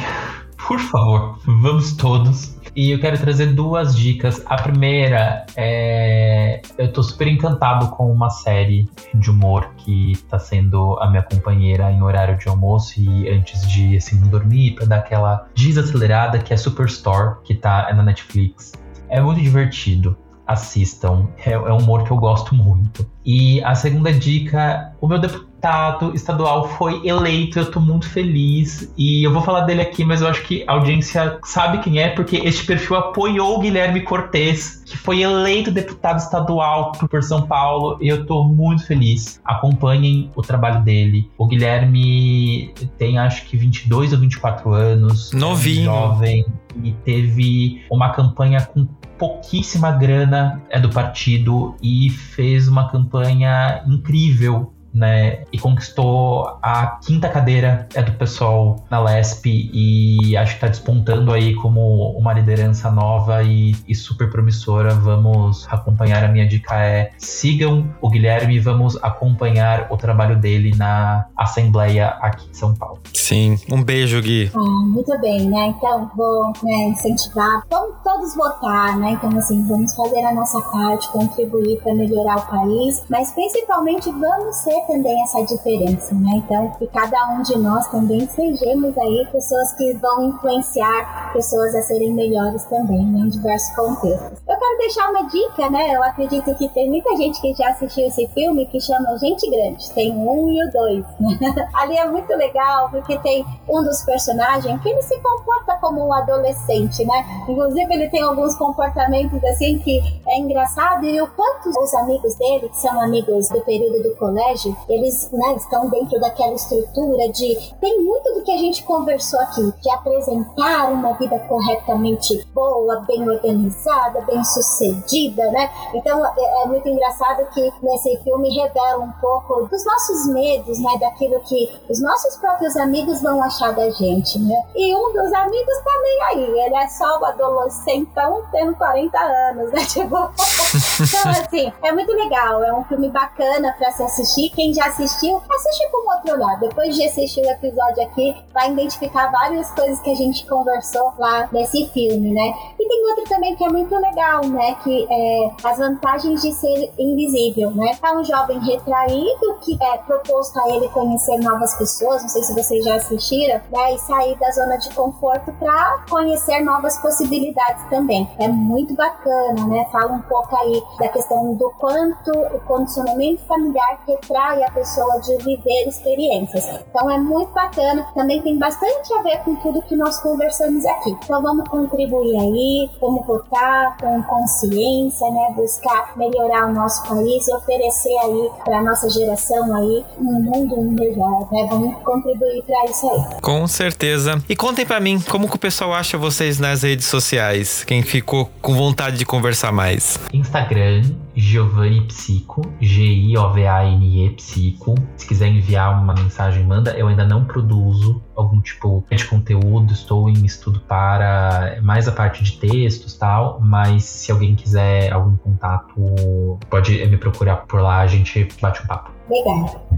Por 0.67 0.79
favor, 0.79 1.39
vamos 1.45 1.93
todos. 1.93 2.57
E 2.75 2.91
eu 2.91 3.01
quero 3.01 3.19
trazer 3.19 3.47
duas 3.55 3.95
dicas. 3.95 4.43
A 4.47 4.57
primeira 4.57 5.45
é. 5.57 6.63
Eu 6.79 6.93
tô 6.93 7.03
super 7.03 7.29
encantado 7.29 7.89
com 7.89 8.11
uma 8.11 8.31
série 8.31 8.89
de 9.15 9.31
humor 9.31 9.71
que 9.77 10.17
tá 10.29 10.39
sendo 10.39 10.99
a 11.01 11.11
minha 11.11 11.23
companheira 11.23 11.93
em 11.93 12.03
horário 12.03 12.39
de 12.39 12.49
almoço 12.49 13.01
e 13.01 13.29
antes 13.29 13.69
de 13.69 13.97
assim 13.97 14.19
dormir, 14.29 14.75
pra 14.75 14.87
dar 14.87 14.97
aquela 14.99 15.47
desacelerada, 15.55 16.39
que 16.39 16.55
é 16.55 16.57
Superstore, 16.57 17.37
que 17.45 17.55
tá 17.55 17.89
é 17.91 17.95
na 17.95 18.03
Netflix. 18.03 18.73
É 19.09 19.21
muito 19.21 19.41
divertido 19.41 20.17
assistam. 20.47 21.29
É, 21.45 21.53
é, 21.53 21.73
um 21.73 21.79
humor 21.79 22.05
que 22.05 22.11
eu 22.11 22.17
gosto 22.17 22.55
muito. 22.55 23.09
E 23.25 23.63
a 23.63 23.75
segunda 23.75 24.13
dica, 24.13 24.93
o 25.01 25.09
meu 25.09 25.19
deputado 25.63 26.13
estadual 26.13 26.69
foi 26.71 27.07
eleito, 27.07 27.61
eu 27.61 27.71
tô 27.71 27.79
muito 27.79 28.09
feliz. 28.09 28.93
E 28.99 29.23
eu 29.25 29.33
vou 29.33 29.43
falar 29.43 29.61
dele 29.61 29.81
aqui, 29.81 30.05
mas 30.05 30.21
eu 30.21 30.27
acho 30.27 30.43
que 30.43 30.65
a 30.67 30.73
audiência 30.73 31.39
sabe 31.45 31.79
quem 31.79 32.01
é, 32.01 32.09
porque 32.09 32.37
este 32.39 32.67
perfil 32.67 32.97
apoiou 32.97 33.57
o 33.57 33.61
Guilherme 33.61 34.03
Cortes, 34.03 34.83
que 34.85 34.99
foi 34.99 35.23
eleito 35.23 35.71
deputado 35.71 36.19
estadual 36.19 36.93
por 36.93 37.23
São 37.23 37.43
Paulo, 37.43 37.97
e 38.01 38.09
eu 38.09 38.27
tô 38.27 38.43
muito 38.43 38.85
feliz. 38.85 39.41
Acompanhem 39.45 40.31
o 40.35 40.43
trabalho 40.43 40.83
dele. 40.83 41.31
O 41.39 41.47
Guilherme 41.47 42.75
tem 42.99 43.19
acho 43.19 43.45
que 43.47 43.57
22 43.57 44.13
ou 44.13 44.19
24 44.19 44.73
anos. 44.73 45.33
Novinho. 45.33 45.91
É 45.91 45.93
um 45.93 45.95
jovem. 45.95 46.47
E 46.83 46.93
teve 47.05 47.85
uma 47.91 48.11
campanha 48.11 48.63
com 48.63 48.89
pouquíssima 49.23 49.93
grana 49.93 50.61
é 50.69 50.81
do 50.81 50.89
partido 50.89 51.77
e 51.81 52.11
fez 52.11 52.67
uma 52.67 52.91
campanha 52.91 53.85
incrível 53.87 54.72
né? 54.93 55.45
E 55.53 55.59
conquistou 55.59 56.59
a 56.63 56.99
quinta 57.05 57.29
cadeira 57.29 57.89
é 57.95 58.03
do 58.03 58.13
pessoal 58.13 58.85
na 58.91 59.01
LESP 59.01 59.71
e 59.73 60.37
acho 60.37 60.53
que 60.53 60.57
está 60.57 60.69
despontando 60.69 61.33
aí 61.33 61.55
como 61.55 62.11
uma 62.19 62.33
liderança 62.33 62.91
nova 62.91 63.43
e, 63.43 63.75
e, 63.87 63.95
super 63.95 64.31
promissora. 64.31 64.95
Vamos 64.95 65.67
acompanhar. 65.71 66.25
A 66.25 66.29
minha 66.29 66.47
dica 66.47 66.75
é 66.77 67.11
sigam 67.19 67.95
o 68.01 68.11
Guilherme 68.11 68.57
e 68.57 68.61
vamos 68.61 68.97
acompanhar 69.03 69.89
o 69.91 69.97
trabalho 69.97 70.39
dele 70.39 70.73
na 70.77 71.27
Assembleia 71.37 72.09
aqui 72.21 72.49
em 72.51 72.55
São 72.55 72.75
Paulo. 72.75 73.01
Sim, 73.15 73.59
um 73.71 73.83
beijo, 73.83 74.21
Gui. 74.21 74.51
Ah, 74.55 74.85
muito 74.87 75.19
bem, 75.21 75.49
né? 75.49 75.69
Então 75.69 76.11
vou 76.17 76.53
né, 76.63 76.89
incentivar, 76.89 77.63
vamos 77.71 77.97
todos 78.05 78.35
votar, 78.35 78.99
né? 78.99 79.13
Então, 79.13 79.31
assim, 79.39 79.67
vamos 79.67 79.95
fazer 79.95 80.25
a 80.25 80.35
nossa 80.35 80.61
parte, 80.61 81.09
contribuir 81.09 81.81
para 81.81 81.95
melhorar 81.95 82.39
o 82.39 82.47
país, 82.47 83.05
mas 83.09 83.33
principalmente 83.33 84.11
vamos 84.11 84.57
ser 84.57 84.82
também 84.87 85.23
essa 85.23 85.43
diferença, 85.45 86.15
né? 86.15 86.43
Então, 86.45 86.71
que 86.79 86.87
cada 86.89 87.35
um 87.35 87.43
de 87.43 87.59
nós 87.59 87.87
também 87.89 88.27
sejamos 88.29 88.97
aí 88.99 89.27
pessoas 89.31 89.73
que 89.75 89.93
vão 89.95 90.29
influenciar 90.29 91.33
pessoas 91.33 91.75
a 91.75 91.83
serem 91.83 92.13
melhores 92.13 92.65
também, 92.65 93.05
né? 93.05 93.21
em 93.21 93.29
diversos 93.29 93.75
contextos. 93.75 94.43
Eu 94.49 94.57
quero 94.59 94.79
deixar 94.79 95.11
uma 95.11 95.23
dica, 95.29 95.71
né? 95.71 95.95
Eu 95.95 96.03
acredito 96.03 96.55
que 96.57 96.69
tem 96.69 96.89
muita 96.89 97.17
gente 97.17 97.41
que 97.41 97.55
já 97.55 97.71
assistiu 97.71 98.07
esse 98.07 98.27
filme 98.29 98.67
que 98.67 98.81
chama 98.81 99.17
Gente 99.19 99.49
Grande. 99.51 99.91
Tem 99.93 100.13
um 100.13 100.51
e 100.51 100.65
o 100.65 100.71
dois. 100.71 101.05
Né? 101.21 101.39
Ali 101.75 101.97
é 101.97 102.07
muito 102.07 102.33
legal 102.35 102.91
porque 102.91 103.19
tem 103.19 103.45
um 103.69 103.83
dos 103.83 104.03
personagens 104.03 104.81
que 104.83 104.89
ele 104.89 105.03
se 105.03 105.19
comporta 105.21 105.77
como 105.81 106.07
um 106.07 106.13
adolescente, 106.13 107.05
né? 107.05 107.45
Inclusive 107.49 107.95
ele 107.95 108.09
tem 108.09 108.23
alguns 108.23 108.55
comportamentos 108.57 109.43
assim 109.45 109.79
que 109.79 110.01
é 110.29 110.39
engraçado 110.39 111.05
e 111.05 111.21
o 111.21 111.27
quanto 111.29 111.69
os 111.69 111.95
amigos 111.95 112.35
dele, 112.35 112.69
que 112.69 112.79
são 112.79 113.01
amigos 113.01 113.49
do 113.49 113.61
período 113.61 114.03
do 114.03 114.17
colégio, 114.17 114.72
eles 114.89 115.31
né, 115.33 115.55
estão 115.57 115.89
dentro 115.89 116.21
daquela 116.21 116.55
estrutura 116.55 117.29
de. 117.33 117.57
Tem 117.81 118.03
muito 118.03 118.33
do 118.35 118.43
que 118.43 118.53
a 118.53 118.57
gente 118.57 118.83
conversou 118.85 119.39
aqui, 119.41 119.73
de 119.81 119.91
apresentar 119.91 120.93
uma 120.93 121.13
vida 121.15 121.39
corretamente 121.41 122.45
boa, 122.55 123.01
bem 123.01 123.29
organizada, 123.29 124.21
bem 124.23 124.43
sucedida, 124.45 125.51
né? 125.51 125.71
Então 125.95 126.25
é, 126.25 126.63
é 126.63 126.67
muito 126.67 126.89
engraçado 126.89 127.47
que 127.53 127.73
nesse 127.83 128.17
filme 128.23 128.51
revela 128.51 129.05
um 129.05 129.13
pouco 129.21 129.67
dos 129.69 129.85
nossos 129.85 130.27
medos, 130.33 130.79
né? 130.79 130.99
Daquilo 131.01 131.41
que 131.41 131.81
os 131.89 132.01
nossos 132.01 132.37
próprios 132.37 132.77
amigos 132.77 133.23
vão 133.23 133.43
achar 133.43 133.73
da 133.73 133.91
gente, 133.91 134.39
né? 134.39 134.63
E 134.75 134.95
um 134.95 135.13
dos 135.13 135.33
amigos 135.33 135.75
tá 135.85 136.01
nem 136.03 136.23
aí, 136.23 136.61
ele 136.61 136.77
é 136.77 136.89
só 136.89 137.19
o 137.21 137.25
adolescentão 137.25 138.43
tendo 138.51 138.75
40 138.77 139.19
anos, 139.19 139.73
né? 139.73 139.83
Tipo, 139.93 140.17
então 140.17 141.31
assim, 141.31 141.71
é 141.83 141.93
muito 141.93 142.11
legal, 142.13 142.65
é 142.65 142.73
um 142.73 142.83
filme 142.85 143.11
bacana 143.11 143.75
pra 143.79 143.93
se 143.93 144.03
assistir. 144.03 144.51
Quem 144.63 144.73
já 144.73 144.87
assistiu, 144.87 145.43
assiste 145.51 145.91
com 145.91 146.09
outro 146.09 146.35
olhar. 146.35 146.61
Depois 146.61 146.95
de 146.95 147.05
assistir 147.05 147.41
o 147.41 147.51
episódio 147.51 148.01
aqui, 148.05 148.33
vai 148.55 148.71
identificar 148.71 149.29
várias 149.33 149.69
coisas 149.73 149.99
que 149.99 150.13
a 150.13 150.15
gente 150.15 150.47
conversou 150.47 151.13
lá 151.19 151.49
nesse 151.51 151.89
filme, 151.89 152.31
né? 152.31 152.55
E 152.79 152.89
tem 152.89 153.11
outro 153.11 153.25
também 153.25 153.57
que 153.57 153.65
é 153.65 153.69
muito 153.69 153.93
legal, 153.97 154.47
né? 154.47 154.77
Que 154.85 155.05
é 155.11 155.51
as 155.65 155.79
vantagens 155.79 156.43
de 156.43 156.53
ser 156.53 156.93
invisível, 156.97 157.73
né? 157.73 157.91
É 158.01 158.13
um 158.13 158.23
jovem 158.23 158.61
retraído 158.61 159.59
que 159.63 159.77
é 159.83 159.99
proposto 159.99 160.57
a 160.61 160.69
ele 160.77 160.89
conhecer 160.91 161.39
novas 161.39 161.77
pessoas, 161.77 162.23
não 162.23 162.29
sei 162.29 162.45
se 162.45 162.55
vocês 162.55 162.85
já 162.85 162.95
assistiram, 162.95 163.61
né? 163.69 163.95
E 163.95 163.99
sair 163.99 164.39
da 164.39 164.49
zona 164.53 164.77
de 164.77 164.95
conforto 164.95 165.53
para 165.55 166.05
conhecer 166.09 166.61
novas 166.61 166.97
possibilidades 166.99 167.83
também. 167.91 168.31
É 168.39 168.47
muito 168.47 168.95
bacana, 168.95 169.67
né? 169.67 169.89
Fala 169.91 170.13
um 170.13 170.23
pouco 170.23 170.55
aí 170.55 170.81
da 171.01 171.09
questão 171.09 171.53
do 171.55 171.69
quanto 171.81 172.31
o 172.31 172.61
condicionamento 172.61 173.43
familiar 173.49 173.99
retrai 174.07 174.52
a 174.61 174.71
pessoa 174.71 175.21
de 175.21 175.37
viver 175.39 175.89
experiências. 175.89 176.65
Então 176.91 177.11
é 177.11 177.19
muito 177.19 177.53
bacana, 177.53 178.07
também 178.15 178.43
tem 178.43 178.59
bastante 178.59 179.15
a 179.15 179.23
ver 179.23 179.39
com 179.39 179.55
tudo 179.57 179.83
que 179.83 179.95
nós 179.95 180.21
conversamos 180.21 180.85
aqui. 180.85 181.11
Então 181.11 181.41
vamos 181.41 181.69
contribuir 181.69 182.37
aí, 182.37 182.91
vamos 183.01 183.27
votar 183.27 183.97
com 183.99 184.23
consciência, 184.25 185.31
né? 185.31 185.55
Buscar 185.57 186.13
melhorar 186.17 186.69
o 186.69 186.73
nosso 186.73 187.03
país 187.09 187.47
e 187.47 187.55
oferecer 187.55 188.17
aí 188.19 188.51
para 188.65 188.83
nossa 188.83 189.09
geração 189.09 189.75
aí 189.77 190.05
um 190.19 190.43
mundo 190.43 190.83
melhor, 190.83 191.49
né? 191.53 191.67
Vamos 191.71 191.97
contribuir 192.03 192.63
para 192.65 192.91
isso 192.91 193.09
aí. 193.09 193.41
Com 193.41 193.67
certeza. 193.67 194.43
E 194.49 194.57
contem 194.57 194.85
para 194.85 195.01
mim 195.01 195.21
como 195.21 195.49
que 195.49 195.57
o 195.57 195.59
pessoal 195.59 195.93
acha 195.93 196.19
vocês 196.19 196.59
nas 196.59 196.83
redes 196.83 197.07
sociais? 197.07 197.85
Quem 197.85 198.03
ficou 198.03 198.51
com 198.61 198.75
vontade 198.75 199.17
de 199.17 199.25
conversar 199.25 199.73
mais? 199.73 200.19
Instagram 200.33 201.03
Giovanni 201.35 202.03
Psico, 202.03 202.63
G-I-O-V-A-N-E 202.81 204.31
Psico. 204.31 204.95
Se 205.17 205.27
quiser 205.27 205.49
enviar 205.49 206.03
uma 206.03 206.15
mensagem, 206.15 206.65
manda. 206.65 206.93
Eu 206.97 207.09
ainda 207.09 207.27
não 207.27 207.45
produzo 207.45 208.23
algum 208.37 208.61
tipo 208.61 209.05
de 209.11 209.25
conteúdo, 209.27 209.93
estou 209.93 210.29
em 210.29 210.45
estudo 210.45 210.81
para 210.81 211.79
mais 211.83 212.09
a 212.09 212.13
parte 212.13 212.43
de 212.43 212.59
textos 212.59 213.17
tal, 213.17 213.61
mas 213.61 214.05
se 214.05 214.33
alguém 214.33 214.55
quiser 214.55 215.13
algum 215.13 215.37
contato, 215.37 216.59
pode 216.69 217.05
me 217.07 217.17
procurar 217.17 217.57
por 217.67 217.81
lá, 217.81 218.01
a 218.01 218.07
gente 218.07 218.49
bate 218.61 218.83
um 218.83 218.87
papo. 218.87 219.11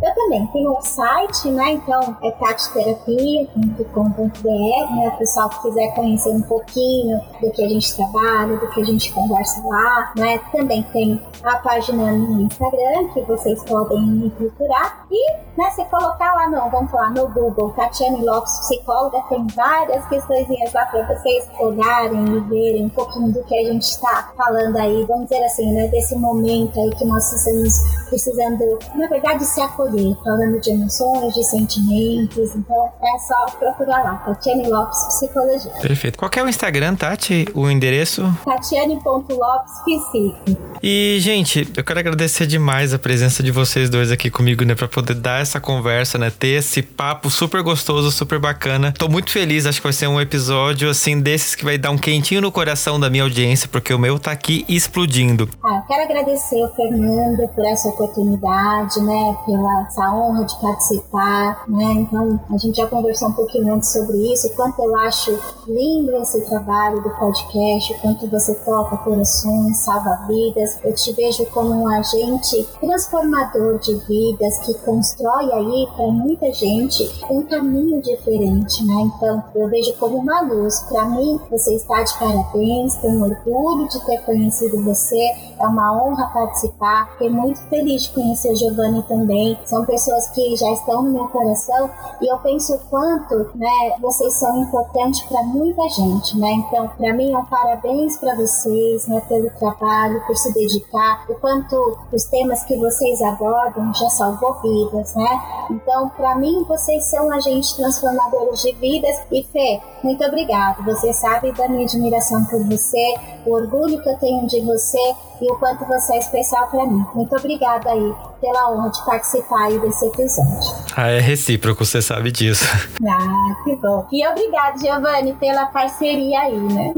Eu 0.03 0.15
também 0.15 0.47
tenho 0.49 0.77
um 0.77 0.83
site, 0.83 1.51
né? 1.51 1.73
Então 1.73 2.17
é 2.23 2.31
tatiterapia.com.br, 2.33 4.97
né? 4.97 5.09
O 5.09 5.19
pessoal 5.19 5.49
que 5.49 5.63
quiser 5.63 5.95
conhecer 5.95 6.31
um 6.31 6.43
pouquinho 6.43 7.19
do 7.41 7.51
que 7.51 7.65
a 7.65 7.69
gente 7.69 7.97
trabalha, 7.97 8.57
do 8.57 8.69
que 8.69 8.83
a 8.83 8.85
gente 8.85 9.13
conversa 9.13 9.63
lá, 9.67 10.13
né? 10.17 10.39
Também 10.53 10.83
tem 10.93 11.21
a 11.43 11.57
página 11.57 12.13
no 12.13 12.43
Instagram 12.43 13.09
que 13.15 13.23
vocês 13.23 13.63
podem 13.65 14.03
me 14.03 14.31
procurar 14.31 15.07
e, 15.11 15.33
né, 15.57 15.71
se 15.71 15.85
colocar 15.87 16.35
lá 16.35 16.49
no, 16.49 16.71
vamos 16.71 16.91
falar 16.91 17.11
no 17.11 17.29
Google, 17.29 17.71
Tatiane 17.71 18.25
Lopes 18.25 18.59
Psicóloga, 18.61 19.23
tem 19.29 19.47
várias 19.49 20.07
questões 20.09 20.47
lá 20.73 20.85
para 20.87 21.07
vocês 21.07 21.49
olharem 21.61 22.25
e 22.25 22.41
verem 22.41 22.87
um 22.87 22.91
pouquinho 22.91 23.33
do 23.33 23.43
que 23.45 23.59
a 23.59 23.65
gente 23.65 23.83
está 23.83 24.33
falando 24.37 24.77
aí, 24.77 25.05
vamos 25.05 25.29
dizer 25.29 25.45
assim, 25.45 25.73
né? 25.73 25.89
Desse 25.89 26.17
momento 26.17 26.81
aí 26.81 26.91
que 26.91 27.05
nós 27.05 27.31
estamos 27.33 27.73
precisando, 28.09 28.79
na 28.95 29.07
verdade, 29.07 29.24
se 29.45 29.61
acolher, 29.61 30.17
falando 30.23 30.61
de 30.61 30.71
emoções, 30.71 31.35
de 31.35 31.45
sentimentos. 31.45 32.55
Então 32.55 32.93
é 33.03 33.19
só 33.19 33.47
procurar 33.59 34.03
lá, 34.03 34.15
Tatiane 34.17 34.69
Lopes 34.69 35.05
Psicologia. 35.07 35.71
Perfeito. 35.81 36.19
Qual 36.19 36.31
é 36.37 36.43
o 36.43 36.49
Instagram, 36.49 36.95
Tati? 36.95 37.47
O 37.55 37.71
endereço? 37.71 38.23
Tatiane.lopes 38.45 39.73
Psico. 39.85 40.75
E, 40.83 41.19
gente, 41.21 41.67
eu 41.77 41.83
quero 41.83 42.01
agradecer 42.01 42.47
demais 42.47 42.93
a 42.93 42.99
presença 42.99 43.43
de 43.43 43.51
vocês 43.51 43.89
dois 43.89 44.11
aqui 44.11 44.31
comigo, 44.31 44.65
né? 44.65 44.75
Pra 44.75 44.87
poder 44.87 45.15
dar 45.15 45.41
essa 45.41 45.59
conversa, 45.61 46.19
né? 46.19 46.31
Ter 46.31 46.59
esse 46.59 46.83
papo 46.83 47.31
super 47.31 47.63
gostoso, 47.63 48.11
super 48.11 48.39
bacana. 48.39 48.93
Tô 48.93 49.09
muito 49.09 49.31
feliz, 49.31 49.65
acho 49.65 49.81
que 49.81 49.87
vai 49.87 49.93
ser 49.93 50.07
um 50.07 50.21
episódio, 50.21 50.91
assim, 50.91 51.21
desses 51.21 51.55
que 51.55 51.65
vai 51.65 51.79
dar 51.79 51.91
um 51.91 51.99
quentinho 51.99 52.43
no 52.43 52.53
coração 52.53 53.01
da 53.01 53.09
minha 53.09 53.23
audiência, 53.23 53.69
porque 53.69 53.95
o 53.95 53.99
meu 53.99 54.19
tá 54.19 54.31
aqui 54.33 54.65
explodindo. 54.69 55.49
Ah, 55.65 55.77
eu 55.77 55.83
quero 55.87 56.03
agradecer 56.03 56.63
o 56.63 56.69
Fernando 56.75 57.49
por 57.55 57.65
essa 57.65 57.89
oportunidade, 57.89 59.01
né? 59.01 59.14
Pela 59.45 59.83
essa 59.83 60.13
honra 60.13 60.45
de 60.45 60.61
participar, 60.61 61.65
né? 61.69 61.93
Então, 61.95 62.41
a 62.51 62.57
gente 62.57 62.77
já 62.77 62.87
conversou 62.87 63.29
um 63.29 63.33
pouquinho 63.33 63.75
antes 63.75 63.93
sobre 63.93 64.17
isso, 64.33 64.55
quanto 64.55 64.83
eu 64.83 64.97
acho 64.97 65.39
lindo 65.67 66.17
esse 66.17 66.41
trabalho 66.43 67.03
do 67.03 67.11
podcast, 67.11 67.95
quanto 68.01 68.27
você 68.29 68.55
toca 68.57 68.97
corações, 68.99 69.79
salva 69.79 70.27
vidas. 70.27 70.79
Eu 70.83 70.95
te 70.95 71.13
vejo 71.13 71.47
como 71.47 71.71
um 71.71 71.89
agente 71.89 72.67
transformador 72.81 73.79
de 73.79 73.95
vidas 74.07 74.59
que 74.59 74.75
constrói 74.75 75.53
aí 75.53 75.89
para 75.95 76.07
muita 76.09 76.53
gente 76.53 77.09
um 77.31 77.43
caminho 77.43 78.01
diferente, 78.03 78.85
né? 78.85 78.95
Então, 78.95 79.43
eu 79.55 79.69
vejo 79.69 79.95
como 79.99 80.19
uma 80.19 80.41
luz. 80.43 80.81
Para 80.89 81.05
mim, 81.07 81.41
você 81.51 81.75
está 81.75 82.03
de 82.03 82.19
parabéns, 82.19 82.97
tenho 82.97 83.23
orgulho 83.23 83.89
de 83.89 84.05
ter 84.05 84.19
conhecido 84.25 84.83
você, 84.83 85.21
é 85.59 85.67
uma 85.67 85.93
honra 86.03 86.31
participar, 86.33 87.11
fiquei 87.13 87.31
muito 87.31 87.61
feliz 87.69 88.05
de 88.05 88.11
conhecer 88.11 88.53
o 88.53 88.57
Giovanni 88.95 89.03
também. 89.03 89.59
São 89.65 89.85
pessoas 89.85 90.29
que 90.29 90.57
já 90.57 90.71
estão 90.73 91.03
no 91.03 91.11
meu 91.11 91.29
coração 91.29 91.91
e 92.21 92.31
eu 92.31 92.39
penso 92.39 92.75
o 92.75 92.79
quanto, 92.91 93.51
né, 93.55 93.97
vocês 94.01 94.35
são 94.39 94.63
importantes 94.63 95.23
para 95.25 95.43
muita 95.43 95.89
gente, 95.89 96.39
né? 96.39 96.53
Então, 96.53 96.89
para 96.89 97.13
mim 97.13 97.33
é 97.33 97.39
um 97.39 97.45
parabéns 97.45 98.17
para 98.19 98.35
vocês, 98.35 99.07
né, 99.07 99.21
pelo 99.29 99.51
trabalho, 99.51 100.23
por 100.27 100.37
se 100.37 100.53
dedicar, 100.53 101.25
o 101.29 101.35
quanto 101.35 101.99
os 102.13 102.25
temas 102.25 102.63
que 102.65 102.77
vocês 102.77 103.21
abordam 103.23 103.93
já 103.95 104.09
salvou 104.11 104.55
vidas, 104.63 105.15
né? 105.15 105.65
Então, 105.71 106.09
para 106.11 106.37
mim, 106.37 106.65
vocês 106.69 107.05
são 107.05 107.33
agentes 107.33 107.73
transformadores 107.73 108.61
de 108.63 108.73
vidas 108.73 109.21
e 109.31 109.45
Fê, 109.45 109.81
muito 110.03 110.25
obrigado. 110.25 110.85
Você 110.85 111.13
sabe 111.13 111.53
da 111.53 111.69
minha 111.69 111.85
admiração 111.85 112.45
por 112.47 112.63
você, 112.65 113.15
o 113.47 113.53
orgulho 113.53 114.03
que 114.03 114.09
eu 114.09 114.19
tenho 114.19 114.47
de 114.47 114.61
você 114.63 114.99
e 115.41 115.51
o 115.51 115.59
quanto 115.59 115.85
você 115.85 116.15
é 116.15 116.19
especial 116.19 116.67
para 116.69 116.87
mim. 116.87 117.05
Muito 117.15 117.35
obrigada 117.37 117.91
aí 117.91 118.15
pela 118.41 118.71
honra 118.71 118.84
de 118.91 119.05
participar 119.05 119.65
aí 119.65 119.79
desse 119.79 120.07
episódio. 120.07 120.75
Ah, 120.97 121.09
é 121.11 121.21
recíproco, 121.21 121.85
você 121.85 122.01
sabe 122.01 122.31
disso. 122.31 122.65
Ah, 123.07 123.65
que 123.65 123.77
bom. 123.77 124.07
E 124.11 124.27
obrigado, 124.27 124.81
Giovanni, 124.81 125.35
pela 125.35 125.67
parceria 125.67 126.41
aí, 126.41 126.59
né? 126.59 126.93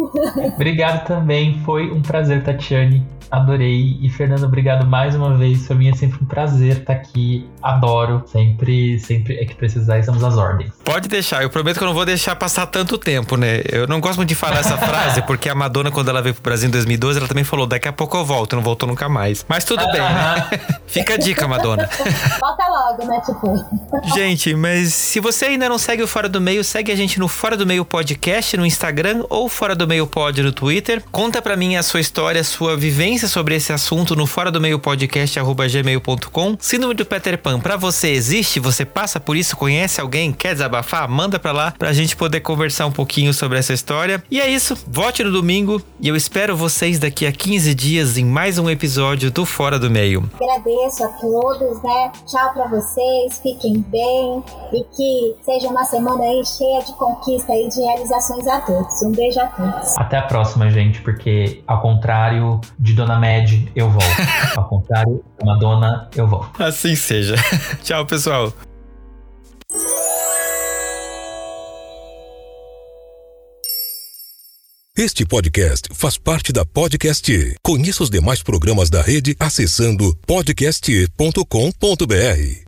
obrigado 0.54 1.04
também, 1.06 1.60
foi 1.64 1.90
um 1.90 2.00
prazer, 2.00 2.44
Tatiane. 2.44 3.04
Adorei. 3.30 3.98
E 4.00 4.08
Fernando, 4.08 4.44
obrigado 4.44 4.86
mais 4.86 5.14
uma 5.14 5.36
vez. 5.36 5.66
Para 5.66 5.76
mim 5.76 5.88
é 5.88 5.94
sempre 5.94 6.18
um 6.22 6.26
prazer 6.26 6.78
estar 6.78 6.92
aqui. 6.92 7.46
Adoro. 7.62 8.22
Sempre, 8.26 8.98
sempre 8.98 9.34
é 9.36 9.44
que 9.44 9.54
precisar, 9.54 9.98
estamos 9.98 10.22
às 10.22 10.36
ordens. 10.36 10.72
Pode 10.84 11.08
deixar. 11.08 11.42
Eu 11.42 11.50
prometo 11.50 11.78
que 11.78 11.82
eu 11.82 11.88
não 11.88 11.94
vou 11.94 12.04
deixar 12.04 12.36
passar 12.36 12.66
tanto 12.66 12.96
tempo, 12.98 13.36
né? 13.36 13.62
Eu 13.70 13.86
não 13.86 14.00
gosto 14.00 14.16
muito 14.16 14.28
de 14.28 14.34
falar 14.34 14.58
essa 14.58 14.76
frase, 14.78 15.22
porque 15.22 15.48
a 15.48 15.54
Madonna, 15.54 15.90
quando 15.90 16.08
ela 16.08 16.22
veio 16.22 16.34
pro 16.34 16.42
Brasil 16.42 16.68
em 16.68 16.72
2012, 16.72 17.18
ela 17.18 17.28
também 17.28 17.44
falou: 17.44 17.66
daqui 17.66 17.88
a 17.88 17.92
pouco 17.92 18.16
eu 18.16 18.24
volto. 18.24 18.56
Não 18.56 18.62
voltou 18.62 18.88
nunca 18.88 19.08
mais. 19.08 19.44
Mas 19.48 19.64
tudo 19.64 19.84
bem, 19.92 20.00
né? 20.00 20.48
Fica 20.86 21.14
a 21.14 21.16
dica, 21.16 21.46
Madonna. 21.48 21.88
Volta 22.40 22.68
logo, 22.68 23.06
né, 23.06 23.20
tipo. 23.20 24.14
Gente, 24.14 24.54
mas 24.54 24.94
se 24.94 25.20
você 25.20 25.46
ainda 25.46 25.68
não 25.68 25.78
segue 25.78 26.02
o 26.02 26.06
Fora 26.06 26.28
do 26.28 26.40
Meio, 26.40 26.62
segue 26.62 26.92
a 26.92 26.96
gente 26.96 27.18
no 27.18 27.28
Fora 27.28 27.56
do 27.56 27.66
Meio 27.66 27.84
Podcast 27.84 28.56
no 28.56 28.64
Instagram 28.64 29.24
ou 29.28 29.48
Fora 29.48 29.74
do 29.74 29.86
Meio 29.86 30.06
Pod 30.06 30.42
no 30.42 30.52
Twitter. 30.52 31.02
Conta 31.10 31.42
pra 31.42 31.56
mim 31.56 31.76
a 31.76 31.82
sua 31.82 32.00
história, 32.00 32.40
a 32.40 32.44
sua 32.44 32.76
vivência 32.76 33.15
sobre 33.24 33.54
esse 33.54 33.72
assunto 33.72 34.14
no 34.14 34.26
fora 34.26 34.50
do 34.50 34.60
meio 34.60 34.78
podcast 34.78 35.40
gmail.com. 35.40 36.56
Síndrome 36.60 36.94
do 36.94 37.06
Peter 37.06 37.38
Pan, 37.38 37.58
para 37.58 37.76
você 37.76 38.10
existe? 38.10 38.60
Você 38.60 38.84
passa 38.84 39.18
por 39.18 39.36
isso? 39.36 39.56
Conhece 39.56 40.00
alguém? 40.00 40.32
Quer 40.32 40.52
desabafar? 40.52 41.08
Manda 41.08 41.38
para 41.38 41.52
lá 41.52 41.74
pra 41.78 41.92
gente 41.92 42.14
poder 42.14 42.40
conversar 42.40 42.86
um 42.86 42.92
pouquinho 42.92 43.32
sobre 43.32 43.58
essa 43.58 43.72
história. 43.72 44.22
E 44.30 44.40
é 44.40 44.48
isso, 44.48 44.76
vote 44.86 45.24
no 45.24 45.32
domingo 45.32 45.80
e 45.98 46.08
eu 46.08 46.14
espero 46.14 46.56
vocês 46.56 46.98
daqui 46.98 47.26
a 47.26 47.32
15 47.32 47.74
dias 47.74 48.18
em 48.18 48.24
mais 48.24 48.58
um 48.58 48.68
episódio 48.68 49.30
do 49.30 49.46
Fora 49.46 49.78
do 49.78 49.90
Meio. 49.90 50.28
Agradeço 50.34 51.04
a 51.04 51.08
todos, 51.08 51.82
né? 51.82 52.12
Tchau 52.26 52.52
para 52.52 52.68
vocês, 52.68 53.40
fiquem 53.42 53.84
bem 53.88 54.44
e 54.72 54.84
que 54.94 55.36
seja 55.42 55.68
uma 55.68 55.84
semana 55.84 56.22
aí 56.22 56.44
cheia 56.44 56.82
de 56.82 56.92
conquista 56.94 57.54
e 57.54 57.68
de 57.68 57.80
realizações 57.80 58.46
a 58.46 58.60
todos. 58.60 59.00
Um 59.02 59.12
beijo 59.12 59.40
a 59.40 59.46
todos. 59.46 59.96
Até 59.96 60.18
a 60.18 60.22
próxima, 60.22 60.70
gente, 60.70 61.00
porque 61.00 61.62
ao 61.66 61.80
contrário 61.80 62.60
de 62.78 62.92
Dona 62.94 63.05
Dona 63.06 63.20
Med, 63.20 63.70
eu 63.76 63.88
volto. 63.88 64.04
Ao 64.56 64.68
contrário, 64.68 65.24
Madonna, 65.44 66.10
eu 66.16 66.26
volto. 66.26 66.60
Assim 66.60 66.96
seja. 66.96 67.36
Tchau, 67.84 68.04
pessoal. 68.04 68.52
Este 74.98 75.24
podcast 75.24 75.88
faz 75.94 76.18
parte 76.18 76.52
da 76.52 76.64
Podcast. 76.64 77.54
Conheça 77.62 78.02
os 78.02 78.10
demais 78.10 78.42
programas 78.42 78.90
da 78.90 79.02
rede 79.02 79.36
acessando 79.38 80.16
podcast.com.br. 80.26 82.65